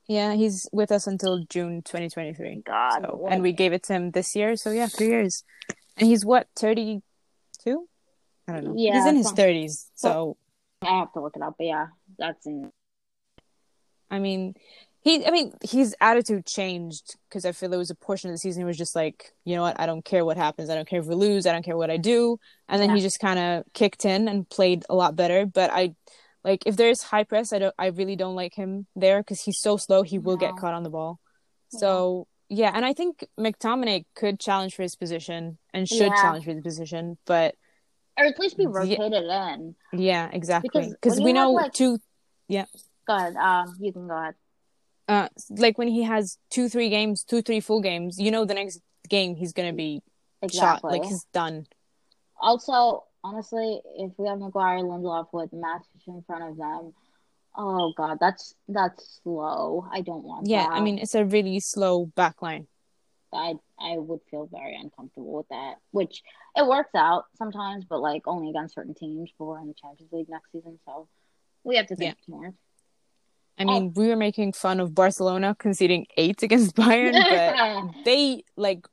Yeah, 0.07 0.33
he's 0.35 0.69
with 0.71 0.91
us 0.91 1.05
until 1.05 1.39
June 1.49 1.81
2023. 1.81 2.63
God, 2.65 3.01
So, 3.01 3.27
and 3.29 3.43
we 3.43 3.51
gave 3.51 3.73
it 3.73 3.83
to 3.83 3.93
him 3.93 4.11
this 4.11 4.35
year. 4.35 4.55
So 4.55 4.71
yeah, 4.71 4.87
three 4.87 5.07
years. 5.07 5.43
And 5.97 6.07
he's 6.07 6.23
what 6.23 6.47
32? 6.55 7.01
I 8.47 8.53
don't 8.53 8.63
know. 8.63 8.73
Yeah, 8.77 8.95
he's 8.95 9.05
in 9.05 9.17
his 9.17 9.33
30s. 9.33 9.87
So 9.95 10.37
I 10.81 10.99
have 10.99 11.11
to 11.13 11.21
look 11.21 11.35
it 11.35 11.41
up. 11.41 11.55
But 11.57 11.67
yeah, 11.67 11.87
that's 12.17 12.45
in. 12.45 12.71
I 14.09 14.19
mean, 14.19 14.55
he. 15.01 15.25
I 15.25 15.31
mean, 15.31 15.53
his 15.63 15.95
attitude 16.01 16.45
changed 16.45 17.15
because 17.29 17.45
I 17.45 17.51
feel 17.51 17.69
there 17.69 17.79
was 17.79 17.89
a 17.89 17.95
portion 17.95 18.29
of 18.29 18.33
the 18.33 18.37
season 18.39 18.61
he 18.61 18.65
was 18.65 18.77
just 18.77 18.95
like, 18.95 19.33
you 19.45 19.55
know 19.55 19.61
what, 19.61 19.79
I 19.79 19.85
don't 19.85 20.03
care 20.05 20.23
what 20.25 20.37
happens. 20.37 20.69
I 20.69 20.75
don't 20.75 20.87
care 20.87 20.99
if 20.99 21.05
we 21.05 21.15
lose. 21.15 21.45
I 21.45 21.51
don't 21.51 21.63
care 21.65 21.77
what 21.77 21.89
I 21.91 21.97
do. 21.97 22.39
And 22.69 22.81
then 22.81 22.95
he 22.95 23.01
just 23.01 23.19
kind 23.19 23.39
of 23.39 23.63
kicked 23.73 24.05
in 24.05 24.27
and 24.27 24.47
played 24.49 24.85
a 24.89 24.95
lot 24.95 25.15
better. 25.15 25.45
But 25.45 25.69
I, 25.71 25.95
like, 26.43 26.63
if 26.65 26.75
there's 26.77 27.01
high 27.03 27.23
press, 27.23 27.51
I 27.53 27.59
don't. 27.59 27.75
I 27.77 27.87
really 27.87 28.15
don't 28.15 28.35
like 28.35 28.53
him 28.55 28.87
there 28.95 29.19
because 29.21 29.41
he's 29.41 29.59
so 29.59 29.77
slow. 29.77 30.03
He 30.03 30.19
will 30.19 30.37
get 30.37 30.55
caught 30.57 30.73
on 30.73 30.83
the 30.83 30.89
ball. 30.89 31.19
So 31.69 32.27
yeah, 32.49 32.71
and 32.73 32.85
I 32.85 32.93
think 32.93 33.25
McTominay 33.37 34.05
could 34.15 34.39
challenge 34.39 34.73
for 34.73 34.81
his 34.83 34.95
position 34.95 35.57
and 35.73 35.87
should 35.87 35.99
Yeah. 36.13 36.21
challenge 36.21 36.45
for 36.45 36.51
his 36.53 36.61
position. 36.63 37.17
But 37.25 37.55
Or 38.17 38.23
at 38.25 38.39
least 38.39 38.55
be 38.57 38.63
Yeah. 38.63 38.69
rotated 38.71 39.13
in. 39.13 39.75
yeah, 39.91 40.29
exactly. 40.31 40.89
Because 40.89 41.19
we 41.19 41.33
know 41.33 41.51
like- 41.51 41.73
two. 41.73 41.99
Go 43.07 43.15
ahead. 43.15 43.35
Um, 43.35 43.75
you 43.79 43.93
can 43.93 44.07
go 44.07 44.17
ahead. 44.17 44.35
uh 45.07 45.29
like 45.49 45.77
when 45.77 45.87
he 45.87 46.03
has 46.03 46.37
two 46.49 46.67
three 46.67 46.89
games 46.89 47.23
two 47.23 47.41
three 47.41 47.61
full 47.61 47.81
games 47.81 48.19
you 48.19 48.29
know 48.29 48.43
the 48.43 48.53
next 48.53 48.81
game 49.07 49.35
he's 49.35 49.53
gonna 49.53 49.71
be 49.71 50.01
shot 50.51 50.83
like 50.83 51.03
he's 51.05 51.23
done 51.31 51.65
Also, 52.39 53.05
honestly, 53.23 53.79
if 53.95 54.11
we 54.17 54.27
have 54.27 54.39
Maguire 54.39 54.83
Lindelof 54.83 55.27
with 55.31 55.51
Matic 55.51 56.03
in 56.07 56.21
front 56.27 56.43
of 56.43 56.57
them, 56.57 56.93
oh 57.55 57.93
god, 57.97 58.17
that's 58.19 58.53
that's 58.67 59.21
slow. 59.23 59.87
I 59.91 60.01
don't 60.01 60.23
want 60.23 60.47
yeah 60.47 60.63
that. 60.67 60.73
i 60.73 60.79
mean 60.81 60.99
it's 60.99 61.15
a 61.15 61.23
really 61.25 61.59
slow 61.59 62.05
back 62.05 62.41
line 62.41 62.67
I 63.33 63.55
I 63.79 63.97
would 63.97 64.21
feel 64.31 64.47
very 64.51 64.75
uncomfortable 64.75 65.33
with 65.33 65.49
that. 65.49 65.75
Which 65.91 66.21
it 66.55 66.65
works 66.65 66.95
out 66.95 67.25
sometimes, 67.37 67.83
but 67.85 67.99
like 67.99 68.23
only 68.25 68.49
against 68.49 68.75
certain 68.75 68.93
teams. 68.95 69.29
But 69.37 69.45
we're 69.45 69.59
in 69.59 69.67
the 69.67 69.73
Champions 69.73 70.11
League 70.13 70.29
next 70.29 70.51
season, 70.53 70.79
so 70.85 71.07
we 71.63 71.75
have 71.75 71.87
to 71.87 71.95
think 71.97 72.15
more. 72.27 72.53
I 73.59 73.65
mean 73.65 73.93
we 73.95 74.07
were 74.07 74.15
making 74.15 74.53
fun 74.53 74.79
of 74.79 74.93
barcelona 74.93 75.55
conceding 75.57 76.05
eight 76.17 76.43
against 76.43 76.75
bayern 76.75 77.23
but 77.29 78.03
they 78.05 78.43
like 78.55 78.85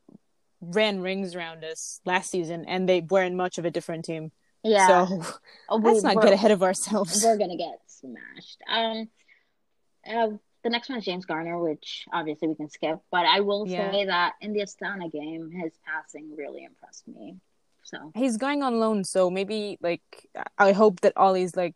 ran 0.61 1.01
rings 1.01 1.35
around 1.35 1.63
us 1.63 1.99
last 2.05 2.31
season 2.31 2.65
and 2.67 2.89
they 2.89 3.01
weren't 3.01 3.35
much 3.35 3.57
of 3.57 3.65
a 3.65 3.71
different 3.71 4.05
team 4.05 4.31
yeah, 4.63 4.87
so 5.05 5.21
Oh, 5.69 5.77
we- 5.77 5.91
let's 5.91 6.03
not 6.03 6.21
get 6.21 6.33
ahead 6.33 6.51
of 6.51 6.63
ourselves 6.63 7.21
we're 7.23 7.37
gonna 7.37 7.57
get 7.57 7.79
smashed. 7.87 8.59
Um, 8.67 9.09
uh, 10.07 10.29
the 10.63 10.69
next 10.71 10.89
one 10.89 10.97
is 10.97 11.05
James 11.05 11.25
Garner, 11.25 11.59
which 11.59 12.05
obviously 12.11 12.47
we 12.47 12.55
can 12.55 12.69
skip, 12.69 12.99
but 13.11 13.25
I 13.27 13.41
will 13.41 13.67
Yeah. 13.67 13.91
say 13.91 14.05
that 14.05 14.33
in 14.41 14.53
the 14.53 14.61
Astana 14.61 15.11
game, 15.11 15.51
his 15.51 15.77
passing 15.85 16.35
really 16.35 16.63
impressed 16.63 17.07
me. 17.07 17.37
So 17.83 18.11
he's 18.15 18.37
going 18.37 18.63
on 18.63 18.79
loan 18.79 19.03
so 19.03 19.29
maybe 19.29 19.77
like 19.79 20.01
i 20.57 20.71
hope 20.71 21.01
that 21.01 21.13
Ole's 21.15 21.55
like 21.55 21.75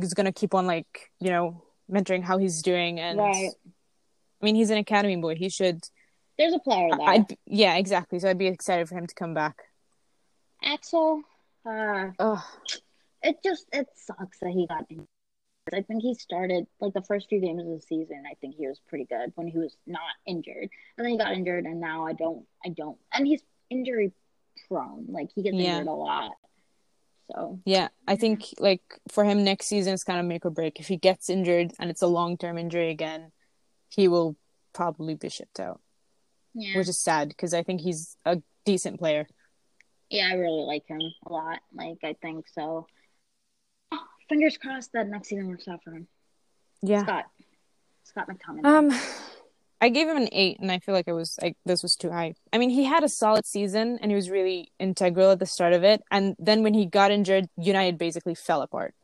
is 0.00 0.14
gonna 0.14 0.32
keep 0.32 0.54
on 0.54 0.66
like 0.66 1.10
you 1.20 1.28
know 1.28 1.62
mentoring 1.92 2.22
how 2.22 2.38
he's 2.38 2.62
doing 2.62 2.98
and 2.98 3.18
Right. 3.18 3.50
i 4.40 4.44
mean 4.44 4.54
he's 4.54 4.70
an 4.70 4.78
academy 4.78 5.16
boy 5.16 5.34
he 5.36 5.48
should 5.48 5.82
there's 6.38 6.54
a 6.54 6.58
player 6.58 6.88
there. 6.96 7.08
I'd 7.08 7.36
yeah, 7.46 7.76
exactly. 7.76 8.18
So 8.18 8.28
I'd 8.28 8.38
be 8.38 8.46
excited 8.46 8.88
for 8.88 8.96
him 8.96 9.06
to 9.06 9.14
come 9.14 9.34
back. 9.34 9.58
Axel, 10.64 11.20
uh, 11.66 12.08
Ugh. 12.18 12.40
it 13.22 13.36
just 13.44 13.66
it 13.72 13.86
sucks 13.94 14.38
that 14.40 14.50
he 14.50 14.66
got 14.66 14.86
injured. 14.88 15.06
I 15.72 15.82
think 15.82 16.02
he 16.02 16.14
started 16.14 16.66
like 16.80 16.94
the 16.94 17.02
first 17.02 17.28
few 17.28 17.38
games 17.40 17.60
of 17.62 17.68
the 17.68 17.80
season. 17.80 18.24
I 18.28 18.34
think 18.40 18.54
he 18.56 18.66
was 18.66 18.80
pretty 18.88 19.04
good 19.04 19.32
when 19.34 19.46
he 19.46 19.58
was 19.58 19.76
not 19.86 20.00
injured, 20.26 20.68
and 20.96 21.04
then 21.04 21.08
he 21.12 21.18
got 21.18 21.32
injured, 21.32 21.66
and 21.66 21.80
now 21.80 22.06
I 22.06 22.14
don't, 22.14 22.46
I 22.64 22.70
don't, 22.70 22.98
and 23.12 23.26
he's 23.26 23.42
injury 23.70 24.10
prone. 24.68 25.06
Like 25.08 25.30
he 25.34 25.42
gets 25.42 25.54
Yeah. 25.56 25.74
injured 25.74 25.88
a 25.88 25.92
lot. 25.92 26.32
So 27.30 27.60
Yeah, 27.64 27.88
I 28.06 28.16
think 28.16 28.46
like 28.58 28.82
for 29.08 29.24
him 29.24 29.44
next 29.44 29.66
season 29.66 29.94
is 29.94 30.04
kind 30.04 30.20
of 30.20 30.26
make 30.26 30.44
or 30.44 30.50
break. 30.50 30.80
If 30.80 30.88
he 30.88 30.96
gets 30.96 31.30
injured 31.30 31.72
and 31.78 31.90
it's 31.90 32.02
a 32.02 32.06
long 32.06 32.36
term 32.36 32.58
injury 32.58 32.90
again, 32.90 33.32
he 33.88 34.08
will 34.08 34.36
probably 34.72 35.14
be 35.14 35.28
shipped 35.28 35.60
out, 35.60 35.80
yeah, 36.54 36.76
which 36.76 36.88
is 36.88 36.98
sad 36.98 37.28
because 37.28 37.54
I 37.54 37.62
think 37.62 37.80
he's 37.80 38.16
a 38.24 38.42
decent 38.64 38.98
player. 38.98 39.26
yeah, 40.10 40.28
I 40.30 40.34
really 40.34 40.64
like 40.64 40.86
him 40.86 41.00
a 41.26 41.32
lot. 41.32 41.60
Like 41.74 41.98
I 42.02 42.14
think 42.20 42.46
so. 42.48 42.86
Fingers 44.28 44.56
crossed 44.56 44.92
that 44.94 45.08
next 45.08 45.28
season 45.28 45.48
works 45.48 45.68
out 45.68 45.80
for 45.84 45.92
him. 45.92 46.06
Yeah. 46.82 47.02
Scott, 47.02 47.24
Scott 48.04 48.28
McTominay. 48.28 48.64
Um, 48.64 49.00
I 49.82 49.88
gave 49.88 50.06
him 50.08 50.16
an 50.16 50.28
eight, 50.30 50.60
and 50.60 50.70
I 50.70 50.78
feel 50.78 50.94
like 50.94 51.08
it 51.08 51.12
was 51.12 51.36
like 51.42 51.56
this 51.66 51.82
was 51.82 51.96
too 51.96 52.10
high. 52.10 52.34
I 52.52 52.58
mean, 52.58 52.70
he 52.70 52.84
had 52.84 53.02
a 53.02 53.08
solid 53.08 53.44
season, 53.44 53.98
and 54.00 54.12
he 54.12 54.14
was 54.14 54.30
really 54.30 54.70
integral 54.78 55.32
at 55.32 55.40
the 55.40 55.46
start 55.46 55.72
of 55.72 55.82
it. 55.82 56.00
And 56.08 56.36
then 56.38 56.62
when 56.62 56.72
he 56.72 56.86
got 56.86 57.10
injured, 57.10 57.48
United 57.56 57.98
basically 57.98 58.36
fell 58.36 58.62
apart. 58.62 58.94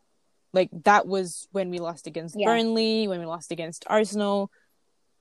Like 0.52 0.70
that 0.84 1.08
was 1.08 1.48
when 1.50 1.70
we 1.70 1.80
lost 1.80 2.06
against 2.06 2.36
Yeah. 2.38 2.46
Burnley, 2.46 3.08
when 3.08 3.18
we 3.18 3.26
lost 3.26 3.50
against 3.50 3.84
Arsenal. 3.88 4.52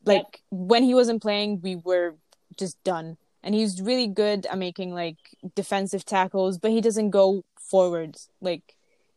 Like 0.06 0.42
when 0.52 0.84
he 0.84 0.94
wasn't 0.94 1.24
playing, 1.24 1.62
we 1.62 1.76
were 1.76 2.16
just 2.56 2.82
done. 2.84 3.18
And 3.44 3.56
he's 3.56 3.82
really 3.82 4.08
good 4.08 4.46
at 4.46 4.60
making 4.60 4.94
like 4.94 5.18
defensive 5.56 6.06
tackles, 6.06 6.60
but 6.60 6.70
he 6.70 6.82
doesn't 6.82 7.10
go 7.10 7.44
forwards. 7.60 8.30
Like 8.42 8.76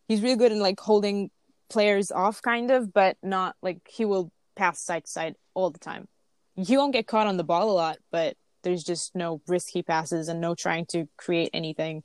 he's 0.09 0.23
really 0.23 0.37
good 0.37 0.53
in 0.53 0.59
like 0.59 0.81
holding 0.81 1.31
players 1.69 2.11
off, 2.11 2.41
kind 2.41 2.71
of, 2.71 2.93
but 2.95 3.19
not 3.23 3.57
like 3.63 3.79
he 3.89 4.07
will 4.07 4.33
pass 4.57 4.81
side 4.81 5.05
to 5.05 5.11
side 5.11 5.37
all 5.55 5.71
the 5.71 5.79
time. 5.79 6.09
He 6.57 6.77
won't 6.77 6.93
get 6.93 7.07
caught 7.07 7.27
on 7.27 7.37
the 7.37 7.45
ball 7.45 7.71
a 7.71 7.73
lot, 7.73 7.99
but 8.11 8.37
there's 8.63 8.83
just 8.85 9.15
no 9.15 9.41
risky 9.47 9.83
passes 9.83 10.29
and 10.29 10.41
no 10.41 10.55
trying 10.55 10.87
to 10.87 11.09
create 11.17 11.51
anything. 11.55 12.03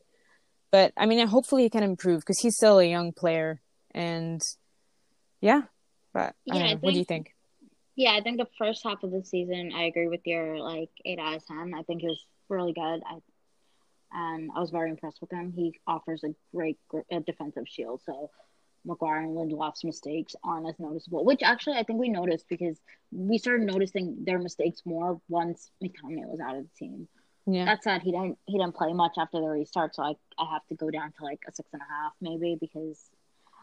But 0.72 0.94
I 0.98 1.06
mean, 1.06 1.26
hopefully 1.28 1.64
he 1.64 1.70
can 1.70 1.84
improve 1.84 2.22
because 2.22 2.40
he's 2.40 2.56
still 2.56 2.80
a 2.80 2.86
young 2.86 3.12
player, 3.14 3.62
and 3.94 4.42
yeah. 5.42 5.64
But 6.14 6.36
Yeah. 6.46 6.56
I 6.56 6.76
What 6.76 6.94
do 6.94 7.00
you 7.00 7.06
think- 7.06 7.28
think? 7.28 7.36
Yeah, 7.98 8.12
I 8.14 8.22
think 8.22 8.38
the 8.38 8.48
first 8.58 8.84
half 8.84 9.04
of 9.04 9.12
the 9.12 9.24
season, 9.24 9.72
I 9.74 9.84
agree 9.84 10.08
with 10.10 10.26
your 10.26 10.60
like 10.60 10.90
eight 11.06 11.18
out 11.20 11.36
of 11.36 11.46
ten. 11.46 11.74
I 11.74 11.84
think 11.84 12.02
he 12.02 12.08
was 12.08 12.26
really 12.50 12.74
good. 12.74 13.02
I 13.06 13.20
and 14.12 14.50
I 14.56 14.60
was 14.60 14.70
very 14.70 14.90
impressed 14.90 15.20
with 15.22 15.32
him. 15.32 15.52
He 15.52 15.78
offers 15.88 16.24
a 16.24 16.34
great 16.54 16.78
gr- 16.88 17.02
uh, 17.12 17.20
defensive 17.20 17.68
shield. 17.68 18.02
So 18.06 18.30
Maguire 18.86 19.22
and 19.22 19.36
Lindelof's 19.36 19.84
mistakes 19.84 20.36
aren't 20.44 20.68
as 20.70 20.80
noticeable, 20.80 21.26
which 21.26 21.42
actually 21.44 21.78
I 21.78 21.84
think 21.84 22.00
we 22.00 22.10
noticed 22.10 22.48
because 22.48 22.78
we 23.12 23.38
started 23.38 23.66
noticing 23.66 24.24
their 24.24 24.40
mistakes 24.40 24.82
more 24.86 25.20
once 25.28 25.72
McTominay 25.84 26.26
was 26.26 26.40
out 26.40 26.56
of 26.56 26.64
the 26.64 26.70
team. 26.78 27.08
Yeah, 27.48 27.66
That 27.66 27.84
said, 27.84 28.02
he 28.02 28.12
didn't 28.12 28.38
he 28.46 28.58
didn't 28.58 28.76
play 28.76 28.94
much 28.94 29.16
after 29.18 29.40
the 29.40 29.48
restart, 29.48 29.96
so 29.96 30.04
I 30.04 30.16
I 30.38 30.52
have 30.52 30.66
to 30.68 30.76
go 30.76 30.90
down 30.90 31.14
to 31.18 31.24
like 31.24 31.42
a 31.48 31.52
six 31.52 31.70
and 31.74 31.82
a 31.82 31.86
half 31.86 32.14
maybe 32.22 32.58
because 32.60 33.00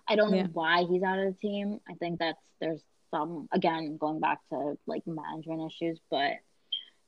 I 0.09 0.16
don't 0.16 0.31
know 0.31 0.49
why 0.53 0.85
he's 0.85 1.03
out 1.03 1.19
of 1.19 1.27
the 1.27 1.39
team. 1.40 1.81
I 1.89 1.94
think 1.94 2.19
that's 2.19 2.43
there's 2.61 2.82
some 3.11 3.49
again 3.53 3.97
going 3.97 4.20
back 4.20 4.40
to 4.51 4.78
like 4.86 5.07
management 5.07 5.73
issues, 5.73 6.01
but 6.11 6.32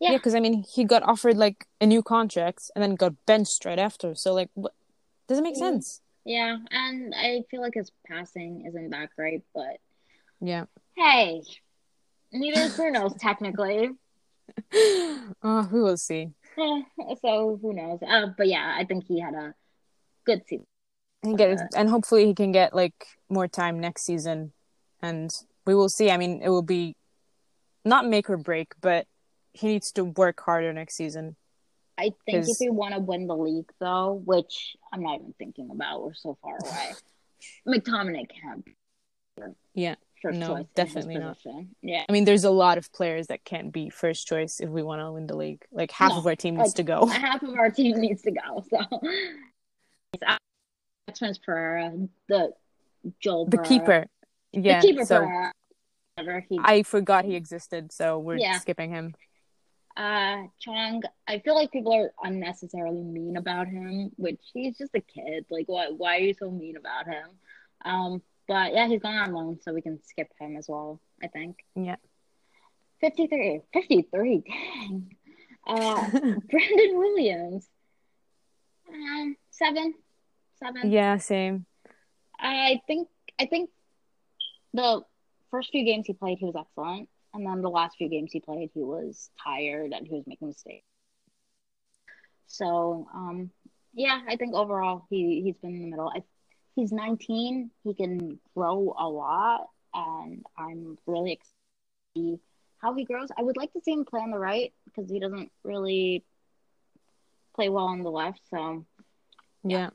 yeah. 0.00 0.10
yeah. 0.10 0.16
Because 0.16 0.34
I 0.34 0.40
mean, 0.40 0.64
he 0.64 0.84
got 0.84 1.02
offered 1.02 1.36
like 1.36 1.66
a 1.80 1.86
new 1.86 2.02
contract 2.02 2.70
and 2.74 2.82
then 2.82 2.94
got 2.94 3.14
benched 3.26 3.64
right 3.64 3.78
after. 3.78 4.14
So 4.14 4.34
like, 4.34 4.50
what 4.54 4.74
doesn't 5.28 5.44
make 5.44 5.56
sense. 5.56 6.00
Yeah, 6.24 6.56
and 6.70 7.14
I 7.14 7.42
feel 7.50 7.60
like 7.60 7.74
his 7.74 7.90
passing 8.06 8.64
isn't 8.66 8.90
that 8.90 9.10
great, 9.16 9.42
but 9.54 9.76
Yeah. 10.40 10.64
hey, 10.96 11.42
neither 12.32 12.62
is 12.62 12.72
Bruno's 12.74 13.14
technically. 13.18 13.90
Oh, 15.42 15.68
we 15.72 15.80
will 15.80 15.96
see. 15.96 16.30
Eh, 16.58 16.82
so 17.20 17.58
who 17.60 17.72
knows? 17.72 18.00
Uh, 18.06 18.26
but 18.36 18.48
yeah, 18.48 18.74
I 18.76 18.84
think 18.84 19.04
he 19.06 19.20
had 19.20 19.34
a 19.34 19.54
good 20.24 20.42
season. 20.46 20.66
He 21.22 21.34
get 21.34 21.58
and 21.74 21.88
hopefully 21.88 22.26
he 22.26 22.34
can 22.34 22.52
get 22.52 22.74
like 22.74 22.94
more 23.28 23.48
time 23.48 23.80
next 23.80 24.04
season, 24.04 24.52
and 25.00 25.32
we 25.66 25.74
will 25.74 25.88
see. 25.88 26.10
I 26.10 26.16
mean, 26.18 26.42
it 26.42 26.50
will 26.50 26.62
be 26.62 26.96
not 27.84 28.06
make 28.06 28.28
or 28.28 28.36
break, 28.36 28.74
but 28.80 29.06
he 29.52 29.68
needs 29.68 29.90
to 29.92 30.04
work 30.04 30.40
harder 30.40 30.72
next 30.72 30.96
season. 30.96 31.36
I 31.96 32.10
think 32.26 32.44
'Cause- 32.44 32.48
if 32.50 32.56
we 32.60 32.70
want 32.70 32.94
to 32.94 33.00
win 33.00 33.26
the 33.26 33.36
league, 33.36 33.70
though, 33.78 34.14
which 34.24 34.76
I'm 34.92 35.02
not 35.02 35.20
even 35.20 35.32
thinking 35.38 35.70
about, 35.70 36.02
we're 36.02 36.14
so 36.14 36.36
far 36.42 36.58
away. 36.60 36.92
McTominay 37.68 38.26
can't 38.28 38.66
Yeah, 39.74 39.96
first 40.22 40.38
No, 40.38 40.46
choice. 40.48 40.56
in 40.56 40.58
his 40.64 40.68
definitely 40.74 41.18
not. 41.18 41.38
Yeah, 41.82 42.04
I 42.08 42.12
mean, 42.12 42.24
there's 42.24 42.44
a 42.44 42.50
lot 42.50 42.78
of 42.78 42.90
players 42.92 43.26
that 43.28 43.44
can't 43.44 43.72
be 43.72 43.90
first 43.90 44.26
choice 44.26 44.60
if 44.60 44.70
we 44.70 44.82
want 44.82 45.00
to 45.02 45.12
win 45.12 45.26
the 45.26 45.36
league. 45.36 45.64
Like 45.72 45.90
half 45.90 46.12
No, 46.12 46.18
of 46.18 46.26
our 46.26 46.36
team 46.36 46.56
needs 46.56 46.68
like, 46.68 46.74
to 46.76 46.82
go. 46.84 47.06
half 47.06 47.42
of 47.42 47.54
our 47.54 47.70
team 47.70 47.98
needs 48.00 48.22
to 48.22 48.30
go. 48.32 48.64
So, 48.70 49.00
Maximus 51.08 51.38
Pereira, 51.38 51.92
the 52.28 52.52
Joel, 53.20 53.46
The 53.46 53.58
Pereira, 53.58 53.68
keeper, 53.68 54.06
yeah. 54.52 54.80
the 54.80 54.86
keeper 54.86 55.04
so 55.04 55.28
Pereira, 56.16 56.42
he 56.48 56.58
I 56.62 56.82
forgot 56.82 57.24
he 57.24 57.34
existed, 57.34 57.92
so 57.92 58.18
we're 58.18 58.36
Yeah. 58.38 58.58
skipping 58.58 58.90
him. 58.90 59.14
Uh, 59.96 60.44
Chong, 60.60 61.02
I 61.28 61.38
feel 61.38 61.54
like 61.54 61.70
people 61.70 61.92
are 61.94 62.12
unnecessarily 62.22 63.02
mean 63.02 63.36
about 63.36 63.68
him, 63.68 64.10
which 64.16 64.40
he's 64.52 64.76
just 64.76 64.94
a 64.94 65.00
kid. 65.00 65.46
Like, 65.50 65.66
why? 65.66 65.88
Why 65.90 66.16
are 66.16 66.20
you 66.20 66.34
so 66.34 66.50
mean 66.50 66.76
about 66.76 67.06
him? 67.06 67.28
Um, 67.84 68.22
but 68.48 68.72
yeah, 68.74 68.88
he's 68.88 69.00
gone 69.02 69.14
on 69.16 69.32
loan, 69.32 69.58
so 69.62 69.72
we 69.72 69.82
can 69.82 70.00
skip 70.04 70.30
him 70.40 70.56
as 70.56 70.66
well. 70.68 71.00
I 71.22 71.28
think 71.28 71.58
Yeah. 71.76 71.96
53, 73.00 73.60
53, 73.72 74.42
Dang. 74.46 75.16
Uh, 75.66 76.10
Brandon 76.10 76.98
Williams. 76.98 77.68
Um, 78.88 79.36
seven, 79.50 79.94
seven. 80.62 80.90
yeah, 80.90 81.16
same. 81.18 81.66
I 82.38 82.80
think 82.86 83.08
I 83.38 83.46
think 83.46 83.70
the 84.72 85.02
first 85.50 85.70
few 85.70 85.84
games 85.84 86.06
he 86.06 86.12
played, 86.14 86.38
he 86.38 86.44
was 86.46 86.56
excellent, 86.58 87.08
and 87.34 87.44
then 87.44 87.60
the 87.60 87.70
last 87.70 87.96
few 87.96 88.08
games 88.08 88.30
he 88.32 88.40
played, 88.40 88.70
he 88.72 88.82
was 88.82 89.30
tired 89.42 89.92
and 89.92 90.06
he 90.06 90.14
was 90.14 90.24
making 90.26 90.48
mistakes. 90.48 90.84
So, 92.46 93.08
um, 93.12 93.50
yeah, 93.92 94.20
I 94.28 94.36
think 94.36 94.54
overall 94.54 95.06
he 95.10 95.42
he's 95.42 95.56
been 95.56 95.74
in 95.74 95.82
the 95.82 95.88
middle. 95.88 96.12
I, 96.14 96.22
he's 96.76 96.92
19. 96.92 97.70
He 97.82 97.94
can 97.94 98.38
grow 98.56 98.94
a 98.98 99.08
lot, 99.08 99.68
and 99.92 100.44
I'm 100.56 100.96
really 101.06 101.32
excited 101.32 101.54
to 102.14 102.20
see 102.20 102.40
how 102.78 102.94
he 102.94 103.04
grows. 103.04 103.28
I 103.36 103.42
would 103.42 103.56
like 103.56 103.72
to 103.72 103.80
see 103.80 103.92
him 103.92 104.04
play 104.04 104.20
on 104.20 104.30
the 104.30 104.38
right 104.38 104.72
because 104.84 105.10
he 105.10 105.18
doesn't 105.18 105.50
really 105.64 106.24
play 107.54 107.68
well 107.68 107.86
on 107.86 108.02
the 108.02 108.10
left. 108.10 108.40
So, 108.50 108.86
Yeah. 109.64 109.90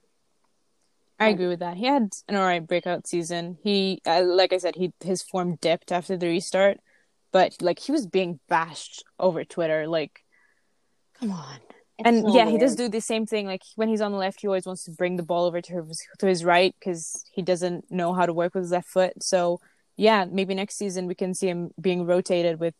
I 1.21 1.29
agree 1.29 1.47
with 1.47 1.59
that. 1.59 1.75
He 1.75 1.85
had 1.85 2.13
an 2.29 2.35
alright 2.37 2.65
breakout 2.65 3.05
season. 3.05 3.57
He, 3.61 4.01
uh, 4.05 4.23
like 4.23 4.53
I 4.53 4.57
said, 4.57 4.75
he 4.75 4.93
his 5.03 5.21
form 5.21 5.57
dipped 5.57 5.91
after 5.91 6.15
the 6.15 6.27
restart, 6.27 6.79
but 7.31 7.55
like 7.61 7.79
he 7.79 7.91
was 7.91 8.07
being 8.07 8.39
bashed 8.47 9.03
over 9.19 9.43
Twitter. 9.43 9.87
Like, 9.87 10.23
come 11.19 11.31
on. 11.31 11.59
it's 11.97 12.07
and 12.07 12.25
so 12.25 12.35
yeah, 12.35 12.49
he 12.49 12.57
does 12.57 12.75
do 12.75 12.89
the 12.89 13.01
same 13.01 13.25
thing. 13.25 13.45
Like 13.45 13.61
when 13.75 13.89
he's 13.89 14.01
on 14.01 14.11
the 14.11 14.17
left, 14.17 14.41
he 14.41 14.47
always 14.47 14.65
wants 14.65 14.83
to 14.85 14.91
bring 14.91 15.15
the 15.17 15.23
ball 15.23 15.45
over 15.45 15.61
to 15.61 15.83
his 15.83 16.01
to 16.19 16.27
his 16.27 16.43
right 16.43 16.75
because 16.79 17.25
he 17.31 17.41
doesn't 17.41 17.91
know 17.91 18.13
how 18.13 18.25
to 18.25 18.33
work 18.33 18.53
with 18.53 18.63
his 18.63 18.71
left 18.71 18.89
foot. 18.89 19.21
So 19.21 19.59
yeah, 19.95 20.25
maybe 20.25 20.55
next 20.55 20.77
season 20.77 21.07
we 21.07 21.15
can 21.15 21.33
see 21.33 21.47
him 21.47 21.71
being 21.79 22.05
rotated 22.05 22.59
with 22.59 22.73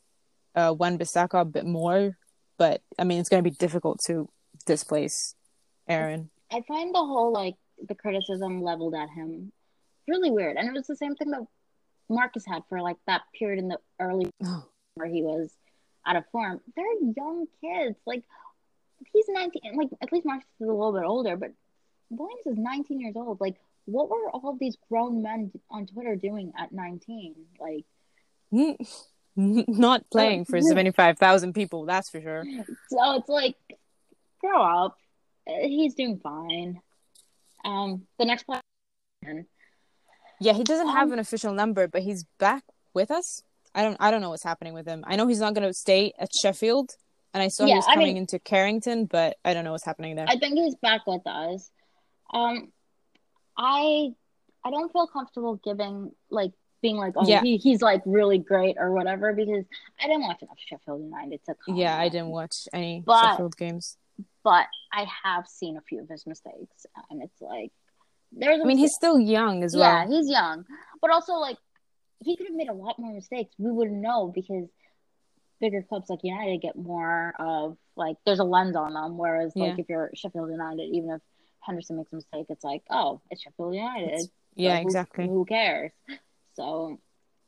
uh, 0.56 0.74
Wan 0.78 0.98
Bissaka 0.98 1.42
a 1.42 1.46
bit 1.46 1.66
more. 1.66 2.18
But 2.58 2.82
I 2.98 3.04
mean, 3.04 3.20
it's 3.20 3.30
going 3.30 3.44
to 3.44 3.50
be 3.50 3.56
difficult 3.56 4.02
to 4.06 4.30
displace 4.66 5.36
Aaron. 5.88 6.30
I 6.52 6.62
find 6.68 6.94
the 6.94 7.00
whole 7.00 7.32
like 7.32 7.56
the 7.88 7.96
criticism 7.96 8.62
leveled 8.62 8.96
at 8.96 9.10
him 9.10 9.52
really 10.08 10.32
weird, 10.32 10.58
and 10.58 10.68
it 10.68 10.74
was 10.74 10.88
the 10.88 10.96
same 10.96 11.16
thing 11.16 11.32
that 11.32 11.46
Marcus 12.10 12.44
had 12.46 12.64
for 12.70 12.82
like 12.82 12.98
that 13.08 13.22
period 13.38 13.60
in 13.60 13.68
the 13.70 13.80
early 14.00 14.30
Oh. 14.44 14.66
where 14.96 15.08
he 15.08 15.22
was 15.22 15.52
out 16.06 16.16
of 16.16 16.24
form. 16.32 16.60
They're 16.76 16.86
young 17.16 17.46
kids, 17.62 17.98
like 18.06 18.24
he's 19.14 19.26
nineteen. 19.30 19.76
Like 19.76 19.90
at 20.02 20.12
least 20.12 20.26
Marcus 20.26 20.48
is 20.60 20.68
a 20.68 20.72
little 20.72 20.94
bit 20.94 21.04
older, 21.04 21.36
but 21.38 21.52
Williams 22.10 22.46
is 22.46 22.58
nineteen 22.58 23.00
years 23.00 23.16
old. 23.16 23.40
Like 23.40 23.56
what 23.86 24.10
were 24.10 24.30
all 24.30 24.56
these 24.60 24.78
grown 24.90 25.22
men 25.22 25.52
on 25.72 25.86
Twitter 25.88 26.16
doing 26.16 26.54
at 26.58 26.72
nineteen? 26.72 27.36
Like 27.60 27.86
Not 29.36 30.10
playing 30.12 30.46
for 30.46 30.60
seventy 30.62 30.92
five 30.92 31.18
thousand 31.18 31.54
people, 31.54 31.86
that's 31.86 32.10
for 32.10 32.20
sure. 32.22 32.44
so, 32.90 33.16
it's 33.18 33.30
like 33.30 33.56
grow 34.42 34.62
up. 34.62 34.98
Uh, 35.48 35.54
He's 35.68 35.94
doing 35.96 36.20
fine. 36.20 36.82
Um, 37.64 38.08
the 38.18 38.26
next 38.26 38.44
player. 38.44 38.62
Yeah, 40.40 40.54
he 40.54 40.64
doesn't 40.64 40.88
have 40.90 41.08
Um, 41.08 41.14
an 41.14 41.20
official 41.20 41.54
number, 41.54 41.88
but 41.88 42.02
he's 42.04 42.24
back 42.38 42.64
with 42.94 43.12
us. 43.12 43.44
I 43.76 43.84
don't 43.84 43.98
I 44.00 44.10
don't 44.12 44.22
know 44.22 44.30
what's 44.30 44.44
happening 44.44 44.74
with 44.74 44.88
him. 44.88 45.04
I 45.08 45.16
know 45.16 45.28
he's 45.28 45.40
not 45.40 45.54
going 45.54 45.68
to 45.68 45.74
stay 45.74 46.14
at 46.18 46.34
Sheffield, 46.34 46.96
and 47.34 47.44
I 47.44 47.50
saw 47.50 47.66
he 47.66 47.70
Yeah, 47.72 47.78
was 47.78 47.88
I 47.88 47.94
coming 47.94 48.08
mean- 48.10 48.18
into 48.18 48.40
Carrington, 48.40 49.06
but 49.06 49.38
I 49.46 49.54
don't 49.54 49.64
know 49.64 49.72
what's 49.74 49.86
happening 49.86 50.16
there. 50.16 50.26
I 50.28 50.38
think 50.38 50.56
he's 50.58 50.76
back 50.76 51.06
with 51.06 51.26
us. 51.28 51.70
Um, 52.34 52.72
I 53.58 54.14
I 54.64 54.72
don't 54.72 54.92
feel 54.92 55.08
comfortable 55.08 55.56
giving 55.64 56.12
like 56.30 56.52
being 56.82 56.96
like 56.98 57.14
oh 57.18 57.28
Yeah. 57.28 57.42
he, 57.42 57.58
he's 57.58 57.82
like 57.82 58.02
really 58.06 58.38
great 58.38 58.78
or 58.80 58.92
whatever 58.94 59.34
because 59.34 59.66
I 60.02 60.08
didn't 60.08 60.22
watch 60.24 60.42
enough 60.42 60.58
Sheffield 60.58 61.02
United 61.02 61.44
to 61.46 61.56
comment. 61.56 61.82
yeah, 61.82 61.98
I 61.98 62.08
didn't 62.10 62.30
watch 62.30 62.68
any 62.74 63.04
But- 63.06 63.32
Sheffield 63.32 63.58
games. 63.58 63.98
but 64.44 64.66
I 64.92 65.06
have 65.24 65.48
seen 65.48 65.76
a 65.78 65.82
few 65.82 66.02
of 66.02 66.10
his 66.10 66.26
mistakes 66.26 66.86
and 67.10 67.22
it's 67.22 67.42
like 67.42 67.72
there's 68.32 68.62
I 68.62 68.66
mean, 68.66 68.78
he's 68.78 68.94
still 68.94 69.20
young 69.20 69.64
as 69.64 69.74
yeah 69.76 70.04
well. 70.04 70.12
Yeah, 70.12 70.18
he's 70.18 70.30
young 70.30 70.66
but 71.02 71.12
also 71.12 71.34
like 71.34 71.58
he 72.24 72.36
could 72.36 72.48
have 72.48 72.56
made 72.56 72.70
a 72.70 72.74
lot 72.74 73.00
more 73.00 73.14
mistakes 73.14 73.54
we 73.58 73.72
wouldn't 73.72 74.02
know 74.02 74.32
because 74.34 74.68
bigger 75.60 75.82
clubs 75.84 76.10
like 76.10 76.20
United 76.24 76.62
get 76.62 76.76
more 76.78 77.34
of 77.40 77.78
like 77.96 78.16
there's 78.26 78.40
a 78.40 78.44
lens 78.44 78.76
on 78.76 78.94
them 78.94 79.18
whereas 79.18 79.54
like 79.56 79.76
Yeah. 79.78 79.82
if 79.82 79.90
you're 79.90 80.12
Sheffield 80.16 80.50
United 80.52 80.84
even 80.94 81.10
if 81.12 81.22
Henderson 81.62 81.98
makes 81.98 82.12
a 82.14 82.16
mistake 82.18 82.46
it's 82.50 82.64
like 82.64 82.84
oh 82.90 83.22
it's 83.30 83.42
Sheffield 83.42 83.74
United 83.76 84.08
It's- 84.10 84.30
yeah, 84.56 84.78
exactly. 84.80 85.26
who 85.28 85.46
cares 85.46 85.92
so 86.54 87.00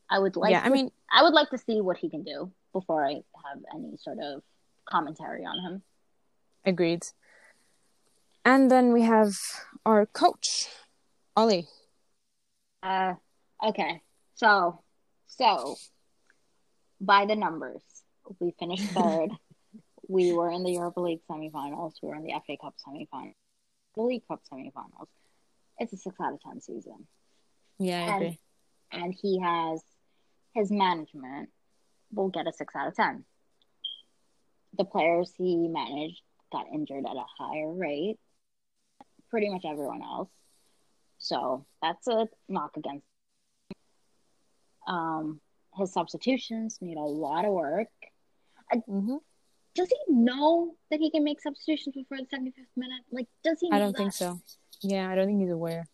I 0.10 0.20
would 0.20 0.36
like 0.36 0.52
yeah, 0.52 0.62
I 0.64 0.70
mean, 0.70 0.92
I 1.12 1.24
would 1.24 1.34
like 1.34 1.50
to 1.52 1.58
see 1.58 1.80
what 1.82 1.98
he 1.98 2.10
can 2.10 2.24
do 2.24 2.52
before 2.74 3.06
I 3.06 3.14
have 3.14 3.60
any 3.74 3.96
sort 3.98 4.20
of 4.20 4.42
commentary 4.86 5.46
on 5.46 5.60
him 5.64 5.82
agreed. 6.66 7.04
And 8.44 8.72
then 8.72 8.92
we 8.92 9.02
have 9.04 9.34
our 9.86 10.06
coach, 10.06 10.68
Ole. 11.38 11.68
Uh, 12.82 13.14
okay. 13.64 14.02
So, 14.36 14.82
so 15.28 15.76
by 17.00 17.26
the 17.26 17.36
numbers, 17.36 17.82
we 18.40 18.54
finished 18.60 18.84
third. 18.92 19.30
we 20.08 20.34
were 20.34 20.50
in 20.50 20.64
the 20.64 20.72
Europa 20.72 21.00
League 21.02 21.22
semifinals. 21.30 21.94
We 22.02 22.10
were 22.10 22.16
in 22.16 22.24
the 22.24 22.34
FA 22.46 22.58
Cup 22.60 22.76
semifinals. 22.88 23.36
The 23.96 24.02
League 24.02 24.28
Cup 24.28 24.42
semifinals. 24.52 25.08
It's 25.78 25.94
a 25.94 25.98
six 25.98 26.16
out 26.20 26.34
of 26.34 26.42
ten 26.42 26.62
season, 26.62 27.08
Yeah, 27.80 28.02
I 28.04 28.08
And- 28.08 28.16
agree. 28.24 28.40
and 28.92 29.14
he 29.14 29.40
has 29.40 29.82
his 30.54 30.70
management 30.72 31.50
will 32.12 32.28
get 32.30 32.46
a 32.48 32.52
six 32.54 32.76
out 32.76 32.88
of 32.88 32.96
ten. 32.96 33.24
The 34.78 34.86
players 34.86 35.32
he 35.38 35.68
managed 35.68 36.22
got 36.52 36.68
injured 36.74 37.06
at 37.06 37.16
a 37.16 37.24
higher 37.38 37.72
rate. 37.72 38.20
Pretty 39.32 39.50
much 39.50 39.64
everyone 39.66 40.04
else. 40.04 40.30
So 41.18 41.66
that's 41.82 42.08
a 42.08 42.28
knock 42.50 42.78
against. 42.78 43.06
Um, 44.88 45.40
his 45.78 45.94
substitutions 45.94 46.78
need 46.82 46.98
a 46.98 47.02
lot 47.02 47.46
of 47.46 47.54
work. 47.54 47.88
hmm 48.86 49.16
Does 49.74 49.88
he 49.88 50.14
know 50.14 50.76
that 50.90 51.00
he 51.00 51.10
can 51.10 51.24
make 51.24 51.42
substitutions 51.42 51.96
before 51.96 52.18
the 52.18 52.26
seventy 52.30 52.52
fifth 52.52 52.76
minute? 52.76 53.02
Like, 53.10 53.28
does 53.44 53.60
he? 53.62 53.70
I 53.72 53.80
don't 53.80 53.96
think 53.96 54.14
so. 54.14 54.40
Yeah, 54.82 55.10
I 55.10 55.16
don't 55.16 55.28
think 55.28 55.42
he's 55.42 55.52
aware. 55.52 55.88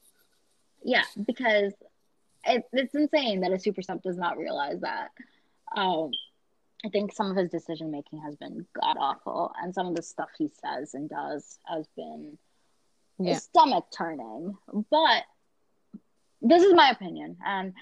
Yeah, 0.83 1.03
because 1.25 1.73
it, 2.45 2.63
it's 2.73 2.95
insane 2.95 3.41
that 3.41 3.51
a 3.51 3.59
super 3.59 3.81
sub 3.81 4.01
does 4.01 4.17
not 4.17 4.37
realize 4.37 4.79
that. 4.81 5.09
Um, 5.75 6.11
I 6.85 6.89
think 6.89 7.13
some 7.13 7.29
of 7.29 7.37
his 7.37 7.49
decision 7.49 7.91
making 7.91 8.21
has 8.21 8.35
been 8.35 8.65
god 8.79 8.97
awful, 8.99 9.51
and 9.61 9.73
some 9.73 9.87
of 9.87 9.95
the 9.95 10.01
stuff 10.01 10.29
he 10.37 10.47
says 10.47 10.93
and 10.93 11.09
does 11.09 11.59
has 11.65 11.85
been 11.95 12.37
Yeah. 13.19 13.35
stomach 13.37 13.85
turning. 13.95 14.55
But 14.91 15.23
this 16.41 16.63
is 16.63 16.73
my 16.73 16.89
opinion, 16.91 17.37
and 17.45 17.73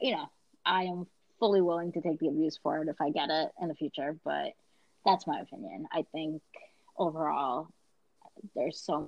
you 0.00 0.12
know, 0.12 0.26
I 0.64 0.84
am 0.84 1.06
fully 1.38 1.60
willing 1.60 1.92
to 1.92 2.00
take 2.00 2.18
the 2.18 2.28
abuse 2.28 2.58
for 2.62 2.82
it 2.82 2.88
if 2.88 3.00
I 3.00 3.10
get 3.10 3.30
it 3.30 3.50
in 3.60 3.68
the 3.68 3.74
future. 3.74 4.16
But 4.24 4.52
that's 5.06 5.26
my 5.26 5.40
opinion. 5.40 5.86
I 5.92 6.04
think 6.12 6.42
overall, 6.96 7.68
there's 8.54 8.80
so 8.80 9.06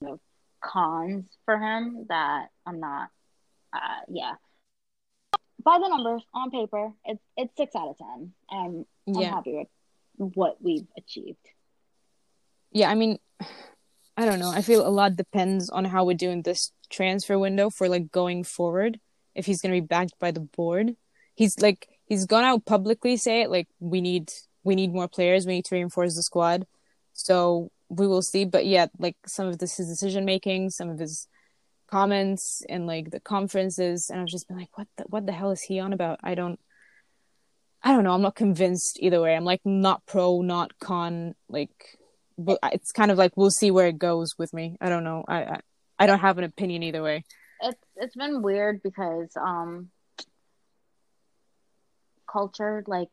many 0.00 0.12
of 0.14 0.20
cons 0.62 1.24
for 1.44 1.58
him 1.58 2.06
that 2.08 2.48
I'm 2.66 2.80
not. 2.80 3.08
Uh, 3.72 3.78
yeah. 4.08 4.34
By 5.62 5.78
the 5.78 5.88
numbers 5.88 6.22
on 6.32 6.50
paper, 6.50 6.92
it's 7.04 7.22
it's 7.36 7.54
six 7.56 7.74
out 7.74 7.88
of 7.88 7.98
ten. 7.98 8.32
and 8.50 8.86
I'm 9.08 9.14
Yeah. 9.14 9.30
happy 9.30 9.66
with 10.16 10.32
what 10.34 10.62
we've 10.62 10.86
achieved. 10.96 11.38
yeah, 12.70 12.90
I 12.90 12.94
mean, 12.94 13.18
I 14.18 14.24
don't 14.24 14.40
know. 14.40 14.50
I 14.50 14.62
feel 14.62 14.84
a 14.84 14.90
lot 14.90 15.14
depends 15.14 15.70
on 15.70 15.84
how 15.84 16.04
we're 16.04 16.16
doing 16.16 16.42
this 16.42 16.72
transfer 16.90 17.38
window 17.38 17.70
for 17.70 17.88
like 17.88 18.10
going 18.10 18.42
forward. 18.42 18.98
If 19.36 19.46
he's 19.46 19.62
gonna 19.62 19.74
be 19.74 19.80
backed 19.80 20.18
by 20.18 20.32
the 20.32 20.40
board, 20.40 20.96
he's 21.36 21.56
like 21.60 21.88
he's 22.04 22.26
gone 22.26 22.42
out 22.42 22.64
publicly 22.64 23.16
say 23.16 23.42
it 23.42 23.50
like 23.50 23.68
we 23.78 24.00
need 24.00 24.32
we 24.64 24.74
need 24.74 24.92
more 24.92 25.06
players. 25.06 25.46
We 25.46 25.54
need 25.54 25.66
to 25.66 25.76
reinforce 25.76 26.16
the 26.16 26.24
squad. 26.24 26.66
So 27.12 27.70
we 27.88 28.08
will 28.08 28.22
see. 28.22 28.44
But 28.44 28.66
yeah, 28.66 28.86
like 28.98 29.16
some 29.24 29.46
of 29.46 29.58
this 29.58 29.76
his 29.76 29.88
decision 29.88 30.24
making, 30.24 30.70
some 30.70 30.90
of 30.90 30.98
his 30.98 31.28
comments 31.86 32.62
and 32.68 32.88
like 32.88 33.12
the 33.12 33.20
conferences, 33.20 34.10
and 34.10 34.20
I've 34.20 34.26
just 34.26 34.48
been 34.48 34.58
like, 34.58 34.76
what 34.76 34.88
the 34.96 35.04
what 35.04 35.26
the 35.26 35.32
hell 35.32 35.52
is 35.52 35.62
he 35.62 35.78
on 35.78 35.92
about? 35.92 36.18
I 36.24 36.34
don't. 36.34 36.58
I 37.84 37.92
don't 37.92 38.02
know. 38.02 38.14
I'm 38.14 38.22
not 38.22 38.34
convinced 38.34 38.98
either 39.00 39.20
way. 39.20 39.36
I'm 39.36 39.44
like 39.44 39.60
not 39.64 40.04
pro, 40.06 40.42
not 40.42 40.76
con. 40.80 41.36
Like, 41.48 41.97
it's 42.72 42.92
kind 42.92 43.10
of 43.10 43.18
like 43.18 43.36
we'll 43.36 43.50
see 43.50 43.70
where 43.70 43.88
it 43.88 43.98
goes 43.98 44.34
with 44.38 44.52
me. 44.52 44.76
I 44.80 44.88
don't 44.88 45.04
know. 45.04 45.24
I 45.26 45.42
I, 45.44 45.60
I 45.98 46.06
don't 46.06 46.20
have 46.20 46.38
an 46.38 46.44
opinion 46.44 46.82
either 46.82 47.02
way. 47.02 47.24
It's 47.60 47.82
it's 47.96 48.16
been 48.16 48.42
weird 48.42 48.82
because 48.82 49.30
um 49.36 49.90
culture 52.30 52.84
like 52.86 53.08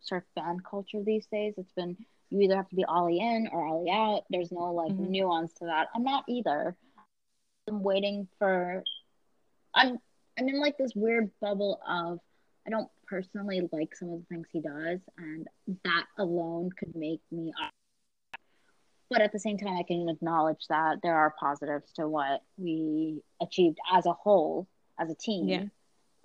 sort 0.00 0.22
of 0.22 0.42
fan 0.42 0.58
culture 0.60 1.02
these 1.04 1.26
days. 1.26 1.54
It's 1.56 1.72
been 1.72 1.96
you 2.30 2.40
either 2.42 2.56
have 2.56 2.68
to 2.68 2.76
be 2.76 2.84
Ole 2.84 3.08
in 3.08 3.48
or 3.52 3.66
Ole 3.66 3.90
out. 3.90 4.24
There's 4.30 4.52
no 4.52 4.72
like 4.72 4.92
Mhm. 4.92 5.08
nuance 5.08 5.52
to 5.54 5.66
that. 5.66 5.88
I'm 5.94 6.04
not 6.04 6.24
either. 6.28 6.76
I'm 7.68 7.82
waiting 7.82 8.28
for. 8.38 8.84
I'm 9.74 9.98
I'm 10.38 10.48
in 10.48 10.60
like 10.60 10.78
this 10.78 10.94
weird 10.94 11.30
bubble 11.40 11.80
of 11.88 12.20
I 12.66 12.70
don't 12.70 12.90
personally 13.06 13.68
like 13.72 13.94
some 13.96 14.10
of 14.10 14.20
the 14.20 14.26
things 14.26 14.46
he 14.52 14.60
does, 14.60 15.00
and 15.18 15.48
that 15.84 16.06
alone 16.18 16.70
could 16.78 16.94
make 16.94 17.20
me. 17.32 17.52
But 19.10 19.20
at 19.22 19.32
the 19.32 19.40
same 19.40 19.58
time, 19.58 19.76
I 19.76 19.82
can 19.82 20.08
acknowledge 20.08 20.66
that 20.68 21.02
there 21.02 21.16
are 21.16 21.34
positives 21.38 21.92
to 21.94 22.08
what 22.08 22.42
we 22.56 23.22
achieved 23.42 23.78
as 23.92 24.06
a 24.06 24.12
whole, 24.12 24.68
as 24.98 25.10
a 25.10 25.16
team, 25.16 25.48
Yeah. 25.48 25.64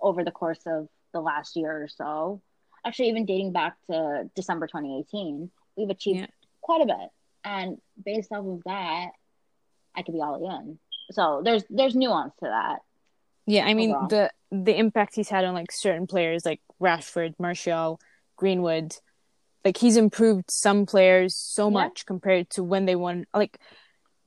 over 0.00 0.22
the 0.22 0.30
course 0.30 0.60
of 0.66 0.88
the 1.12 1.20
last 1.20 1.56
year 1.56 1.82
or 1.82 1.88
so. 1.88 2.40
Actually, 2.84 3.08
even 3.08 3.26
dating 3.26 3.50
back 3.52 3.76
to 3.90 4.30
December 4.36 4.68
2018, 4.68 5.50
we've 5.76 5.90
achieved 5.90 6.20
Yeah. 6.20 6.26
quite 6.60 6.80
a 6.80 6.86
bit. 6.86 7.10
And 7.44 7.80
based 8.04 8.30
off 8.32 8.46
of 8.46 8.62
that, 8.64 9.10
I 9.96 10.02
could 10.02 10.14
be 10.14 10.20
all 10.20 10.58
in. 10.60 10.78
So 11.10 11.42
there's 11.44 11.64
there's 11.70 11.96
nuance 11.96 12.34
to 12.36 12.46
that. 12.46 12.82
Yeah, 13.46 13.64
I 13.66 13.74
mean 13.74 13.90
Overall. 13.90 14.08
the 14.08 14.32
the 14.52 14.76
impact 14.78 15.16
he's 15.16 15.28
had 15.28 15.44
on 15.44 15.54
like 15.54 15.72
certain 15.72 16.06
players 16.06 16.44
like 16.44 16.60
Rashford, 16.80 17.34
Martial, 17.40 18.00
Greenwood. 18.36 18.96
Like 19.66 19.76
he's 19.78 19.96
improved 19.96 20.48
some 20.50 20.86
players 20.86 21.34
so 21.34 21.66
Yeah. 21.66 21.74
much 21.80 22.06
compared 22.06 22.48
to 22.50 22.62
when 22.62 22.86
they 22.86 22.94
won. 22.96 23.26
Like 23.34 23.58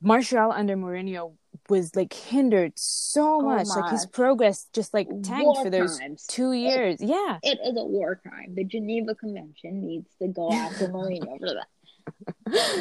Martial 0.02 0.52
under 0.52 0.76
Mourinho 0.76 1.34
was 1.68 1.96
like 1.96 2.12
hindered 2.12 2.72
so 2.76 3.36
Oh 3.36 3.40
much. 3.42 3.66
Like 3.68 3.90
his 3.90 4.04
progress 4.06 4.66
just 4.72 4.92
like 4.92 5.08
tanked 5.22 5.44
War 5.46 5.64
for 5.64 5.70
those 5.70 5.96
crimes. 5.98 6.26
two 6.28 6.52
years. 6.52 6.98
Yeah, 7.00 7.38
It 7.42 7.58
is 7.64 7.74
a 7.76 7.84
war 7.84 8.16
crime. 8.16 8.54
The 8.54 8.64
Geneva 8.64 9.14
Convention 9.14 9.86
needs 9.86 10.10
to 10.20 10.28
go 10.28 10.52
after 10.52 10.88
Mourinho 10.88 11.38
for 11.38 11.52
that. 11.58 11.68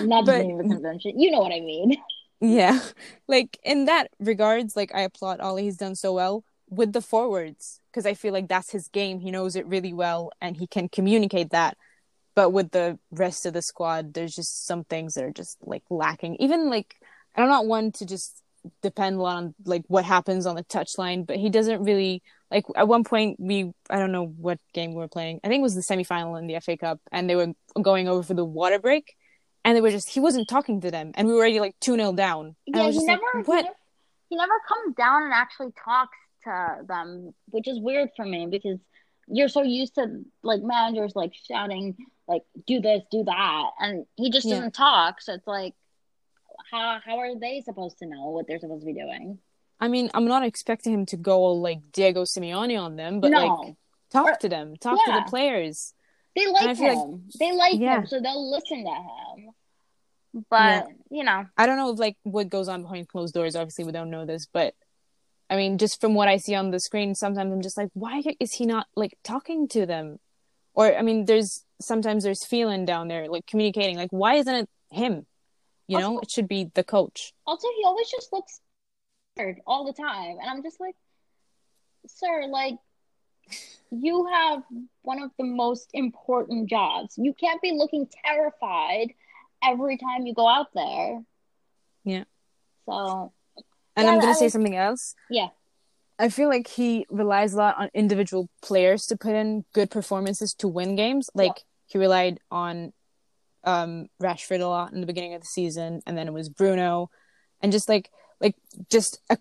Not 0.08 0.26
the 0.26 0.40
Geneva 0.40 0.64
Convention. 0.64 1.20
You 1.20 1.32
know 1.32 1.40
what 1.40 1.54
I 1.54 1.62
mean. 1.62 1.96
yeah. 2.42 2.80
Like 3.28 3.58
in 3.64 3.86
that 3.86 4.10
regards, 4.20 4.76
like 4.76 4.92
I 4.94 5.02
applaud 5.02 5.40
Ole. 5.42 5.58
He's 5.58 5.78
done 5.78 5.96
so 5.96 6.14
well 6.14 6.44
with 6.70 6.92
the 6.94 7.02
forwards 7.02 7.80
because 7.92 8.06
I 8.06 8.14
feel 8.16 8.34
like 8.34 8.48
that's 8.50 8.72
his 8.72 8.88
game. 8.90 9.20
He 9.20 9.32
knows 9.32 9.56
it 9.56 9.66
really 9.68 9.94
well 9.94 10.32
and 10.42 10.58
he 10.58 10.68
can 10.68 10.90
communicate 10.90 11.52
that. 11.52 11.78
But 12.36 12.52
with 12.52 12.72
the 12.72 13.00
rest 13.12 13.46
of 13.46 13.54
the 13.54 13.62
squad, 13.62 14.14
there's 14.14 14.36
just 14.36 14.66
some 14.66 14.84
things 14.84 15.16
that 15.16 15.24
are 15.24 15.32
just 15.32 15.58
like 15.62 15.84
lacking. 15.90 16.38
Even 16.38 16.70
like 16.70 16.96
I'm 17.36 17.48
not 17.48 17.66
one 17.66 17.92
to 17.94 18.06
just 18.06 18.42
depend 18.82 19.18
a 19.18 19.22
lot 19.22 19.38
on 19.38 19.56
like 19.66 19.84
what 19.88 20.06
happens 20.06 20.46
on 20.46 20.56
the 20.56 20.64
touchline, 20.64 21.26
but 21.26 21.38
he 21.38 21.50
doesn't 21.50 21.84
really 21.84 22.22
like 22.52 22.66
at 22.76 22.88
one 22.88 23.04
point 23.04 23.40
we 23.40 23.72
I 23.90 24.00
don't 24.00 24.12
know 24.12 24.26
what 24.26 24.60
game 24.74 24.92
we 24.92 24.98
were 24.98 25.08
playing. 25.08 25.40
I 25.44 25.48
think 25.48 25.60
it 25.60 25.64
was 25.64 25.76
the 25.76 25.82
semifinal 25.82 26.40
in 26.40 26.48
the 26.48 26.60
FA 26.60 26.78
Cup 26.78 27.00
and 27.12 27.30
they 27.30 27.36
were 27.36 27.54
going 27.82 28.08
over 28.08 28.24
for 28.24 28.34
the 28.34 28.46
water 28.46 28.80
break 28.80 29.16
and 29.64 29.76
they 29.76 29.82
were 29.82 29.92
just 29.92 30.10
he 30.10 30.20
wasn't 30.20 30.48
talking 30.48 30.82
to 30.82 30.92
them 30.92 31.12
and 31.16 31.28
we 31.28 31.34
were 31.34 31.40
already 31.40 31.60
like 31.60 31.76
2-0 31.82 32.16
down. 32.16 32.56
And 32.68 32.76
Yeah, 32.76 32.92
he 32.92 33.06
never, 33.06 33.22
like, 33.36 33.48
what? 33.48 33.66
he 34.30 34.36
never 34.36 34.60
comes 34.68 34.96
down 34.96 35.24
and 35.24 35.34
actually 35.34 35.72
talks 35.84 36.18
to 36.44 36.86
them, 36.88 37.34
which 37.50 37.68
is 37.68 37.80
weird 37.80 38.10
for 38.16 38.26
me 38.26 38.48
because 38.50 38.80
you're 39.32 39.48
so 39.50 39.62
used 39.64 39.96
to 39.96 40.24
like 40.44 40.62
managers 40.62 41.16
like 41.16 41.34
shouting 41.34 41.96
like 42.28 42.44
do 42.68 42.80
this, 42.80 43.02
do 43.12 43.24
that, 43.24 43.70
and 43.80 44.06
he 44.16 44.30
just 44.30 44.46
Yeah. 44.48 44.56
doesn't 44.56 44.74
talk. 44.74 45.22
So 45.22 45.34
it's 45.34 45.48
like, 45.48 45.74
how 46.72 47.00
how 47.04 47.18
are 47.20 47.38
they 47.40 47.62
supposed 47.62 47.98
to 48.00 48.06
know 48.06 48.30
what 48.30 48.48
they're 48.48 48.60
supposed 48.60 48.82
to 48.82 48.86
be 48.86 48.94
doing? 48.94 49.40
I 49.80 49.88
mean, 49.88 50.10
I'm 50.14 50.26
not 50.26 50.44
expecting 50.44 50.94
him 50.94 51.06
to 51.08 51.18
go 51.18 51.42
like 51.54 51.80
Diego 51.92 52.24
Simeone 52.24 52.80
on 52.80 52.96
them, 52.98 53.20
but 53.22 53.32
no, 53.32 53.46
like 53.46 53.76
talk 54.12 54.28
Or- 54.28 54.36
to 54.36 54.50
them, 54.50 54.76
talk 54.78 55.04
to 55.06 55.12
the 55.12 55.24
players. 55.30 55.94
they 56.36 56.46
like 56.48 56.78
feel 56.78 56.88
like- 56.88 56.98
him. 57.10 57.30
they 57.40 57.52
like 57.54 57.80
Yeah. 57.80 58.00
him, 58.02 58.08
so 58.08 58.20
they'll 58.20 58.52
listen 58.52 58.84
to 58.84 58.92
him. 58.92 59.50
But 60.50 60.88
you 61.10 61.24
know, 61.24 61.46
I 61.58 61.66
don't 61.66 61.78
know 61.78 61.92
if 61.92 62.00
like 62.00 62.18
what 62.24 62.50
goes 62.50 62.68
on 62.68 62.84
behind 62.84 63.08
closed 63.08 63.34
doors. 63.34 63.56
Obviously, 63.56 63.86
we 63.86 63.92
don't 63.92 64.12
know 64.12 64.26
this, 64.26 64.46
but 64.46 64.76
I 65.50 65.56
mean, 65.56 65.78
just 65.78 66.00
from 66.00 66.14
what 66.14 66.28
I 66.28 66.38
see 66.38 66.54
on 66.56 66.72
the 66.72 66.80
screen, 66.80 67.16
sometimes 67.16 67.52
I'm 67.52 67.62
just 67.62 67.78
like, 67.78 67.90
why 67.94 68.22
is 68.40 68.54
he 68.54 68.66
not 68.66 68.88
like 68.96 69.18
talking 69.24 69.68
to 69.70 69.86
them? 69.86 70.20
Or 70.74 70.96
I 70.96 71.02
mean, 71.02 71.26
there's 71.26 71.66
sometimes 71.82 72.24
there's 72.24 72.46
feeling 72.46 72.86
down 72.86 73.08
there, 73.08 73.28
like 73.28 73.46
communicating. 73.48 73.98
Like, 73.98 74.12
why 74.12 74.36
isn't 74.36 74.54
it 74.54 74.70
him? 74.92 75.26
You 75.88 75.98
know, 75.98 76.20
it 76.20 76.30
should 76.30 76.48
be 76.48 76.70
the 76.76 76.84
coach. 76.84 77.34
Also, 77.48 77.68
he 77.76 77.84
always 77.84 78.08
just 78.12 78.32
looks 78.32 78.62
scared 79.34 79.60
all 79.66 79.86
the 79.86 79.94
time. 79.94 80.38
And 80.40 80.48
I'm 80.48 80.62
just 80.62 80.80
like, 80.80 80.94
sir, 82.06 82.46
like, 82.48 82.76
you 83.90 84.28
have 84.28 84.62
one 85.02 85.20
of 85.20 85.32
the 85.40 85.46
most 85.46 85.90
important 85.94 86.70
jobs. 86.70 87.16
You 87.18 87.34
can't 87.34 87.60
be 87.60 87.72
looking 87.72 88.08
terrified 88.24 89.14
every 89.64 89.98
time 89.98 90.28
you 90.28 90.36
go 90.36 90.48
out 90.48 90.68
there. 90.76 91.24
Yeah. 92.04 92.26
So, 92.86 93.34
And 94.00 94.06
Yeah, 94.08 94.14
I'm 94.14 94.20
gonna 94.20 94.32
I 94.32 94.36
say 94.36 94.46
was- 94.46 94.54
something 94.54 94.76
else. 94.76 95.16
yeah. 95.30 95.50
I 96.22 96.28
feel 96.28 96.50
like 96.50 96.68
he 96.68 97.06
relies 97.10 97.54
a 97.54 97.58
lot 97.58 97.78
on 97.78 97.90
individual 97.94 98.50
players 98.62 99.06
to 99.06 99.16
put 99.16 99.36
in 99.36 99.64
good 99.74 99.90
performances 99.90 100.54
to 100.56 100.68
win 100.68 100.96
games. 100.96 101.30
Like 101.34 101.64
he 101.86 101.98
relied 101.98 102.40
on 102.52 102.92
um 103.64 104.08
Rashford 104.22 104.62
a 104.62 104.66
lot 104.68 104.92
in 104.94 105.00
the 105.02 105.08
beginning 105.08 105.34
of 105.34 105.42
the 105.42 105.48
season, 105.48 106.02
and 106.06 106.18
then 106.18 106.28
it 106.28 106.34
was 106.34 106.50
Bruno, 106.50 107.10
and 107.62 107.72
just 107.72 107.88
like 107.88 108.10
like 108.42 108.56
just 108.90 109.20
a 109.30 109.38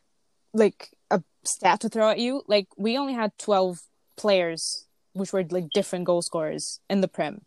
like 0.53 0.91
a 1.11 1.23
stat 1.45 1.81
to 1.81 1.89
throw 1.89 2.11
at 2.11 2.19
you. 2.21 2.43
Like 2.47 2.69
we 2.77 2.97
only 2.97 3.15
had 3.15 3.33
twelve 3.39 3.79
players, 4.17 4.87
which 5.15 5.33
were 5.33 5.45
like 5.51 5.71
different 5.75 6.05
goal 6.05 6.23
scorers 6.23 6.81
in 6.89 7.01
the 7.01 7.09
Prem. 7.09 7.43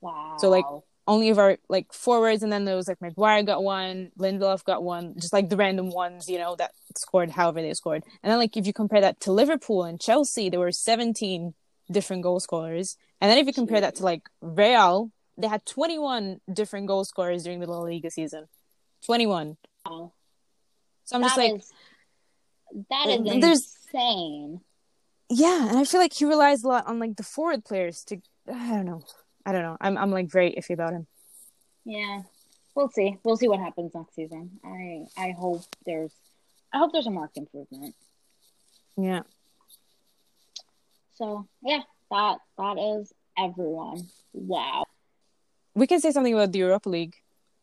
Wow. 0.00 0.36
So, 0.38 0.48
like, 0.50 0.66
Only 1.06 1.28
of 1.28 1.38
our 1.38 1.58
like 1.68 1.92
forwards, 1.92 2.42
and 2.42 2.50
then 2.50 2.64
there 2.64 2.76
was 2.76 2.88
like 2.88 3.00
Maguire 3.02 3.42
got 3.42 3.62
one, 3.62 4.10
Lindelof 4.18 4.64
got 4.64 4.82
one, 4.82 5.14
just 5.18 5.34
like 5.34 5.50
the 5.50 5.56
random 5.56 5.90
ones, 5.90 6.30
you 6.30 6.38
know, 6.38 6.56
that 6.56 6.70
scored 6.96 7.30
however 7.30 7.60
they 7.60 7.74
scored. 7.74 8.04
And 8.22 8.30
then 8.30 8.38
like 8.38 8.56
if 8.56 8.66
you 8.66 8.72
compare 8.72 9.02
that 9.02 9.20
to 9.20 9.32
Liverpool 9.32 9.84
and 9.84 10.00
Chelsea, 10.00 10.48
there 10.48 10.60
were 10.60 10.72
seventeen 10.72 11.52
different 11.90 12.22
goal 12.22 12.40
scorers. 12.40 12.96
And 13.20 13.30
then 13.30 13.36
if 13.36 13.46
you 13.46 13.52
compare 13.52 13.82
that 13.82 13.96
to 13.96 14.02
like 14.02 14.22
Real, 14.40 15.10
they 15.36 15.46
had 15.46 15.66
twenty 15.66 15.98
one 15.98 16.40
different 16.50 16.86
goal 16.86 17.04
scorers 17.04 17.44
during 17.44 17.60
the 17.60 17.66
La 17.66 17.80
Liga 17.80 18.10
season. 18.10 18.46
Twenty 19.04 19.26
one. 19.26 19.58
Wow. 19.84 20.12
So 21.04 21.16
I'm 21.16 21.22
just 21.22 21.36
like 21.36 21.56
is- 21.56 21.72
that 22.88 23.08
is 23.08 23.20
mm, 23.20 23.40
There's- 23.42 23.76
insane. 23.92 24.60
Yeah, 25.28 25.68
and 25.68 25.78
I 25.78 25.84
feel 25.84 26.00
like 26.00 26.12
he 26.14 26.24
relies 26.24 26.64
a 26.64 26.68
lot 26.68 26.86
on 26.86 26.98
like 26.98 27.16
the 27.16 27.22
forward 27.22 27.64
players 27.64 28.04
to 28.04 28.16
I 28.48 28.68
don't 28.76 28.86
know. 28.86 29.02
I 29.46 29.52
don't 29.52 29.62
know. 29.62 29.76
I'm 29.80 29.96
I'm 29.98 30.10
like 30.10 30.30
very 30.30 30.52
iffy 30.52 30.70
about 30.74 30.92
him. 30.92 31.06
Yeah. 31.84 32.22
We'll 32.74 32.88
see. 32.90 33.18
We'll 33.22 33.36
see 33.36 33.48
what 33.48 33.60
happens 33.60 33.92
next 33.94 34.14
season. 34.14 34.58
I 34.64 35.06
I 35.16 35.30
hope 35.32 35.62
there's 35.86 36.12
I 36.72 36.78
hope 36.78 36.92
there's 36.92 37.06
a 37.06 37.10
marked 37.10 37.36
improvement. 37.36 37.94
Yeah. 38.96 39.22
So 41.14 41.46
yeah, 41.62 41.80
that 42.10 42.38
that 42.58 42.78
is 42.78 43.12
everyone. 43.38 44.08
Wow. 44.32 44.84
We 45.74 45.86
can 45.86 46.00
say 46.00 46.10
something 46.10 46.34
about 46.34 46.52
the 46.52 46.58
Europa 46.60 46.88
League. 46.88 47.14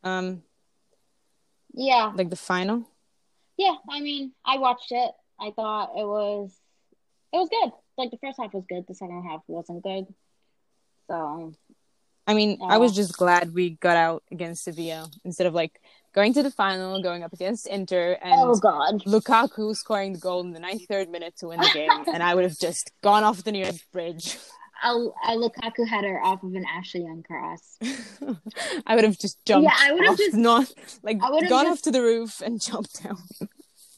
Um 0.03 0.43
Yeah, 1.73 2.11
like 2.15 2.29
the 2.29 2.35
final. 2.35 2.87
yeah. 3.57 3.75
I 3.89 3.99
mean, 4.01 4.33
I 4.45 4.57
watched 4.57 4.91
it. 4.91 5.11
I 5.39 5.51
thought 5.51 5.91
it 5.97 6.05
was 6.05 6.51
it 7.33 7.37
was 7.37 7.49
good. 7.49 7.71
Like 7.97 8.11
the 8.11 8.17
first 8.17 8.39
half 8.39 8.53
was 8.53 8.65
good. 8.69 8.85
The 8.87 8.95
second 8.95 9.23
half 9.23 9.41
wasn't 9.47 9.83
good. 9.83 10.05
So 11.07 11.53
I 12.31 12.33
mean, 12.33 12.57
I 12.61 12.77
was 12.77 12.95
just 12.95 13.17
glad 13.17 13.53
we 13.53 13.71
got 13.71 13.97
out 13.97 14.23
against 14.31 14.63
Sevilla 14.63 15.09
instead 15.25 15.47
of 15.47 15.53
like 15.53 15.81
going 16.13 16.33
to 16.33 16.43
the 16.43 16.51
final, 16.51 17.01
going 17.01 17.23
up 17.23 17.33
against 17.33 17.67
Inter, 17.67 18.17
and 18.21 18.33
oh 18.35 18.55
god. 18.55 19.03
Lukaku 19.05 19.75
scoring 19.75 20.13
the 20.13 20.19
goal 20.19 20.41
in 20.41 20.51
the 20.51 20.59
93rd 20.59 21.09
minute 21.09 21.35
to 21.37 21.47
win 21.47 21.59
the 21.59 21.69
game, 21.73 21.89
and 22.13 22.23
I 22.23 22.33
would 22.35 22.43
have 22.45 22.57
just 22.57 22.91
gone 23.01 23.23
off 23.23 23.43
the 23.43 23.51
nearest 23.51 23.89
bridge. 23.91 24.37
a, 24.83 24.89
a 24.91 25.31
Lukaku 25.35 25.87
header 25.87 26.21
off 26.23 26.41
of 26.43 26.53
an 26.55 26.65
Ashley 26.65 27.01
Young 27.03 27.21
cross. 27.23 27.77
I 28.87 28.95
would 28.95 29.03
have 29.03 29.19
just 29.19 29.43
jumped. 29.45 29.65
Yeah, 29.69 29.75
I 29.77 29.91
would 29.91 30.05
have 30.05 30.17
just- 30.17 30.35
not 30.35 30.71
like 31.03 31.19
gone 31.19 31.65
just- 31.65 31.79
up 31.79 31.81
to 31.83 31.91
the 31.91 32.01
roof 32.01 32.41
and 32.41 32.61
jumped 32.67 33.03
down. 33.03 33.17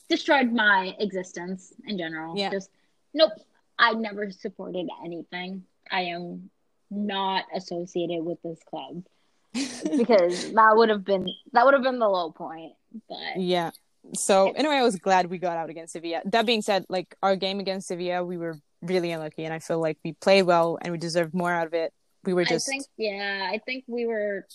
Destroyed 0.10 0.52
my 0.52 0.96
existence 1.00 1.72
in 1.88 1.98
general. 1.98 2.36
Yeah. 2.38 2.50
Just 2.50 2.70
nope. 3.14 3.32
I 3.80 3.94
never 3.94 4.30
supported 4.32 4.88
anything. 5.04 5.64
I 5.92 6.02
am 6.02 6.50
not 6.94 7.46
associated 7.56 8.24
with 8.24 8.42
this 8.44 8.60
club 8.70 9.04
because 9.54 10.52
that 10.54 10.76
would 10.76 10.90
have 10.90 11.04
been 11.04 11.28
that 11.52 11.66
would 11.66 11.74
have 11.74 11.84
been 11.84 12.00
the 12.00 12.08
low 12.08 12.32
point. 12.32 12.74
But 13.08 13.42
Yeah. 13.42 13.72
So 14.14 14.52
anyway, 14.52 14.76
I 14.76 14.84
was 14.84 14.98
glad 14.98 15.30
we 15.30 15.38
got 15.38 15.58
out 15.58 15.70
against 15.70 15.94
Sevilla. 15.94 16.22
That 16.26 16.46
being 16.46 16.62
said, 16.62 16.86
like 16.90 17.16
our 17.24 17.36
game 17.36 17.60
against 17.60 17.88
Sevilla, 17.88 18.24
we 18.24 18.38
were 18.38 18.60
really 18.82 19.12
unlucky, 19.12 19.46
and 19.46 19.54
I 19.54 19.60
feel 19.60 19.80
like 19.80 19.98
we 20.04 20.14
played 20.14 20.44
well 20.44 20.78
and 20.82 20.92
we 20.92 20.98
deserved 20.98 21.34
more 21.34 21.52
out 21.52 21.68
of 21.68 21.74
it. 21.74 21.94
We 22.26 22.34
were 22.34 22.46
just 22.46 22.68
I 22.70 22.72
think 22.72 22.86
yeah, 22.98 23.50
I 23.52 23.60
think 23.66 23.86
we 23.88 24.06
were 24.06 24.46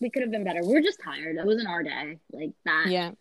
we 0.00 0.10
could 0.10 0.22
have 0.22 0.30
been 0.30 0.44
better. 0.44 0.60
We 0.62 0.74
were 0.74 0.82
just 0.82 0.98
tired. 1.02 1.36
It 1.36 1.46
wasn't 1.46 1.68
our 1.68 1.82
day. 1.82 2.18
Like 2.32 2.52
that. 2.64 2.86
yeah, 2.88 3.12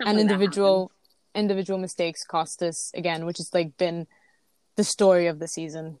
and 0.00 0.16
like 0.16 0.18
individual 0.18 0.90
individual 1.34 1.78
mistakes 1.78 2.24
cost 2.24 2.62
us 2.62 2.90
again, 2.94 3.26
which 3.26 3.38
has 3.38 3.52
like 3.52 3.76
been 3.76 4.06
the 4.76 4.84
story 4.84 5.26
of 5.26 5.38
the 5.38 5.48
season. 5.48 5.98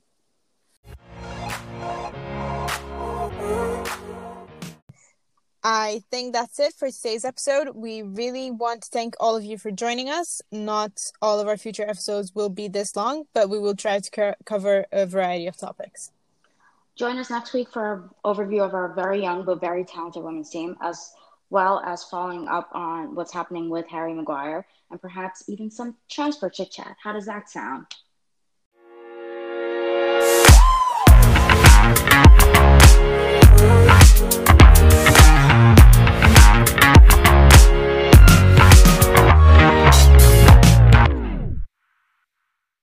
I 5.62 6.02
think 6.10 6.32
that's 6.32 6.58
it 6.58 6.72
for 6.72 6.90
today's 6.90 7.24
episode. 7.24 7.70
We 7.74 8.00
really 8.00 8.50
want 8.50 8.82
to 8.82 8.88
thank 8.88 9.14
all 9.20 9.36
of 9.36 9.44
you 9.44 9.58
for 9.58 9.70
joining 9.70 10.08
us. 10.08 10.40
Not 10.50 11.12
all 11.20 11.38
of 11.38 11.48
our 11.48 11.58
future 11.58 11.82
episodes 11.82 12.34
will 12.34 12.48
be 12.48 12.66
this 12.66 12.96
long, 12.96 13.24
but 13.34 13.50
we 13.50 13.58
will 13.58 13.76
try 13.76 13.98
to 13.98 14.10
co- 14.10 14.34
cover 14.46 14.86
a 14.90 15.04
variety 15.04 15.46
of 15.46 15.58
topics. 15.58 16.12
Join 16.96 17.18
us 17.18 17.28
next 17.28 17.52
week 17.52 17.70
for 17.70 17.92
an 17.92 18.10
overview 18.24 18.64
of 18.64 18.72
our 18.72 18.94
very 18.94 19.20
young 19.20 19.44
but 19.44 19.60
very 19.60 19.84
talented 19.84 20.22
women's 20.22 20.48
team, 20.48 20.76
as 20.80 21.12
well 21.50 21.80
as 21.84 22.04
following 22.04 22.48
up 22.48 22.70
on 22.72 23.14
what's 23.14 23.32
happening 23.32 23.68
with 23.68 23.86
Harry 23.88 24.14
Maguire 24.14 24.66
and 24.90 25.00
perhaps 25.00 25.44
even 25.46 25.70
some 25.70 25.94
transfer 26.08 26.48
chit 26.48 26.70
chat. 26.70 26.96
How 27.02 27.12
does 27.12 27.26
that 27.26 27.50
sound? 27.50 27.86